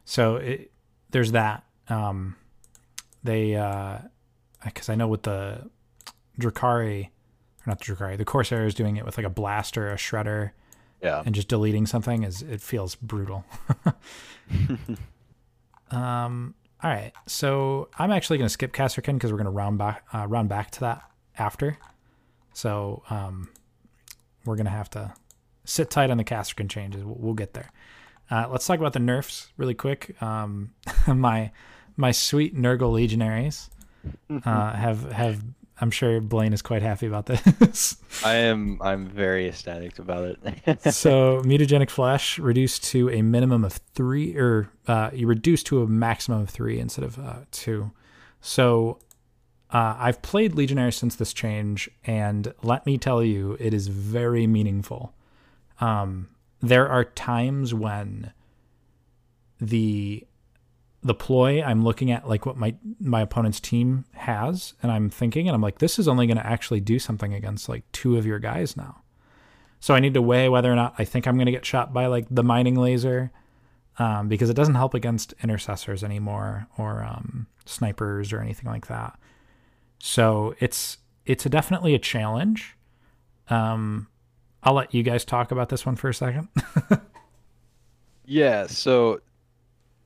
So 0.05 0.37
it, 0.37 0.71
there's 1.11 1.33
that. 1.33 1.65
Um, 1.89 2.37
they 3.25 3.53
because 4.65 4.89
I 4.89 4.95
know 4.95 5.09
with 5.09 5.23
the 5.23 5.69
Drukhari, 6.41 7.07
or 7.07 7.11
not 7.67 7.79
the 7.79 7.85
Drukhari, 7.85 8.17
the 8.19 8.25
Corsair 8.25 8.67
is 8.67 8.75
doing 8.75 8.97
it 8.97 9.05
with 9.05 9.17
like 9.17 9.27
a 9.27 9.31
blaster, 9.31 9.91
a 9.91 9.97
shredder, 9.97 10.51
Yeah. 11.03 11.23
and 11.25 11.35
just 11.35 11.49
deleting 11.49 11.87
something 11.87 12.23
is 12.23 12.43
it 12.43 12.61
feels 12.61 12.95
brutal. 12.95 13.45
um. 15.91 16.55
All 16.81 16.89
right, 16.91 17.11
so 17.27 17.89
I'm 17.99 18.13
actually 18.13 18.39
going 18.39 18.47
to 18.47 18.53
skip 18.53 18.73
Kasrkin 18.73 19.15
because 19.15 19.33
we're 19.33 19.39
going 19.39 19.47
to 19.47 19.51
round 19.51 19.79
back 19.79 20.05
uh, 20.15 20.29
round 20.29 20.49
back 20.49 20.71
to 20.73 20.81
that 20.81 21.11
after. 21.37 21.77
So 22.53 23.03
um, 23.11 23.49
we're 24.45 24.55
going 24.55 24.67
to 24.67 24.71
have 24.71 24.89
to 24.91 25.13
sit 25.65 25.91
tight 25.91 26.11
on 26.11 26.19
the 26.19 26.25
Kasrkin 26.25 26.71
changes. 26.71 27.03
We'll, 27.05 27.17
we'll 27.19 27.35
get 27.35 27.55
there. 27.55 27.73
Uh, 28.31 28.47
let's 28.51 28.67
talk 28.67 28.79
about 28.79 28.93
the 28.93 28.99
nerfs 28.99 29.49
really 29.57 29.75
quick. 29.75 30.21
Um, 30.23 30.75
my 31.07 31.51
my 31.97 32.11
sweet 32.11 32.57
Nurgle 32.57 32.93
legionaries 32.93 33.71
uh, 34.45 34.73
have 34.73 35.11
have. 35.11 35.43
I'm 35.81 35.93
sure 35.93 36.21
Blaine 36.21 36.53
is 36.53 36.61
quite 36.61 36.83
happy 36.83 37.07
about 37.07 37.27
this. 37.27 37.97
I 38.25 38.35
am 38.35 38.79
I'm 38.83 39.07
very 39.07 39.47
ecstatic 39.47 40.01
about 40.01 40.37
it. 40.45 40.83
so 40.93 41.41
mutagenic 41.45 41.89
flesh 41.89 42.37
reduced 42.41 42.83
to 42.85 43.09
a 43.11 43.23
minimum 43.23 43.65
of 43.65 43.75
three, 43.95 44.37
or 44.37 44.71
uh, 44.89 45.11
you 45.13 45.29
reduce 45.29 45.63
to 45.65 45.83
a 45.83 45.87
maximum 45.87 46.41
of 46.41 46.51
three 46.51 46.81
instead 46.81 47.05
of 47.05 47.19
uh, 47.19 47.37
two. 47.53 47.93
So 48.41 48.99
uh, 49.71 49.97
I've 49.99 50.21
played 50.23 50.55
Legionnaire 50.55 50.91
since 50.91 51.15
this 51.15 51.33
change, 51.33 51.89
and 52.05 52.53
let 52.63 52.85
me 52.85 52.99
tell 52.99 53.23
you, 53.23 53.57
it 53.61 53.73
is 53.73 53.89
very 53.89 54.47
meaningful. 54.47 55.15
Um, 55.81 56.29
there 56.61 56.89
are 56.89 57.05
times 57.05 57.75
when 57.75 58.33
the 59.61 60.25
the 61.03 61.15
ploy 61.15 61.63
I'm 61.63 61.85
looking 61.85 62.11
at 62.11 62.29
like 62.29 62.45
what 62.45 62.57
my 62.57 62.75
my 63.01 63.21
opponent's 63.21 63.61
team 63.61 64.05
has 64.15 64.75
and 64.83 64.91
I'm 64.91 65.11
thinking 65.11 65.49
and 65.49 65.55
I'm 65.55 65.61
like 65.61 65.79
this 65.79 65.99
is 65.99 66.09
only 66.09 66.27
going 66.27 66.39
to 66.39 66.47
actually 66.47 66.81
do 66.81 66.99
something 66.99 67.33
against 67.33 67.69
like 67.69 67.91
two 67.93 68.17
of 68.17 68.27
your 68.27 68.39
guys 68.39 68.77
now. 68.77 69.03
So 69.81 69.95
I 69.95 70.01
need 70.01 70.15
to 70.15 70.23
weigh 70.23 70.49
whether 70.49 70.73
or 70.73 70.77
not 70.77 70.95
I 70.99 71.05
think 71.05 71.27
I'm 71.27 71.37
going 71.37 71.47
to 71.47 71.53
get 71.53 71.65
shot 71.65 71.93
by 71.93 72.07
like 72.07 72.27
the 72.31 72.43
mining 72.43 72.75
laser 72.75 73.31
um, 73.99 74.29
because 74.29 74.51
it 74.51 74.55
doesn't 74.55 74.75
help 74.75 74.95
against 74.95 75.35
intercessors 75.43 76.03
anymore 76.03 76.67
or 76.77 77.05
um, 77.05 77.47
snipers 77.65 78.33
or 78.33 78.41
anything 78.41 78.71
like 78.71 78.87
that. 78.89 79.19
So 79.99 80.55
it's 80.59 80.99
it's 81.27 81.45
a, 81.47 81.49
definitely 81.49 81.95
a 81.95 81.99
challenge. 81.99 82.77
Um, 83.51 84.09
I'll 84.63 84.75
let 84.75 84.95
you 84.95 85.03
guys 85.03 85.25
talk 85.25 85.51
about 85.51 85.69
this 85.69 85.87
one 85.87 85.97
for 85.97 86.09
a 86.09 86.15
second. 86.15 86.49
yeah, 88.25 88.67
so 88.67 89.21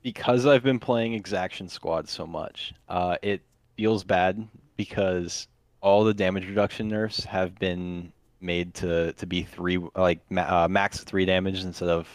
because 0.02 0.46
I've 0.46 0.62
been 0.62 0.78
playing 0.78 1.14
Exaction 1.14 1.68
Squad 1.68 2.08
so 2.08 2.26
much, 2.26 2.74
uh, 2.88 3.16
it 3.22 3.40
feels 3.76 4.04
bad 4.04 4.46
because 4.76 5.48
all 5.80 6.04
the 6.04 6.14
damage 6.14 6.46
reduction 6.46 6.88
nerfs 6.88 7.24
have 7.24 7.58
been 7.58 8.12
made 8.40 8.74
to 8.74 9.12
to 9.14 9.26
be 9.26 9.42
three 9.42 9.78
like 9.96 10.20
uh, 10.36 10.68
max 10.68 11.02
three 11.04 11.24
damage 11.24 11.62
instead 11.62 11.88
of 11.88 12.08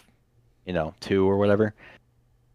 you 0.65 0.73
know 0.73 0.93
two 0.99 1.27
or 1.27 1.38
whatever. 1.38 1.73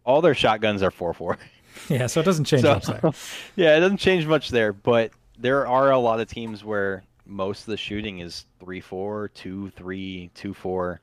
All 0.05 0.21
their 0.21 0.35
shotguns 0.35 0.81
are 0.83 0.91
four 0.91 1.13
four. 1.13 1.37
Yeah, 1.89 2.05
so 2.05 2.21
it 2.21 2.23
doesn't 2.23 2.45
change 2.45 2.61
so, 2.61 2.75
much 2.75 2.85
there. 2.85 3.01
yeah, 3.55 3.75
it 3.75 3.79
doesn't 3.79 3.97
change 3.97 4.27
much 4.27 4.49
there, 4.49 4.73
but 4.73 5.09
there 5.39 5.65
are 5.65 5.89
a 5.89 5.97
lot 5.97 6.19
of 6.19 6.29
teams 6.29 6.63
where 6.63 7.03
most 7.25 7.61
of 7.61 7.65
the 7.67 7.77
shooting 7.77 8.19
is 8.19 8.45
three 8.59 8.81
four, 8.81 9.29
two 9.29 9.69
three, 9.71 10.29
two 10.33 10.53
four, 10.53 11.01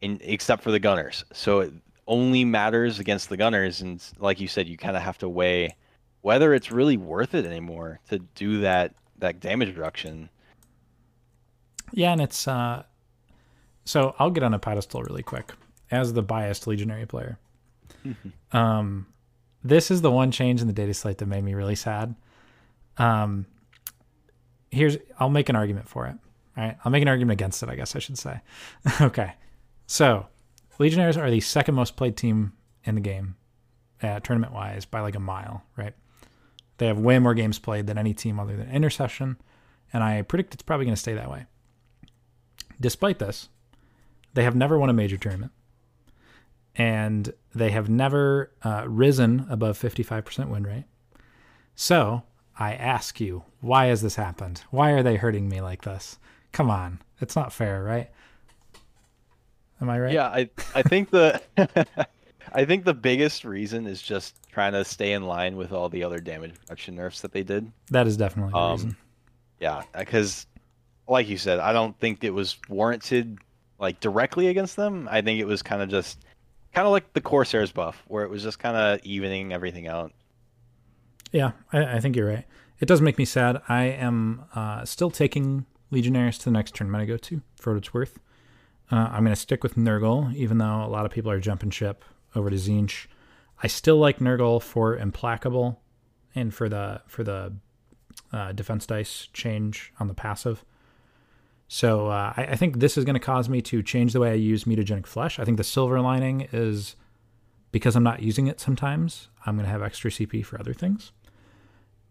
in 0.00 0.18
except 0.22 0.62
for 0.62 0.70
the 0.70 0.78
gunners. 0.78 1.24
So 1.32 1.60
it 1.60 1.72
only 2.06 2.44
matters 2.44 2.98
against 2.98 3.28
the 3.28 3.36
gunners, 3.36 3.80
and 3.80 4.02
like 4.18 4.40
you 4.40 4.48
said, 4.48 4.68
you 4.68 4.76
kind 4.76 4.96
of 4.96 5.02
have 5.02 5.18
to 5.18 5.28
weigh 5.28 5.76
whether 6.22 6.54
it's 6.54 6.70
really 6.70 6.96
worth 6.96 7.34
it 7.34 7.44
anymore 7.44 8.00
to 8.08 8.18
do 8.34 8.60
that 8.60 8.94
that 9.18 9.40
damage 9.40 9.68
reduction. 9.76 10.28
Yeah, 11.92 12.12
and 12.12 12.20
it's 12.20 12.48
uh, 12.48 12.84
so 13.84 14.14
I'll 14.18 14.30
get 14.30 14.42
on 14.42 14.54
a 14.54 14.58
pedestal 14.58 15.02
really 15.02 15.22
quick 15.22 15.52
as 15.90 16.12
the 16.12 16.22
biased 16.22 16.66
legionary 16.66 17.06
player. 17.06 17.38
um, 18.52 19.06
this 19.62 19.90
is 19.90 20.00
the 20.00 20.10
one 20.10 20.30
change 20.30 20.60
in 20.60 20.66
the 20.66 20.72
data 20.72 20.94
slate 20.94 21.18
that 21.18 21.26
made 21.26 21.44
me 21.44 21.54
really 21.54 21.74
sad. 21.74 22.14
Um, 22.98 23.46
here's 24.72 24.96
I'll 25.18 25.30
make 25.30 25.48
an 25.48 25.56
argument 25.56 25.88
for 25.88 26.06
it. 26.06 26.16
All 26.56 26.64
right, 26.64 26.76
I'll 26.84 26.92
make 26.92 27.02
an 27.02 27.08
argument 27.08 27.38
against 27.38 27.62
it. 27.62 27.68
I 27.68 27.76
guess 27.76 27.94
I 27.94 27.98
should 27.98 28.18
say. 28.18 28.40
okay, 29.00 29.34
so 29.86 30.26
Legionnaires 30.78 31.16
are 31.16 31.30
the 31.30 31.40
second 31.40 31.74
most 31.74 31.96
played 31.96 32.16
team 32.16 32.52
in 32.84 32.96
the 32.96 33.00
game, 33.00 33.36
uh, 34.02 34.20
tournament 34.20 34.52
wise, 34.52 34.84
by 34.84 35.00
like 35.00 35.14
a 35.14 35.20
mile. 35.20 35.62
Right? 35.76 35.94
They 36.78 36.86
have 36.86 36.98
way 36.98 37.18
more 37.18 37.34
games 37.34 37.58
played 37.58 37.86
than 37.86 37.98
any 37.98 38.14
team 38.14 38.40
other 38.40 38.56
than 38.56 38.70
Intercession, 38.70 39.36
and 39.92 40.02
I 40.02 40.22
predict 40.22 40.54
it's 40.54 40.62
probably 40.62 40.86
going 40.86 40.96
to 40.96 41.00
stay 41.00 41.14
that 41.14 41.30
way. 41.30 41.46
Despite 42.80 43.20
this, 43.20 43.48
they 44.34 44.42
have 44.42 44.56
never 44.56 44.78
won 44.78 44.90
a 44.90 44.94
major 44.94 45.16
tournament 45.16 45.52
and 46.74 47.32
they 47.54 47.70
have 47.70 47.88
never 47.88 48.52
uh, 48.62 48.84
risen 48.86 49.46
above 49.50 49.78
55% 49.78 50.48
win 50.48 50.64
rate. 50.64 50.84
So 51.74 52.22
I 52.58 52.74
ask 52.74 53.20
you, 53.20 53.44
why 53.60 53.86
has 53.86 54.02
this 54.02 54.16
happened? 54.16 54.62
Why 54.70 54.90
are 54.90 55.02
they 55.02 55.16
hurting 55.16 55.48
me 55.48 55.60
like 55.60 55.82
this? 55.82 56.18
Come 56.52 56.70
on, 56.70 57.00
it's 57.20 57.36
not 57.36 57.52
fair, 57.52 57.82
right? 57.82 58.10
Am 59.80 59.90
I 59.90 59.98
right? 59.98 60.12
Yeah, 60.12 60.26
I 60.26 60.50
I 60.74 60.82
think 60.82 61.10
the 61.10 61.40
I 62.52 62.64
think 62.64 62.84
the 62.84 62.94
biggest 62.94 63.44
reason 63.44 63.86
is 63.86 64.02
just 64.02 64.36
trying 64.52 64.72
to 64.72 64.84
stay 64.84 65.12
in 65.12 65.24
line 65.24 65.56
with 65.56 65.72
all 65.72 65.88
the 65.88 66.04
other 66.04 66.20
damage 66.20 66.52
reduction 66.62 66.94
nerfs 66.94 67.22
that 67.22 67.32
they 67.32 67.42
did. 67.42 67.70
That 67.90 68.06
is 68.06 68.16
definitely 68.16 68.52
the 68.52 68.58
um, 68.58 68.72
reason. 68.72 68.96
Yeah, 69.60 69.82
because 69.96 70.46
like 71.08 71.28
you 71.28 71.38
said, 71.38 71.58
I 71.58 71.72
don't 71.72 71.98
think 71.98 72.22
it 72.22 72.30
was 72.30 72.56
warranted 72.68 73.38
like 73.78 74.00
directly 74.00 74.48
against 74.48 74.76
them. 74.76 75.08
I 75.10 75.22
think 75.22 75.40
it 75.40 75.46
was 75.46 75.62
kind 75.62 75.82
of 75.82 75.88
just 75.88 76.24
kind 76.74 76.86
of 76.86 76.92
like 76.92 77.12
the 77.12 77.20
Corsairs 77.20 77.72
buff, 77.72 78.02
where 78.06 78.24
it 78.24 78.30
was 78.30 78.42
just 78.42 78.58
kind 78.58 78.76
of 78.76 79.04
evening 79.04 79.52
everything 79.52 79.88
out. 79.88 80.12
Yeah, 81.32 81.52
I, 81.72 81.96
I, 81.96 82.00
think 82.00 82.14
you're 82.14 82.28
right. 82.28 82.44
It 82.78 82.86
does 82.86 83.00
make 83.00 83.18
me 83.18 83.24
sad. 83.24 83.60
I 83.68 83.84
am 83.84 84.44
uh, 84.54 84.84
still 84.84 85.10
taking 85.10 85.66
Legionnaires 85.90 86.38
to 86.38 86.44
the 86.44 86.50
next 86.50 86.74
tournament 86.74 87.02
I 87.02 87.06
go 87.06 87.16
to, 87.16 87.42
for 87.56 87.72
what 87.72 87.78
it's 87.78 87.94
worth. 87.94 88.18
Uh, 88.90 89.08
I'm 89.10 89.24
going 89.24 89.34
to 89.34 89.40
stick 89.40 89.62
with 89.62 89.74
Nurgle, 89.74 90.34
even 90.34 90.58
though 90.58 90.84
a 90.84 90.88
lot 90.88 91.06
of 91.06 91.10
people 91.10 91.30
are 91.30 91.40
jumping 91.40 91.70
ship 91.70 92.04
over 92.34 92.50
to 92.50 92.56
Tzeentch. 92.56 93.06
I 93.62 93.66
still 93.66 93.96
like 93.96 94.18
Nurgle 94.18 94.60
for 94.60 94.96
Implacable 94.96 95.80
and 96.34 96.52
for 96.52 96.68
the 96.68 97.00
for 97.06 97.22
the 97.22 97.54
uh, 98.32 98.52
defense 98.52 98.86
dice 98.86 99.28
change 99.32 99.92
on 99.98 100.08
the 100.08 100.14
passive. 100.14 100.64
So 101.68 102.08
uh, 102.08 102.34
I, 102.36 102.48
I, 102.50 102.56
think 102.56 102.80
this 102.80 102.98
is 102.98 103.04
going 103.04 103.14
to 103.14 103.20
cause 103.20 103.48
me 103.48 103.62
to 103.62 103.82
change 103.82 104.12
the 104.12 104.20
way 104.20 104.30
I 104.30 104.34
use 104.34 104.64
mutagenic 104.64 105.06
flesh. 105.06 105.38
I 105.38 105.44
think 105.44 105.56
the 105.56 105.64
silver 105.64 106.00
lining 106.00 106.48
is 106.52 106.96
because 107.70 107.96
I'm 107.96 108.02
not 108.02 108.20
using 108.20 108.46
it 108.46 108.60
sometimes, 108.60 109.28
I'm 109.46 109.56
going 109.56 109.64
to 109.64 109.70
have 109.70 109.82
extra 109.82 110.10
CP 110.10 110.44
for 110.44 110.60
other 110.60 110.74
things. 110.74 111.12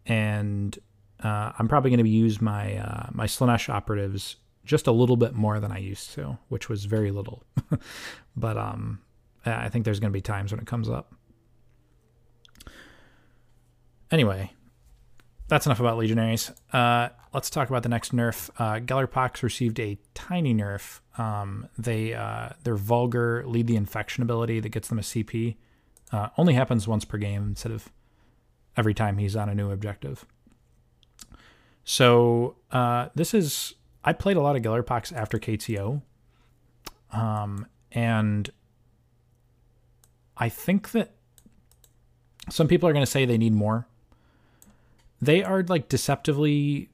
And 0.06 0.78
uh, 1.22 1.52
I'm 1.58 1.68
probably 1.68 1.90
going 1.90 2.04
to 2.04 2.10
use 2.10 2.40
my 2.40 2.76
uh, 2.76 3.10
my 3.12 3.26
Slaanesh 3.26 3.68
operatives 3.68 4.36
just 4.64 4.86
a 4.86 4.92
little 4.92 5.16
bit 5.16 5.34
more 5.34 5.60
than 5.60 5.72
I 5.72 5.78
used 5.78 6.12
to, 6.14 6.38
which 6.48 6.68
was 6.68 6.84
very 6.84 7.10
little. 7.10 7.42
but 8.36 8.56
um, 8.56 9.00
I 9.44 9.68
think 9.68 9.84
there's 9.84 10.00
going 10.00 10.12
to 10.12 10.16
be 10.16 10.20
times 10.20 10.52
when 10.52 10.60
it 10.60 10.66
comes 10.66 10.88
up. 10.88 11.14
Anyway, 14.10 14.52
that's 15.48 15.66
enough 15.66 15.80
about 15.80 15.98
Legionaries. 15.98 16.52
Uh, 16.72 17.08
let's 17.32 17.50
talk 17.50 17.68
about 17.68 17.82
the 17.82 17.88
next 17.88 18.14
nerf. 18.14 18.50
Uh, 18.58 18.78
Gellerpox 18.80 19.42
received 19.42 19.80
a 19.80 19.98
tiny 20.14 20.54
nerf. 20.54 21.00
Um, 21.18 21.68
they 21.78 22.14
uh, 22.14 22.50
their 22.62 22.76
vulgar 22.76 23.44
lead 23.46 23.66
the 23.66 23.76
infection 23.76 24.22
ability 24.22 24.60
that 24.60 24.68
gets 24.68 24.88
them 24.88 24.98
a 24.98 25.02
CP. 25.02 25.56
Uh, 26.12 26.28
only 26.36 26.54
happens 26.54 26.86
once 26.86 27.04
per 27.04 27.16
game 27.16 27.42
instead 27.48 27.72
of 27.72 27.90
every 28.76 28.94
time 28.94 29.18
he's 29.18 29.36
on 29.36 29.48
a 29.48 29.54
new 29.54 29.70
objective. 29.70 30.24
So 31.84 32.56
uh, 32.70 33.08
this 33.14 33.34
is 33.34 33.74
I 34.04 34.12
played 34.12 34.36
a 34.36 34.40
lot 34.40 34.56
of 34.56 34.62
Gellerpox 34.62 35.14
after 35.14 35.38
KTO, 35.38 36.02
um, 37.12 37.66
and 37.90 38.50
I 40.36 40.48
think 40.48 40.92
that 40.92 41.14
some 42.50 42.68
people 42.68 42.88
are 42.88 42.92
going 42.92 43.04
to 43.04 43.10
say 43.10 43.24
they 43.24 43.38
need 43.38 43.52
more 43.52 43.86
they 45.22 45.44
are 45.44 45.62
like 45.62 45.88
deceptively 45.88 46.90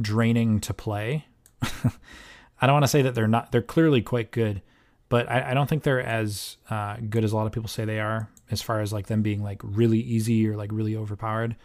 draining 0.00 0.60
to 0.60 0.72
play. 0.72 1.26
I 1.62 2.66
don't 2.66 2.72
want 2.72 2.84
to 2.84 2.88
say 2.88 3.02
that 3.02 3.14
they're 3.14 3.28
not, 3.28 3.52
they're 3.52 3.60
clearly 3.60 4.00
quite 4.00 4.30
good, 4.32 4.62
but 5.08 5.30
I, 5.30 5.50
I 5.50 5.54
don't 5.54 5.68
think 5.68 5.82
they're 5.82 6.02
as 6.02 6.56
uh, 6.70 6.96
good 7.08 7.24
as 7.24 7.32
a 7.32 7.36
lot 7.36 7.46
of 7.46 7.52
people 7.52 7.68
say 7.68 7.84
they 7.84 8.00
are, 8.00 8.28
as 8.50 8.62
far 8.62 8.80
as 8.80 8.92
like 8.92 9.06
them 9.06 9.22
being 9.22 9.42
like 9.42 9.60
really 9.62 10.00
easy 10.00 10.46
or 10.48 10.56
like 10.56 10.70
really 10.72 10.96
overpowered. 10.96 11.56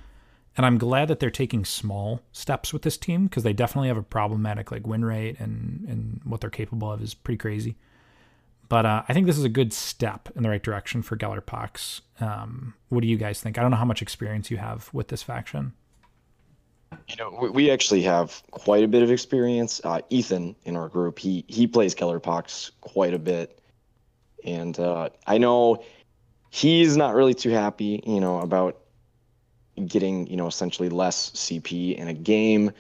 And 0.55 0.65
I'm 0.65 0.77
glad 0.77 1.07
that 1.07 1.19
they're 1.19 1.31
taking 1.31 1.65
small 1.65 2.21
steps 2.31 2.71
with 2.71 2.83
this 2.83 2.97
team 2.97 3.25
because 3.25 3.43
they 3.43 3.53
definitely 3.53 3.87
have 3.87 3.97
a 3.97 4.03
problematic 4.03 4.71
like 4.71 4.85
win 4.85 5.03
rate 5.03 5.39
and 5.39 5.83
and 5.87 6.21
what 6.23 6.41
they're 6.41 6.49
capable 6.49 6.91
of 6.91 7.01
is 7.01 7.13
pretty 7.13 7.37
crazy. 7.37 7.75
But 8.69 8.85
uh, 8.85 9.03
I 9.07 9.13
think 9.13 9.27
this 9.27 9.37
is 9.37 9.43
a 9.43 9.49
good 9.49 9.73
step 9.73 10.29
in 10.35 10.43
the 10.43 10.49
right 10.49 10.63
direction 10.63 11.01
for 11.01 11.17
Gellerpox. 11.17 12.01
Um, 12.19 12.75
what 12.89 13.01
do 13.01 13.07
you 13.07 13.17
guys 13.17 13.41
think? 13.41 13.57
I 13.57 13.61
don't 13.61 13.71
know 13.71 13.77
how 13.77 13.85
much 13.85 14.01
experience 14.01 14.49
you 14.49 14.57
have 14.57 14.89
with 14.93 15.09
this 15.09 15.21
faction. 15.21 15.73
You 17.07 17.15
know, 17.17 17.49
we 17.51 17.69
actually 17.71 18.01
have 18.03 18.41
quite 18.51 18.83
a 18.83 18.87
bit 18.87 19.03
of 19.03 19.11
experience. 19.11 19.81
Uh, 19.83 20.01
Ethan 20.09 20.55
in 20.63 20.75
our 20.75 20.89
group, 20.89 21.19
he 21.19 21.45
he 21.47 21.67
plays 21.67 21.95
Gellerpox 21.95 22.71
quite 22.81 23.13
a 23.13 23.19
bit, 23.19 23.59
and 24.43 24.77
uh, 24.79 25.09
I 25.27 25.37
know 25.37 25.83
he's 26.49 26.97
not 26.97 27.15
really 27.15 27.33
too 27.33 27.49
happy, 27.49 28.01
you 28.05 28.19
know, 28.19 28.39
about 28.39 28.79
getting 29.85 30.27
you 30.27 30.37
know 30.37 30.47
essentially 30.47 30.89
less 30.89 31.31
CP 31.31 31.95
in 31.95 32.07
a 32.07 32.13
game 32.13 32.71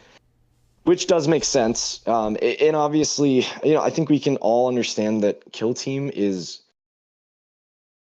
which 0.83 1.07
does 1.07 1.27
make 1.27 1.43
sense. 1.43 2.05
Um, 2.07 2.37
and 2.41 2.75
obviously, 2.75 3.45
you 3.63 3.73
know, 3.73 3.81
I 3.81 3.89
think 3.89 4.09
we 4.09 4.19
can 4.19 4.37
all 4.37 4.67
understand 4.67 5.23
that 5.23 5.51
Kill 5.51 5.73
Team 5.73 6.11
is, 6.13 6.61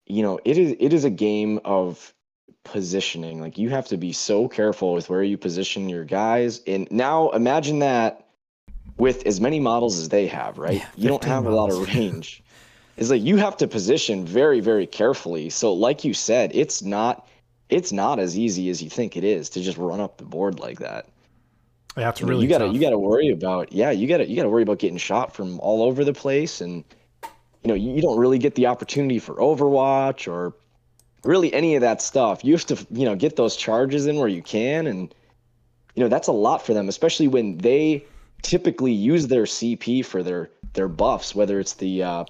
you 0.06 0.22
know, 0.22 0.38
it 0.44 0.56
is 0.58 0.76
it 0.78 0.92
is 0.92 1.04
a 1.04 1.10
game 1.10 1.60
of 1.64 2.14
positioning. 2.64 3.40
Like 3.40 3.58
you 3.58 3.70
have 3.70 3.86
to 3.88 3.96
be 3.96 4.12
so 4.12 4.48
careful 4.48 4.92
with 4.92 5.08
where 5.08 5.22
you 5.22 5.38
position 5.38 5.88
your 5.88 6.04
guys. 6.04 6.60
And 6.66 6.90
now 6.90 7.30
imagine 7.30 7.78
that 7.80 8.26
with 8.96 9.26
as 9.26 9.40
many 9.40 9.60
models 9.60 9.98
as 9.98 10.08
they 10.08 10.26
have, 10.26 10.58
right? 10.58 10.78
Yeah, 10.78 10.88
you 10.96 11.08
don't 11.08 11.24
have 11.24 11.44
models. 11.44 11.74
a 11.74 11.76
lot 11.76 11.82
of 11.82 11.94
range. 11.94 12.42
it's 12.96 13.10
like 13.10 13.22
you 13.22 13.36
have 13.36 13.56
to 13.58 13.68
position 13.68 14.26
very, 14.26 14.60
very 14.60 14.86
carefully. 14.86 15.50
So, 15.50 15.72
like 15.72 16.04
you 16.04 16.14
said, 16.14 16.50
it's 16.54 16.82
not 16.82 17.28
it's 17.68 17.92
not 17.92 18.18
as 18.18 18.38
easy 18.38 18.70
as 18.70 18.82
you 18.82 18.90
think 18.90 19.16
it 19.16 19.24
is 19.24 19.50
to 19.50 19.60
just 19.60 19.76
run 19.78 20.00
up 20.00 20.16
the 20.16 20.24
board 20.24 20.58
like 20.58 20.78
that. 20.78 21.06
Yeah, 21.96 22.10
it's 22.10 22.22
really 22.22 22.44
you 22.44 22.48
gotta 22.48 22.66
tough. 22.66 22.74
you 22.74 22.80
gotta 22.80 22.98
worry 22.98 23.30
about 23.30 23.72
yeah 23.72 23.90
you 23.90 24.06
gotta 24.06 24.28
you 24.28 24.36
gotta 24.36 24.48
worry 24.48 24.62
about 24.62 24.78
getting 24.78 24.98
shot 24.98 25.34
from 25.34 25.58
all 25.60 25.82
over 25.82 26.04
the 26.04 26.12
place 26.12 26.60
and 26.60 26.84
you 27.22 27.68
know 27.68 27.74
you 27.74 28.00
don't 28.00 28.18
really 28.18 28.38
get 28.38 28.54
the 28.54 28.66
opportunity 28.66 29.18
for 29.18 29.34
Overwatch 29.34 30.30
or 30.30 30.54
really 31.28 31.52
any 31.52 31.74
of 31.76 31.82
that 31.82 32.00
stuff. 32.00 32.42
You 32.42 32.54
have 32.54 32.64
to 32.66 32.86
you 32.90 33.04
know 33.04 33.14
get 33.14 33.36
those 33.36 33.54
charges 33.54 34.06
in 34.06 34.16
where 34.16 34.28
you 34.28 34.42
can 34.42 34.86
and 34.86 35.14
you 35.94 36.02
know 36.02 36.08
that's 36.08 36.28
a 36.28 36.32
lot 36.32 36.64
for 36.64 36.72
them, 36.74 36.88
especially 36.88 37.28
when 37.28 37.58
they 37.58 38.04
typically 38.42 38.92
use 38.92 39.26
their 39.28 39.44
CP 39.44 40.04
for 40.04 40.22
their 40.22 40.50
their 40.72 40.88
buffs, 40.88 41.34
whether 41.34 41.60
it's 41.60 41.74
the 41.74 42.02
uh, 42.02 42.24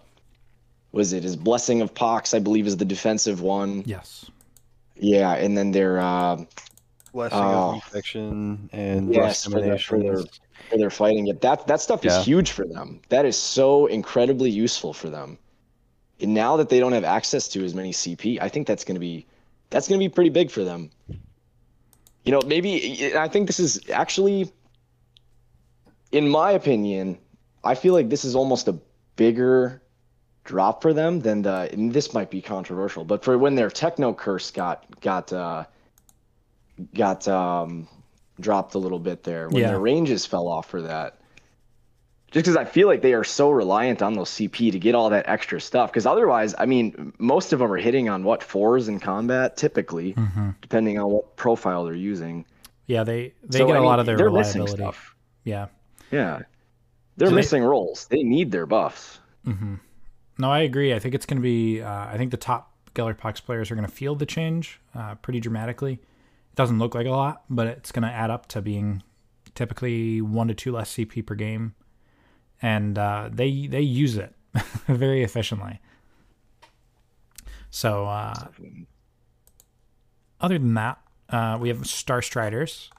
was 0.93 1.13
it 1.13 1.23
his 1.23 1.37
blessing 1.37 1.81
of 1.81 1.95
Pox, 1.95 2.35
I 2.35 2.41
believe 2.41 2.67
is 2.67 2.77
the 2.77 2.85
defensive 2.85 3.41
one. 3.41 3.83
Yes. 3.87 4.27
Yeah, 4.97 5.33
and 5.35 5.57
then 5.57 5.71
their 5.71 6.01
uh, 6.01 6.45
Blessing 7.13 7.39
Oh. 7.39 7.69
of 7.71 7.75
infection 7.77 8.69
and 8.73 9.15
Yes, 9.15 9.45
for 9.45 9.61
their- 9.61 9.79
for 9.79 9.99
their- 9.99 10.07
emanations. 10.13 10.41
Where 10.71 10.79
they're 10.79 10.91
fighting 10.91 11.29
it. 11.29 11.41
That 11.41 11.67
that 11.69 11.81
stuff 11.81 12.01
Yeah. 12.05 12.19
is 12.19 12.27
huge 12.27 12.51
for 12.51 12.67
them. 12.67 13.01
That 13.09 13.25
is 13.25 13.37
so 13.37 13.87
incredibly 13.87 14.51
useful 14.51 14.93
for 14.93 15.09
them. 15.09 15.39
And 16.21 16.35
now 16.35 16.57
that 16.57 16.69
they 16.69 16.81
don't 16.81 16.93
have 16.93 17.05
access 17.05 17.49
to 17.49 17.65
as 17.65 17.75
many 17.75 17.93
CP, 17.93 18.39
I 18.41 18.49
think 18.49 18.67
that's 18.67 18.85
going 18.85 18.97
to 18.97 19.01
be 19.01 19.27
that's 19.71 19.89
going 19.89 20.01
to 20.01 20.05
be 20.05 20.09
pretty 20.09 20.31
big 20.31 20.51
for 20.51 20.65
them. 20.65 20.91
You 22.25 22.33
know, 22.33 22.43
maybe 22.43 23.15
I 23.17 23.29
think 23.29 23.47
this 23.47 23.61
is 23.61 23.81
actually 23.91 24.53
in 26.11 26.29
my 26.29 26.53
opinion, 26.53 27.19
I 27.63 27.75
feel 27.75 27.95
like 27.95 28.09
this 28.09 28.25
is 28.25 28.35
almost 28.35 28.69
a 28.69 28.79
bigger 29.17 29.83
drop 30.45 30.81
for 30.81 30.93
them 30.95 31.21
than 31.21 31.43
the 31.43 31.69
and 31.73 31.93
this 31.93 32.15
might 32.15 32.31
be 32.31 32.41
controversial, 32.41 33.05
but 33.05 33.23
for 33.23 33.37
when 33.37 33.55
their 33.55 33.71
techno 33.71 34.15
curse 34.15 34.51
got 34.51 35.01
got 35.01 35.33
uh 35.33 35.65
got 36.95 37.29
um 37.29 37.87
dropped 38.41 38.75
a 38.75 38.79
little 38.79 38.99
bit 38.99 39.25
there 39.25 39.49
when 39.49 39.63
Yeah. 39.63 39.69
their 39.69 39.81
ranges 39.81 40.25
fell 40.27 40.49
off 40.49 40.69
for 40.71 40.83
that. 40.83 41.18
Just 42.31 42.45
because 42.45 42.57
I 42.57 42.65
feel 42.67 42.89
like 42.89 43.01
they 43.01 43.15
are 43.15 43.25
so 43.25 43.49
reliant 43.51 44.03
on 44.03 44.13
those 44.13 44.29
CP 44.31 44.71
to 44.73 44.79
get 44.79 44.95
all 44.95 45.09
that 45.11 45.27
extra 45.29 45.61
stuff. 45.61 45.91
Because 45.91 46.05
otherwise, 46.05 46.55
I 46.59 46.67
mean, 46.67 47.13
most 47.19 47.55
of 47.55 47.59
them 47.59 47.73
are 47.73 47.77
hitting 47.79 48.09
on 48.11 48.23
what 48.23 48.43
fours 48.43 48.87
in 48.89 49.01
combat 49.01 49.57
typically, 49.57 50.13
Mm-hmm. 50.13 50.51
depending 50.61 50.99
on 50.99 51.11
what 51.11 51.37
profile 51.37 51.85
they're 51.85 51.95
using. 51.95 52.45
Yeah, 52.87 53.05
they 53.05 53.33
they 53.45 53.59
So, 53.59 53.67
get 53.67 53.75
I 53.75 53.79
a 53.79 53.81
mean, 53.81 53.89
lot 53.89 53.99
of 54.01 54.07
their 54.07 54.17
they're 54.19 54.31
missing 54.31 54.61
reliability. 54.63 54.83
stuff. 54.99 55.15
Yeah. 55.45 55.67
Yeah, 56.11 56.41
they're 57.17 57.29
Do 57.29 57.35
they- 57.35 57.37
missing 57.37 57.63
roles. 57.63 58.07
They 58.09 58.23
need 58.23 58.51
their 58.51 58.67
buffs. 58.67 59.19
Mm-hmm. 59.47 59.75
No, 60.39 60.51
I 60.51 60.61
agree. 60.61 60.93
I 60.95 60.99
think 60.99 61.15
it's 61.15 61.27
going 61.27 61.39
to 61.39 61.43
be. 61.43 61.81
Uh, 61.83 61.91
I 62.07 62.17
think 62.19 62.31
the 62.31 62.37
top 62.37 62.73
Gellerpox 62.95 63.43
players 63.45 63.71
are 63.71 63.75
going 63.75 63.87
to 63.87 63.93
feel 63.93 64.15
the 64.15 64.27
change 64.27 64.81
uh, 64.95 65.15
pretty 65.17 65.41
dramatically. 65.41 65.95
It 65.95 66.55
doesn't 66.57 66.79
look 66.79 66.95
like 66.95 67.07
a 67.07 67.11
lot, 67.11 67.43
but 67.51 67.67
it's 67.67 67.91
going 67.93 68.03
to 68.05 68.09
add 68.11 68.31
up 68.31 68.47
to 68.49 68.61
being 68.63 69.03
typically 69.55 70.21
one 70.21 70.49
to 70.49 70.55
two 70.55 70.73
less 70.73 70.95
CP 70.95 71.25
per 71.27 71.35
game, 71.35 71.75
and 72.63 72.99
uh, 72.99 73.29
they 73.33 73.67
they 73.67 73.81
use 73.81 74.17
it 74.17 74.35
very 74.87 75.23
efficiently. 75.23 75.81
So, 77.71 78.07
uh, 78.07 78.49
other 80.41 80.59
than 80.59 80.75
that, 80.75 80.99
uh, 81.29 81.59
we 81.61 81.69
have 81.69 81.87
Star 81.87 82.23
Striders. 82.23 82.91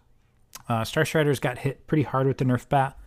Uh, 0.67 0.83
Star 0.83 1.05
Striders 1.05 1.39
got 1.39 1.59
hit 1.59 1.87
pretty 1.87 2.03
hard 2.03 2.27
with 2.27 2.37
the 2.37 2.45
Nerf 2.45 2.69
bat. 2.69 2.97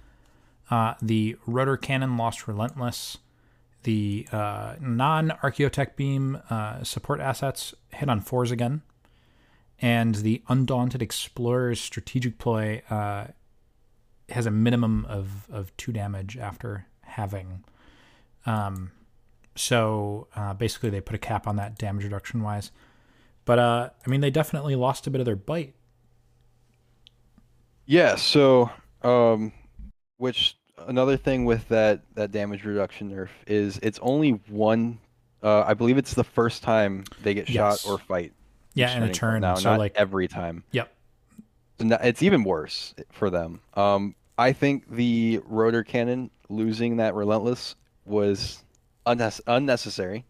Uh, 0.70 0.94
the 1.00 1.36
rotor 1.46 1.76
cannon 1.76 2.16
lost 2.16 2.48
relentless. 2.48 3.18
The 3.84 4.26
uh, 4.32 4.74
non 4.80 5.30
Archaeotech 5.42 5.96
beam 5.96 6.40
support 6.82 7.20
assets 7.20 7.74
hit 7.90 8.08
on 8.08 8.20
fours 8.20 8.50
again. 8.50 8.82
And 9.80 10.14
the 10.16 10.42
Undaunted 10.48 11.02
Explorer's 11.02 11.80
strategic 11.80 12.38
play 12.38 12.82
uh, 12.88 13.26
has 14.30 14.46
a 14.46 14.50
minimum 14.50 15.04
of, 15.06 15.46
of 15.50 15.76
two 15.76 15.92
damage 15.92 16.36
after 16.36 16.86
having. 17.02 17.64
Um, 18.46 18.90
so 19.54 20.28
uh, 20.34 20.54
basically, 20.54 20.90
they 20.90 21.00
put 21.00 21.14
a 21.14 21.18
cap 21.18 21.46
on 21.46 21.56
that 21.56 21.78
damage 21.78 22.04
reduction 22.04 22.42
wise. 22.42 22.70
But 23.44 23.58
uh, 23.58 23.90
I 24.06 24.10
mean, 24.10 24.20
they 24.20 24.30
definitely 24.30 24.76
lost 24.76 25.06
a 25.06 25.10
bit 25.10 25.20
of 25.20 25.24
their 25.26 25.36
bite. 25.36 25.74
Yeah, 27.86 28.14
so 28.16 28.70
um 29.02 29.52
which 30.18 30.56
another 30.86 31.16
thing 31.16 31.44
with 31.44 31.68
that 31.68 32.02
that 32.14 32.30
damage 32.30 32.64
reduction 32.64 33.10
nerf 33.10 33.28
is 33.46 33.78
it's 33.82 33.98
only 34.00 34.30
one 34.48 34.98
uh 35.42 35.62
I 35.62 35.74
believe 35.74 35.98
it's 35.98 36.14
the 36.14 36.22
first 36.24 36.62
time 36.62 37.04
they 37.22 37.34
get 37.34 37.48
Yes. 37.50 37.82
shot 37.82 37.90
or 37.90 37.98
fight. 37.98 38.32
Yeah, 38.74 38.96
in 38.96 39.02
a 39.02 39.12
turn. 39.12 39.42
Now, 39.42 39.56
so 39.56 39.70
not 39.70 39.78
like, 39.80 39.92
every 39.96 40.28
time. 40.28 40.64
yep. 40.70 40.94
It's 41.82 42.22
even 42.22 42.44
worse 42.44 42.94
for 43.10 43.30
them. 43.30 43.60
Um 43.74 44.14
I 44.38 44.52
think 44.52 44.90
the 44.90 45.40
rotor 45.44 45.84
cannon 45.84 46.30
losing 46.48 46.96
that 46.96 47.14
relentless 47.14 47.74
was 48.04 48.62
unnecessary. 49.06 50.24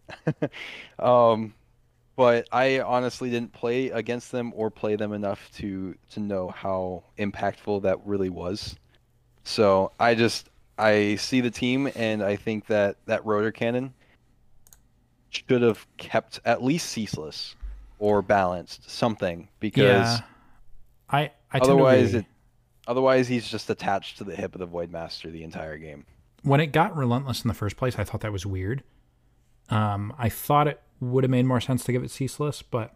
um 0.99 1.55
but 2.15 2.47
I 2.53 2.81
honestly 2.81 3.31
didn't 3.31 3.53
play 3.53 3.89
against 3.89 4.33
them 4.33 4.53
or 4.55 4.71
play 4.71 4.97
them 4.97 5.13
enough 5.13 5.51
to 5.57 5.95
to 6.11 6.21
know 6.21 6.49
how 6.49 7.05
impactful 7.19 7.83
that 7.83 8.05
really 8.07 8.29
was. 8.31 8.77
So 9.45 9.93
I 9.99 10.15
just 10.15 10.49
I 10.79 11.17
see 11.17 11.41
the 11.41 11.51
team 11.51 11.91
and 11.95 12.23
I 12.23 12.37
think 12.37 12.67
that 12.67 12.97
that 13.07 13.25
rotor 13.25 13.53
cannon 13.53 13.95
should 15.31 15.63
have 15.63 15.87
kept 15.97 16.41
at 16.45 16.63
least 16.63 16.91
ceaseless 16.91 17.57
or 17.99 18.21
balanced 18.21 18.91
something 18.91 19.49
because 19.61 20.19
Yeah. 20.19 20.21
I, 21.09 21.31
I 21.53 21.59
otherwise 21.59 22.15
it 22.15 22.27
otherwise 22.87 23.29
he's 23.29 23.49
just 23.49 23.71
attached 23.71 24.19
to 24.19 24.25
the 24.25 24.35
hip 24.35 24.55
of 24.55 24.59
the 24.59 24.67
void 24.67 24.91
master 24.91 25.31
the 25.31 25.45
entire 25.45 25.79
game. 25.79 26.05
when 26.43 26.61
it 26.61 26.69
got 26.69 26.97
relentless 26.97 27.43
in 27.43 27.49
the 27.49 27.55
first 27.55 27.77
place, 27.77 27.99
I 27.99 28.05
thought 28.05 28.21
that 28.23 28.33
was 28.33 28.45
weird. 28.45 28.83
Um, 29.69 30.13
I 30.19 30.29
thought 30.29 30.67
it 30.67 30.81
would 31.01 31.25
have 31.25 31.31
made 31.31 31.47
more 31.47 31.61
sense 31.61 31.85
to 31.85 31.93
give 31.93 32.03
it 32.03 32.11
ceaseless, 32.11 32.63
but 32.63 32.95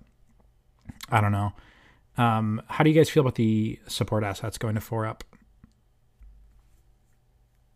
I 1.11 1.21
don't 1.21 1.33
know. 1.33 1.53
Um, 2.19 2.63
how 2.69 2.83
do 2.83 2.91
you 2.91 2.97
guys 2.97 3.09
feel 3.11 3.21
about 3.21 3.35
the 3.37 3.79
support 3.87 4.25
assets 4.25 4.59
going 4.59 4.75
to 4.75 4.81
four 4.81 5.07
up? 5.07 5.23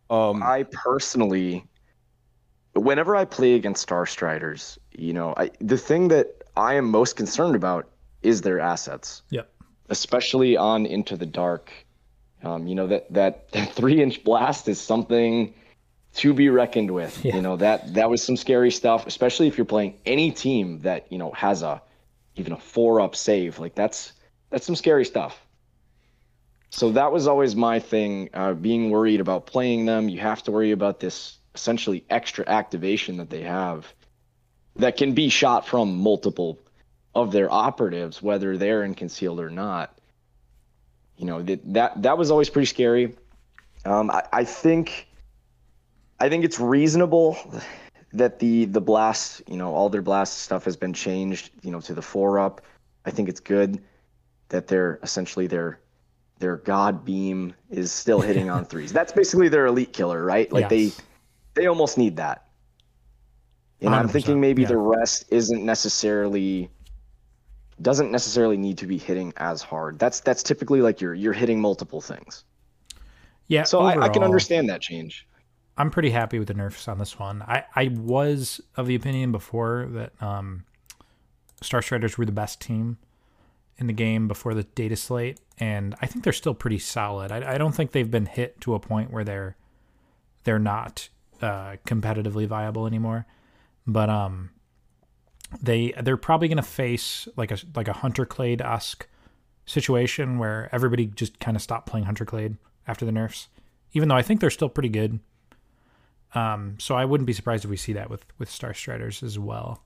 Um 0.09 0.43
I 0.43 0.65
personally, 0.73 1.65
whenever 2.75 3.15
I 3.15 3.25
play 3.25 3.55
against 3.55 3.83
Star 3.83 4.07
Striders, 4.07 4.79
you 4.93 5.13
know, 5.13 5.35
I, 5.37 5.51
the 5.61 5.79
thing 5.79 6.09
that 6.09 6.43
I 6.57 6.75
am 6.75 6.91
most 6.91 7.17
concerned 7.17 7.55
about 7.55 7.89
is 8.23 8.43
their 8.43 8.59
assets, 8.61 9.23
Yep. 9.31 9.49
Especially 9.91 10.57
on 10.57 10.87
Into 10.87 11.17
the 11.17 11.27
Dark. 11.27 11.71
Um, 12.43 12.67
you 12.67 12.75
know 12.75 12.87
that 12.87 13.13
that, 13.13 13.51
that 13.53 13.73
three 13.73 14.03
inch 14.03 14.25
blast 14.25 14.69
is 14.69 14.81
something 14.81 15.53
to 16.15 16.33
be 16.33 16.49
reckoned 16.49 16.91
with. 16.91 17.23
Yeah. 17.25 17.37
You 17.37 17.43
know 17.43 17.57
that 17.57 17.95
that 17.95 18.09
was 18.09 18.23
some 18.23 18.37
scary 18.37 18.71
stuff, 18.71 19.07
especially 19.07 19.49
if 19.49 19.59
you're 19.59 19.67
playing 19.67 19.99
any 20.07 20.31
team 20.31 20.81
that 20.81 21.13
you 21.13 21.19
know 21.19 21.33
has 21.33 21.63
a 21.63 21.83
even 22.37 22.53
a 22.53 22.59
four 22.59 23.01
up 23.01 23.15
save. 23.15 23.59
Like 23.59 23.75
that's 23.75 24.13
that's 24.49 24.65
some 24.65 24.77
scary 24.77 25.05
stuff. 25.05 25.39
So 26.71 26.93
that 26.93 27.11
was 27.11 27.27
always 27.27 27.57
my 27.57 27.81
thing, 27.81 28.31
uh, 28.33 28.55
being 28.55 28.91
worried 28.91 29.21
about 29.21 29.47
playing 29.47 29.87
them. 29.87 30.09
You 30.09 30.21
have 30.21 30.43
to 30.45 30.53
worry 30.53 30.71
about 30.71 31.01
this 31.01 31.37
essentially 31.55 32.05
extra 32.09 32.49
activation 32.49 33.17
that 33.17 33.29
they 33.29 33.43
have 33.43 33.93
that 34.77 34.97
can 34.97 35.13
be 35.15 35.29
shot 35.29 35.67
from 35.67 35.97
multiple 35.99 36.59
of 37.15 37.33
their 37.33 37.53
operatives, 37.53 38.23
whether 38.23 38.57
they're 38.57 38.85
in 38.85 38.95
concealed 38.95 39.41
or 39.41 39.51
not. 39.51 39.99
You 41.17 41.27
know, 41.27 41.43
that 41.43 41.73
that, 41.75 42.03
that 42.03 42.19
was 42.19 42.31
always 42.31 42.49
pretty 42.49 42.67
scary. 42.67 43.15
Um, 43.85 44.11
I, 44.11 44.23
I 44.33 44.45
think 44.45 45.09
I 46.19 46.29
think 46.29 46.45
it's 46.45 46.61
reasonable 46.61 47.37
that 48.13 48.39
the 48.39 48.67
the 48.67 48.81
blast, 48.81 49.43
you 49.49 49.57
know, 49.57 49.75
all 49.75 49.89
their 49.89 50.03
blast 50.03 50.39
stuff 50.39 50.65
has 50.65 50.77
been 50.77 50.93
changed, 50.93 51.51
you 51.63 51.71
know, 51.71 51.81
to 51.81 51.95
the 51.95 52.03
four 52.03 52.39
up. 52.39 52.63
I 53.05 53.11
think 53.11 53.29
it's 53.29 53.41
good 53.41 53.83
that 54.49 54.67
they're 54.67 54.99
essentially 55.03 55.47
their 55.47 55.81
their 56.39 56.57
god 56.57 57.05
beam 57.05 57.55
is 57.71 57.93
still 57.93 58.21
hitting 58.21 58.51
on 58.51 58.65
threes. 58.67 58.93
That's 58.93 59.13
basically 59.13 59.49
their 59.49 59.67
elite 59.67 59.93
killer, 59.93 60.25
right? 60.25 60.51
Like 60.53 60.69
they 60.69 60.85
Yes. 60.85 61.01
they 61.55 61.67
almost 61.67 61.99
need 61.99 62.17
that. 62.17 62.47
And 63.83 63.95
I'm 63.95 64.09
thinking 64.09 64.41
maybe 64.41 64.63
yeah. 64.63 64.69
the 64.69 64.77
rest 64.77 65.25
isn't 65.31 65.65
necessarily 65.65 66.71
doesn't 67.83 68.11
necessarily 68.11 68.57
need 68.57 68.79
to 68.79 68.87
be 68.87 68.99
hitting 68.99 69.33
as 69.37 69.63
hard. 69.63 69.99
That's 69.99 70.21
that's 70.21 70.43
typically 70.43 70.83
like 70.83 71.01
you're 71.01 71.15
you're 71.15 71.33
hitting 71.33 71.61
multiple 71.61 72.01
things. 72.01 72.45
Yeah. 73.49 73.65
So 73.65 73.81
I, 73.81 74.05
I 74.05 74.09
can 74.09 74.23
understand 74.23 74.69
that 74.69 74.81
change. 74.81 75.27
I'm 75.77 75.91
pretty 75.91 76.11
happy 76.11 76.39
with 76.39 76.49
the 76.49 76.55
nerfs 76.55 76.89
on 76.89 76.99
this 76.99 77.19
one. 77.19 77.43
I, 77.43 77.65
I 77.75 77.89
was 77.89 78.61
of 78.77 78.87
the 78.87 78.95
opinion 78.95 79.33
before 79.33 79.89
that 79.93 80.23
um, 80.23 80.65
Star 81.63 81.81
Striders 81.81 82.19
were 82.19 82.27
the 82.27 82.33
best 82.33 82.61
team 82.61 82.99
in 83.79 83.87
the 83.87 83.93
game 83.93 84.29
before 84.29 84.53
the 84.53 84.65
data 84.65 84.95
slate, 84.95 85.41
and 85.59 85.95
I 86.03 86.07
think 86.07 86.23
they're 86.23 86.35
still 86.35 86.55
pretty 86.55 86.79
solid. 86.79 87.33
I, 87.33 87.55
I 87.55 87.59
don't 87.59 87.75
think 87.75 87.93
they've 87.93 88.11
been 88.11 88.27
hit 88.27 88.61
to 88.63 88.75
a 88.75 88.79
point 88.79 89.11
where 89.11 89.25
they're 89.25 89.57
they're 90.45 90.59
not 90.59 91.09
uh, 91.41 91.77
competitively 91.87 92.47
viable 92.47 92.87
anymore. 92.87 93.27
But 93.87 94.11
um, 94.11 94.51
they 95.61 95.93
they're 96.03 96.17
probably 96.17 96.49
going 96.49 96.57
to 96.57 96.63
face 96.63 97.29
like 97.37 97.51
a 97.51 97.59
like 97.75 97.89
a 97.89 97.93
Hunter 97.93 98.25
Clade 98.25 98.61
esque 98.61 99.07
situation 99.67 100.39
where 100.39 100.69
everybody 100.73 101.07
just 101.07 101.39
kind 101.41 101.57
of 101.57 101.63
stopped 101.63 101.89
playing 101.89 102.07
Hunter 102.07 102.25
Clade 102.25 102.57
after 102.87 103.05
the 103.05 103.13
nerfs, 103.13 103.49
even 103.93 104.09
though 104.09 104.17
I 104.17 104.23
think 104.23 104.41
they're 104.41 104.51
still 104.51 104.69
pretty 104.69 104.89
good. 104.89 105.21
Um, 106.35 106.77
so 106.79 106.95
I 106.95 107.05
wouldn't 107.05 107.27
be 107.27 107.33
surprised 107.33 107.65
if 107.65 107.71
we 107.71 107.77
see 107.77 107.93
that 107.95 108.11
with 108.11 108.25
with 108.39 108.51
Star 108.51 108.75
Striders 108.75 109.23
as 109.23 109.39
well. 109.39 109.83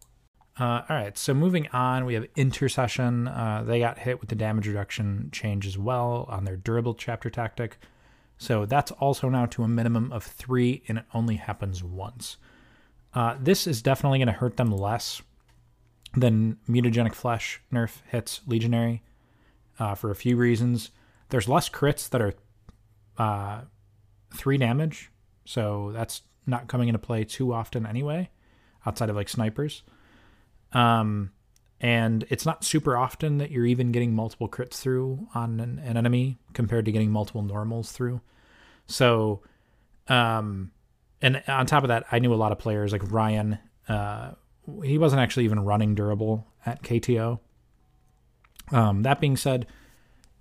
Uh, 0.58 0.82
all 0.88 0.96
right, 0.96 1.18
so 1.18 1.34
moving 1.34 1.66
on, 1.72 2.04
we 2.04 2.14
have 2.14 2.26
Intercession. 2.36 3.26
Uh, 3.26 3.64
they 3.66 3.80
got 3.80 3.98
hit 3.98 4.20
with 4.20 4.28
the 4.28 4.36
damage 4.36 4.68
reduction 4.68 5.28
change 5.32 5.66
as 5.66 5.76
well 5.76 6.26
on 6.28 6.44
their 6.44 6.56
durable 6.56 6.94
chapter 6.94 7.28
tactic. 7.28 7.78
So 8.38 8.64
that's 8.64 8.92
also 8.92 9.28
now 9.28 9.46
to 9.46 9.64
a 9.64 9.68
minimum 9.68 10.12
of 10.12 10.22
three, 10.22 10.82
and 10.86 10.98
it 10.98 11.04
only 11.12 11.36
happens 11.36 11.82
once. 11.82 12.36
Uh, 13.12 13.36
this 13.40 13.66
is 13.66 13.82
definitely 13.82 14.18
going 14.18 14.26
to 14.26 14.32
hurt 14.32 14.56
them 14.56 14.70
less 14.70 15.22
than 16.16 16.58
mutagenic 16.68 17.14
flesh 17.14 17.60
nerf 17.72 18.02
hits 18.10 18.40
legionary. 18.46 19.02
uh, 19.78 19.94
for 19.94 20.10
a 20.10 20.14
few 20.14 20.36
reasons. 20.36 20.90
There's 21.30 21.48
less 21.48 21.68
crits 21.68 22.08
that 22.10 22.20
are 22.20 22.34
uh, 23.18 23.62
three 24.34 24.58
damage, 24.58 25.10
so 25.44 25.90
that's 25.92 26.22
not 26.46 26.68
coming 26.68 26.88
into 26.88 26.98
play 26.98 27.24
too 27.24 27.52
often 27.52 27.86
anyway, 27.86 28.30
outside 28.86 29.10
of 29.10 29.16
like 29.16 29.28
snipers. 29.28 29.82
Um, 30.72 31.32
and 31.80 32.24
it's 32.30 32.46
not 32.46 32.64
super 32.64 32.96
often 32.96 33.38
that 33.38 33.50
you're 33.50 33.66
even 33.66 33.92
getting 33.92 34.14
multiple 34.14 34.48
crits 34.48 34.74
through 34.74 35.28
on 35.34 35.60
an, 35.60 35.78
an 35.84 35.96
enemy 35.96 36.38
compared 36.52 36.84
to 36.86 36.92
getting 36.92 37.10
multiple 37.10 37.42
normals 37.42 37.92
through. 37.92 38.20
So, 38.86 39.42
um, 40.08 40.70
and 41.20 41.42
on 41.48 41.66
top 41.66 41.84
of 41.84 41.88
that, 41.88 42.04
I 42.12 42.18
knew 42.18 42.32
a 42.32 42.36
lot 42.36 42.52
of 42.52 42.58
players 42.58 42.92
like 42.92 43.10
Ryan. 43.10 43.58
Uh, 43.88 44.32
he 44.82 44.98
wasn't 44.98 45.20
actually 45.20 45.44
even 45.44 45.60
running 45.60 45.94
durable 45.94 46.46
at 46.64 46.82
KTO. 46.82 47.40
Um, 48.72 49.02
that 49.02 49.20
being 49.20 49.36
said, 49.36 49.66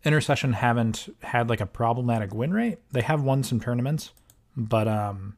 Intercession 0.06 0.54
haven't 0.54 1.10
had 1.22 1.50
like 1.50 1.62
a 1.62 1.66
problematic 1.66 2.34
win 2.34 2.54
rate. 2.54 2.80
They 2.92 3.02
have 3.02 3.24
won 3.24 3.44
some 3.44 3.60
tournaments, 3.60 4.12
but 4.56 4.88
um, 4.88 5.38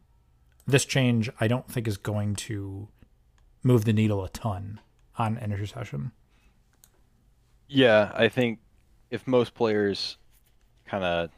this 0.66 0.86
change 0.86 1.30
I 1.40 1.48
don't 1.48 1.68
think 1.70 1.88
is 1.88 1.98
going 1.98 2.36
to 2.36 2.88
move 3.64 3.86
the 3.86 3.94
needle 3.94 4.24
a 4.24 4.30
ton 4.30 4.80
on 5.18 5.38
Intercession. 5.38 6.12
Yeah, 7.68 8.12
I 8.14 8.30
think 8.30 8.60
if 9.10 9.26
most 9.28 9.54
players 9.54 10.18
kind 10.86 11.04
of 11.04 11.30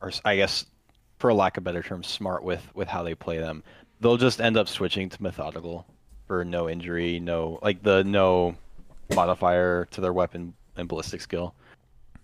are, 0.00 0.12
I 0.24 0.36
guess, 0.36 0.66
for 1.18 1.32
lack 1.32 1.56
of 1.56 1.64
better 1.64 1.82
term, 1.82 2.02
smart 2.02 2.42
with 2.42 2.66
with 2.74 2.88
how 2.88 3.02
they 3.02 3.14
play 3.14 3.38
them, 3.38 3.62
they'll 4.00 4.18
just 4.18 4.40
end 4.40 4.56
up 4.56 4.68
switching 4.68 5.08
to 5.08 5.22
methodical 5.22 5.86
for 6.26 6.44
no 6.44 6.68
injury, 6.68 7.20
no 7.20 7.58
like 7.62 7.82
the 7.82 8.04
no 8.04 8.56
modifier 9.14 9.86
to 9.90 10.00
their 10.00 10.12
weapon 10.12 10.54
and 10.76 10.88
ballistic 10.88 11.20
skill. 11.20 11.54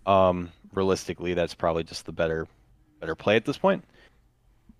Um, 0.07 0.51
realistically, 0.73 1.35
that's 1.35 1.55
probably 1.55 1.85
just 1.85 2.07
the 2.07 2.13
better 2.13 2.47
better 3.01 3.15
play 3.15 3.37
at 3.37 3.45
this 3.45 3.59
point. 3.59 3.85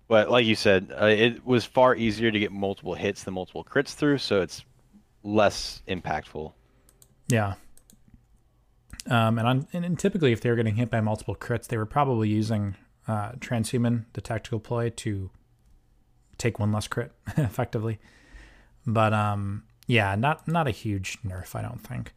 But 0.07 0.29
like 0.29 0.45
you 0.45 0.55
said, 0.55 0.93
uh, 0.99 1.05
it 1.05 1.45
was 1.45 1.63
far 1.63 1.95
easier 1.95 2.31
to 2.31 2.39
get 2.39 2.51
multiple 2.51 2.95
hits 2.95 3.23
than 3.23 3.33
multiple 3.33 3.63
crits 3.63 3.93
through, 3.93 4.17
so 4.17 4.41
it's 4.41 4.65
less 5.23 5.81
impactful. 5.87 6.51
Yeah. 7.29 7.53
Um, 9.09 9.39
and, 9.39 9.47
on, 9.47 9.67
and 9.73 9.97
typically, 9.97 10.31
if 10.31 10.41
they 10.41 10.49
were 10.49 10.55
getting 10.55 10.75
hit 10.75 10.89
by 10.89 10.99
multiple 10.99 11.35
crits, 11.35 11.67
they 11.67 11.77
were 11.77 11.85
probably 11.85 12.27
using 12.27 12.75
uh, 13.07 13.31
transhuman, 13.33 14.05
the 14.13 14.21
tactical 14.21 14.59
ploy, 14.59 14.89
to 14.89 15.29
take 16.37 16.59
one 16.59 16.71
less 16.71 16.87
crit 16.87 17.11
effectively. 17.37 17.99
But 18.85 19.13
um, 19.13 19.63
yeah, 19.87 20.15
not 20.15 20.47
not 20.47 20.67
a 20.67 20.71
huge 20.71 21.21
nerf, 21.23 21.55
I 21.55 21.61
don't 21.61 21.81
think. 21.81 22.13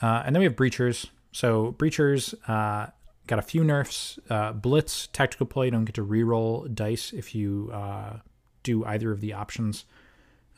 Uh, 0.00 0.22
and 0.24 0.34
then 0.34 0.40
we 0.40 0.44
have 0.44 0.56
breachers. 0.56 1.06
So 1.32 1.74
breachers 1.78 2.34
uh, 2.48 2.90
got 3.26 3.38
a 3.38 3.42
few 3.42 3.64
nerfs. 3.64 4.18
Uh, 4.30 4.52
Blitz, 4.52 5.08
tactical 5.08 5.46
ploy, 5.46 5.64
you 5.64 5.70
don't 5.70 5.84
get 5.84 5.94
to 5.96 6.04
reroll 6.04 6.72
dice 6.74 7.12
if 7.12 7.34
you 7.34 7.70
uh, 7.72 8.18
do 8.62 8.84
either 8.84 9.12
of 9.12 9.20
the 9.20 9.32
options. 9.32 9.84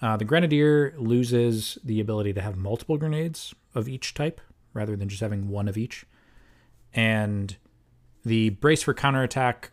Uh, 0.03 0.17
the 0.17 0.25
Grenadier 0.25 0.95
loses 0.97 1.79
the 1.85 2.01
ability 2.01 2.33
to 2.33 2.41
have 2.41 2.57
multiple 2.57 2.97
grenades 2.97 3.55
of 3.75 3.89
each 3.89 4.15
type 4.15 4.41
rather 4.73 4.97
than 4.97 5.09
just 5.09 5.21
having 5.21 5.49
one 5.49 5.69
of 5.69 5.77
each. 5.77 6.07
And 6.95 7.57
the 8.25 8.51
Brace 8.51 8.83
for 8.83 8.95
counterattack, 8.95 9.73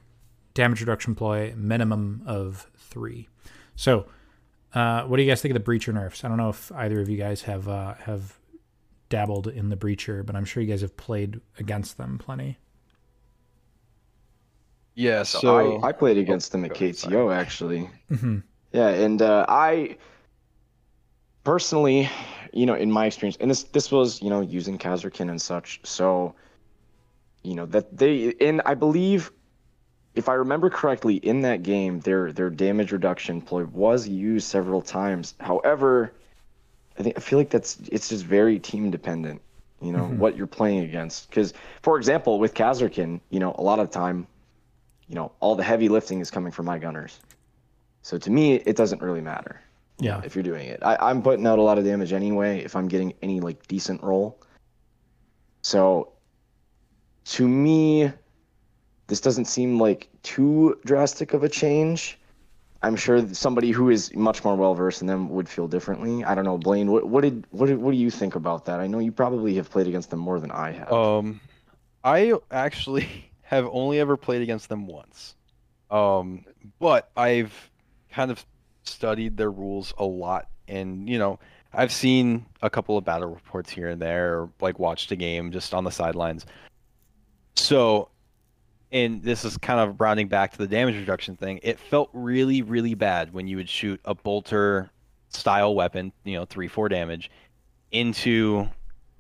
damage 0.54 0.82
reduction 0.82 1.16
ploy, 1.16 1.54
minimum 1.56 2.24
of 2.26 2.70
three. 2.78 3.30
So, 3.76 4.08
uh, 4.74 5.04
what 5.04 5.18
do 5.18 5.24
you 5.24 5.30
guys 5.30 5.42
think 5.42 5.56
of 5.56 5.64
the 5.64 5.72
Breacher 5.72 5.94
nerfs? 5.94 6.24
I 6.24 6.28
don't 6.28 6.38
know 6.38 6.50
if 6.50 6.72
either 6.72 7.00
of 7.00 7.10
you 7.10 7.18
guys 7.18 7.44
have 7.44 7.68
uh, 7.68 7.96
have 7.96 8.38
dabbled 9.10 9.48
in 9.48 9.70
the 9.70 9.78
Breacher, 9.78 10.26
but 10.26 10.36
I'm 10.36 10.46
sure 10.46 10.62
you 10.62 10.70
guys 10.70 10.82
have 10.82 10.98
played 10.98 11.40
against 11.60 11.98
them 11.98 12.18
plenty. 12.18 12.58
Yeah, 14.96 15.24
so 15.24 15.80
I, 15.80 15.90
I 15.90 15.92
played 15.92 16.18
against 16.18 16.52
them 16.52 16.66
at 16.66 16.72
KTO 16.72 16.96
sorry. 16.96 17.36
actually. 17.36 17.90
Mm-hmm. 18.12 18.40
Yeah, 18.74 18.88
and 18.90 19.22
uh, 19.22 19.46
I 19.48 19.98
personally, 21.44 22.10
you 22.52 22.66
know, 22.66 22.74
in 22.74 22.92
my 22.92 23.06
experience, 23.06 23.38
and 23.40 23.50
this 23.50 23.64
this 23.64 23.92
was 23.92 24.22
you 24.22 24.30
know 24.30 24.42
using 24.42 24.78
Kasrkin 24.78 25.30
and 25.30 25.42
such, 25.42 25.80
so 25.84 26.34
you 27.44 27.54
know 27.56 27.68
that 27.68 27.96
they 27.96 28.34
and 28.42 28.62
I 28.66 28.74
believe, 28.74 29.32
if 30.18 30.28
I 30.28 30.34
remember 30.34 30.70
correctly, 30.70 31.16
in 31.18 31.42
that 31.42 31.64
game, 31.64 32.00
their 32.00 32.32
their 32.32 32.50
damage 32.50 32.92
reduction 32.92 33.40
ploy 33.42 33.66
was 33.66 34.08
used 34.08 34.48
several 34.48 34.82
times. 34.82 35.36
However, 35.40 36.12
I 36.98 37.04
think 37.04 37.18
I 37.18 37.22
feel 37.22 37.38
like 37.38 37.52
that's 37.52 37.78
it's 37.92 38.10
just 38.10 38.26
very 38.26 38.58
team 38.60 38.90
dependent. 38.90 39.42
You 39.80 39.92
know 39.92 40.06
Mhm. 40.06 40.18
what 40.18 40.36
you're 40.36 40.48
playing 40.48 40.84
against, 40.84 41.30
because 41.30 41.54
for 41.84 41.98
example, 41.98 42.40
with 42.40 42.56
Kasrkin, 42.56 43.22
you 43.30 43.40
know, 43.40 43.54
a 43.60 43.62
lot 43.62 43.78
of 43.80 43.92
the 43.92 43.94
time, 43.94 44.26
you 45.08 45.14
know, 45.14 45.32
all 45.40 45.56
the 45.56 45.64
heavy 45.64 45.88
lifting 45.88 46.20
is 46.20 46.32
coming 46.32 46.52
from 46.52 46.66
my 46.66 46.80
gunners. 46.80 47.20
So 48.02 48.18
to 48.18 48.32
me, 48.32 48.56
it 48.56 48.76
doesn't 48.76 49.02
really 49.04 49.22
matter 49.22 49.62
Yeah. 50.00 50.22
if 50.26 50.36
you're 50.36 50.44
doing 50.44 50.68
it. 50.68 50.80
I, 50.82 50.98
I'm 51.00 51.22
putting 51.22 51.46
out 51.46 51.60
a 51.60 51.62
lot 51.62 51.78
of 51.78 51.86
damage 51.86 52.12
anyway 52.12 52.64
if 52.64 52.76
I'm 52.76 52.88
getting 52.88 53.14
any 53.22 53.40
like 53.40 53.68
decent 53.68 54.02
roll. 54.02 54.40
So 55.62 56.14
to 57.26 57.48
me, 57.48 58.12
this 59.08 59.22
doesn't 59.22 59.46
seem 59.46 59.80
like 59.80 60.10
too 60.24 60.78
drastic 60.86 61.34
of 61.34 61.44
a 61.44 61.50
change. 61.50 62.20
I'm 62.84 62.96
sure 62.96 63.28
somebody 63.34 63.72
who 63.72 63.90
is 63.90 64.14
much 64.14 64.44
more 64.44 64.56
well 64.56 64.76
versed 64.76 65.02
in 65.02 65.08
them 65.08 65.30
would 65.30 65.50
feel 65.50 65.68
differently. 65.68 66.24
I 66.24 66.36
don't 66.36 66.46
know, 66.46 66.58
Blaine. 66.58 66.92
What 66.92 67.08
what 67.08 67.22
did 67.22 67.46
what 67.50 67.68
did, 67.68 67.80
what 67.80 67.92
do 67.92 67.98
you 67.98 68.12
think 68.12 68.36
about 68.36 68.66
that? 68.66 68.80
I 68.80 68.88
know 68.88 69.00
you 69.00 69.12
probably 69.12 69.56
have 69.56 69.70
played 69.70 69.88
against 69.88 70.12
them 70.12 70.20
more 70.20 70.40
than 70.40 70.52
I 70.52 70.72
have. 70.72 70.92
Um, 70.92 71.42
I 72.04 72.34
actually 72.52 73.08
have 73.42 73.68
only 73.72 74.00
ever 74.00 74.16
played 74.16 74.42
against 74.42 74.70
them 74.70 74.86
once. 74.86 75.36
Um, 75.90 76.46
but 76.80 77.10
I've 77.16 77.72
kind 78.12 78.30
of 78.30 78.46
studied 78.84 79.38
their 79.38 79.52
rules 79.52 79.94
a 79.98 80.06
lot, 80.06 80.50
and 80.68 81.10
you 81.10 81.18
know, 81.18 81.40
I've 81.74 81.92
seen 81.92 82.46
a 82.62 82.70
couple 82.70 82.98
of 82.98 83.06
battle 83.06 83.30
reports 83.30 83.72
here 83.72 83.90
and 83.90 84.02
there, 84.02 84.40
or 84.40 84.50
like 84.62 84.78
watched 84.78 85.12
a 85.12 85.16
game 85.16 85.52
just 85.52 85.74
on 85.74 85.84
the 85.84 85.92
sidelines. 85.92 86.46
So, 87.56 88.10
and 88.92 89.22
this 89.22 89.44
is 89.44 89.58
kind 89.58 89.80
of 89.80 90.00
rounding 90.00 90.28
back 90.28 90.52
to 90.52 90.58
the 90.58 90.68
damage 90.68 90.96
reduction 90.96 91.36
thing. 91.36 91.60
It 91.64 91.80
felt 91.80 92.10
really, 92.14 92.62
really 92.62 92.94
bad 92.94 93.34
when 93.34 93.48
you 93.48 93.58
would 93.58 93.70
shoot 93.70 94.00
a 94.06 94.16
bolter 94.16 94.90
style 95.30 95.76
weapon, 95.76 96.12
you 96.24 96.36
know, 96.36 96.46
three, 96.46 96.68
four 96.68 96.90
damage, 96.90 97.30
into 97.92 98.68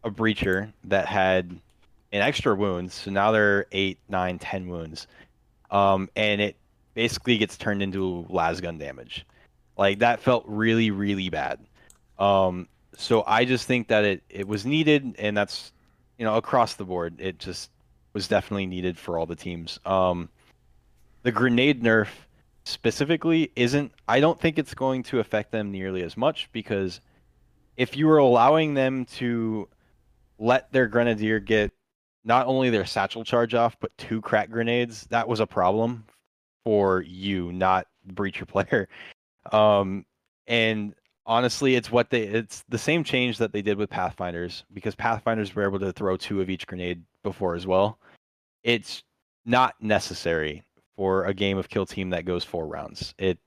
a 0.04 0.12
breacher 0.12 0.72
that 0.86 1.06
had 1.06 1.52
an 2.12 2.22
extra 2.22 2.56
wounds. 2.56 2.94
So 2.94 3.12
now 3.12 3.32
they're 3.32 3.66
eight, 3.72 4.00
nine, 4.08 4.40
ten 4.40 4.68
wounds. 4.68 5.08
Um, 5.70 6.10
and 6.16 6.40
it 6.40 6.56
basically 6.94 7.38
gets 7.38 7.58
turned 7.58 7.84
into 7.84 8.26
lasgun 8.30 8.80
damage. 8.80 9.26
Like 9.78 10.00
that 10.00 10.22
felt 10.22 10.44
really, 10.48 10.92
really 10.92 11.30
bad. 11.30 11.60
Um, 12.18 12.68
so 12.98 13.24
I 13.28 13.46
just 13.46 13.68
think 13.68 13.90
that 13.90 14.04
it, 14.04 14.24
it 14.30 14.48
was 14.48 14.66
needed, 14.66 15.16
and 15.20 15.38
that's 15.38 15.72
you 16.18 16.26
know 16.26 16.36
across 16.36 16.74
the 16.74 16.86
board. 16.86 17.16
It 17.20 17.38
just 17.38 17.70
was 18.18 18.28
definitely 18.28 18.66
needed 18.66 18.98
for 18.98 19.20
all 19.20 19.28
the 19.28 19.36
teams. 19.36 19.80
Um, 19.86 20.28
the 21.22 21.32
grenade 21.32 21.84
nerf 21.84 22.08
specifically 22.66 23.52
isn't. 23.56 23.92
I 24.08 24.20
don't 24.20 24.42
think 24.42 24.58
it's 24.58 24.74
going 24.74 25.04
to 25.04 25.20
affect 25.20 25.52
them 25.52 25.72
nearly 25.72 26.02
as 26.02 26.18
much 26.18 26.50
because 26.52 27.00
if 27.76 27.96
you 27.96 28.08
were 28.08 28.18
allowing 28.18 28.74
them 28.74 29.06
to 29.18 29.70
let 30.40 30.72
their 30.72 30.88
grenadier 30.88 31.40
get 31.40 31.72
not 32.26 32.48
only 32.48 32.72
their 32.72 32.88
satchel 32.88 33.24
charge 33.24 33.54
off, 33.54 33.78
but 33.80 33.96
two 34.00 34.20
crack 34.20 34.50
grenades, 34.50 35.06
that 35.12 35.28
was 35.28 35.40
a 35.40 35.46
problem 35.46 36.04
for 36.66 37.04
you, 37.04 37.52
not 37.54 37.86
breacher 38.16 38.48
player. 38.66 38.90
Um, 39.52 40.08
and 40.48 40.96
honestly, 41.28 41.76
it's 41.76 41.92
what 41.92 42.10
they 42.10 42.24
it's 42.24 42.64
the 42.70 42.78
same 42.78 43.04
change 43.04 43.38
that 43.38 43.52
they 43.52 43.62
did 43.62 43.78
with 43.78 43.90
Pathfinders 43.90 44.64
because 44.74 44.96
Pathfinders 44.96 45.54
were 45.54 45.68
able 45.68 45.80
to 45.80 45.92
throw 45.92 46.18
two 46.18 46.42
of 46.42 46.50
each 46.50 46.66
grenade 46.66 47.04
before 47.22 47.54
as 47.54 47.68
well. 47.68 48.00
It's 48.64 49.04
not 49.46 49.76
necessary 49.82 50.64
for 50.96 51.26
a 51.26 51.34
game 51.34 51.58
of 51.58 51.70
kill 51.70 51.86
team 51.86 52.10
that 52.10 52.26
goes 52.26 52.44
four 52.44 52.66
rounds. 52.66 53.14
It 53.18 53.38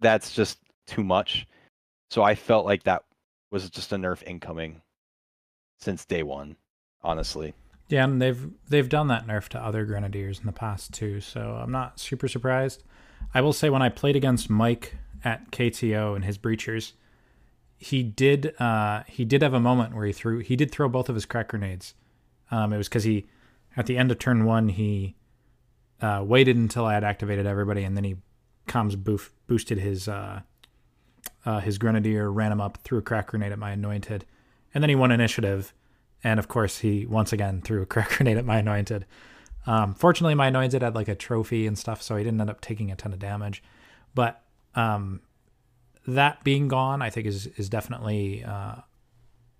that's 0.00 0.32
just 0.34 0.58
too 0.86 1.04
much. 1.04 1.46
So 2.10 2.22
I 2.22 2.34
felt 2.34 2.64
like 2.64 2.84
that 2.84 3.04
was 3.50 3.68
just 3.68 3.92
a 3.92 3.96
nerf 3.96 4.22
incoming 4.22 4.80
since 5.78 6.04
day 6.04 6.22
one, 6.22 6.56
honestly. 7.02 7.54
Yeah, 7.88 8.04
and 8.04 8.22
they've 8.22 8.50
they've 8.68 8.88
done 8.88 9.08
that 9.08 9.26
nerf 9.26 9.48
to 9.50 9.58
other 9.58 9.84
grenadiers 9.84 10.38
in 10.38 10.46
the 10.46 10.52
past 10.52 10.94
too, 10.94 11.20
so 11.20 11.40
I'm 11.40 11.72
not 11.72 12.00
super 12.00 12.28
surprised. 12.28 12.82
I 13.34 13.40
will 13.40 13.52
say 13.52 13.68
when 13.68 13.82
I 13.82 13.88
played 13.88 14.16
against 14.16 14.48
Mike 14.48 14.96
at 15.24 15.50
KTO 15.50 16.14
and 16.14 16.24
his 16.24 16.38
breachers, 16.38 16.92
he 17.76 18.02
did 18.02 18.54
uh, 18.60 19.02
he 19.08 19.24
did 19.24 19.42
have 19.42 19.54
a 19.54 19.60
moment 19.60 19.94
where 19.94 20.06
he 20.06 20.12
threw 20.12 20.38
he 20.38 20.56
did 20.56 20.70
throw 20.70 20.88
both 20.88 21.08
of 21.08 21.14
his 21.14 21.26
crack 21.26 21.48
grenades. 21.48 21.94
Um, 22.50 22.72
it 22.72 22.76
was 22.76 22.88
because 22.88 23.04
he 23.04 23.26
at 23.76 23.86
the 23.86 23.98
end 23.98 24.10
of 24.10 24.18
turn 24.18 24.44
one 24.44 24.68
he 24.68 25.16
uh, 26.00 26.22
waited 26.24 26.56
until 26.56 26.84
I 26.84 26.94
had 26.94 27.04
activated 27.04 27.46
everybody, 27.46 27.84
and 27.84 27.96
then 27.96 28.04
he 28.04 28.16
comms 28.68 28.96
boof, 28.96 29.32
boosted 29.46 29.78
his 29.78 30.08
uh, 30.08 30.40
uh, 31.44 31.60
his 31.60 31.78
grenadier, 31.78 32.30
ran 32.30 32.52
him 32.52 32.60
up, 32.60 32.78
threw 32.78 32.98
a 32.98 33.02
crack 33.02 33.28
grenade 33.28 33.52
at 33.52 33.58
my 33.58 33.72
anointed, 33.72 34.24
and 34.72 34.82
then 34.82 34.88
he 34.88 34.96
won 34.96 35.10
initiative 35.10 35.72
And 36.22 36.38
of 36.38 36.48
course, 36.48 36.78
he 36.78 37.06
once 37.06 37.32
again 37.32 37.60
threw 37.62 37.82
a 37.82 37.86
crack 37.94 38.16
grenade 38.16 38.38
at 38.38 38.44
my 38.44 38.58
anointed. 38.58 39.06
Um, 39.66 39.94
fortunately, 39.94 40.34
my 40.34 40.48
anointed 40.48 40.82
had 40.82 40.94
like 40.94 41.08
a 41.08 41.14
trophy 41.14 41.66
and 41.66 41.78
stuff, 41.78 42.02
so 42.02 42.16
he 42.16 42.24
didn't 42.24 42.40
end 42.40 42.50
up 42.50 42.60
taking 42.60 42.90
a 42.90 42.96
ton 42.96 43.12
of 43.12 43.18
damage. 43.18 43.62
But 44.14 44.43
um, 44.74 45.20
that 46.06 46.44
being 46.44 46.68
gone, 46.68 47.02
I 47.02 47.10
think 47.10 47.26
is 47.26 47.46
is 47.46 47.68
definitely 47.68 48.44
uh, 48.44 48.76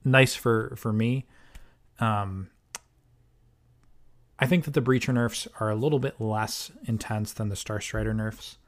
nice 0.05 0.35
for 0.35 0.75
for 0.77 0.93
me. 0.93 1.27
Um, 2.01 2.51
I 4.39 4.47
think 4.47 4.65
that 4.65 4.75
the 4.75 4.83
breacher 4.83 5.15
nerfs 5.15 5.47
are 5.61 5.71
a 5.71 5.77
little 5.77 5.99
bit 5.99 6.21
less 6.21 6.71
intense 6.85 7.33
than 7.33 7.49
the 7.49 7.57
Star 7.57 7.81
Strider 7.81 8.13
nerfs, 8.13 8.59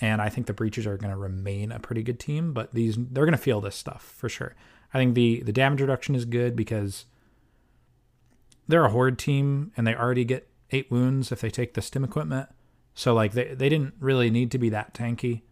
and 0.00 0.22
I 0.22 0.28
think 0.28 0.46
the 0.46 0.54
breachers 0.54 0.86
are 0.86 0.96
going 0.96 1.10
to 1.10 1.16
remain 1.16 1.72
a 1.72 1.80
pretty 1.80 2.02
good 2.02 2.20
team. 2.20 2.52
But 2.52 2.72
these 2.72 2.96
they're 2.96 3.26
going 3.26 3.32
to 3.32 3.38
feel 3.38 3.60
this 3.60 3.76
stuff 3.76 4.14
for 4.16 4.28
sure. 4.28 4.54
I 4.94 4.98
think 4.98 5.14
the 5.14 5.42
the 5.42 5.52
damage 5.52 5.80
reduction 5.80 6.14
is 6.14 6.24
good 6.24 6.54
because 6.56 7.06
they're 8.68 8.84
a 8.84 8.90
horde 8.90 9.18
team 9.18 9.72
and 9.76 9.86
they 9.86 9.94
already 9.94 10.24
get 10.24 10.48
eight 10.70 10.90
wounds 10.90 11.32
if 11.32 11.40
they 11.40 11.50
take 11.50 11.74
the 11.74 11.82
stim 11.82 12.04
equipment. 12.04 12.48
So 12.94 13.14
like 13.14 13.32
they 13.32 13.54
they 13.54 13.68
didn't 13.68 13.94
really 13.98 14.30
need 14.30 14.50
to 14.52 14.58
be 14.58 14.68
that 14.70 14.94
tanky, 14.94 15.42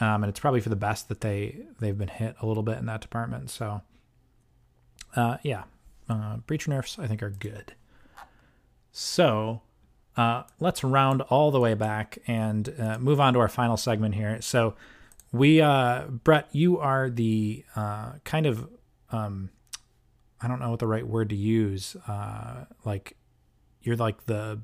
um, 0.00 0.22
and 0.22 0.30
it's 0.30 0.40
probably 0.40 0.60
for 0.60 0.68
the 0.68 0.76
best 0.76 1.08
that 1.08 1.20
they 1.20 1.56
they've 1.80 1.98
been 1.98 2.08
hit 2.08 2.36
a 2.40 2.46
little 2.46 2.62
bit 2.62 2.78
in 2.78 2.86
that 2.86 3.00
department. 3.00 3.50
So 3.50 3.82
uh, 5.16 5.38
yeah, 5.42 5.64
uh, 6.08 6.38
breacher 6.46 6.68
nerfs 6.68 6.98
I 6.98 7.06
think 7.06 7.22
are 7.22 7.30
good. 7.30 7.74
So 8.92 9.62
uh, 10.16 10.42
let's 10.58 10.82
round 10.82 11.22
all 11.22 11.50
the 11.50 11.60
way 11.60 11.74
back 11.74 12.18
and 12.26 12.74
uh, 12.78 12.98
move 12.98 13.20
on 13.20 13.34
to 13.34 13.40
our 13.40 13.48
final 13.48 13.76
segment 13.76 14.16
here. 14.16 14.40
So 14.40 14.74
we, 15.30 15.60
uh, 15.60 16.06
Brett, 16.08 16.48
you 16.52 16.78
are 16.78 17.08
the 17.08 17.64
uh, 17.76 18.14
kind 18.24 18.46
of, 18.46 18.68
um, 19.12 19.50
I 20.40 20.48
don't 20.48 20.58
know 20.58 20.70
what 20.70 20.80
the 20.80 20.88
right 20.88 21.06
word 21.06 21.28
to 21.30 21.36
use. 21.36 21.96
Uh, 22.08 22.64
like, 22.84 23.16
you're 23.82 23.96
like 23.96 24.26
the 24.26 24.60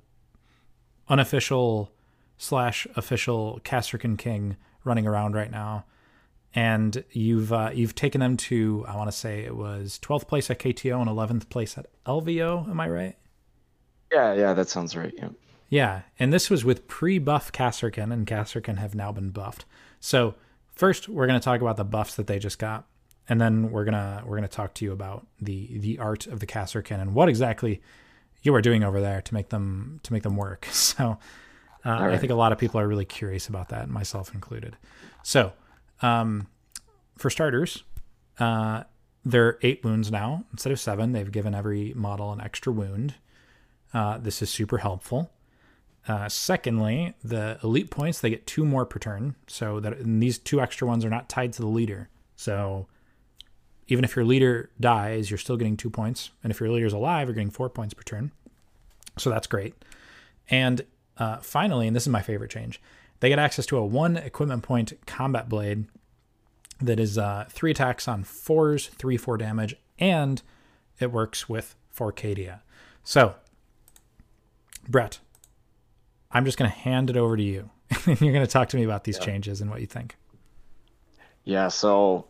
unofficial 1.09 1.93
slash 2.37 2.87
official 2.97 3.61
Kasrkin 3.63 4.19
King 4.19 4.57
running 4.85 5.07
around 5.07 5.35
right 5.35 5.51
now. 5.51 5.85
And 6.55 7.03
you've 7.11 7.53
uh, 7.53 7.71
you've 7.75 7.97
taken 7.97 8.21
them 8.21 8.37
to 8.37 8.85
I 8.87 8.97
want 8.97 9.11
to 9.11 9.17
say 9.17 9.41
it 9.41 9.57
was 9.57 9.99
12th 10.03 10.29
place 10.29 10.51
at 10.51 10.61
KTO 10.61 11.01
and 11.01 11.11
11th 11.11 11.49
place 11.49 11.77
at 11.77 11.87
LVO. 12.07 12.69
Am 12.71 12.79
I 12.79 12.89
right? 12.89 13.17
Yeah, 14.13 14.35
yeah, 14.35 14.55
that 14.55 14.69
sounds 14.69 14.97
right. 14.97 15.13
Yeah. 15.17 15.31
Yeah, 15.69 16.03
and 16.21 16.33
this 16.33 16.51
was 16.51 16.65
with 16.65 16.87
pre-buff 16.87 17.51
Kasrkin, 17.51 18.13
and 18.13 18.29
Kasrkin 18.29 18.79
have 18.79 18.95
now 18.95 19.11
been 19.11 19.31
buffed. 19.31 19.65
So 19.99 20.37
first, 20.73 21.09
we're 21.09 21.27
going 21.27 21.41
to 21.41 21.45
talk 21.45 21.61
about 21.61 21.77
the 21.77 21.85
buffs 21.85 22.15
that 22.15 22.29
they 22.29 22.39
just 22.39 22.61
got, 22.61 22.87
and 23.29 23.41
then 23.41 23.73
we're 23.73 23.85
gonna 23.85 24.23
we're 24.25 24.37
gonna 24.37 24.47
talk 24.47 24.75
to 24.75 24.85
you 24.85 24.93
about 24.93 25.27
the 25.41 25.79
the 25.79 25.99
art 25.99 26.29
of 26.29 26.39
the 26.39 26.47
Kasrkin 26.47 27.01
and 27.01 27.15
what 27.15 27.29
exactly 27.29 27.81
you 28.43 28.55
are 28.55 28.61
doing 28.61 28.85
over 28.85 29.01
there 29.01 29.23
to 29.23 29.35
make 29.35 29.49
them 29.49 29.99
to 30.05 30.13
make 30.13 30.23
them 30.23 30.37
work. 30.37 30.69
So 30.73 31.19
uh, 31.85 31.91
right. 31.91 32.15
I 32.15 32.19
think 32.19 32.33
a 32.33 32.37
lot 32.37 32.53
of 32.53 32.59
people 32.59 32.81
are 32.81 32.89
really 32.89 33.05
curious 33.05 33.49
about 33.49 33.69
that, 33.69 33.89
myself 33.89 34.35
included. 34.35 34.77
So 35.23 35.53
um, 36.03 36.49
for 37.17 37.31
starters, 37.31 37.85
uh, 38.39 38.85
they're 39.25 39.59
eight 39.63 39.83
wounds 39.85 40.11
now 40.11 40.45
instead 40.53 40.73
of 40.73 40.81
seven. 40.81 41.13
They've 41.13 41.31
given 41.31 41.55
every 41.55 41.93
model 41.95 42.33
an 42.33 42.41
extra 42.41 42.73
wound. 42.73 43.15
Uh, 43.93 44.19
this 44.19 44.43
is 44.43 44.51
super 44.51 44.79
helpful. 44.79 45.31
Uh, 46.07 46.29
secondly, 46.29 47.15
the 47.25 47.59
elite 47.65 47.91
points 47.91 48.21
they 48.21 48.29
get 48.29 48.47
two 48.47 48.65
more 48.65 48.85
per 48.85 48.99
turn, 48.99 49.37
so 49.47 49.81
that 49.81 49.97
these 50.05 50.39
two 50.39 50.61
extra 50.61 50.87
ones 50.87 51.05
are 51.05 51.11
not 51.11 51.29
tied 51.31 51.53
to 51.55 51.63
the 51.63 51.69
leader. 51.69 52.11
So 52.37 52.87
even 53.89 54.05
if 54.05 54.15
your 54.15 54.25
leader 54.25 54.71
dies, 54.79 55.31
you're 55.31 55.39
still 55.39 55.57
getting 55.57 55.77
two 55.77 55.89
points, 55.89 56.31
and 56.43 56.51
if 56.51 56.61
your 56.61 56.71
leader's 56.71 56.93
alive, 56.93 57.29
you're 57.29 57.35
getting 57.35 57.51
four 57.51 57.71
points 57.71 57.95
per 57.95 58.03
turn. 58.03 58.33
So 59.17 59.31
that's 59.31 59.47
great. 59.47 59.75
And 60.51 60.85
uh, 61.19 61.39
finally, 61.39 61.87
and 61.87 61.95
this 61.95 62.05
is 62.05 62.09
my 62.09 62.23
favorite 62.23 62.51
change, 62.51 62.81
they 63.21 63.29
get 63.29 63.39
access 63.39 63.67
to 63.67 63.77
a 63.77 63.85
one 63.85 64.17
equipment 64.17 64.63
point 64.63 64.93
combat 65.07 65.49
blade 65.49 65.87
that 66.81 66.99
is 66.99 67.17
uh, 67.17 67.47
three 67.49 67.71
attacks 67.71 68.09
on 68.09 68.25
fours, 68.25 68.89
three 68.89 69.17
four 69.17 69.37
damage, 69.37 69.77
and 69.99 70.43
it 70.99 71.13
works 71.13 71.49
with 71.49 71.77
For 71.91 72.13
Cadia. 72.13 72.61
So 73.03 73.35
Brett, 74.89 75.21
I'm 76.31 76.45
just 76.45 76.59
going 76.59 76.71
to 76.71 76.77
hand 76.77 77.11
it 77.11 77.17
over 77.17 77.37
to 77.37 77.43
you. 77.43 77.71
You're 78.07 78.33
going 78.33 78.41
to 78.41 78.47
talk 78.47 78.69
to 78.71 78.77
me 78.77 78.85
about 78.85 79.05
these 79.05 79.19
yeah. 79.19 79.25
changes 79.25 79.61
and 79.61 79.71
what 79.71 79.81
you 79.81 79.87
think. 79.87 80.17
Yeah, 81.45 81.69
so 81.69 82.27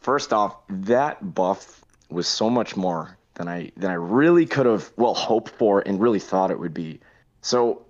first 0.00 0.32
off, 0.32 0.56
that 0.68 1.34
buff 1.34 1.84
was 2.10 2.26
so 2.26 2.50
much 2.50 2.76
more 2.76 3.16
than 3.34 3.48
I 3.48 3.70
than 3.76 3.90
I 3.90 3.94
really 3.94 4.46
could 4.46 4.66
have 4.66 4.92
well 4.96 5.14
hoped 5.14 5.50
for 5.50 5.80
and 5.86 6.00
really 6.00 6.18
thought 6.18 6.50
it 6.50 6.58
would 6.58 6.74
be. 6.74 7.00
So 7.40 7.86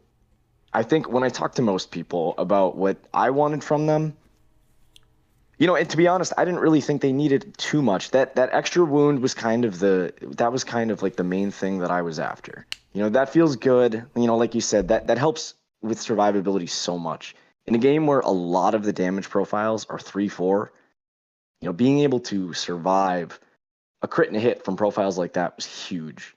I 0.72 0.82
think 0.82 1.10
when 1.10 1.22
I 1.22 1.28
talk 1.28 1.54
to 1.54 1.62
most 1.62 1.90
people 1.90 2.34
about 2.38 2.76
what 2.76 2.98
I 3.12 3.30
wanted 3.30 3.64
from 3.64 3.86
them, 3.86 4.16
you 5.58 5.66
know, 5.66 5.74
and 5.74 5.90
to 5.90 5.96
be 5.96 6.06
honest, 6.06 6.32
I 6.38 6.44
didn't 6.44 6.60
really 6.60 6.80
think 6.80 7.02
they 7.02 7.12
needed 7.12 7.58
too 7.58 7.82
much. 7.82 8.12
That 8.12 8.36
that 8.36 8.50
extra 8.52 8.84
wound 8.84 9.20
was 9.20 9.34
kind 9.34 9.64
of 9.64 9.80
the 9.80 10.12
that 10.36 10.52
was 10.52 10.62
kind 10.62 10.90
of 10.90 11.02
like 11.02 11.16
the 11.16 11.24
main 11.24 11.50
thing 11.50 11.78
that 11.78 11.90
I 11.90 12.02
was 12.02 12.20
after. 12.20 12.66
You 12.92 13.02
know, 13.02 13.08
that 13.10 13.30
feels 13.32 13.56
good. 13.56 14.04
You 14.14 14.26
know, 14.26 14.36
like 14.36 14.54
you 14.54 14.60
said, 14.60 14.88
that 14.88 15.08
that 15.08 15.18
helps 15.18 15.54
with 15.82 15.98
survivability 15.98 16.68
so 16.68 16.98
much. 16.98 17.34
In 17.66 17.74
a 17.74 17.78
game 17.78 18.06
where 18.06 18.20
a 18.20 18.30
lot 18.30 18.74
of 18.74 18.84
the 18.84 18.92
damage 18.92 19.28
profiles 19.28 19.84
are 19.90 19.98
3-4, 19.98 20.68
you 21.60 21.66
know, 21.66 21.72
being 21.72 22.00
able 22.00 22.20
to 22.20 22.54
survive 22.54 23.38
a 24.00 24.08
crit 24.08 24.28
and 24.28 24.36
a 24.36 24.40
hit 24.40 24.64
from 24.64 24.76
profiles 24.76 25.18
like 25.18 25.34
that 25.34 25.56
was 25.56 25.66
huge. 25.66 26.34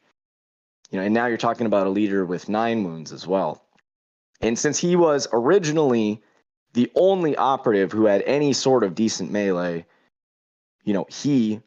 You 0.92 1.00
know, 1.00 1.06
and 1.06 1.14
now 1.14 1.26
you're 1.26 1.38
talking 1.38 1.66
about 1.66 1.88
a 1.88 1.90
leader 1.90 2.26
with 2.26 2.50
9 2.50 2.84
wounds 2.84 3.12
as 3.12 3.26
well. 3.26 3.64
And 4.42 4.60
since 4.60 4.78
he 4.78 4.96
was 4.96 5.28
originally 5.32 6.22
the 6.74 6.92
only 6.96 7.36
operative 7.36 7.92
who 7.92 8.06
had 8.06 8.22
any 8.24 8.54
sort 8.54 8.84
of 8.84 8.96
decent 8.96 9.32
melee, 9.32 9.86
you 10.84 10.94
know, 10.94 11.06
he 11.10 11.62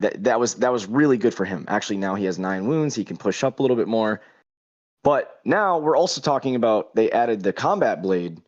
that 0.00 0.24
that 0.24 0.40
was 0.40 0.54
that 0.56 0.72
was 0.72 0.86
really 0.86 1.18
good 1.18 1.34
for 1.34 1.44
him. 1.44 1.64
Actually, 1.68 1.98
now 1.98 2.14
he 2.14 2.24
has 2.24 2.38
nine 2.38 2.66
wounds. 2.66 2.94
He 2.94 3.04
can 3.04 3.16
push 3.16 3.44
up 3.44 3.58
a 3.58 3.62
little 3.62 3.76
bit 3.76 3.88
more. 3.88 4.20
But 5.02 5.40
now 5.44 5.78
we're 5.78 5.96
also 5.96 6.20
talking 6.20 6.56
about 6.56 6.94
they 6.94 7.10
added 7.10 7.42
the 7.42 7.52
combat 7.52 8.02
blade, 8.02 8.40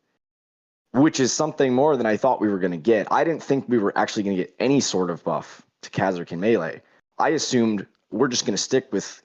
which 0.93 1.19
is 1.21 1.33
something 1.33 1.75
more 1.75 1.97
than 1.97 2.07
I 2.07 2.17
thought 2.17 2.41
we 2.41 2.49
were 2.49 2.59
going 2.59 2.73
to 2.73 2.79
get. 2.79 3.11
I 3.11 3.25
didn't 3.25 3.43
think 3.43 3.69
we 3.69 3.79
were 3.79 3.93
actually 3.97 4.23
going 4.23 4.37
to 4.37 4.43
get 4.45 4.55
any 4.59 4.81
sort 4.81 5.11
of 5.11 5.25
buff 5.25 5.63
to 5.83 5.91
Kasrkin 5.91 6.39
melee. 6.39 6.83
I 7.19 7.31
assumed 7.31 7.87
we're 8.11 8.29
just 8.29 8.47
going 8.47 8.55
to 8.55 8.63
stick 8.63 8.89
with 8.93 9.23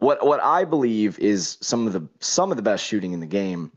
what 0.00 0.26
what 0.26 0.42
I 0.42 0.64
believe 0.64 1.18
is 1.18 1.56
some 1.60 1.86
of 1.86 1.92
the 1.92 2.06
some 2.18 2.50
of 2.50 2.56
the 2.56 2.62
best 2.62 2.84
shooting 2.84 3.12
in 3.12 3.20
the 3.20 3.26
game. 3.26 3.70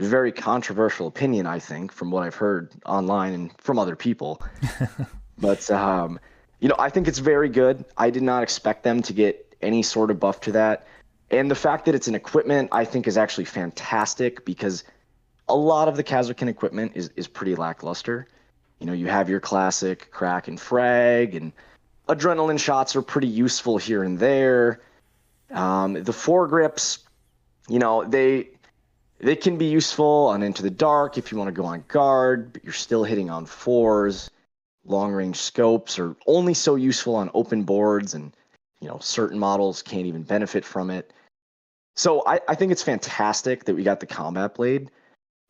Very 0.00 0.32
controversial 0.32 1.06
opinion, 1.06 1.46
I 1.46 1.60
think, 1.60 1.92
from 1.92 2.10
what 2.10 2.24
I've 2.24 2.34
heard 2.34 2.72
online 2.84 3.32
and 3.32 3.50
from 3.60 3.78
other 3.78 3.94
people. 3.94 4.42
but 5.38 5.70
um, 5.70 6.18
you 6.58 6.68
know, 6.68 6.74
I 6.78 6.90
think 6.90 7.06
it's 7.06 7.20
very 7.20 7.48
good. 7.48 7.84
I 7.96 8.10
did 8.10 8.22
not 8.22 8.42
expect 8.42 8.82
them 8.82 9.02
to 9.02 9.12
get 9.12 9.54
any 9.62 9.82
sort 9.82 10.10
of 10.10 10.18
buff 10.18 10.40
to 10.42 10.52
that. 10.52 10.86
And 11.30 11.50
the 11.50 11.54
fact 11.54 11.84
that 11.86 11.94
it's 11.94 12.08
an 12.08 12.14
equipment, 12.14 12.68
I 12.72 12.84
think, 12.84 13.06
is 13.06 13.16
actually 13.16 13.44
fantastic 13.44 14.44
because 14.44 14.84
a 15.48 15.54
lot 15.54 15.88
of 15.88 15.96
the 15.96 16.04
Kasrkin 16.04 16.48
equipment 16.48 16.92
is, 16.94 17.10
is 17.16 17.28
pretty 17.28 17.54
lackluster. 17.54 18.26
You 18.80 18.86
know, 18.86 18.92
you 18.92 19.06
have 19.06 19.28
your 19.28 19.40
classic 19.40 20.10
crack 20.10 20.48
and 20.48 20.60
frag, 20.60 21.34
and 21.34 21.52
adrenaline 22.08 22.58
shots 22.58 22.96
are 22.96 23.02
pretty 23.02 23.28
useful 23.28 23.78
here 23.78 24.02
and 24.02 24.18
there. 24.18 24.80
Um, 25.54 25.94
the 25.94 26.12
foregrips, 26.12 26.98
you 27.68 27.78
know, 27.78 28.04
they 28.04 28.48
they 29.20 29.36
can 29.36 29.56
be 29.56 29.66
useful 29.66 30.26
on 30.26 30.42
Into 30.42 30.62
the 30.62 30.70
Dark 30.70 31.16
if 31.16 31.30
you 31.30 31.38
want 31.38 31.48
to 31.48 31.52
go 31.52 31.64
on 31.64 31.84
guard, 31.88 32.52
but 32.52 32.64
you're 32.64 32.72
still 32.72 33.04
hitting 33.04 33.30
on 33.30 33.46
fours. 33.46 34.30
Long 34.84 35.12
range 35.12 35.36
scopes 35.36 35.98
are 35.98 36.14
only 36.26 36.52
so 36.52 36.74
useful 36.74 37.14
on 37.14 37.30
open 37.32 37.62
boards, 37.62 38.14
and 38.14 38.36
you 38.80 38.88
know 38.88 38.98
certain 38.98 39.38
models 39.38 39.80
can't 39.80 40.06
even 40.06 40.24
benefit 40.24 40.64
from 40.64 40.90
it. 40.90 41.12
So 41.96 42.24
I, 42.26 42.40
I 42.48 42.56
think 42.56 42.72
it's 42.72 42.82
fantastic 42.82 43.64
that 43.64 43.74
we 43.74 43.84
got 43.84 44.00
the 44.00 44.06
combat 44.06 44.56
blade. 44.56 44.90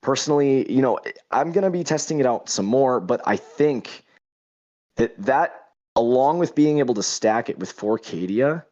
Personally, 0.03 0.71
you 0.71 0.83
know, 0.83 1.01
I'm 1.31 1.51
gonna 1.51 1.71
be 1.71 1.83
testing 1.83 2.21
it 2.21 2.27
out 2.27 2.51
some 2.51 2.67
more, 2.67 3.01
but 3.01 3.23
I 3.25 3.37
think 3.37 4.05
that 4.97 5.17
that 5.19 5.69
along 5.97 6.39
with 6.41 6.55
being 6.55 6.79
able 6.79 6.95
to 6.95 7.03
stack 7.03 7.49
it 7.49 7.59
with 7.59 7.73
For 7.73 7.99
Cadia 7.99 8.65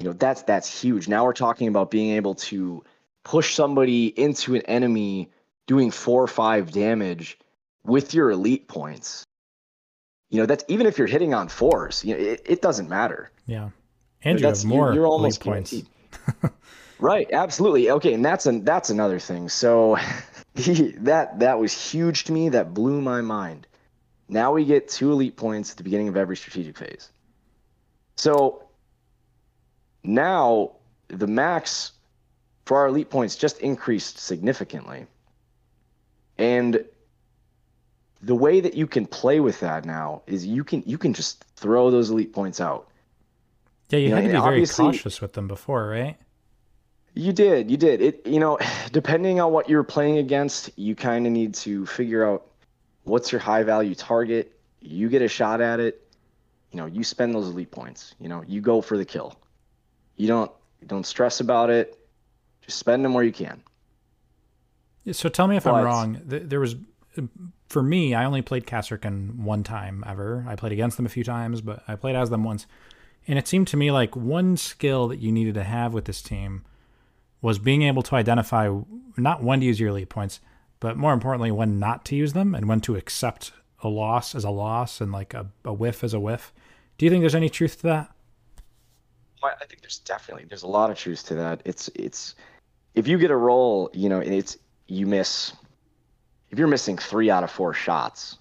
you 0.00 0.06
know 0.06 0.14
that's 0.14 0.42
that's 0.42 0.82
huge. 0.82 1.08
Now 1.08 1.24
we're 1.24 1.34
talking 1.34 1.68
about 1.68 1.90
being 1.90 2.16
able 2.16 2.34
to 2.36 2.82
push 3.22 3.54
somebody 3.54 4.06
into 4.06 4.54
an 4.54 4.62
enemy 4.62 5.30
doing 5.66 5.90
four 5.90 6.22
or 6.22 6.26
five 6.26 6.72
damage 6.72 7.38
with 7.84 8.14
your 8.14 8.30
elite 8.30 8.66
points. 8.66 9.24
You 10.30 10.40
know 10.40 10.46
that's 10.46 10.64
even 10.68 10.86
if 10.86 10.96
you're 10.96 11.06
hitting 11.06 11.34
on 11.34 11.48
fours 11.48 12.04
you 12.04 12.14
know 12.14 12.20
it, 12.20 12.42
it 12.46 12.62
doesn't 12.62 12.88
matter. 12.88 13.30
Yeah. 13.46 13.70
And 14.22 14.40
you, 14.40 14.46
have 14.46 14.64
more 14.64 14.86
you're, 14.86 14.94
you're 14.94 15.06
almost 15.06 15.40
points. 15.40 15.74
right 16.98 17.28
absolutely. 17.32 17.90
Okay 17.90 18.14
and 18.14 18.24
that's 18.24 18.46
an 18.46 18.64
that's 18.64 18.88
another 18.88 19.18
thing. 19.18 19.50
So 19.50 19.98
he, 20.54 20.92
that 20.98 21.40
that 21.40 21.58
was 21.58 21.72
huge 21.72 22.24
to 22.24 22.32
me. 22.32 22.48
That 22.48 22.72
blew 22.72 23.02
my 23.02 23.20
mind. 23.20 23.66
Now 24.28 24.52
we 24.52 24.64
get 24.64 24.88
two 24.88 25.12
elite 25.12 25.36
points 25.36 25.72
at 25.72 25.76
the 25.76 25.82
beginning 25.82 26.08
of 26.08 26.16
every 26.16 26.36
strategic 26.36 26.78
phase. 26.78 27.10
So 28.16 28.69
now 30.02 30.72
the 31.08 31.26
max 31.26 31.92
for 32.64 32.78
our 32.78 32.86
elite 32.86 33.10
points 33.10 33.36
just 33.36 33.58
increased 33.60 34.18
significantly. 34.18 35.06
And 36.38 36.84
the 38.22 38.34
way 38.34 38.60
that 38.60 38.74
you 38.74 38.86
can 38.86 39.06
play 39.06 39.40
with 39.40 39.60
that 39.60 39.84
now 39.84 40.22
is 40.26 40.46
you 40.46 40.64
can 40.64 40.82
you 40.86 40.98
can 40.98 41.12
just 41.12 41.44
throw 41.56 41.90
those 41.90 42.10
elite 42.10 42.32
points 42.32 42.60
out. 42.60 42.88
Yeah, 43.88 43.98
you, 43.98 44.08
You 44.08 44.14
had 44.14 44.24
know, 44.24 44.44
to 44.44 44.50
be 44.50 44.64
very 44.64 44.66
cautious 44.66 45.20
with 45.20 45.32
them 45.32 45.48
before, 45.48 45.88
right? 45.88 46.16
You 47.14 47.32
did, 47.32 47.70
you 47.70 47.76
did. 47.76 48.00
It 48.00 48.26
you 48.26 48.38
know, 48.38 48.58
depending 48.92 49.40
on 49.40 49.52
what 49.52 49.68
you're 49.68 49.82
playing 49.82 50.18
against, 50.18 50.70
you 50.78 50.94
kind 50.94 51.26
of 51.26 51.32
need 51.32 51.54
to 51.54 51.86
figure 51.86 52.24
out 52.24 52.46
what's 53.04 53.32
your 53.32 53.40
high 53.40 53.62
value 53.62 53.94
target. 53.94 54.52
You 54.80 55.08
get 55.08 55.22
a 55.22 55.28
shot 55.28 55.60
at 55.60 55.80
it. 55.80 56.06
You 56.72 56.76
know, 56.76 56.86
you 56.86 57.02
spend 57.02 57.34
those 57.34 57.48
elite 57.48 57.72
points. 57.72 58.14
You 58.20 58.28
know, 58.28 58.44
you 58.46 58.60
go 58.60 58.80
for 58.80 58.96
the 58.96 59.04
kill. 59.04 59.36
You 60.20 60.26
don't 60.26 60.52
you 60.82 60.86
don't 60.86 61.06
stress 61.06 61.40
about 61.40 61.70
it. 61.70 61.98
Just 62.60 62.78
spend 62.78 63.02
them 63.02 63.14
where 63.14 63.24
you 63.24 63.32
can. 63.32 63.62
Yeah, 65.04 65.14
So 65.14 65.30
tell 65.30 65.46
me 65.46 65.56
if 65.56 65.66
I'm 65.66 65.82
wrong. 65.82 66.20
There 66.26 66.60
was, 66.60 66.76
for 67.68 67.82
me, 67.82 68.14
I 68.14 68.26
only 68.26 68.42
played 68.42 68.66
Kasrkin 68.66 69.36
one 69.36 69.62
time 69.62 70.04
ever. 70.06 70.44
I 70.46 70.56
played 70.56 70.72
against 70.72 70.98
them 70.98 71.06
a 71.06 71.08
few 71.08 71.24
times, 71.24 71.62
but 71.62 71.82
I 71.88 71.96
played 71.96 72.16
as 72.16 72.28
them 72.28 72.44
once. 72.44 72.66
And 73.26 73.38
it 73.38 73.48
seemed 73.48 73.66
to 73.68 73.78
me 73.78 73.90
like 73.90 74.14
one 74.14 74.58
skill 74.58 75.08
that 75.08 75.20
you 75.20 75.32
needed 75.32 75.54
to 75.54 75.64
have 75.64 75.94
with 75.94 76.04
this 76.04 76.20
team 76.20 76.64
was 77.40 77.58
being 77.58 77.82
able 77.82 78.02
to 78.02 78.14
identify 78.14 78.70
not 79.16 79.42
when 79.42 79.60
to 79.60 79.66
use 79.66 79.80
your 79.80 79.88
elite 79.88 80.10
points, 80.10 80.40
but 80.80 80.98
more 80.98 81.14
importantly, 81.14 81.50
when 81.50 81.78
not 81.78 82.04
to 82.06 82.14
use 82.14 82.34
them 82.34 82.54
and 82.54 82.68
when 82.68 82.82
to 82.82 82.94
accept 82.94 83.52
a 83.82 83.88
loss 83.88 84.34
as 84.34 84.44
a 84.44 84.50
loss 84.50 85.00
and 85.00 85.12
like 85.12 85.32
a, 85.32 85.46
a 85.64 85.72
whiff 85.72 86.04
as 86.04 86.12
a 86.12 86.20
whiff. 86.20 86.52
Do 86.98 87.06
you 87.06 87.10
think 87.10 87.22
there's 87.22 87.34
any 87.34 87.48
truth 87.48 87.78
to 87.78 87.82
that? 87.84 88.12
I 89.42 89.52
I 89.60 89.64
think 89.66 89.80
there's 89.82 89.98
definitely 89.98 90.44
there's 90.48 90.62
a 90.62 90.68
lot 90.68 90.90
of 90.90 90.98
truth 90.98 91.26
to 91.26 91.34
that. 91.36 91.62
It's 91.64 91.88
it's 91.94 92.34
if 92.94 93.06
you 93.06 93.18
get 93.18 93.30
a 93.30 93.36
roll, 93.36 93.90
you 93.92 94.08
know, 94.08 94.20
and 94.20 94.34
it's 94.34 94.56
you 94.86 95.06
miss 95.06 95.52
if 96.50 96.58
you're 96.58 96.68
missing 96.68 96.98
three 96.98 97.30
out 97.30 97.44
of 97.44 97.50
four 97.50 97.72
shots, 97.72 98.38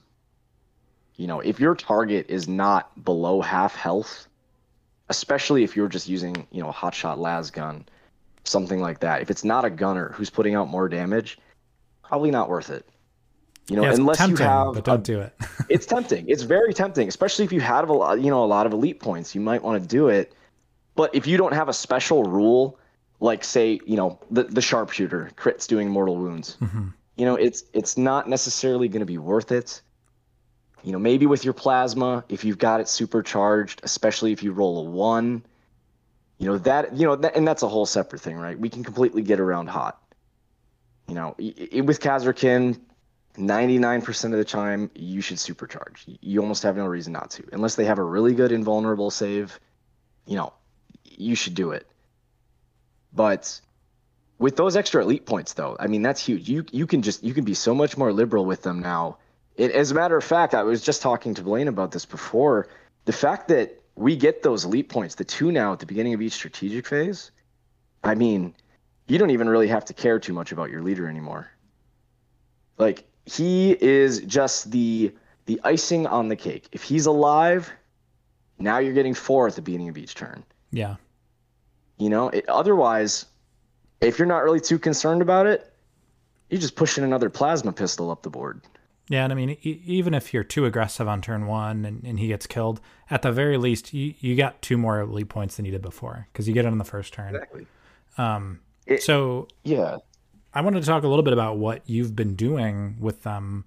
you 1.16 1.28
know, 1.28 1.39
if 1.39 1.60
your 1.60 1.76
target 1.76 2.26
is 2.30 2.47
not 2.47 3.04
below 3.04 3.41
half 3.41 3.76
health, 3.76 4.28
especially 5.10 5.64
if 5.64 5.76
you're 5.76 5.88
just 5.88 6.08
using, 6.08 6.47
you 6.52 6.62
know, 6.62 6.70
a 6.70 6.74
hot 6.74 6.95
shot 6.95 7.20
las 7.20 7.52
gun, 7.52 7.86
something 8.45 8.80
like 8.80 9.00
that. 9.02 9.22
If 9.22 9.30
it's 9.30 9.43
not 9.43 9.66
a 9.66 9.70
gunner 9.70 10.12
who's 10.14 10.30
putting 10.30 10.56
out 10.56 10.70
more 10.70 10.89
damage, 10.89 11.38
probably 12.04 12.32
not 12.32 12.50
worth 12.50 12.70
it. 12.70 12.86
You 13.70 13.76
know, 13.76 13.84
yeah, 13.84 13.89
it's 13.89 14.00
unless 14.00 14.18
tempting, 14.18 14.43
you 14.43 14.50
have 14.50 14.74
but 14.74 14.84
don't 14.84 15.04
do 15.04 15.20
it. 15.20 15.34
it's 15.70 15.86
tempting. 15.86 16.28
It's 16.28 16.41
very 16.41 16.74
tempting, 16.74 17.08
especially 17.08 17.45
if 17.45 17.52
you 17.52 17.62
have 17.62 17.89
a 17.89 17.93
lot, 17.93 18.20
you 18.20 18.32
know, 18.32 18.43
a 18.43 18.47
lot 18.47 18.66
of 18.66 18.74
elite 18.74 19.00
points. 19.00 19.36
You 19.36 19.41
might 19.41 19.62
want 19.62 19.82
to 19.82 19.88
do 19.88 20.08
it, 20.08 20.34
but 21.00 21.16
if 21.16 21.26
you 21.26 21.38
don't 21.38 21.54
have 21.54 21.70
a 21.70 21.74
special 21.74 22.24
rule, 22.26 22.78
like 23.22 23.45
say, 23.45 23.80
you 23.86 23.95
know, 23.95 24.20
the 24.32 24.43
the 24.43 24.62
sharpshooter 24.62 25.32
crits 25.38 25.66
doing 25.66 25.88
mortal 25.88 26.18
wounds, 26.18 26.58
mm-hmm. 26.60 26.89
you 27.16 27.24
know, 27.24 27.36
it's 27.36 27.64
it's 27.72 27.95
not 27.97 28.28
necessarily 28.28 28.89
going 28.89 29.00
to 29.00 29.06
be 29.06 29.18
worth 29.18 29.54
it. 29.54 29.82
You 30.84 30.91
know, 30.91 31.00
maybe 31.00 31.26
with 31.26 31.45
your 31.45 31.54
plasma, 31.54 32.26
if 32.28 32.43
you've 32.43 32.58
got 32.58 32.82
it 32.82 32.89
supercharged, 32.89 33.80
especially 33.84 34.34
if 34.34 34.43
you 34.43 34.52
roll 34.52 34.86
a 34.86 34.89
one, 34.89 35.41
you 36.38 36.47
know 36.47 36.58
that 36.58 36.93
you 36.97 37.06
know, 37.06 37.16
that, 37.16 37.34
and 37.34 37.47
that's 37.47 37.64
a 37.64 37.70
whole 37.70 37.86
separate 37.86 38.20
thing, 38.22 38.36
right? 38.36 38.60
We 38.60 38.68
can 38.68 38.84
completely 38.84 39.22
get 39.22 39.39
around 39.39 39.68
hot. 39.68 40.04
You 41.08 41.16
know, 41.16 41.34
i- 41.39 41.70
i- 41.78 41.80
with 41.80 42.02
Kasrkin, 42.02 42.78
99% 43.38 44.34
of 44.34 44.38
the 44.38 44.43
time 44.43 44.91
you 44.95 45.22
should 45.22 45.38
supercharge 45.38 46.18
you 46.20 46.41
almost 46.41 46.64
have 46.64 46.76
no 46.76 46.86
reason 46.86 47.14
not 47.14 47.32
to 47.32 47.47
unless 47.54 47.76
they 47.76 47.86
have 47.86 48.00
a 48.00 48.04
really 48.04 48.34
good 48.34 48.52
invulnerable 48.52 49.10
save 49.10 49.62
you 50.26 50.36
know 50.36 50.52
you 51.20 51.36
should 51.36 51.55
do 51.55 51.72
it 51.72 51.86
but 53.13 53.61
with 54.38 54.55
those 54.55 54.76
extra 54.76 55.01
elite 55.03 55.26
points 55.26 55.53
though 55.53 55.76
i 55.80 55.88
mean 55.88 56.01
that's 56.01 56.26
huge 56.26 56.49
you 56.49 56.65
you 56.72 56.88
can 56.88 57.01
just 57.01 57.24
you 57.24 57.34
can 57.34 57.43
be 57.43 57.53
so 57.53 57.74
much 57.74 57.97
more 57.97 58.11
liberal 58.13 58.45
with 58.45 58.61
them 58.63 58.80
now 58.80 59.17
it, 59.55 59.72
as 59.72 59.91
a 59.91 59.95
matter 59.95 60.17
of 60.17 60.24
fact 60.24 60.53
i 60.53 60.63
was 60.63 60.82
just 60.82 61.01
talking 61.01 61.34
to 61.34 61.41
blaine 61.41 61.67
about 61.67 61.91
this 61.91 62.05
before 62.05 62.67
the 63.05 63.13
fact 63.13 63.47
that 63.49 63.82
we 63.95 64.15
get 64.15 64.41
those 64.43 64.65
elite 64.65 64.89
points 64.89 65.15
the 65.15 65.26
two 65.26 65.51
now 65.51 65.74
at 65.74 65.80
the 65.80 65.86
beginning 65.86 66.13
of 66.13 66.22
each 66.22 66.34
strategic 66.34 66.88
phase 66.88 67.32
i 68.03 68.15
mean 68.15 68.55
you 69.07 69.17
don't 69.17 69.32
even 69.32 69.49
really 69.49 69.67
have 69.67 69.86
to 69.86 69.93
care 69.93 70.20
too 70.20 70.34
much 70.34 70.51
about 70.51 70.70
your 70.70 70.82
leader 70.82 71.07
anymore 71.07 71.49
like 72.78 73.05
he 73.26 73.72
is 73.72 74.22
just 74.22 74.72
the 74.72 75.13
the 75.45 75.59
icing 75.63 76.05
on 76.05 76.28
the 76.28 76.36
cake. 76.36 76.70
If 76.72 76.84
he's 76.84 77.07
alive, 77.07 77.72
now 78.59 78.78
you're 78.78 78.93
getting 78.93 79.15
four 79.15 79.47
at 79.47 79.55
the 79.55 79.63
beginning 79.63 79.89
of 79.89 79.97
each 79.97 80.13
turn. 80.15 80.43
yeah. 80.72 80.97
You 82.00 82.10
know, 82.10 82.30
it, 82.30 82.47
otherwise, 82.50 83.26
if 84.02 84.18
you're 84.18 84.28
not 84.28 84.43
really 84.43 84.60
too 84.62 84.80
concerned 84.80 85.22
about 85.22 85.45
it, 85.45 85.72
you're 86.50 86.62
just 86.62 86.76
pushing 86.76 87.04
another 87.04 87.30
plasma 87.30 87.72
pistol 87.72 88.10
up 88.10 88.24
the 88.24 88.30
board. 88.30 88.62
Yeah, 89.10 89.24
and 89.24 89.34
I 89.34 89.36
mean, 89.36 89.52
e- 89.62 89.82
even 89.86 90.14
if 90.14 90.34
you're 90.34 90.43
too 90.43 90.66
aggressive 90.66 91.08
on 91.08 91.22
turn 91.22 91.45
one 91.47 91.84
and, 91.86 92.04
and 92.06 92.20
he 92.20 92.28
gets 92.28 92.47
killed, 92.47 92.80
at 93.10 93.22
the 93.22 93.32
very 93.32 93.58
least, 93.58 93.93
you, 93.93 94.14
you 94.20 94.36
got 94.36 94.62
two 94.62 94.78
more 94.78 95.02
elite 95.02 95.30
points 95.30 95.58
than 95.58 95.66
you 95.66 95.72
did 95.72 95.82
before 95.82 96.28
because 96.32 96.47
you 96.47 96.54
get 96.54 96.66
it 96.66 96.72
on 96.72 96.78
the 96.78 96.84
first 96.86 97.14
turn. 97.14 97.36
Exactly. 97.36 97.68
Um, 98.18 98.60
It- 98.86 99.04
so 99.04 99.47
Yeah. 99.64 99.97
I 100.54 100.62
wanted 100.62 100.80
to 100.82 100.86
talk 100.88 101.04
a 101.04 101.08
little 101.08 101.24
bit 101.24 101.34
about 101.34 101.58
what 101.58 101.88
you've 101.88 102.16
been 102.16 102.36
doing 102.36 102.95
with 103.00 103.22
them 103.24 103.66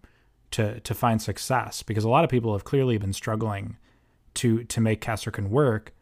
to 0.53 0.80
to 0.80 0.95
find 0.95 1.22
success 1.22 1.83
because 1.83 2.03
a 2.05 2.09
lot 2.09 2.24
of 2.24 2.30
people 2.30 2.53
have 2.53 2.64
clearly 2.64 2.99
been 2.99 3.12
struggling 3.12 3.76
to 4.35 4.64
to 4.64 4.80
make 4.80 5.01
Kasrkin 5.01 5.49
work, 5.49 5.93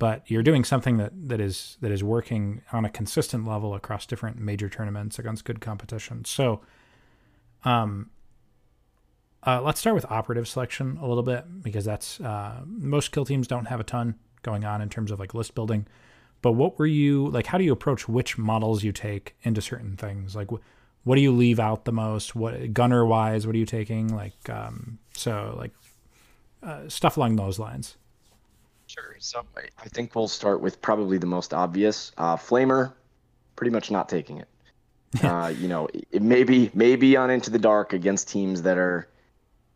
but 0.00 0.28
you're 0.30 0.42
doing 0.42 0.64
something 0.64 0.96
that 0.96 1.12
that 1.28 1.40
is 1.40 1.76
that 1.82 1.92
is 1.92 2.02
working 2.02 2.62
on 2.72 2.86
a 2.86 2.90
consistent 2.90 3.46
level 3.46 3.74
across 3.74 4.06
different 4.06 4.38
major 4.38 4.68
tournaments 4.68 5.18
against 5.18 5.44
good 5.44 5.60
competition. 5.60 6.24
So, 6.24 6.62
um, 7.64 8.08
uh, 9.46 9.60
let's 9.60 9.78
start 9.78 9.94
with 9.94 10.06
operative 10.10 10.48
selection 10.48 10.98
a 11.02 11.06
little 11.06 11.22
bit 11.22 11.44
because 11.62 11.84
that's 11.84 12.18
uh, 12.20 12.62
most 12.64 13.12
kill 13.12 13.26
teams 13.26 13.46
don't 13.46 13.66
have 13.66 13.78
a 13.78 13.84
ton 13.84 14.14
going 14.42 14.64
on 14.64 14.80
in 14.80 14.88
terms 14.88 15.10
of 15.10 15.20
like 15.20 15.34
list 15.34 15.54
building. 15.54 15.86
But 16.40 16.52
what 16.52 16.78
were 16.78 16.86
you 16.86 17.28
like? 17.28 17.46
How 17.46 17.58
do 17.58 17.64
you 17.64 17.72
approach 17.72 18.08
which 18.08 18.38
models 18.38 18.82
you 18.82 18.92
take 18.92 19.36
into 19.42 19.60
certain 19.60 19.98
things? 19.98 20.34
Like, 20.34 20.50
wh- 20.50 20.62
what 21.04 21.16
do 21.16 21.20
you 21.20 21.30
leave 21.30 21.60
out 21.60 21.84
the 21.84 21.92
most? 21.92 22.34
What 22.34 22.72
gunner 22.72 23.04
wise? 23.04 23.46
What 23.46 23.54
are 23.54 23.58
you 23.58 23.66
taking? 23.66 24.08
Like, 24.16 24.48
um, 24.48 24.98
so 25.12 25.54
like 25.58 25.72
uh, 26.62 26.88
stuff 26.88 27.18
along 27.18 27.36
those 27.36 27.58
lines. 27.58 27.98
Sure. 28.90 29.14
So 29.20 29.44
I, 29.56 29.68
I 29.78 29.88
think 29.88 30.16
we'll 30.16 30.26
start 30.26 30.60
with 30.60 30.82
probably 30.82 31.16
the 31.16 31.26
most 31.26 31.54
obvious. 31.54 32.10
Uh, 32.18 32.36
Flamer, 32.36 32.92
pretty 33.54 33.70
much 33.70 33.88
not 33.88 34.08
taking 34.08 34.38
it. 34.38 34.48
uh, 35.22 35.54
you 35.56 35.68
know, 35.68 35.88
it 36.10 36.22
may 36.22 36.42
be 36.42 36.72
maybe 36.74 37.16
on 37.16 37.30
Into 37.30 37.50
the 37.50 37.58
Dark 37.58 37.92
against 37.92 38.28
teams 38.28 38.62
that 38.62 38.78
are 38.78 39.08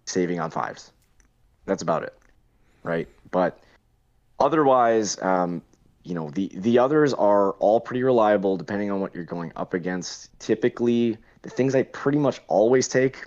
saving 0.04 0.40
on 0.40 0.50
fives. 0.50 0.90
That's 1.64 1.82
about 1.82 2.02
it, 2.02 2.18
right? 2.82 3.06
But 3.30 3.60
otherwise, 4.40 5.20
um, 5.22 5.62
you 6.02 6.14
know, 6.14 6.30
the 6.30 6.50
the 6.52 6.80
others 6.80 7.14
are 7.14 7.52
all 7.52 7.78
pretty 7.78 8.02
reliable 8.02 8.56
depending 8.56 8.90
on 8.90 9.00
what 9.00 9.14
you're 9.14 9.22
going 9.22 9.52
up 9.54 9.74
against. 9.74 10.36
Typically, 10.40 11.18
the 11.42 11.50
things 11.50 11.76
I 11.76 11.84
pretty 11.84 12.18
much 12.18 12.40
always 12.48 12.88
take 12.88 13.24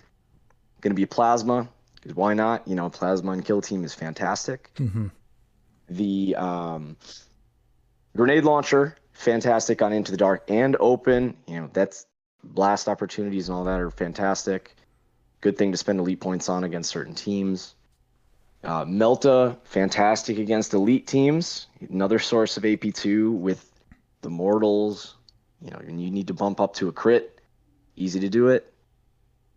going 0.82 0.92
to 0.92 1.00
be 1.00 1.06
plasma 1.06 1.70
because 1.96 2.14
why 2.14 2.34
not? 2.34 2.68
You 2.68 2.76
know, 2.76 2.90
plasma 2.90 3.32
and 3.32 3.46
kill 3.46 3.62
team 3.62 3.86
is 3.86 3.94
fantastic 3.94 4.70
Mm-hmm. 4.76 5.08
The 5.90 6.36
um, 6.36 6.98
grenade 8.16 8.44
launcher 8.44 8.96
fantastic 9.18 9.82
on 9.82 9.92
into 9.92 10.12
the 10.12 10.18
dark 10.18 10.44
and 10.50 10.78
open. 10.80 11.36
You 11.48 11.62
know 11.62 11.70
that's 11.74 12.06
blast 12.44 12.88
opportunities 12.88 13.50
and 13.50 13.58
all 13.58 13.64
that 13.66 13.80
are 13.80 13.92
fantastic. 13.92 14.76
Good 15.42 15.58
thing 15.58 15.72
to 15.72 15.78
spend 15.78 16.00
elite 16.00 16.20
points 16.20 16.50
on 16.50 16.64
against 16.64 16.90
certain 16.90 17.16
teams. 17.16 17.76
Uh, 18.64 18.86
melta 18.86 19.58
fantastic 19.64 20.38
against 20.38 20.74
elite 20.74 21.08
teams. 21.08 21.68
Another 21.90 22.20
source 22.20 22.58
of 22.58 22.64
ap2 22.64 23.32
with 23.32 23.72
the 24.22 24.30
mortals. 24.30 25.16
You 25.62 25.72
know 25.72 25.82
you 25.86 26.12
need 26.12 26.28
to 26.28 26.34
bump 26.34 26.60
up 26.60 26.76
to 26.76 26.88
a 26.88 26.92
crit. 26.92 27.42
Easy 27.96 28.20
to 28.20 28.30
do 28.30 28.50
it. 28.50 28.74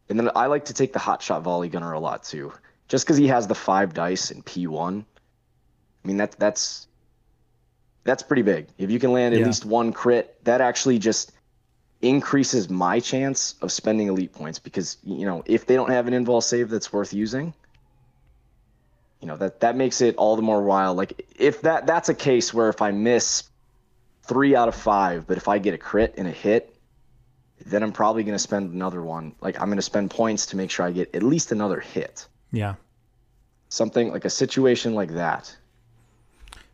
And 0.09 0.19
then 0.19 0.31
i 0.35 0.47
like 0.47 0.65
to 0.67 0.75
take 0.75 0.93
the 0.93 0.99
hot 0.99 1.23
shot 1.23 1.43
volley 1.43 1.69
gunner 1.69 1.93
a 1.93 2.01
lot 2.01 2.25
too 2.25 2.53
just 2.89 3.07
because 3.07 3.17
he 3.17 3.29
has 3.29 3.47
the 3.47 3.55
five 3.55 3.95
dice 3.95 4.33
in 4.33 4.43
p1 4.43 5.05
I 6.05 6.09
mean 6.09 6.17
that 6.19 6.33
that's 6.39 6.87
that's 8.05 8.23
pretty 8.23 8.43
big. 8.43 8.69
If 8.79 8.91
you 8.91 8.99
can 8.99 9.13
land 9.13 9.35
at 9.35 9.41
Yeah. 9.41 9.47
least 9.47 9.65
one 9.65 9.93
crit, 9.93 10.43
that 10.45 10.61
actually 10.61 10.99
just 10.99 11.33
increases 12.03 12.71
my 12.71 12.99
chance 12.99 13.57
of 13.61 13.71
spending 13.71 14.09
elite 14.09 14.33
points 14.33 14.59
because 14.59 14.97
you 15.05 15.27
know 15.27 15.43
if 15.47 15.67
they 15.67 15.75
don't 15.75 15.91
have 15.91 16.07
an 16.09 16.15
invul 16.15 16.43
save 16.43 16.71
that's 16.71 16.93
worth 16.93 17.13
using, 17.13 17.53
you 19.21 19.29
know 19.29 19.37
that 19.37 19.61
that 19.61 19.77
makes 19.77 20.01
it 20.01 20.17
all 20.17 20.37
the 20.37 20.43
more 20.43 20.63
wild. 20.63 20.97
Like 20.97 21.27
if 21.37 21.61
that 21.63 21.87
that's 21.87 22.09
a 22.09 22.15
case 22.15 22.55
where 22.55 22.69
if 22.71 22.81
I 22.81 22.91
miss 22.91 23.45
three 24.23 24.57
out 24.57 24.69
of 24.69 24.75
five, 24.75 25.27
but 25.27 25.37
if 25.37 25.49
I 25.49 25.59
get 25.59 25.75
a 25.75 25.79
crit 25.79 26.15
and 26.17 26.27
a 26.27 26.31
hit, 26.31 26.75
then 27.67 27.83
I'm 27.83 27.93
probably 27.93 28.23
going 28.23 28.35
to 28.35 28.39
spend 28.39 28.73
another 28.73 29.03
one. 29.03 29.35
Like 29.41 29.61
I'm 29.61 29.67
going 29.67 29.77
to 29.77 29.83
spend 29.83 30.11
points 30.11 30.47
to 30.47 30.57
make 30.57 30.71
sure 30.71 30.87
I 30.87 30.93
get 30.93 31.15
at 31.15 31.23
least 31.23 31.53
another 31.53 31.81
hit. 31.81 32.27
Yeah. 32.53 32.77
Something 33.69 34.11
like 34.11 34.25
a 34.25 34.31
situation 34.31 34.95
like 34.95 35.11
that. 35.15 35.55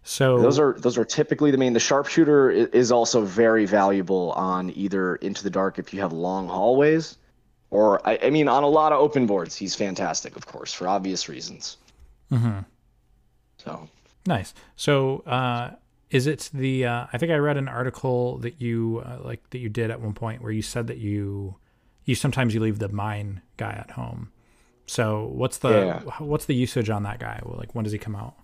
So 0.08 0.38
Those 0.38 0.60
are 0.60 0.74
those 0.78 0.96
are 0.96 1.04
typically 1.04 1.50
the 1.50 1.58
main. 1.58 1.72
The 1.72 1.80
sharpshooter 1.80 2.48
is 2.50 2.92
also 2.92 3.22
very 3.22 3.66
valuable 3.66 4.30
on 4.32 4.70
either 4.76 5.16
into 5.16 5.42
the 5.42 5.50
dark 5.50 5.80
if 5.80 5.92
you 5.92 6.00
have 6.00 6.12
long 6.12 6.46
hallways, 6.46 7.18
or 7.70 8.00
I, 8.08 8.16
I 8.22 8.30
mean 8.30 8.46
on 8.46 8.62
a 8.62 8.68
lot 8.68 8.92
of 8.92 9.00
open 9.00 9.26
boards. 9.26 9.56
He's 9.56 9.74
fantastic, 9.74 10.36
of 10.36 10.46
course, 10.46 10.72
for 10.72 10.86
obvious 10.86 11.28
reasons. 11.28 11.78
Mm-hmm. 12.30 12.60
So 13.58 13.88
nice. 14.26 14.54
So 14.76 15.24
uh, 15.26 15.72
is 16.10 16.28
it 16.28 16.50
the? 16.54 16.86
Uh, 16.86 17.06
I 17.12 17.18
think 17.18 17.32
I 17.32 17.36
read 17.36 17.56
an 17.56 17.66
article 17.66 18.38
that 18.38 18.60
you 18.60 19.02
uh, 19.04 19.18
like 19.24 19.50
that 19.50 19.58
you 19.58 19.68
did 19.68 19.90
at 19.90 20.00
one 20.00 20.14
point 20.14 20.40
where 20.40 20.52
you 20.52 20.62
said 20.62 20.86
that 20.86 20.98
you 20.98 21.56
you 22.04 22.14
sometimes 22.14 22.54
you 22.54 22.60
leave 22.60 22.78
the 22.78 22.90
mine 22.90 23.42
guy 23.56 23.72
at 23.72 23.90
home. 23.90 24.30
So 24.86 25.26
what's 25.34 25.58
the 25.58 25.70
Yeah. 25.70 26.00
what's 26.20 26.44
the 26.44 26.54
usage 26.54 26.90
on 26.90 27.02
that 27.02 27.18
guy? 27.18 27.40
Like 27.44 27.74
when 27.74 27.82
does 27.82 27.92
he 27.92 27.98
come 27.98 28.14
out? 28.14 28.36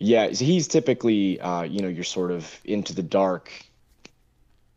Yeah, 0.00 0.32
so 0.32 0.44
he's 0.44 0.66
typically 0.66 1.38
uh, 1.40 1.62
you 1.62 1.82
know 1.82 1.88
you're 1.88 2.04
sort 2.04 2.30
of 2.32 2.60
into 2.64 2.94
the 2.94 3.02
dark 3.02 3.52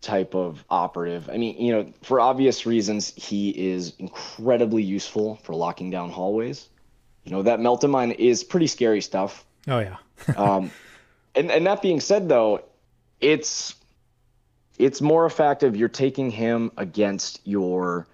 type 0.02 0.36
of 0.36 0.64
operative. 0.70 1.30
I 1.30 1.38
mean, 1.38 1.58
you 1.58 1.72
know, 1.72 1.94
for 2.02 2.20
obvious 2.20 2.66
reasons, 2.66 3.14
he 3.16 3.50
is 3.50 3.94
incredibly 4.00 4.84
useful 4.84 5.38
for 5.38 5.56
locking 5.56 5.90
down 5.90 6.12
hallways. 6.12 6.68
You 7.24 7.32
know, 7.32 7.42
that 7.44 7.60
melta 7.60 7.90
mine 7.90 8.12
is 8.12 8.44
pretty 8.44 8.68
scary 8.68 9.00
stuff. 9.00 9.46
Oh 9.68 9.80
yeah. 9.80 9.96
um, 10.38 10.72
and 11.36 11.50
and 11.50 11.66
that 11.66 11.82
being 11.82 12.02
said, 12.02 12.28
though, 12.28 12.62
it's 13.22 13.76
it's 14.78 15.00
more 15.02 15.26
a 15.26 15.32
fact 15.32 15.64
of 15.64 15.78
you're 15.78 15.88
taking 15.88 16.32
him 16.32 16.70
against 16.76 17.40
your 17.46 18.08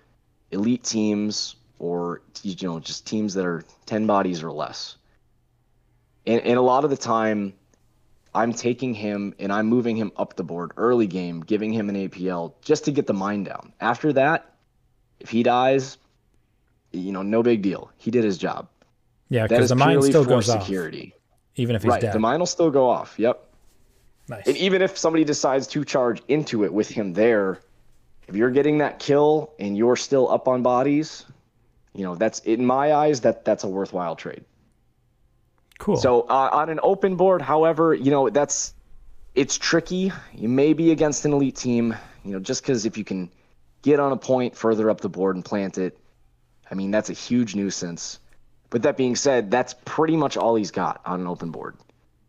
elite 0.52 0.84
teams 0.84 1.56
or 1.80 2.22
you 2.44 2.56
know 2.68 2.80
just 2.80 3.08
teams 3.08 3.34
that 3.34 3.48
are 3.48 3.66
ten 3.88 4.06
bodies 4.06 4.44
or 4.44 4.52
less. 4.52 4.96
And 6.30 6.42
and 6.42 6.58
a 6.58 6.62
lot 6.62 6.84
of 6.84 6.92
the 6.92 6.98
time, 6.98 7.54
I'm 8.36 8.54
taking 8.54 8.94
him 8.94 9.34
and 9.40 9.52
I'm 9.52 9.66
moving 9.66 9.96
him 9.96 10.12
up 10.16 10.36
the 10.36 10.44
board 10.44 10.72
early 10.78 11.08
game, 11.08 11.42
giving 11.42 11.74
him 11.74 11.90
an 11.90 11.96
APL 11.96 12.54
just 12.62 12.86
to 12.86 12.92
get 12.92 13.08
the 13.08 13.14
mine 13.14 13.44
down. 13.44 13.74
After 13.82 14.14
that, 14.14 14.54
if 15.20 15.30
he 15.32 15.42
dies, 15.42 15.98
you 16.92 17.12
know, 17.12 17.24
no 17.24 17.42
big 17.42 17.64
deal. 17.64 17.92
He 17.98 18.12
did 18.12 18.24
his 18.24 18.38
job. 18.38 18.68
Yeah, 19.30 19.48
because 19.48 19.70
the 19.70 19.76
mine 19.76 20.02
still 20.04 20.24
goes 20.24 20.50
off, 20.50 20.62
security. 20.62 21.16
even 21.56 21.76
if 21.76 21.82
he's 21.82 21.90
Right, 21.90 22.02
dead. 22.02 22.14
the 22.14 22.20
mine 22.20 22.40
will 22.40 22.46
still 22.46 22.70
go 22.70 22.88
off. 22.90 23.16
Yep. 23.18 23.44
nice. 24.28 24.46
And 24.48 24.56
even 24.58 24.82
if 24.84 24.98
somebody 24.98 25.24
decides 25.24 25.66
to 25.68 25.84
charge 25.84 26.22
into 26.28 26.64
it 26.64 26.72
with 26.74 26.90
him 26.90 27.14
there, 27.14 27.60
if 28.28 28.36
you're 28.36 28.52
getting 28.52 28.78
that 28.80 29.00
kill 29.00 29.52
and 29.60 29.76
you're 29.76 29.96
still 29.96 30.30
up 30.30 30.48
on 30.48 30.62
bodies, 30.62 31.26
you 31.96 32.04
know 32.04 32.14
that's 32.16 32.40
in 32.42 32.64
my 32.66 32.94
eyes 32.94 33.22
that 33.22 33.46
that's 33.46 33.64
a 33.64 33.68
worthwhile 33.68 34.16
trade. 34.16 34.44
Cool. 35.80 35.98
So 35.98 36.22
uh, 36.22 36.50
on 36.52 36.70
an 36.70 36.80
open 36.84 37.16
board, 37.16 37.42
however, 37.42 37.96
you 37.96 38.12
know 38.12 38.30
that's 38.30 38.76
it's 39.34 39.58
tricky. 39.58 40.12
You 40.36 40.48
may 40.48 40.74
be 40.74 40.92
against 40.92 41.26
an 41.26 41.34
elite 41.34 41.56
team, 41.56 41.96
you 42.24 42.34
know, 42.34 42.40
just 42.40 42.62
because 42.62 42.86
if 42.86 42.98
you 42.98 43.04
can 43.04 43.32
get 43.82 44.00
on 44.00 44.12
a 44.12 44.18
point 44.18 44.56
further 44.56 44.90
up 44.90 45.02
the 45.02 45.10
board 45.10 45.36
and 45.36 45.44
plant 45.44 45.78
it, 45.78 45.98
I 46.70 46.76
mean 46.76 46.92
that's 46.92 47.10
a 47.10 47.14
huge 47.14 47.56
nuisance. 47.56 48.20
But 48.70 48.84
that 48.84 48.98
being 48.98 49.16
said, 49.16 49.50
that's 49.50 49.74
pretty 49.84 50.16
much 50.16 50.38
all 50.38 50.54
he's 50.54 50.70
got 50.70 51.02
on 51.04 51.22
an 51.22 51.28
open 51.28 51.50
board. 51.50 51.76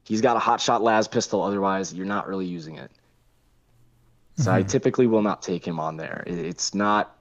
He's 0.05 0.22
got 0.22 0.36
a 0.36 0.40
hot 0.40 0.61
shot 0.61 0.82
las 0.82 1.07
pistol. 1.07 1.42
Otherwise, 1.42 1.92
you're 1.92 2.07
not 2.07 2.26
really 2.26 2.46
using 2.46 2.76
it. 2.76 2.90
So 4.36 4.51
I 4.51 4.62
typically 4.62 5.07
will 5.07 5.20
not 5.20 5.42
take 5.42 5.66
him 5.66 5.78
on 5.78 5.98
there. 5.98 6.24
It's 6.26 6.74
not 6.74 7.14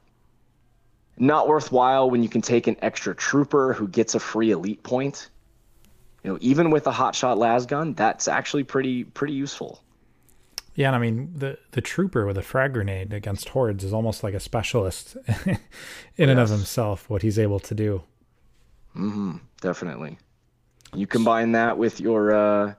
not 1.17 1.49
worthwhile 1.49 2.09
when 2.09 2.23
you 2.23 2.30
can 2.30 2.41
take 2.41 2.67
an 2.67 2.77
extra 2.82 3.13
trooper 3.13 3.73
who 3.73 3.89
gets 3.89 4.15
a 4.15 4.19
free 4.19 4.51
elite 4.51 4.84
point. 4.84 5.30
You 6.24 6.32
know, 6.34 6.38
even 6.41 6.70
with 6.72 6.86
a 6.88 6.91
hot 6.91 7.15
shot 7.15 7.38
las 7.38 7.65
gun, 7.65 7.93
that's 7.93 8.28
actually 8.28 8.63
pretty 8.63 9.03
pretty 9.05 9.34
useful. 9.34 9.82
yeah, 10.76 10.88
and 10.88 10.95
I 10.95 10.99
mean 10.99 11.32
the 11.36 11.57
the 11.72 11.82
trooper 11.82 12.26
with 12.26 12.38
a 12.38 12.41
frag 12.41 12.74
grenade 12.74 13.13
against 13.13 13.49
hordes 13.49 13.84
is 13.84 13.93
almost 13.93 14.24
like 14.24 14.34
a 14.34 14.39
specialist 14.39 15.15
in 16.17 16.30
and 16.30 16.39
of 16.39 16.49
himself. 16.49 17.09
What 17.09 17.22
he's 17.22 17.39
able 17.39 17.59
to 17.61 17.76
do. 17.76 18.03
hmm 18.93 19.38
Definitely. 19.61 20.17
You 20.95 21.05
combine 21.05 21.51
that 21.53 21.78
with 21.78 21.99
your 21.99 22.34
uh 22.34 22.74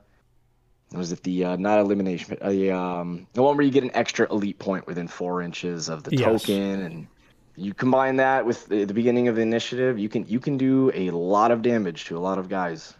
was 0.93 1.11
it 1.13 1.23
the 1.23 1.45
uh, 1.45 1.55
not 1.55 1.79
elimination, 1.79 2.35
but 2.37 2.45
um 2.71 3.27
the 3.33 3.41
one 3.41 3.55
where 3.55 3.65
you 3.65 3.71
get 3.71 3.83
an 3.83 3.91
extra 3.93 4.29
elite 4.31 4.59
point 4.59 4.85
within 4.87 5.07
four 5.07 5.41
inches 5.41 5.89
of 5.89 6.03
the 6.03 6.11
Yes. 6.11 6.43
token, 6.43 6.81
and 6.81 7.07
you 7.55 7.73
combine 7.73 8.17
that 8.17 8.45
with 8.45 8.67
the, 8.67 8.83
the 8.85 8.93
beginning 8.93 9.27
of 9.29 9.35
the 9.35 9.41
initiative, 9.41 9.97
you 9.99 10.09
can 10.09 10.25
you 10.27 10.39
can 10.39 10.57
do 10.57 10.91
a 10.93 11.09
lot 11.11 11.51
of 11.51 11.61
damage 11.61 12.05
to 12.05 12.17
a 12.17 12.19
lot 12.19 12.37
of 12.37 12.49
guys. 12.49 12.93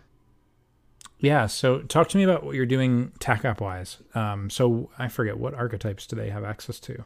Yeah. 1.22 1.46
So 1.48 1.80
talk 1.84 2.10
to 2.10 2.18
me 2.18 2.24
about 2.24 2.44
what 2.44 2.56
you're 2.56 2.66
doing 2.66 3.14
tac 3.20 3.46
up 3.46 3.62
wise. 3.62 3.98
Um, 4.16 4.50
so 4.50 4.90
I 5.00 5.08
forget 5.08 5.38
what 5.38 5.54
archetypes 5.54 6.06
do 6.08 6.16
they 6.16 6.30
have 6.30 6.44
access 6.44 6.80
to? 6.82 7.04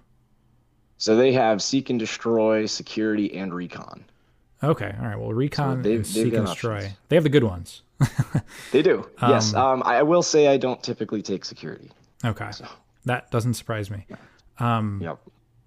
So 0.97 1.15
they 1.15 1.33
have 1.33 1.61
seek 1.61 1.89
and 1.89 1.99
destroy, 1.99 2.65
security, 2.65 3.35
and 3.37 3.53
recon. 3.53 4.05
Okay. 4.63 4.95
All 4.99 5.05
right. 5.07 5.19
Well, 5.19 5.33
recon 5.33 5.81
they've- 5.81 5.95
and 5.97 6.05
they've 6.05 6.07
seek 6.07 6.33
and 6.33 6.45
destroy. 6.47 6.75
options. 6.77 6.93
They 7.09 7.15
have 7.17 7.23
the 7.23 7.29
good 7.29 7.43
ones. 7.43 7.81
They 8.71 8.81
do. 8.81 9.07
yes. 9.21 9.53
Um, 9.53 9.81
Um, 9.81 9.83
I 9.85 10.01
will 10.03 10.23
say 10.23 10.47
I 10.47 10.57
don't 10.57 10.81
typically 10.83 11.21
take 11.21 11.45
security. 11.45 11.91
Okay. 12.23 12.49
So. 12.51 12.65
That 13.05 13.29
doesn't 13.31 13.53
surprise 13.53 13.89
me. 13.91 14.05
Um, 14.59 14.99
Yep. 15.03 15.19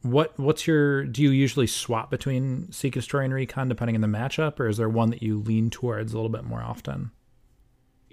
what 0.03 0.39
what's 0.39 0.67
your? 0.67 1.05
Do 1.05 1.23
you 1.23 1.31
usually 1.31 1.67
swap 1.67 2.11
between 2.11 2.71
seek 2.73 2.97
and 2.97 3.03
destroy 3.03 3.25
and 3.25 3.33
recon 3.35 3.69
depending 3.69 3.95
on 3.95 4.01
the 4.01 4.09
matchup, 4.09 4.59
or 4.59 4.67
is 4.69 4.77
there 4.79 4.89
one 4.89 5.11
that 5.11 5.23
you 5.23 5.39
lean 5.39 5.71
towards 5.71 6.13
a 6.13 6.17
little 6.17 6.31
bit 6.31 6.45
more 6.45 6.61
often? 6.63 7.11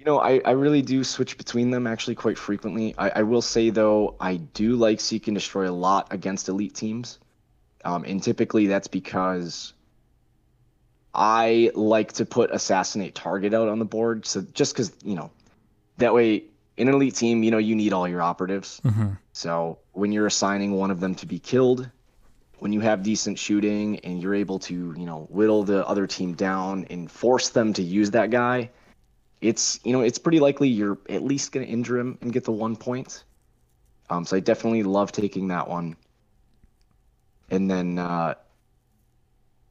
You 0.06 0.12
know, 0.12 0.20
I, 0.20 0.40
I 0.46 0.52
really 0.52 0.84
do 0.84 1.04
switch 1.04 1.36
between 1.36 1.72
them 1.72 1.88
actually 1.88 2.14
quite 2.14 2.38
frequently. 2.38 2.94
I, 2.96 3.10
I 3.10 3.24
will 3.24 3.42
say 3.42 3.72
though, 3.72 4.16
I 4.20 4.36
do 4.36 4.76
like 4.76 5.00
seek 5.00 5.28
and 5.28 5.36
destroy 5.36 5.68
a 5.68 5.74
lot 5.74 6.14
against 6.14 6.48
elite 6.48 6.76
teams, 6.76 7.18
um, 7.84 8.04
and 8.04 8.22
typically 8.22 8.68
that's 8.68 8.88
because 8.88 9.74
I 11.12 11.72
like 11.74 12.14
to 12.14 12.26
put 12.26 12.52
assassinate 12.52 13.16
target 13.16 13.56
out 13.56 13.68
on 13.68 13.80
the 13.80 13.86
board. 13.86 14.28
So 14.28 14.46
just 14.54 14.76
because 14.76 14.94
you 15.04 15.16
know, 15.16 15.32
that 15.98 16.14
way 16.14 16.44
in 16.78 16.88
an 16.88 16.94
elite 16.94 17.16
team, 17.16 17.42
you 17.42 17.50
know, 17.50 17.58
you 17.58 17.74
need 17.74 17.92
all 17.92 18.08
your 18.08 18.22
operatives. 18.22 18.82
Mm-hmm. 18.86 19.14
So 19.34 19.80
when 19.94 20.12
you're 20.12 20.28
assigning 20.28 20.74
one 20.74 20.92
of 20.92 21.00
them 21.00 21.16
to 21.16 21.26
be 21.26 21.40
killed, 21.40 21.90
when 22.60 22.72
you 22.72 22.82
have 22.82 23.02
decent 23.02 23.40
shooting 23.40 24.00
and 24.02 24.22
you're 24.22 24.36
able 24.36 24.60
to, 24.60 24.94
you 24.96 25.06
know, 25.06 25.26
whittle 25.32 25.64
the 25.64 25.88
other 25.88 26.06
team 26.06 26.36
down 26.36 26.86
and 26.92 27.10
force 27.10 27.50
them 27.50 27.74
to 27.74 27.82
use 27.82 28.12
that 28.12 28.30
guy, 28.30 28.70
it's 29.48 29.80
you 29.84 29.94
know 29.94 30.02
it's 30.02 30.18
pretty 30.18 30.40
likely 30.40 30.70
you're 30.70 30.98
at 31.10 31.24
least 31.24 31.52
going 31.52 31.66
to 31.66 31.72
injure 31.72 31.98
him 31.98 32.18
and 32.22 32.34
get 32.34 32.44
the 32.44 32.52
one 32.52 32.76
point. 32.76 33.24
Um, 34.10 34.26
so 34.26 34.38
I 34.38 34.40
definitely 34.40 34.84
love 34.84 35.12
taking 35.12 35.48
that 35.48 35.68
one. 35.68 35.96
And 37.50 37.70
then 37.70 38.00
uh, 38.00 38.36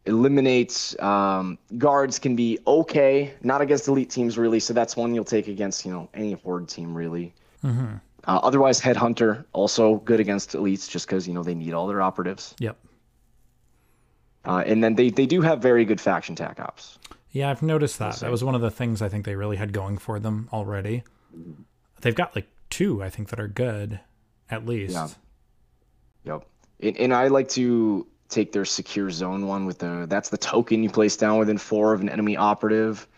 eliminates 0.06 0.98
um, 1.00 1.58
guards 1.78 2.18
can 2.18 2.36
be 2.36 2.58
okay, 2.66 3.32
not 3.42 3.60
against 3.60 3.88
elite 3.88 4.10
teams 4.10 4.38
really. 4.38 4.60
So 4.60 4.72
that's 4.72 4.96
one 4.96 5.14
you'll 5.14 5.24
take 5.24 5.48
against 5.48 5.84
you 5.84 5.92
know 5.92 6.08
any 6.14 6.32
horde 6.32 6.68
team 6.68 6.94
really. 6.94 7.34
Mm-hmm. 7.62 7.96
Uh, 8.26 8.40
otherwise, 8.42 8.80
headhunter 8.80 9.44
also 9.52 9.96
good 9.96 10.20
against 10.20 10.52
elites 10.52 10.88
just 10.88 11.06
because 11.06 11.28
you 11.28 11.34
know 11.34 11.42
they 11.42 11.54
need 11.54 11.74
all 11.74 11.86
their 11.86 12.02
operatives. 12.02 12.54
Yep. 12.58 12.76
Uh, 14.44 14.62
and 14.66 14.84
then 14.84 14.94
they, 14.94 15.10
they 15.10 15.26
do 15.26 15.40
have 15.40 15.62
very 15.62 15.84
good 15.84 16.00
faction 16.00 16.34
tac 16.34 16.60
ops. 16.60 16.98
Yeah, 17.34 17.50
I've 17.50 17.62
noticed 17.62 17.98
that. 17.98 18.14
That 18.20 18.30
was 18.30 18.44
one 18.44 18.54
of 18.54 18.60
the 18.60 18.70
things 18.70 19.02
I 19.02 19.08
think 19.08 19.26
they 19.26 19.34
really 19.34 19.56
had 19.56 19.72
going 19.72 19.98
for 19.98 20.20
them 20.20 20.48
already. 20.52 21.02
They've 22.00 22.14
got 22.14 22.34
like 22.36 22.46
two, 22.70 23.02
I 23.02 23.10
think, 23.10 23.28
that 23.30 23.40
are 23.40 23.48
good, 23.48 23.98
at 24.48 24.64
least. 24.64 24.94
Yeah. 24.94 25.08
Yep. 26.22 26.46
And, 26.80 26.96
and 26.96 27.12
I 27.12 27.26
like 27.26 27.48
to 27.50 28.06
take 28.28 28.52
their 28.52 28.64
secure 28.64 29.10
zone 29.10 29.48
one 29.48 29.66
with 29.66 29.78
the 29.78 30.06
that's 30.08 30.28
the 30.28 30.38
token 30.38 30.84
you 30.84 30.90
place 30.90 31.16
down 31.16 31.38
within 31.38 31.58
four 31.58 31.92
of 31.92 32.00
an 32.00 32.08
enemy 32.08 32.36
operative. 32.36 33.08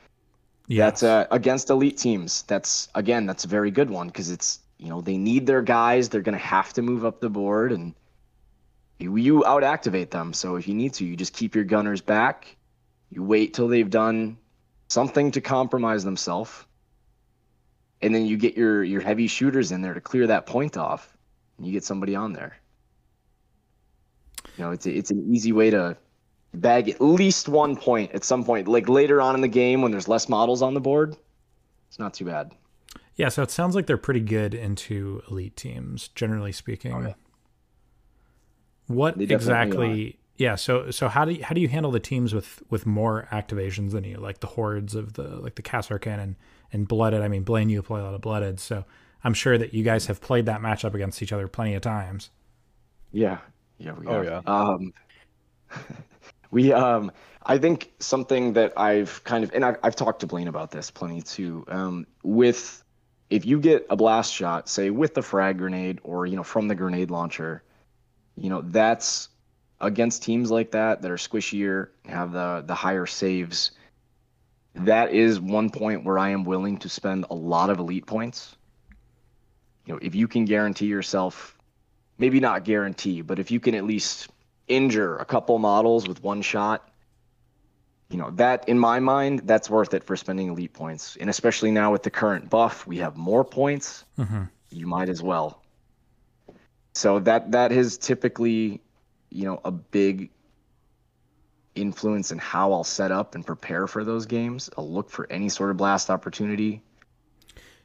Yeah. 0.67 0.87
That's 0.87 1.03
uh, 1.03 1.27
against 1.31 1.69
elite 1.69 1.99
teams. 1.99 2.43
That's 2.45 2.89
again 2.95 3.27
that's 3.27 3.45
a 3.45 3.49
very 3.49 3.71
good 3.71 3.91
one 3.91 4.07
because 4.07 4.31
it's 4.31 4.61
you 4.79 4.89
know 4.89 5.03
they 5.03 5.19
need 5.19 5.47
their 5.47 5.61
guys. 5.61 6.09
They're 6.09 6.23
gonna 6.23 6.39
have 6.39 6.73
to 6.73 6.81
move 6.81 7.05
up 7.05 7.21
the 7.21 7.29
board 7.29 7.71
and 7.71 7.95
you, 8.99 9.14
you 9.17 9.45
out 9.45 9.62
activate 9.62 10.11
them. 10.11 10.33
So 10.33 10.57
if 10.57 10.67
you 10.67 10.75
need 10.75 10.95
to, 10.95 11.05
you 11.05 11.17
just 11.17 11.35
keep 11.35 11.55
your 11.55 11.64
gunners 11.64 12.01
back. 12.01 12.57
You 13.11 13.23
wait 13.23 13.55
till 13.55 13.69
they've 13.69 13.89
done 13.89 14.39
something 14.89 15.31
to 15.33 15.41
compromise 15.41 16.05
themselves, 16.05 16.65
and 18.03 18.15
then 18.15 18.27
you 18.27 18.37
get 18.37 18.57
your 18.57 18.85
your 18.85 19.01
heavy 19.01 19.27
shooters 19.27 19.73
in 19.73 19.83
there 19.83 19.95
to 19.95 20.01
clear 20.01 20.27
that 20.27 20.47
point 20.47 20.77
off. 20.77 21.17
And 21.57 21.67
you 21.67 21.73
get 21.73 21.85
somebody 21.85 22.15
on 22.15 22.33
there. 22.33 22.59
You 24.57 24.65
know, 24.65 24.71
it's 24.71 24.87
a, 24.87 24.91
it's 24.91 25.11
an 25.11 25.27
easy 25.33 25.53
way 25.53 25.71
to 25.71 25.97
bag 26.55 26.89
at 26.89 27.01
least 27.01 27.49
one 27.49 27.77
point 27.77 28.13
at 28.13 28.25
some 28.25 28.45
point, 28.45 28.69
like 28.69 28.89
later 28.89 29.21
on 29.21 29.35
in 29.35 29.41
the 29.41 29.49
game 29.49 29.83
when 29.83 29.91
there's 29.91 30.09
less 30.09 30.29
models 30.29 30.63
on 30.63 30.75
the 30.75 30.81
board. 30.81 31.17
It's 31.89 31.99
not 31.99 32.15
too 32.15 32.25
bad. 32.25 32.53
Yeah, 33.15 33.31
so 33.31 33.43
it 33.43 33.51
sounds 33.51 33.75
like 33.75 33.87
they're 33.87 33.97
pretty 33.97 34.21
good 34.21 34.53
into 34.53 35.23
elite 35.31 35.57
teams, 35.57 36.09
generally 36.09 36.53
speaking. 36.53 36.93
Oh, 36.93 37.01
yeah. 37.01 37.15
What 38.89 39.21
exactly 39.21 40.19
Yeah, 40.39 40.57
so 40.57 40.91
so 40.91 41.09
how 41.09 41.24
do 41.24 41.32
you, 41.32 41.45
how 41.45 41.55
do 41.55 41.61
you 41.62 41.68
handle 41.68 41.91
the 41.91 42.01
teams 42.01 42.34
with 42.34 42.62
with 42.68 42.84
more 42.84 43.26
activations 43.32 43.93
than 43.93 44.05
you, 44.05 44.18
like 44.18 44.41
the 44.41 44.47
hordes 44.49 44.95
of 44.95 45.14
the 45.14 45.37
like 45.37 45.55
the 45.55 45.62
Kasrkin 45.62 46.18
and 46.18 46.37
and 46.72 46.87
blooded? 46.87 47.22
I 47.22 47.28
mean, 47.28 47.43
Blaine, 47.43 47.70
you 47.70 47.82
play 47.82 48.01
a 48.01 48.05
lot 48.05 48.14
of 48.14 48.20
blooded, 48.20 48.61
so 48.61 48.84
I'm 49.24 49.32
sure 49.34 49.57
that 49.57 49.72
you 49.72 49.82
guys 49.82 50.07
have 50.07 50.20
played 50.20 50.45
that 50.47 50.61
matchup 50.61 50.95
against 50.95 51.22
each 51.22 51.32
other 51.32 51.49
plenty 51.49 51.74
of 51.74 51.80
times. 51.82 52.30
Yeah, 53.12 53.39
yeah, 53.78 53.93
we 53.93 54.07
Oh, 54.07 54.22
have. 54.22 54.24
yeah. 54.24 54.43
Um, 54.47 54.93
we 56.51 56.72
um, 56.72 57.12
I 57.45 57.59
think 57.59 57.93
something 58.01 58.53
that 58.55 58.72
I've 58.78 59.22
kind 59.24 59.45
of 59.45 59.53
and 59.55 59.64
I've, 59.64 59.76
I've 59.82 59.97
talked 59.97 60.20
to 60.20 60.26
Blaine 60.26 60.49
about 60.49 60.70
this 60.70 60.91
plenty 60.91 61.22
too. 61.22 61.64
Um, 61.68 62.07
with 62.22 62.84
if 63.30 63.45
you 63.47 63.61
get 63.61 63.87
a 63.91 63.97
blast 63.97 64.32
shot, 64.34 64.68
say 64.68 64.91
with 64.91 65.14
the 65.14 65.22
frag 65.22 65.59
grenade 65.59 66.01
or 66.05 66.26
you 66.26 66.37
know 66.37 66.43
from 66.45 66.68
the 66.68 66.74
grenade 66.74 67.11
launcher, 67.11 67.62
you 68.37 68.51
know 68.51 68.62
that's 68.62 69.28
against 69.81 70.22
teams 70.22 70.51
like 70.51 70.70
that 70.72 71.03
that 71.03 71.11
are 71.11 71.16
squishier, 71.16 71.89
have 72.07 72.33
the 72.33 72.64
the 72.66 72.74
higher 72.74 73.07
saves. 73.07 73.72
That 74.74 75.12
is 75.12 75.41
one 75.41 75.70
point 75.70 76.05
where 76.05 76.18
I 76.18 76.31
am 76.31 76.45
willing 76.45 76.79
to 76.79 76.89
spend 76.89 77.27
a 77.31 77.35
lot 77.35 77.70
of 77.70 77.79
elite 77.79 78.07
points. 78.07 78.57
You 79.87 79.95
know, 79.95 80.01
if 80.03 80.14
you 80.14 80.29
can 80.29 80.45
guarantee 80.45 80.87
yourself 80.87 81.57
maybe 82.18 82.41
not 82.41 82.64
guarantee, 82.64 83.20
but 83.20 83.39
if 83.39 83.51
you 83.51 83.61
can 83.61 83.74
at 83.74 83.85
least 83.85 84.29
injure 84.68 85.16
a 85.18 85.24
couple 85.24 85.59
models 85.59 86.09
with 86.09 86.22
one 86.22 86.43
shot, 86.43 86.89
you 88.09 88.16
know, 88.16 88.31
that 88.33 88.68
in 88.68 88.79
my 88.79 89.01
mind, 89.01 89.43
that's 89.45 89.68
worth 89.68 89.93
it 89.95 90.05
for 90.05 90.16
spending 90.16 90.49
elite 90.49 90.72
points. 90.72 91.16
And 91.16 91.29
especially 91.29 91.70
now 91.70 91.93
with 91.93 92.03
the 92.03 92.11
current 92.11 92.49
buff, 92.49 92.87
we 92.87 92.99
have 92.99 93.16
more 93.16 93.45
points. 93.45 94.05
Mm-hmm. 94.18 94.45
You 94.70 94.87
might 94.87 95.09
as 95.09 95.22
well. 95.22 95.62
So 96.95 97.18
that 97.20 97.53
that 97.53 97.72
is 97.72 97.99
typically, 97.99 98.81
you 99.31 99.45
know, 99.45 99.61
a 99.64 99.70
big 99.70 100.31
influence 101.74 102.33
in 102.33 102.39
how 102.39 102.72
I'll 102.72 102.85
set 102.85 103.12
up 103.12 103.35
and 103.35 103.47
prepare 103.47 103.87
for 103.87 104.03
those 104.03 104.27
games. 104.27 104.70
I'll 104.77 104.91
look 104.91 105.11
for 105.11 105.31
any 105.31 105.49
sort 105.49 105.70
of 105.70 105.77
blast 105.77 106.11
opportunity. 106.11 106.83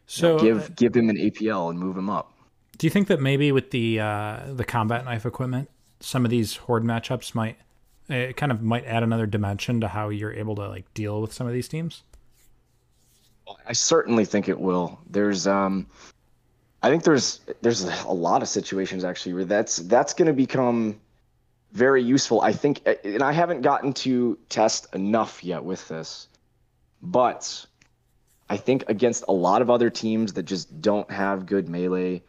So 0.06 0.40
give 0.40 0.76
give 0.76 0.96
him 0.96 1.10
an 1.10 1.18
APL 1.18 1.70
and 1.70 1.80
move 1.80 1.98
him 1.98 2.10
up. 2.10 2.34
Do 2.78 2.88
you 2.88 2.92
think 2.92 3.08
that 3.08 3.22
maybe 3.22 3.52
with 3.52 3.72
the 3.72 4.00
uh, 4.00 4.40
the 4.54 4.66
combat 4.66 5.06
knife 5.06 5.26
equipment, 5.26 5.70
some 6.00 6.26
of 6.26 6.32
these 6.32 6.56
horde 6.56 6.84
matchups 6.84 7.36
might 7.36 7.58
it 8.10 8.36
kind 8.36 8.52
of 8.52 8.62
might 8.62 8.86
add 8.86 9.04
another 9.04 9.26
dimension 9.26 9.80
to 9.82 9.88
how 9.88 10.10
you're 10.10 10.34
able 10.34 10.56
to 10.56 10.68
like 10.68 10.92
deal 10.94 11.22
with 11.22 11.32
some 11.32 11.48
of 11.48 11.54
these 11.54 11.68
teams? 11.68 12.04
I 13.68 13.74
certainly 13.74 14.26
think 14.26 14.50
it 14.50 14.60
will. 14.60 15.00
There's 15.10 15.48
um 15.48 15.88
I 16.84 16.90
think 16.90 17.04
there's 17.04 17.42
there's 17.62 17.84
a 17.84 18.12
lot 18.12 18.42
of 18.42 18.48
situations 18.48 19.04
actually 19.04 19.34
where 19.34 19.46
that's 19.46 19.78
that's 19.78 20.14
going 20.14 20.28
to 20.28 20.34
become 20.34 21.00
very 21.72 22.04
useful. 22.04 22.42
I 22.42 22.54
think 22.54 22.82
and 23.04 23.22
I 23.22 23.32
haven't 23.32 23.62
gotten 23.62 23.94
to 23.94 24.38
test 24.50 24.94
enough 24.94 25.44
yet 25.44 25.64
with 25.64 25.88
this. 25.88 26.28
But 27.02 27.66
I 28.50 28.58
think 28.58 28.86
against 28.90 29.24
a 29.28 29.32
lot 29.32 29.62
of 29.62 29.70
other 29.70 29.90
teams 29.90 30.34
that 30.34 30.44
just 30.44 30.82
don't 30.82 31.10
have 31.10 31.46
good 31.46 31.70
melee, 31.70 32.22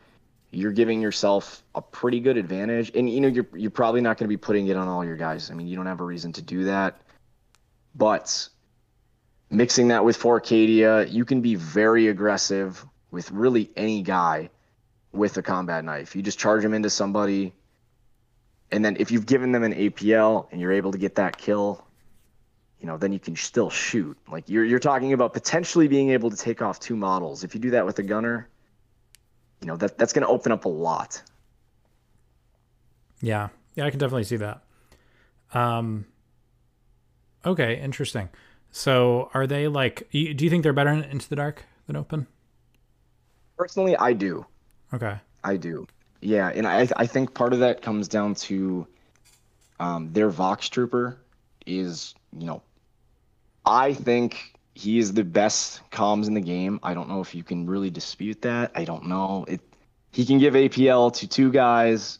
you're 0.51 0.72
giving 0.72 1.03
yourself 1.03 1.62
a 1.74 1.82
pretty 1.82 2.20
good 2.20 2.36
advantage. 2.36 2.93
And 2.95 3.11
you 3.11 3.20
know 3.20 3.28
you're 3.28 3.49
you're 3.55 3.70
probably 3.70 4.01
not 4.01 4.18
going 4.18 4.26
to 4.26 4.32
be 4.32 4.36
putting 4.36 4.68
it 4.68 4.76
on 4.76 4.88
all 4.88 5.05
your 5.05 5.16
guys. 5.16 5.51
I 5.51 5.55
mean, 5.55 5.66
you 5.66 5.76
don't 5.76 5.86
have 5.86 6.01
a 6.01 6.05
reason 6.05 6.32
to 6.34 6.43
do 6.43 6.64
that. 6.64 7.01
But 7.95 8.49
mixing 9.51 9.88
that 9.88 10.05
with 10.05 10.16
For 10.16 10.40
Cadia, 10.40 11.11
you 11.12 11.24
can 11.24 11.40
be 11.40 11.57
very 11.57 12.09
aggressive 12.09 12.84
with 13.11 13.30
really 13.30 13.70
any 13.76 14.03
guy 14.03 14.51
with 15.12 15.36
a 15.36 15.43
combat 15.43 15.84
knife. 15.84 16.16
You 16.16 16.22
just 16.22 16.38
charge 16.38 16.64
him 16.64 16.72
into 16.72 16.88
somebody, 16.88 17.53
and 18.72 18.84
then 18.84 18.96
if 18.98 19.10
you've 19.10 19.26
given 19.26 19.52
them 19.52 19.62
an 19.62 19.74
APL 19.74 20.48
and 20.50 20.60
you're 20.60 20.72
able 20.72 20.90
to 20.92 20.98
get 20.98 21.14
that 21.16 21.36
kill, 21.36 21.86
you 22.80 22.86
know, 22.86 22.96
then 22.96 23.12
you 23.12 23.20
can 23.20 23.36
still 23.36 23.70
shoot. 23.70 24.18
Like 24.28 24.48
you're 24.48 24.64
you're 24.64 24.80
talking 24.80 25.12
about 25.12 25.32
potentially 25.32 25.86
being 25.86 26.10
able 26.10 26.30
to 26.30 26.36
take 26.36 26.62
off 26.62 26.80
two 26.80 26.96
models. 26.96 27.44
If 27.44 27.54
you 27.54 27.60
do 27.60 27.70
that 27.70 27.86
with 27.86 27.98
a 27.98 28.02
gunner, 28.02 28.48
you 29.60 29.68
know 29.68 29.76
that 29.76 29.98
that's 29.98 30.12
going 30.12 30.26
to 30.26 30.32
open 30.32 30.50
up 30.50 30.64
a 30.64 30.68
lot. 30.68 31.22
Yeah, 33.20 33.50
yeah, 33.76 33.86
I 33.86 33.90
can 33.90 34.00
definitely 34.00 34.24
see 34.24 34.36
that. 34.38 34.64
Um, 35.54 36.06
okay, 37.46 37.78
interesting. 37.80 38.30
So, 38.72 39.30
are 39.34 39.46
they 39.46 39.68
like? 39.68 40.08
Do 40.10 40.18
you 40.18 40.50
think 40.50 40.62
they're 40.62 40.72
better 40.72 40.90
in 40.90 41.04
Into 41.04 41.28
the 41.28 41.36
Dark 41.36 41.64
than 41.86 41.94
Open? 41.94 42.26
Personally, 43.56 43.96
I 43.96 44.14
do. 44.14 44.46
Okay. 44.92 45.18
I 45.44 45.56
do. 45.56 45.86
Yeah, 46.22 46.48
and 46.48 46.66
I 46.66 46.88
I 46.96 47.06
think 47.06 47.34
part 47.34 47.52
of 47.52 47.58
that 47.58 47.82
comes 47.82 48.08
down 48.08 48.34
to 48.36 48.86
um, 49.80 50.12
their 50.12 50.30
Vox 50.30 50.68
Trooper 50.68 51.18
is 51.66 52.14
you 52.36 52.46
know 52.46 52.62
I 53.66 53.92
think 53.92 54.54
he 54.74 54.98
is 54.98 55.12
the 55.12 55.24
best 55.24 55.80
comms 55.90 56.28
in 56.28 56.34
the 56.34 56.40
game. 56.40 56.80
I 56.82 56.94
don't 56.94 57.08
know 57.08 57.20
if 57.20 57.34
you 57.34 57.42
can 57.42 57.68
really 57.68 57.90
dispute 57.90 58.42
that. 58.42 58.72
I 58.74 58.84
don't 58.84 59.06
know. 59.06 59.44
It 59.48 59.60
he 60.12 60.24
can 60.24 60.38
give 60.38 60.54
APL 60.54 61.12
to 61.14 61.26
two 61.26 61.50
guys 61.50 62.18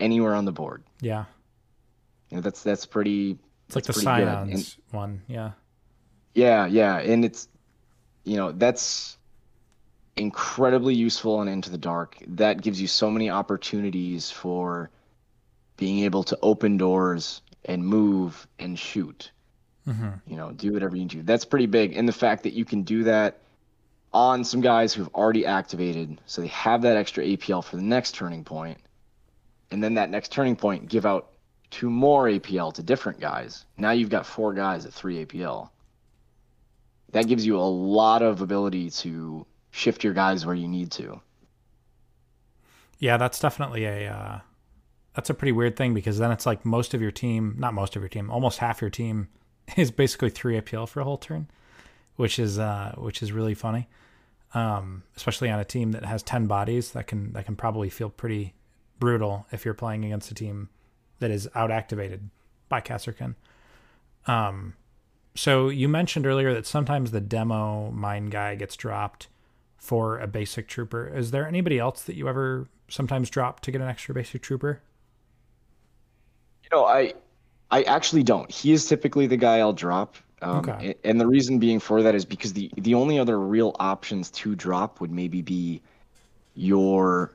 anywhere 0.00 0.34
on 0.34 0.44
the 0.44 0.52
board. 0.52 0.82
Yeah, 1.00 1.24
You 2.30 2.36
know, 2.36 2.40
that's 2.40 2.62
that's 2.62 2.86
pretty. 2.86 3.38
it's 3.66 3.76
like 3.76 3.84
the. 3.84 3.92
And- 3.92 4.58
Scions 4.60 4.78
one. 4.90 5.22
Yeah. 5.28 5.52
Yeah, 6.34 6.66
yeah, 6.66 6.96
and 6.98 7.24
it's 7.26 7.48
you 8.24 8.36
know 8.36 8.52
that's 8.52 9.18
incredibly 10.16 10.94
useful 10.94 11.40
and 11.40 11.48
into 11.48 11.70
the 11.70 11.78
dark. 11.78 12.18
That 12.26 12.60
gives 12.62 12.80
you 12.80 12.86
so 12.86 13.10
many 13.10 13.30
opportunities 13.30 14.30
for 14.30 14.90
being 15.76 16.00
able 16.00 16.22
to 16.24 16.38
open 16.42 16.76
doors 16.76 17.40
and 17.64 17.86
move 17.86 18.46
and 18.58 18.78
shoot. 18.78 19.30
hmm 19.84 20.10
You 20.26 20.36
know, 20.36 20.52
do 20.52 20.72
whatever 20.72 20.96
you 20.96 21.06
do. 21.06 21.22
That's 21.22 21.44
pretty 21.44 21.66
big, 21.66 21.96
and 21.96 22.08
the 22.08 22.12
fact 22.12 22.42
that 22.44 22.52
you 22.52 22.64
can 22.64 22.82
do 22.82 23.04
that 23.04 23.38
on 24.12 24.44
some 24.44 24.60
guys 24.60 24.92
who've 24.92 25.08
already 25.14 25.46
activated, 25.46 26.20
so 26.26 26.42
they 26.42 26.48
have 26.48 26.82
that 26.82 26.96
extra 26.96 27.24
APL 27.24 27.64
for 27.64 27.76
the 27.76 27.82
next 27.82 28.14
turning 28.14 28.44
point, 28.44 28.78
and 29.70 29.82
then 29.82 29.94
that 29.94 30.10
next 30.10 30.32
turning 30.32 30.56
point 30.56 30.88
give 30.88 31.06
out 31.06 31.30
two 31.70 31.88
more 31.88 32.26
APL 32.26 32.74
to 32.74 32.82
different 32.82 33.18
guys. 33.18 33.64
Now 33.78 33.92
you've 33.92 34.10
got 34.10 34.26
four 34.26 34.52
guys 34.52 34.84
at 34.84 34.92
three 34.92 35.24
APL. 35.24 35.70
That 37.12 37.26
gives 37.26 37.46
you 37.46 37.58
a 37.58 37.62
lot 37.62 38.22
of 38.22 38.42
ability 38.42 38.90
to 38.90 39.46
shift 39.72 40.04
your 40.04 40.12
guys 40.12 40.46
where 40.46 40.54
you 40.54 40.68
need 40.68 40.92
to. 40.92 41.20
Yeah, 43.00 43.16
that's 43.16 43.40
definitely 43.40 43.84
a 43.84 44.12
uh, 44.12 44.40
that's 45.16 45.30
a 45.30 45.34
pretty 45.34 45.50
weird 45.50 45.74
thing 45.74 45.92
because 45.92 46.18
then 46.18 46.30
it's 46.30 46.46
like 46.46 46.64
most 46.64 46.94
of 46.94 47.02
your 47.02 47.10
team, 47.10 47.56
not 47.58 47.74
most 47.74 47.96
of 47.96 48.02
your 48.02 48.08
team, 48.08 48.30
almost 48.30 48.58
half 48.58 48.80
your 48.80 48.90
team 48.90 49.28
is 49.76 49.90
basically 49.90 50.30
three 50.30 50.60
APL 50.60 50.88
for 50.88 51.00
a 51.00 51.04
whole 51.04 51.16
turn, 51.16 51.48
which 52.14 52.38
is 52.38 52.60
uh, 52.60 52.94
which 52.96 53.20
is 53.20 53.32
really 53.32 53.54
funny. 53.54 53.88
Um, 54.54 55.02
especially 55.16 55.48
on 55.48 55.58
a 55.58 55.64
team 55.64 55.92
that 55.92 56.04
has 56.04 56.22
ten 56.22 56.46
bodies, 56.46 56.92
that 56.92 57.08
can 57.08 57.32
that 57.32 57.46
can 57.46 57.56
probably 57.56 57.90
feel 57.90 58.10
pretty 58.10 58.54
brutal 59.00 59.46
if 59.50 59.64
you're 59.64 59.74
playing 59.74 60.04
against 60.04 60.30
a 60.30 60.34
team 60.34 60.68
that 61.18 61.30
is 61.30 61.48
out 61.54 61.70
activated 61.70 62.30
by 62.68 62.80
Kasrkin. 62.80 63.34
Um, 64.26 64.74
so 65.34 65.70
you 65.70 65.88
mentioned 65.88 66.26
earlier 66.26 66.52
that 66.54 66.66
sometimes 66.66 67.10
the 67.10 67.20
demo 67.20 67.90
mine 67.90 68.26
guy 68.26 68.54
gets 68.54 68.76
dropped 68.76 69.28
for 69.82 70.20
a 70.20 70.28
basic 70.28 70.68
trooper. 70.68 71.08
Is 71.08 71.32
there 71.32 71.44
anybody 71.44 71.76
else 71.76 72.04
that 72.04 72.14
you 72.14 72.28
ever 72.28 72.68
sometimes 72.88 73.28
drop 73.28 73.58
to 73.60 73.72
get 73.72 73.80
an 73.80 73.88
extra 73.88 74.14
basic 74.14 74.40
trooper? 74.40 74.80
You 76.62 76.68
know, 76.70 76.84
I 76.84 77.14
I 77.68 77.82
actually 77.82 78.22
don't. 78.22 78.48
He 78.48 78.72
is 78.72 78.86
typically 78.86 79.26
the 79.26 79.36
guy 79.36 79.58
I'll 79.58 79.72
drop. 79.72 80.14
Um, 80.40 80.58
Okay. 80.58 80.94
And 81.02 81.20
the 81.20 81.26
reason 81.26 81.58
being 81.58 81.80
for 81.80 82.00
that 82.00 82.14
is 82.14 82.24
because 82.24 82.52
the 82.52 82.70
the 82.76 82.94
only 82.94 83.18
other 83.18 83.40
real 83.40 83.74
options 83.80 84.30
to 84.30 84.54
drop 84.54 85.00
would 85.00 85.10
maybe 85.10 85.42
be 85.42 85.82
your 86.54 87.34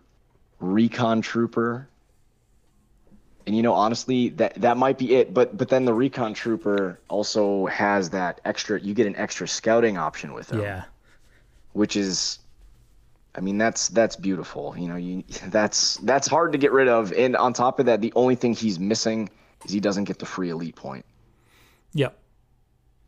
recon 0.62 1.22
trooper. 1.22 1.90
And 3.46 3.58
you 3.58 3.62
know, 3.62 3.74
honestly, 3.74 4.30
that 4.30 4.54
that 4.62 4.78
might 4.78 4.98
be 4.98 5.16
it. 5.16 5.34
But 5.34 5.58
but 5.58 5.68
then 5.68 5.84
the 5.84 5.94
recon 5.94 6.34
trooper 6.34 6.98
also 7.10 7.66
has 7.66 8.10
that 8.12 8.40
extra. 8.46 8.80
You 8.80 8.94
get 8.94 9.06
an 9.06 9.18
extra 9.18 9.50
scouting 9.50 9.98
option 9.98 10.34
with 10.34 10.50
him 10.50 10.62
Yeah. 10.62 10.86
Which 11.78 11.96
is 11.96 12.40
I 13.36 13.40
mean 13.40 13.58
that's 13.58 13.90
that's 13.90 14.16
beautiful. 14.16 14.76
You 14.78 14.88
know, 14.90 14.96
you 14.96 15.24
that's 15.48 15.98
that's 15.98 16.28
hard 16.28 16.52
to 16.54 16.58
get 16.58 16.72
rid 16.72 16.88
of. 16.88 17.14
And 17.14 17.36
on 17.36 17.54
top 17.54 17.80
of 17.80 17.86
that, 17.86 18.02
the 18.02 18.12
only 18.16 18.36
thing 18.36 18.54
he's 18.54 18.80
missing 18.80 19.30
is 19.64 19.72
he 19.72 19.80
doesn't 19.80 20.06
get 20.06 20.20
the 20.20 20.26
free 20.26 20.50
elite 20.50 20.76
point. 20.76 21.06
Yep. 21.94 22.18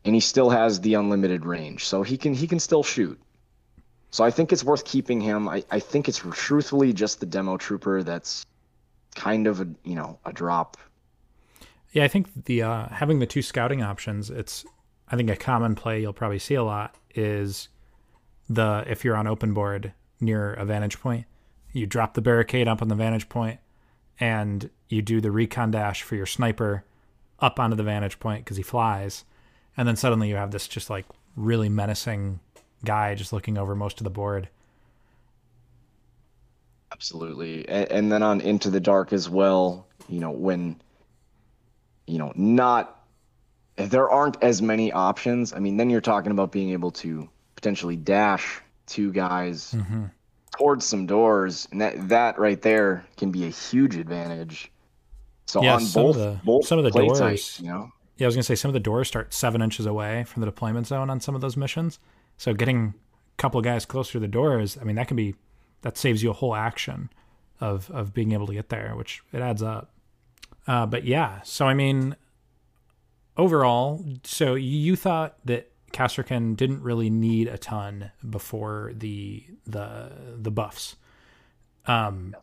And 0.04 0.14
he 0.14 0.20
still 0.20 0.48
has 0.48 0.80
the 0.80 0.94
unlimited 0.94 1.44
range. 1.44 1.84
So 1.84 2.02
he 2.02 2.16
can 2.16 2.32
he 2.32 2.46
can 2.46 2.60
still 2.60 2.82
shoot. 2.82 3.20
So 4.12 4.24
I 4.24 4.30
think 4.30 4.52
it's 4.52 4.64
worth 4.64 4.84
keeping 4.84 5.20
him. 5.20 5.48
I, 5.48 5.62
I 5.70 5.78
think 5.78 6.08
it's 6.08 6.20
truthfully 6.32 6.92
just 6.92 7.20
the 7.20 7.26
demo 7.26 7.56
trooper 7.56 8.02
that's 8.02 8.44
kind 9.14 9.46
of 9.46 9.60
a 9.60 9.68
you 9.84 9.96
know, 9.96 10.18
a 10.24 10.32
drop. 10.32 10.76
Yeah, 11.92 12.04
I 12.04 12.08
think 12.08 12.28
the 12.44 12.62
uh, 12.62 12.88
having 12.88 13.18
the 13.18 13.26
two 13.26 13.42
scouting 13.42 13.82
options, 13.82 14.30
it's 14.30 14.64
I 15.08 15.16
think 15.16 15.28
a 15.28 15.36
common 15.36 15.74
play 15.74 16.00
you'll 16.00 16.12
probably 16.12 16.38
see 16.38 16.54
a 16.54 16.62
lot 16.62 16.94
is 17.14 17.68
the 18.50 18.84
if 18.86 19.04
you're 19.04 19.16
on 19.16 19.28
open 19.28 19.54
board 19.54 19.94
near 20.20 20.52
a 20.54 20.64
vantage 20.64 21.00
point, 21.00 21.24
you 21.72 21.86
drop 21.86 22.14
the 22.14 22.20
barricade 22.20 22.66
up 22.66 22.82
on 22.82 22.88
the 22.88 22.94
vantage 22.96 23.28
point 23.28 23.60
and 24.18 24.68
you 24.88 25.00
do 25.00 25.20
the 25.20 25.30
recon 25.30 25.70
dash 25.70 26.02
for 26.02 26.16
your 26.16 26.26
sniper 26.26 26.84
up 27.38 27.58
onto 27.58 27.76
the 27.76 27.82
vantage 27.82 28.18
point 28.18 28.44
because 28.44 28.56
he 28.58 28.62
flies, 28.62 29.24
and 29.76 29.88
then 29.88 29.96
suddenly 29.96 30.28
you 30.28 30.34
have 30.34 30.50
this 30.50 30.68
just 30.68 30.90
like 30.90 31.06
really 31.36 31.68
menacing 31.68 32.40
guy 32.84 33.14
just 33.14 33.32
looking 33.32 33.56
over 33.56 33.74
most 33.74 33.98
of 34.00 34.04
the 34.04 34.10
board. 34.10 34.48
Absolutely. 36.92 37.66
And, 37.68 37.90
and 37.90 38.12
then 38.12 38.22
on 38.22 38.40
Into 38.40 38.68
the 38.68 38.80
Dark 38.80 39.12
as 39.12 39.30
well, 39.30 39.86
you 40.08 40.18
know, 40.18 40.32
when, 40.32 40.80
you 42.06 42.18
know, 42.18 42.32
not, 42.34 43.04
there 43.76 44.10
aren't 44.10 44.42
as 44.42 44.60
many 44.60 44.92
options, 44.92 45.52
I 45.52 45.60
mean, 45.60 45.76
then 45.76 45.88
you're 45.88 46.00
talking 46.00 46.32
about 46.32 46.52
being 46.52 46.70
able 46.70 46.90
to 46.92 47.28
potentially 47.60 47.96
dash 47.96 48.60
two 48.86 49.12
guys 49.12 49.72
Mm-hmm. 49.76 50.04
towards 50.56 50.84
some 50.84 51.06
doors. 51.06 51.68
And 51.70 51.80
that, 51.80 52.08
that 52.08 52.38
right 52.38 52.60
there 52.60 53.04
can 53.16 53.30
be 53.30 53.44
a 53.46 53.50
huge 53.50 53.96
advantage. 53.96 54.70
So 55.46 55.62
Yeah, 55.62 55.74
on 55.74 55.80
some 55.82 56.06
of 56.06 56.14
both, 56.14 56.16
the- 56.16 56.40
both 56.44 56.66
some 56.66 56.78
of 56.78 56.84
the 56.84 56.90
doors- 56.90 57.18
types, 57.18 57.60
you 57.60 57.68
know, 57.68 57.90
Yeah, 58.16 58.26
I 58.26 58.28
was 58.28 58.34
gonna 58.34 58.42
say 58.44 58.54
some 58.54 58.68
of 58.68 58.72
the 58.74 58.80
doors 58.80 59.08
start 59.08 59.32
seven 59.34 59.62
inches 59.62 59.86
away 59.86 60.24
from 60.24 60.40
the 60.40 60.46
deployment 60.46 60.86
zone 60.86 61.10
on 61.10 61.20
some 61.20 61.34
of 61.34 61.40
those 61.40 61.56
missions. 61.56 61.98
So 62.36 62.52
getting 62.54 62.94
a 63.34 63.36
couple 63.36 63.58
of 63.58 63.64
guys 63.64 63.84
closer 63.86 64.12
to 64.12 64.20
the 64.20 64.28
doors, 64.28 64.76
I 64.80 64.84
mean, 64.84 64.96
that 64.96 65.06
can 65.08 65.16
be 65.16 65.34
that 65.82 65.96
saves 65.96 66.22
you 66.22 66.30
a 66.30 66.34
whole 66.34 66.54
action 66.54 67.10
of 67.60 67.90
of 67.90 68.12
being 68.14 68.32
able 68.32 68.46
to 68.46 68.54
get 68.54 68.68
there, 68.70 68.94
which 68.96 69.22
it 69.32 69.40
adds 69.40 69.62
up. 69.62 69.92
Uh, 70.66 70.86
but 70.86 71.04
yeah, 71.04 71.40
so 71.42 71.66
I 71.66 71.74
mean, 71.74 72.16
overall, 73.36 74.04
so 74.24 74.54
you 74.54 74.96
thought 74.96 75.36
that 75.46 75.69
Kasrkin 75.92 76.56
didn't 76.56 76.82
really 76.82 77.10
need 77.10 77.48
a 77.48 77.58
ton 77.58 78.10
before 78.28 78.92
the 78.94 79.44
the 79.66 80.12
the 80.36 80.50
buffs. 80.50 80.96
Um, 81.86 82.36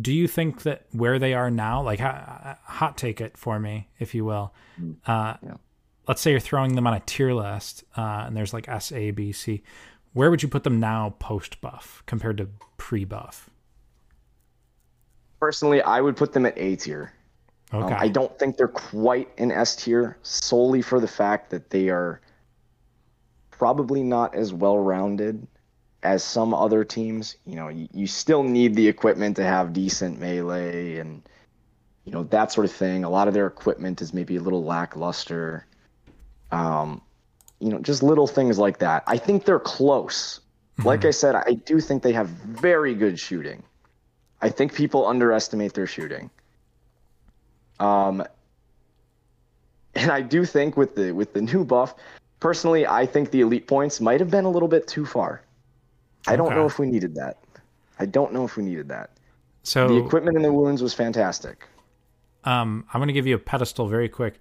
do 0.00 0.12
you 0.12 0.26
think 0.26 0.62
that 0.62 0.86
where 0.92 1.18
they 1.18 1.34
are 1.34 1.50
now, 1.50 1.82
like 1.82 2.00
hot 2.00 2.96
take 2.96 3.20
it 3.20 3.36
for 3.36 3.58
me, 3.58 3.88
if 3.98 4.14
you 4.14 4.24
will, 4.24 4.54
uh, 5.06 5.34
Yeah. 5.42 5.54
let's 6.08 6.20
say 6.20 6.30
you're 6.30 6.40
throwing 6.40 6.74
them 6.74 6.86
on 6.86 6.94
a 6.94 7.00
tier 7.00 7.32
list, 7.34 7.84
uh, 7.96 8.24
and 8.26 8.36
there's 8.36 8.52
like 8.54 8.68
S, 8.68 8.92
A, 8.92 9.10
B, 9.10 9.32
C. 9.32 9.62
Where 10.12 10.30
would 10.30 10.42
you 10.42 10.48
put 10.48 10.64
them 10.64 10.80
now 10.80 11.14
post 11.18 11.60
buff 11.60 12.02
compared 12.06 12.36
to 12.38 12.48
pre 12.76 13.04
buff? 13.04 13.48
personally, 15.40 15.80
I 15.80 16.02
would 16.02 16.16
put 16.18 16.34
them 16.34 16.44
at 16.44 16.52
A 16.58 16.76
tier. 16.76 17.12
Um, 17.72 17.84
Okay. 17.84 17.94
I 17.94 18.08
don't 18.08 18.38
think 18.38 18.56
they're 18.58 18.68
quite 18.68 19.28
an 19.38 19.50
S 19.50 19.74
tier 19.74 20.18
solely 20.22 20.82
for 20.82 21.00
the 21.00 21.08
fact 21.08 21.48
that 21.50 21.70
they 21.70 21.88
are 21.88 22.20
probably 23.60 24.02
not 24.02 24.34
as 24.34 24.54
well 24.54 24.78
rounded 24.78 25.46
as 26.02 26.24
some 26.24 26.54
other 26.54 26.82
teams. 26.82 27.36
You 27.44 27.56
know, 27.56 27.68
you, 27.68 27.88
you 27.92 28.06
still 28.06 28.42
need 28.42 28.74
the 28.74 28.88
equipment 28.88 29.36
to 29.36 29.44
have 29.44 29.74
decent 29.74 30.18
melee 30.18 30.96
and 30.96 31.22
you 32.06 32.12
know 32.12 32.22
that 32.24 32.52
sort 32.52 32.64
of 32.64 32.72
thing. 32.72 33.04
A 33.04 33.10
lot 33.10 33.28
of 33.28 33.34
their 33.34 33.46
equipment 33.46 34.00
is 34.00 34.14
maybe 34.14 34.36
a 34.36 34.40
little 34.40 34.64
lackluster. 34.64 35.66
Um, 36.50 37.02
you 37.58 37.68
know, 37.68 37.80
just 37.80 38.02
little 38.02 38.26
things 38.26 38.58
like 38.58 38.78
that. 38.78 39.02
I 39.06 39.18
think 39.18 39.44
they're 39.44 39.60
close. 39.60 40.40
Like 40.82 41.04
I 41.04 41.10
said, 41.10 41.34
I 41.34 41.52
do 41.52 41.80
think 41.80 42.02
they 42.02 42.14
have 42.14 42.28
very 42.28 42.94
good 42.94 43.20
shooting. 43.20 43.62
I 44.40 44.48
think 44.48 44.74
people 44.74 45.06
underestimate 45.06 45.74
their 45.74 45.86
shooting. 45.86 46.30
Um, 47.78 48.24
and 49.94 50.10
I 50.10 50.22
do 50.22 50.46
think 50.46 50.78
with 50.78 50.94
the 50.94 51.12
with 51.12 51.34
the 51.34 51.42
new 51.42 51.62
buff, 51.62 51.94
personally, 52.40 52.86
I 52.86 53.06
think 53.06 53.30
the 53.30 53.42
elite 53.42 53.66
points 53.66 54.00
might 54.00 54.20
have 54.20 54.30
been 54.30 54.44
a 54.44 54.50
little 54.50 54.68
bit 54.68 54.86
too 54.86 55.06
far. 55.06 55.42
I 56.26 56.36
don't 56.36 56.54
know 56.54 56.66
if 56.66 56.78
we 56.78 56.86
needed 56.86 57.14
that. 57.14 57.38
I 57.98 58.06
don't 58.06 58.32
know 58.32 58.44
if 58.44 58.56
we 58.56 58.64
needed 58.64 58.88
that. 58.88 59.10
so 59.62 59.88
The 59.88 59.96
equipment 59.96 60.36
in 60.36 60.42
the 60.42 60.52
wounds 60.52 60.82
was 60.82 60.94
fantastic. 60.94 61.66
um, 62.44 62.84
I'm 62.92 62.98
going 62.98 63.08
to 63.08 63.14
give 63.14 63.26
you 63.26 63.34
a 63.36 63.38
pedestal 63.38 63.86
very 63.88 64.08
quick. 64.08 64.40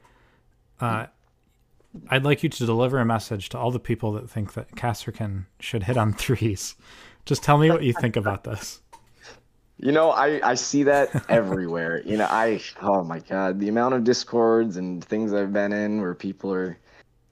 Uh, 0.79 1.07
I'd 2.09 2.23
like 2.23 2.43
you 2.43 2.49
to 2.49 2.65
deliver 2.65 2.99
a 2.99 3.05
message 3.05 3.49
to 3.49 3.57
all 3.57 3.71
the 3.71 3.79
people 3.79 4.13
that 4.13 4.29
think 4.29 4.53
that 4.53 4.71
Kasrkin 4.75 5.45
should 5.59 5.83
hit 5.83 5.97
on 5.97 6.13
threes. 6.13 6.75
Just 7.25 7.43
tell 7.43 7.57
me 7.57 7.69
what 7.69 7.83
you 7.83 7.93
think 7.93 8.15
about 8.15 8.43
this. 8.43 8.81
You 9.77 9.91
know, 9.91 10.11
I, 10.11 10.41
I 10.47 10.55
see 10.55 10.83
that 10.83 11.25
everywhere. 11.29 12.01
You 12.05 12.17
know, 12.17 12.27
I 12.29 12.61
oh 12.81 13.03
my 13.03 13.19
god, 13.19 13.59
the 13.59 13.69
amount 13.69 13.95
of 13.95 14.03
discords 14.03 14.77
and 14.77 15.03
things 15.03 15.33
I've 15.33 15.53
been 15.53 15.71
in 15.71 16.01
where 16.01 16.13
people 16.13 16.53
are 16.53 16.77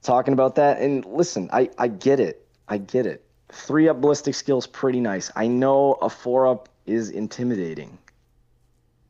talking 0.02 0.32
about 0.32 0.56
that. 0.56 0.80
And 0.80 1.04
listen, 1.04 1.48
I 1.52 1.70
I 1.78 1.88
get 1.88 2.20
it. 2.20 2.46
I 2.68 2.78
get 2.78 3.06
it. 3.06 3.24
Three 3.50 3.88
up 3.88 4.00
ballistic 4.00 4.34
skills 4.34 4.66
pretty 4.66 5.00
nice. 5.00 5.30
I 5.34 5.46
know 5.46 5.94
a 5.94 6.10
four 6.10 6.46
up 6.46 6.68
is 6.86 7.10
intimidating. 7.10 7.98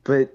But 0.05 0.33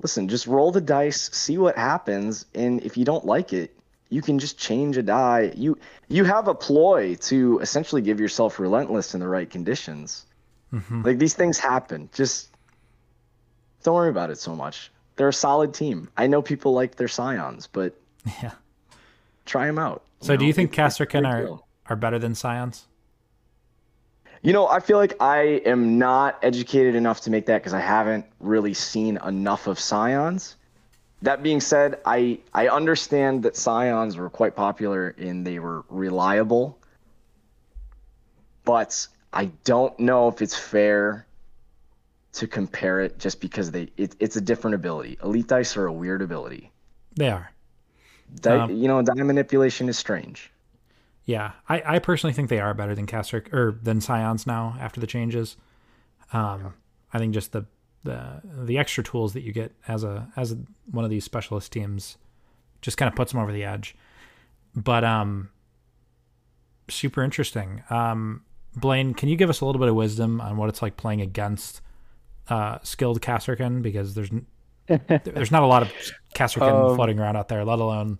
listen, 0.00 0.28
just 0.28 0.46
roll 0.46 0.72
the 0.72 0.80
dice, 0.80 1.30
see 1.32 1.58
what 1.58 1.76
happens, 1.76 2.46
and 2.54 2.82
if 2.82 2.96
you 2.96 3.04
don't 3.04 3.24
like 3.24 3.52
it, 3.52 3.76
you 4.08 4.22
can 4.22 4.38
just 4.38 4.58
change 4.58 4.96
a 4.96 5.02
die. 5.02 5.52
You 5.56 5.78
you 6.08 6.24
have 6.24 6.48
a 6.48 6.54
ploy 6.54 7.16
to 7.22 7.58
essentially 7.60 8.02
give 8.02 8.20
yourself 8.20 8.58
relentless 8.58 9.14
in 9.14 9.20
the 9.20 9.28
right 9.28 9.48
conditions. 9.48 10.26
Mm-hmm. 10.72 11.02
Like 11.02 11.18
these 11.18 11.34
things 11.34 11.58
happen. 11.58 12.08
Just 12.12 12.48
don't 13.82 13.94
worry 13.94 14.10
about 14.10 14.30
it 14.30 14.38
so 14.38 14.54
much. 14.54 14.90
They're 15.16 15.28
a 15.28 15.32
solid 15.32 15.74
team. 15.74 16.08
I 16.16 16.26
know 16.26 16.42
people 16.42 16.72
like 16.72 16.96
their 16.96 17.08
scions, 17.08 17.66
but 17.66 17.98
Yeah. 18.42 18.52
Try 19.46 19.66
them 19.66 19.78
out. 19.78 20.02
So 20.20 20.36
do 20.36 20.42
know? 20.44 20.48
you 20.48 20.52
think 20.52 20.72
It's- 20.72 20.92
it's 20.92 21.00
a 21.00 21.06
Kasrkin 21.06 21.26
are 21.26 21.40
deal. 21.42 21.66
are 21.88 21.96
better 21.96 22.18
than 22.18 22.34
Scions? 22.34 22.86
You 24.42 24.52
know, 24.52 24.68
I 24.68 24.80
feel 24.80 24.98
like 24.98 25.14
I 25.20 25.62
am 25.64 25.98
not 25.98 26.38
educated 26.42 26.94
enough 26.94 27.22
to 27.22 27.30
make 27.30 27.46
that 27.46 27.58
because 27.58 27.72
I 27.74 27.80
haven't 27.80 28.26
really 28.38 28.74
seen 28.74 29.18
enough 29.24 29.66
of 29.66 29.80
scions. 29.80 30.56
That 31.22 31.42
being 31.42 31.60
said, 31.60 31.98
I 32.04 32.38
I 32.52 32.68
understand 32.68 33.42
that 33.44 33.56
scions 33.56 34.16
were 34.16 34.28
quite 34.30 34.54
popular 34.54 35.14
and 35.18 35.46
they 35.46 35.58
were 35.58 35.84
reliable, 35.88 36.78
but 38.64 39.06
I 39.32 39.46
don't 39.64 39.98
know 39.98 40.28
if 40.28 40.42
it's 40.42 40.56
fair 40.56 41.26
to 42.34 42.46
compare 42.46 43.00
it 43.00 43.18
just 43.18 43.40
because 43.40 43.70
they 43.70 43.90
it, 43.96 44.14
it's 44.20 44.36
a 44.36 44.40
different 44.40 44.74
ability. 44.74 45.18
Elite 45.22 45.46
dice 45.48 45.76
are 45.76 45.86
a 45.86 45.92
weird 45.92 46.20
ability. 46.22 46.70
They 47.16 47.30
are. 47.30 47.50
Di- 48.34 48.50
Um, 48.58 48.70
you 48.76 48.88
know, 48.88 49.02
die 49.02 49.22
manipulation 49.22 49.88
is 49.88 49.96
strange. 49.98 50.50
Yeah, 51.24 51.52
I, 51.68 51.82
I 51.96 51.98
personally 51.98 52.34
think 52.34 52.48
they 52.50 52.60
are 52.60 52.72
better 52.74 52.94
than 52.94 53.06
Caster 53.06 53.44
or 53.52 53.78
than 53.82 54.00
Scions 54.00 54.46
now 54.46 54.76
after 54.80 55.00
the 55.00 55.06
changes. 55.06 55.56
Um, 56.32 56.74
I 57.12 57.18
think 57.18 57.34
just 57.34 57.52
the 57.52 57.64
the 58.04 58.40
the 58.64 58.78
extra 58.78 59.02
tools 59.02 59.32
that 59.32 59.40
you 59.42 59.52
get 59.52 59.72
as 59.88 60.04
a 60.04 60.28
as 60.36 60.52
a, 60.52 60.58
one 60.90 61.04
of 61.04 61.10
these 61.10 61.24
specialist 61.24 61.72
teams 61.72 62.16
just 62.82 62.96
kind 62.96 63.08
of 63.08 63.16
puts 63.16 63.32
them 63.32 63.40
over 63.40 63.52
the 63.52 63.64
edge. 63.64 63.96
But 64.76 65.02
um, 65.02 65.48
super 66.88 67.22
interesting. 67.22 67.82
Um, 67.90 68.42
Blaine, 68.76 69.14
can 69.14 69.28
you 69.28 69.36
give 69.36 69.50
us 69.50 69.60
a 69.60 69.64
little 69.66 69.78
bit 69.80 69.88
of 69.88 69.94
wisdom 69.94 70.40
on 70.40 70.56
what 70.56 70.68
it's 70.68 70.82
like 70.82 70.96
playing 70.96 71.20
against 71.22 71.80
uh, 72.48 72.78
skilled 72.82 73.20
Kasrkin? 73.20 73.82
Because 73.82 74.14
there's 74.14 74.30
n- 74.30 74.46
there's 75.24 75.50
not 75.50 75.62
a 75.62 75.66
lot 75.66 75.82
of 75.82 75.92
Kasrkin 76.36 76.90
Um, 76.90 76.96
floating 76.96 77.18
around 77.18 77.36
out 77.36 77.48
there, 77.48 77.64
let 77.64 77.78
alone 77.78 78.18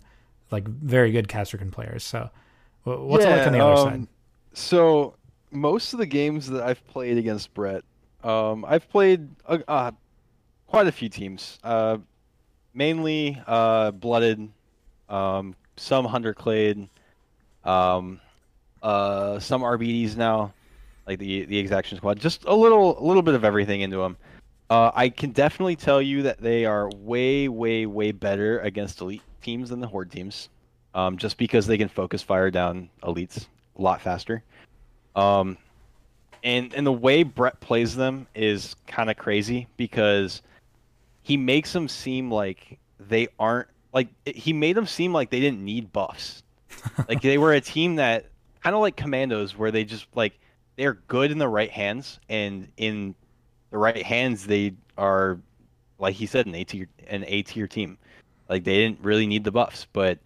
like 0.51 0.67
very 0.67 1.11
good 1.11 1.27
Kasrkin 1.27 1.71
players. 1.71 2.03
So, 2.03 2.29
wh- 2.83 2.87
what's 3.07 3.23
it 3.25 3.29
like 3.29 3.45
on 3.47 3.53
the 3.53 3.59
other 3.59 3.77
side? 3.77 3.93
um, 3.99 4.07
So 4.53 5.13
most 5.51 5.93
of 5.93 5.99
the 5.99 6.05
games 6.05 6.47
that 6.49 6.63
I've 6.63 6.85
played 6.87 7.17
against 7.17 7.53
Brett, 7.53 7.83
um, 8.23 8.65
I've 8.67 8.89
played 8.89 9.29
uh, 9.45 9.59
uh, 9.67 9.91
quite 10.67 10.87
a 10.87 10.91
few 10.91 11.09
teams. 11.09 11.59
Uh, 11.63 11.97
mainly 12.73 13.41
uh, 13.47 13.91
blooded, 13.91 14.49
um, 15.09 15.55
some 15.75 16.05
Hunterclade, 16.07 16.89
um, 17.63 18.19
uh, 18.81 19.39
some 19.39 19.61
RBDs 19.61 20.17
now, 20.17 20.53
like 21.05 21.19
the 21.19 21.45
the 21.45 21.57
exaction 21.57 21.97
squad. 21.97 22.19
Just 22.19 22.45
a 22.45 22.53
little 22.55 22.99
a 22.99 23.03
little 23.05 23.21
bit 23.21 23.35
of 23.35 23.43
everything 23.43 23.81
into 23.81 23.97
them. 23.97 24.17
Uh, 24.69 24.91
I 24.93 25.09
can 25.09 25.31
definitely 25.31 25.77
tell 25.77 26.01
you 26.01 26.23
that 26.23 26.39
they 26.39 26.65
are 26.65 26.89
way, 26.89 27.47
way, 27.47 27.85
way 27.85 28.11
better 28.11 28.59
against 28.59 28.99
elite 28.99 29.21
teams 29.41 29.69
than 29.69 29.79
the 29.79 29.87
horde 29.87 30.11
teams, 30.11 30.49
um, 30.93 31.17
just 31.17 31.37
because 31.37 31.67
they 31.67 31.77
can 31.77 31.87
focus 31.87 32.21
fire 32.21 32.51
down 32.51 32.89
elites 33.03 33.47
a 33.77 33.81
lot 33.81 34.01
faster. 34.01 34.43
Um, 35.15 35.57
and 36.43 36.73
and 36.73 36.85
the 36.85 36.91
way 36.91 37.23
Brett 37.23 37.59
plays 37.59 37.95
them 37.95 38.27
is 38.35 38.75
kind 38.87 39.09
of 39.09 39.17
crazy 39.17 39.67
because 39.77 40.41
he 41.23 41.37
makes 41.37 41.73
them 41.73 41.87
seem 41.87 42.31
like 42.31 42.77
they 42.99 43.27
aren't 43.39 43.67
like 43.93 44.09
he 44.25 44.53
made 44.53 44.75
them 44.75 44.85
seem 44.85 45.13
like 45.13 45.29
they 45.29 45.39
didn't 45.39 45.63
need 45.63 45.91
buffs. 45.91 46.43
like 47.07 47.21
they 47.21 47.37
were 47.37 47.53
a 47.53 47.61
team 47.61 47.95
that 47.95 48.25
kind 48.63 48.75
of 48.75 48.81
like 48.81 48.95
commandos 48.95 49.57
where 49.57 49.71
they 49.71 49.83
just 49.83 50.07
like 50.13 50.37
they're 50.75 50.93
good 51.07 51.31
in 51.31 51.37
the 51.37 51.47
right 51.47 51.71
hands 51.71 52.19
and 52.29 52.67
in 52.77 53.15
the 53.69 53.77
right 53.77 54.03
hands 54.03 54.45
they 54.45 54.73
are 54.97 55.39
like 55.99 56.15
he 56.15 56.25
said 56.25 56.45
an 56.45 56.55
A 56.55 56.63
tier 56.63 56.87
an 57.07 57.23
A 57.27 57.41
tier 57.43 57.67
team. 57.67 57.97
Like 58.49 58.63
they 58.63 58.75
didn't 58.75 59.01
really 59.01 59.27
need 59.27 59.43
the 59.43 59.51
buffs, 59.51 59.87
but 59.91 60.19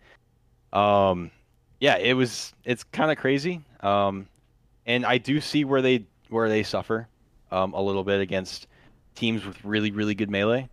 um 0.73 1.31
yeah, 1.79 1.97
it 1.97 2.13
was 2.13 2.53
it's 2.63 2.83
kind 2.83 3.11
of 3.11 3.17
crazy. 3.17 3.61
Um 3.81 4.27
and 4.85 5.05
I 5.05 5.17
do 5.17 5.41
see 5.41 5.65
where 5.65 5.81
they 5.81 6.05
where 6.29 6.49
they 6.49 6.63
suffer 6.63 7.07
um 7.51 7.73
a 7.73 7.81
little 7.81 8.03
bit 8.03 8.21
against 8.21 8.67
teams 9.15 9.45
with 9.45 9.63
really 9.63 9.91
really 9.91 10.15
good 10.15 10.29
melee. 10.29 10.69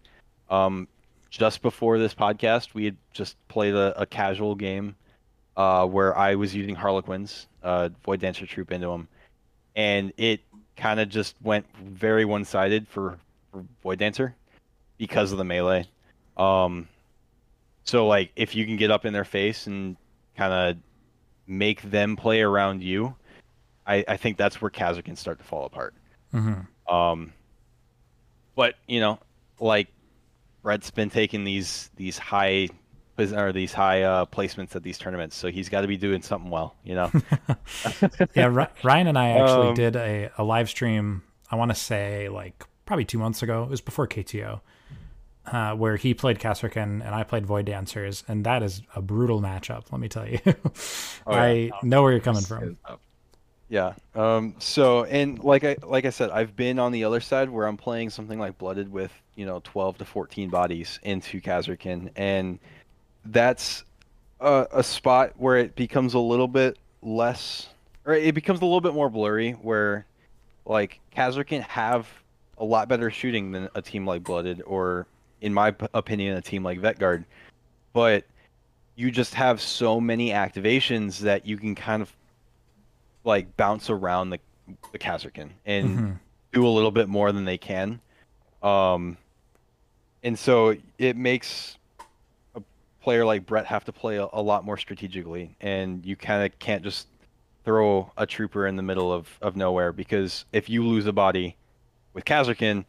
Um 0.51 0.89
just 1.31 1.63
before 1.63 1.99
this 1.99 2.15
podcast, 2.15 2.75
we 2.75 2.87
had 2.87 2.97
just 3.13 3.37
played 3.49 3.75
a, 3.75 4.01
a 4.01 4.07
casual 4.07 4.55
game 4.55 4.97
uh, 5.57 5.87
where 5.87 6.17
I 6.17 6.35
was 6.37 6.55
using 6.55 6.75
Harlequins, 6.75 7.49
uh, 7.63 7.91
Void 8.05 8.21
Dancer 8.21 8.47
troupe 8.47 8.73
into 8.73 8.89
them, 8.89 9.09
and 9.77 10.13
it 10.17 10.41
kind 10.79 11.01
of 11.01 11.09
just 11.09 11.35
went 11.43 11.67
very 11.83 12.25
one-sided 12.25 12.89
for, 12.89 13.19
for 13.53 13.65
Void 13.83 13.99
Dancer 13.99 14.35
because 14.97 15.33
of 15.33 15.39
the 15.39 15.45
melee. 15.45 15.87
Um, 16.37 16.89
so 17.85 18.07
like 18.07 18.31
if 18.37 18.55
you 18.55 18.65
can 18.65 18.77
get 18.77 18.91
up 18.91 19.05
in 19.05 19.13
their 19.13 19.25
face 19.25 19.67
and 19.67 19.97
kind 20.37 20.53
of 20.53 20.77
make 21.47 21.83
them 21.83 22.17
play 22.17 22.41
around 22.41 22.83
you, 22.83 23.15
I, 23.87 24.05
I 24.07 24.17
think 24.17 24.37
that's 24.37 24.63
where 24.63 24.71
Kasrkin 24.71 25.17
start 25.17 25.39
to 25.39 25.45
fall 25.45 25.67
apart. 25.67 25.95
Mm-hmm. 26.33 26.95
Um, 26.95 27.33
but 28.55 28.75
you 28.87 29.01
know, 29.01 29.19
like 29.59 29.89
Brett's 30.63 30.91
been 30.91 31.11
taking 31.11 31.45
these 31.45 31.91
these 31.97 32.19
high 32.19 32.69
or 33.19 33.53
these 33.53 33.73
high 33.73 34.03
uh, 34.03 34.25
placements 34.27 34.77
at 34.77 34.83
these 34.83 34.99
tournaments, 34.99 35.37
so 35.37 35.51
he's 35.51 35.69
got 35.69 35.83
to 35.83 35.89
be 35.89 35.97
doing 35.97 36.23
something 36.23 36.51
well, 36.51 36.77
you 36.85 36.95
know. 36.95 37.11
yeah, 38.35 38.67
Ryan 38.85 39.07
and 39.09 39.19
I 39.19 39.31
actually 39.31 39.69
Um, 39.69 39.75
did 39.75 39.97
a, 39.97 40.31
a 40.39 40.45
live 40.45 40.69
stream. 40.69 41.23
I 41.51 41.57
want 41.57 41.71
to 41.71 41.75
say 41.75 42.29
like 42.29 42.65
probably 42.87 43.05
two 43.05 43.19
months 43.19 43.43
ago. 43.43 43.65
It 43.65 43.71
was 43.71 43.81
before 43.81 44.07
KTO, 44.07 44.61
uh, 45.47 45.73
where 45.75 45.97
he 45.97 46.15
played 46.15 46.39
Kasrkin 46.39 47.05
and 47.05 47.15
I 47.15 47.23
played 47.25 47.47
Void 47.47 47.67
Dancers, 47.67 48.25
and 48.29 48.45
that 48.45 48.63
is 48.63 48.83
a 48.95 49.03
brutal 49.03 49.41
matchup. 49.41 49.91
Let 49.91 50.01
me 50.01 50.09
tell 50.09 50.27
you. 50.29 50.39
Oh, 51.27 51.33
yeah. 51.33 51.43
I 51.43 51.71
know 51.83 52.03
where 52.03 52.13
you're 52.13 52.21
coming 52.21 52.43
from. 52.43 52.79
Yeah. 53.69 53.95
Um. 54.15 54.55
So, 54.59 55.05
and 55.05 55.43
like 55.45 55.63
I 55.65 55.77
like 55.83 56.07
I 56.07 56.11
said, 56.11 56.31
I've 56.31 56.57
been 56.57 56.79
on 56.79 56.91
the 56.93 57.05
other 57.05 57.21
side 57.21 57.51
where 57.51 57.67
I'm 57.67 57.77
playing 57.77 58.09
something 58.09 58.39
like 58.39 58.57
Blooded 58.57 58.91
with 58.91 59.13
you 59.35 59.45
know 59.45 59.61
12 59.63 59.99
to 59.99 60.05
14 60.07 60.49
bodies 60.49 60.99
into 61.03 61.41
Kasrkin, 61.43 62.11
and 62.17 62.59
that's 63.25 63.85
a, 64.41 64.67
a 64.73 64.83
spot 64.83 65.33
where 65.37 65.57
it 65.57 65.75
becomes 65.75 66.15
a 66.15 66.19
little 66.19 66.49
bit 66.49 66.79
less, 67.03 67.69
or 68.05 68.15
it 68.15 68.35
becomes 68.35 68.61
a 68.61 68.65
little 68.65 68.81
bit 68.81 68.95
more 68.95 69.11
blurry. 69.11 69.53
Where 69.53 70.07
like 70.65 71.01
Kasrkin 71.15 71.63
have 71.63 72.09
a 72.59 72.65
lot 72.65 72.89
better 72.89 73.11
shooting 73.11 73.53
than 73.53 73.69
a 73.75 73.83
team 73.83 74.07
like 74.07 74.25
Blooded, 74.25 74.63
or 74.67 75.07
in 75.41 75.55
my 75.55 75.75
opinion, 75.95 76.37
a 76.37 76.43
team 76.43 76.65
like 76.65 76.81
Vetguard, 76.81 77.25
but 77.93 78.25
you 78.97 79.11
just 79.11 79.35
have 79.35 79.61
so 79.61 80.01
many 80.01 80.31
activations 80.31 81.21
that 81.21 81.47
you 81.47 81.57
can 81.57 81.75
kind 81.77 82.03
of 82.03 82.13
like 83.25 83.57
bounce 83.57 83.91
around 83.91 84.31
the 84.31 84.41
the 84.93 84.99
Kasrkin 84.99 85.51
and 85.65 85.99
Mhm. 85.99 86.19
do 86.53 86.67
a 86.67 86.69
little 86.69 86.91
bit 86.91 87.09
more 87.09 87.33
than 87.33 87.45
they 87.47 87.57
can. 87.57 88.01
Um, 88.63 89.17
and 90.23 90.39
so 90.39 90.77
it 90.99 91.17
makes 91.17 91.78
player 93.09 93.25
like 93.25 93.47
Brett 93.47 93.65
have 93.65 93.87
to 93.87 93.93
play 93.93 94.19
a, 94.19 94.29
a 94.35 94.43
lot 94.43 94.67
more 94.67 94.77
strategically, 94.77 95.57
and 95.63 96.05
you 96.05 96.15
kind 96.15 96.45
of 96.45 96.59
can't 96.59 96.83
just 96.83 97.09
throw 97.65 98.13
a 98.19 98.27
trooper 98.27 98.67
in 98.67 98.77
the 98.77 98.83
middle 98.83 99.11
of, 99.11 99.27
of 99.41 99.57
nowhere 99.57 99.95
because 99.95 100.45
if 100.53 100.69
you 100.69 100.85
lose 100.87 101.07
a 101.07 101.13
body 101.13 101.57
with 102.13 102.27
Kasrkin, 102.27 102.85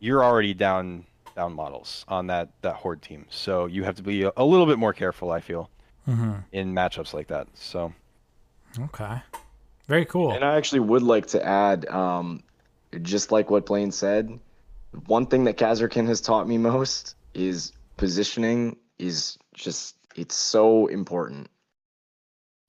you're 0.00 0.24
already 0.24 0.52
down 0.52 1.06
down 1.36 1.52
models 1.54 2.04
on 2.08 2.26
that 2.26 2.48
that 2.62 2.74
horde 2.74 3.02
team. 3.02 3.24
So 3.30 3.66
you 3.66 3.84
have 3.84 3.94
to 3.94 4.02
be 4.02 4.24
a, 4.24 4.32
a 4.36 4.44
little 4.44 4.66
bit 4.66 4.80
more 4.80 4.92
careful. 4.92 5.30
I 5.30 5.38
feel 5.38 5.70
hmm 6.06 6.38
in 6.50 6.74
matchups 6.74 7.14
like 7.14 7.28
that. 7.28 7.46
So 7.54 7.92
Okay, 8.80 9.22
very 9.86 10.06
cool. 10.06 10.32
And 10.32 10.44
I 10.44 10.56
actually 10.56 10.80
would 10.80 11.04
like 11.04 11.26
to 11.26 11.46
add, 11.46 11.86
um, 11.86 12.42
just 13.00 13.30
like 13.30 13.48
what 13.48 13.66
Blaine 13.66 13.92
said, 13.92 14.40
one 15.06 15.26
thing 15.26 15.44
that 15.44 15.56
Kasrkin 15.56 16.08
has 16.08 16.20
taught 16.20 16.48
me 16.48 16.58
most 16.58 17.14
is 17.32 17.72
positioning 17.96 18.76
is 19.02 19.38
just 19.54 19.96
it's 20.14 20.34
so 20.34 20.86
important. 20.86 21.48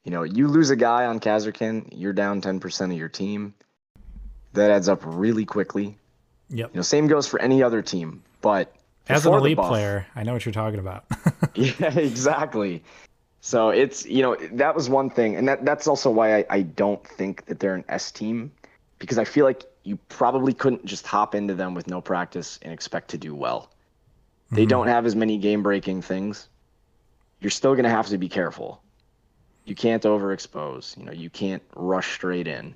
You 0.03 0.11
know, 0.11 0.23
you 0.23 0.47
lose 0.47 0.69
a 0.69 0.75
guy 0.75 1.05
on 1.05 1.19
Kasrkin, 1.19 1.89
you're 1.91 2.13
down 2.13 2.41
10% 2.41 2.91
of 2.91 2.97
your 2.97 3.07
team. 3.07 3.53
That 4.53 4.69
adds 4.69 4.89
up 4.89 5.01
really 5.05 5.45
quickly. 5.45 5.97
Yep. 6.49 6.71
You 6.73 6.77
know, 6.77 6.81
same 6.81 7.07
goes 7.07 7.27
for 7.27 7.41
any 7.41 7.63
other 7.63 7.81
team, 7.81 8.21
but 8.41 8.75
As 9.07 9.25
an 9.25 9.33
elite 9.33 9.57
buff- 9.57 9.69
player, 9.69 10.05
I 10.15 10.23
know 10.23 10.33
what 10.33 10.45
you're 10.45 10.53
talking 10.53 10.79
about. 10.79 11.05
yeah, 11.55 11.73
exactly. 11.97 12.83
So 13.41 13.69
it's 13.69 14.05
you 14.05 14.21
know 14.21 14.37
that 14.53 14.75
was 14.75 14.89
one 14.89 15.09
thing, 15.09 15.35
and 15.35 15.47
that 15.47 15.65
that's 15.65 15.87
also 15.87 16.09
why 16.11 16.37
I, 16.37 16.45
I 16.49 16.61
don't 16.61 17.05
think 17.05 17.45
that 17.47 17.59
they're 17.59 17.75
an 17.75 17.83
S 17.89 18.11
team, 18.11 18.51
because 18.99 19.17
I 19.17 19.25
feel 19.25 19.45
like 19.45 19.63
you 19.83 19.97
probably 20.07 20.53
couldn't 20.53 20.85
just 20.85 21.07
hop 21.07 21.35
into 21.35 21.53
them 21.53 21.73
with 21.73 21.87
no 21.87 21.99
practice 21.99 22.59
and 22.61 22.71
expect 22.71 23.09
to 23.09 23.17
do 23.17 23.33
well. 23.35 23.72
They 24.53 24.65
Mhm. 24.65 24.69
don't 24.69 24.87
have 24.87 25.05
as 25.05 25.15
many 25.15 25.37
game 25.37 25.63
breaking 25.63 26.01
things. 26.01 26.49
You're 27.39 27.51
still 27.51 27.75
gonna 27.75 27.89
have 27.89 28.07
to 28.07 28.17
be 28.17 28.29
careful. 28.29 28.81
You 29.65 29.75
can't 29.75 30.03
overexpose. 30.03 30.97
You 30.97 31.05
know, 31.05 31.11
you 31.11 31.29
can't 31.29 31.63
rush 31.75 32.13
straight 32.15 32.47
in. 32.47 32.75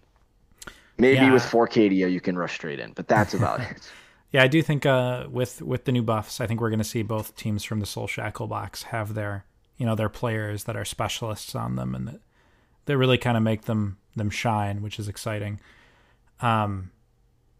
Maybe 0.97 1.17
Yeah. 1.17 1.33
with 1.33 1.45
For 1.45 1.67
Cadia 1.67 2.11
you 2.11 2.19
can 2.21 2.37
rush 2.37 2.55
straight 2.55 2.79
in, 2.79 2.93
but 2.93 3.07
that's 3.07 3.33
about 3.33 3.59
it. 3.61 3.91
Yeah, 4.31 4.43
I 4.43 4.47
do 4.47 4.61
think 4.61 4.85
uh, 4.85 5.27
with 5.31 5.61
with 5.61 5.85
the 5.85 5.93
new 5.93 6.03
buffs, 6.03 6.41
I 6.41 6.47
think 6.47 6.59
we're 6.59 6.69
going 6.69 6.79
to 6.79 6.83
see 6.83 7.01
both 7.01 7.37
teams 7.37 7.63
from 7.63 7.79
the 7.79 7.85
Soul 7.85 8.07
Shackle 8.07 8.47
box 8.47 8.83
have 8.83 9.13
their 9.13 9.45
you 9.77 9.85
know 9.85 9.95
their 9.95 10.09
players 10.09 10.65
that 10.65 10.75
are 10.75 10.83
specialists 10.83 11.55
on 11.55 11.77
them, 11.77 11.95
and 11.95 12.09
that 12.09 12.19
that 12.87 12.97
really 12.97 13.17
kind 13.17 13.37
of 13.37 13.43
make 13.43 13.61
them 13.63 13.97
them 14.17 14.29
shine, 14.29 14.81
which 14.81 14.99
is 14.99 15.07
exciting. 15.07 15.61
Um, 16.41 16.91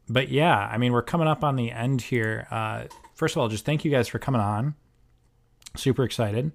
but 0.10 0.28
yeah, 0.28 0.68
I 0.70 0.78
mean, 0.78 0.92
we're 0.92 1.02
coming 1.04 1.28
up 1.30 1.42
on 1.42 1.56
the 1.56 1.72
end 1.72 2.02
here. 2.02 2.48
Uh, 2.52 2.84
first 3.18 3.36
of 3.36 3.42
all, 3.42 3.50
just 3.50 3.66
thank 3.66 3.84
you 3.84 3.92
guys 3.92 4.08
for 4.08 4.20
coming 4.20 4.42
on. 4.42 4.76
Super 5.76 6.04
excited. 6.04 6.52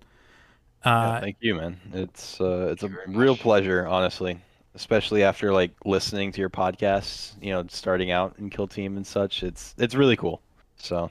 Yeah, 0.85 0.97
Uh, 0.99 1.21
thank 1.21 1.37
you, 1.41 1.55
man. 1.55 1.79
It's 1.93 2.41
uh, 2.41 2.69
it's 2.73 2.83
a 2.83 2.91
real 3.07 3.37
pleasure, 3.37 3.87
honestly, 3.87 4.41
especially 4.75 5.23
after 5.23 5.53
like 5.53 5.73
listening 5.85 6.33
to 6.33 6.41
your 6.41 6.51
podcasts. 6.51 7.35
You 7.41 7.53
know, 7.53 7.65
starting 7.69 8.11
out 8.11 8.35
in 8.39 8.51
Kill 8.51 8.67
Team 8.67 8.97
and 8.97 9.07
such. 9.07 9.43
It's 9.43 9.75
it's 9.79 9.95
really 9.95 10.17
cool. 10.17 10.41
So 10.77 11.11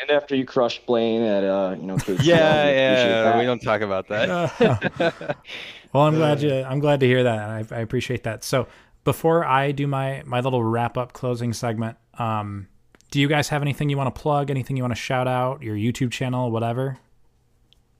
and 0.00 0.10
after 0.10 0.34
you 0.34 0.44
crush 0.46 0.80
Blaine 0.86 1.22
at 1.22 1.44
uh, 1.44 1.76
you 1.78 1.86
know, 1.86 1.96
KTL, 1.98 2.18
we 2.20 2.24
yeah, 2.24 2.70
yeah, 2.70 3.22
that. 3.24 3.38
we 3.38 3.44
don't 3.44 3.60
talk 3.62 3.80
about 3.82 4.08
that. 4.08 4.52
well, 5.92 6.04
I'm 6.04 6.14
glad 6.14 6.42
you. 6.42 6.52
I'm 6.52 6.78
glad 6.80 7.00
to 7.00 7.06
hear 7.06 7.22
that. 7.24 7.38
and 7.48 7.72
I, 7.72 7.76
I 7.76 7.80
appreciate 7.80 8.22
that. 8.24 8.42
So, 8.44 8.66
before 9.04 9.44
I 9.44 9.72
do 9.72 9.86
my 9.86 10.22
my 10.26 10.40
little 10.40 10.62
wrap 10.64 10.96
up 10.96 11.12
closing 11.12 11.52
segment, 11.52 11.96
um, 12.18 12.68
do 13.10 13.20
you 13.20 13.28
guys 13.28 13.48
have 13.48 13.62
anything 13.62 13.88
you 13.88 13.96
want 13.96 14.14
to 14.14 14.20
plug? 14.20 14.50
Anything 14.50 14.76
you 14.76 14.82
want 14.82 14.92
to 14.92 15.00
shout 15.00 15.26
out? 15.26 15.62
Your 15.62 15.76
YouTube 15.76 16.10
channel, 16.10 16.50
whatever. 16.50 16.98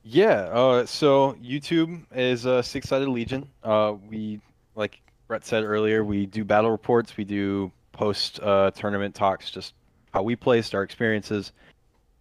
Yeah. 0.03 0.43
Uh, 0.53 0.87
so 0.87 1.35
YouTube 1.43 2.03
is 2.15 2.47
uh, 2.47 2.62
Six 2.62 2.89
Sided 2.89 3.09
Legion. 3.09 3.49
Uh, 3.62 3.95
we, 4.09 4.41
like 4.77 5.01
Brett 5.27 5.45
said 5.45 5.65
earlier, 5.65 6.05
we 6.05 6.27
do 6.27 6.45
battle 6.45 6.70
reports. 6.70 7.16
We 7.16 7.24
do 7.24 7.70
post 7.93 8.41
uh, 8.41 8.70
tournament 8.70 9.15
talks, 9.15 9.51
just 9.51 9.74
how 10.12 10.23
we 10.23 10.37
placed, 10.37 10.74
our 10.74 10.82
experiences. 10.82 11.53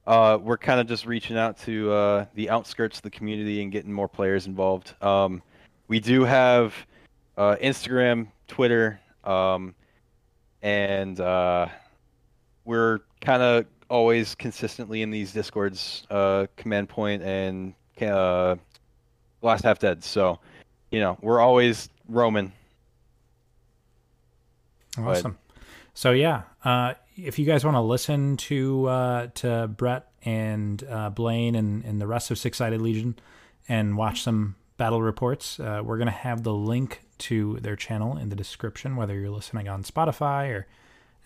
Uh, 0.07 0.40
we're 0.41 0.57
kind 0.57 0.80
of 0.80 0.88
just 0.88 1.06
reaching 1.06 1.38
out 1.38 1.57
to 1.60 1.91
uh, 1.91 2.26
the 2.34 2.49
outskirts 2.49 2.98
of 2.98 3.03
the 3.03 3.10
community 3.11 3.61
and 3.61 3.72
getting 3.72 3.94
more 3.94 4.07
players 4.07 4.48
involved. 4.48 4.95
Um, 5.03 5.44
we 5.88 5.99
do 5.99 6.24
have 6.24 6.74
uh, 7.38 7.56
Instagram, 7.61 8.28
Twitter, 8.48 8.99
um, 9.24 9.76
and 10.64 11.20
uh, 11.20 11.68
we're 12.70 13.00
kind 13.22 13.41
of 13.41 13.66
always 13.90 14.36
consistently 14.36 15.02
in 15.02 15.10
these 15.10 15.34
discords 15.34 16.06
uh 16.12 16.46
command 16.56 16.88
point 16.88 17.24
and 17.24 17.74
uh 18.02 18.56
last 19.41 19.64
half 19.64 19.80
dead 19.80 20.04
so 20.04 20.40
you 20.91 21.00
know 21.00 21.18
we're 21.22 21.40
always 21.40 21.90
roaming. 22.10 22.52
Awesome. 24.98 25.38
So 25.94 26.12
yeah, 26.12 26.44
uh, 26.64 26.96
if 27.16 27.40
you 27.40 27.46
guys 27.46 27.64
want 27.64 27.76
to 27.76 27.82
listen 27.82 28.38
to 28.38 28.88
uh, 28.88 29.28
to 29.36 29.68
Brett 29.68 30.12
and 30.24 30.84
uh, 30.90 31.10
Blaine 31.10 31.56
and, 31.56 31.84
and 31.86 32.02
the 32.02 32.08
rest 32.08 32.32
of 32.32 32.38
Six 32.38 32.58
Sided 32.58 32.82
Legion 32.82 33.18
and 33.68 33.98
watch 33.98 34.24
some 34.24 34.56
battle 34.78 35.02
reports, 35.02 35.60
uh, 35.60 35.82
we're 35.84 35.98
gonna 35.98 36.12
have 36.12 36.44
the 36.44 36.54
link 36.54 37.04
to 37.20 37.60
their 37.62 37.76
channel 37.76 38.18
in 38.18 38.30
the 38.30 38.36
description, 38.36 38.96
whether 38.96 39.18
you're 39.18 39.30
listening 39.30 39.68
on 39.68 39.84
Spotify 39.84 40.50
or 40.50 40.68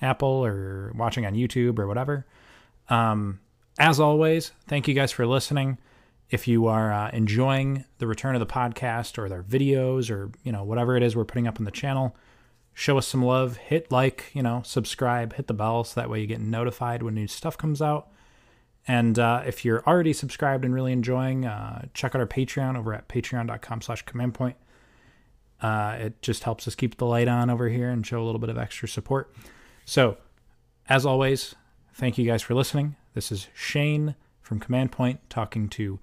Apple 0.01 0.45
or 0.45 0.91
watching 0.95 1.25
on 1.25 1.33
YouTube 1.33 1.79
or 1.79 1.87
whatever. 1.87 2.25
Um, 2.89 3.39
as 3.79 3.99
always, 3.99 4.51
thank 4.67 4.87
you 4.87 4.93
guys 4.93 5.11
for 5.11 5.25
listening. 5.25 5.77
If 6.29 6.47
you 6.47 6.67
are 6.67 6.91
uh, 6.91 7.11
enjoying 7.11 7.85
the 7.99 8.07
return 8.07 8.35
of 8.35 8.39
the 8.39 8.45
podcast 8.45 9.17
or 9.17 9.29
their 9.29 9.43
videos 9.43 10.09
or 10.09 10.31
you 10.43 10.51
know 10.51 10.63
whatever 10.63 10.95
it 10.95 11.03
is 11.03 11.15
we're 11.15 11.25
putting 11.25 11.47
up 11.47 11.59
on 11.59 11.65
the 11.65 11.71
channel, 11.71 12.15
show 12.73 12.97
us 12.97 13.07
some 13.07 13.23
love. 13.23 13.57
Hit 13.57 13.91
like, 13.91 14.31
you 14.33 14.41
know, 14.41 14.61
subscribe, 14.65 15.33
hit 15.33 15.47
the 15.47 15.53
bell 15.53 15.83
so 15.83 15.99
that 15.99 16.09
way 16.09 16.21
you 16.21 16.27
get 16.27 16.41
notified 16.41 17.03
when 17.03 17.15
new 17.15 17.27
stuff 17.27 17.57
comes 17.57 17.81
out. 17.81 18.09
And 18.87 19.17
uh, 19.17 19.43
if 19.45 19.63
you're 19.63 19.83
already 19.87 20.11
subscribed 20.11 20.65
and 20.65 20.73
really 20.73 20.91
enjoying, 20.91 21.45
uh, 21.45 21.85
check 21.93 22.15
out 22.15 22.21
our 22.21 22.27
Patreon 22.27 22.77
over 22.77 22.93
at 22.93 23.07
patreon.com 23.07 23.81
slash 23.81 24.01
command 24.01 24.33
point. 24.33 24.57
Uh, 25.61 25.95
it 25.97 26.21
just 26.21 26.43
helps 26.43 26.67
us 26.67 26.75
keep 26.75 26.97
the 26.97 27.05
light 27.05 27.29
on 27.29 27.49
over 27.49 27.69
here 27.69 27.89
and 27.89 28.05
show 28.05 28.21
a 28.21 28.25
little 28.25 28.39
bit 28.39 28.49
of 28.49 28.57
extra 28.57 28.87
support. 28.87 29.33
So, 29.85 30.17
as 30.87 31.05
always, 31.05 31.55
thank 31.93 32.17
you 32.17 32.25
guys 32.25 32.41
for 32.41 32.53
listening. 32.53 32.95
This 33.13 33.31
is 33.31 33.47
Shane, 33.53 34.15
from 34.41 34.59
Command 34.59 34.91
Point, 34.91 35.19
talking 35.29 35.69
to 35.69 35.99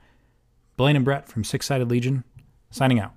Blaine 0.77 0.97
and 0.97 1.05
Brett 1.05 1.29
from 1.29 1.45
Six 1.45 1.67
Sided 1.67 1.89
Legion, 1.91 2.25
signing 2.71 2.99
out. 2.99 3.13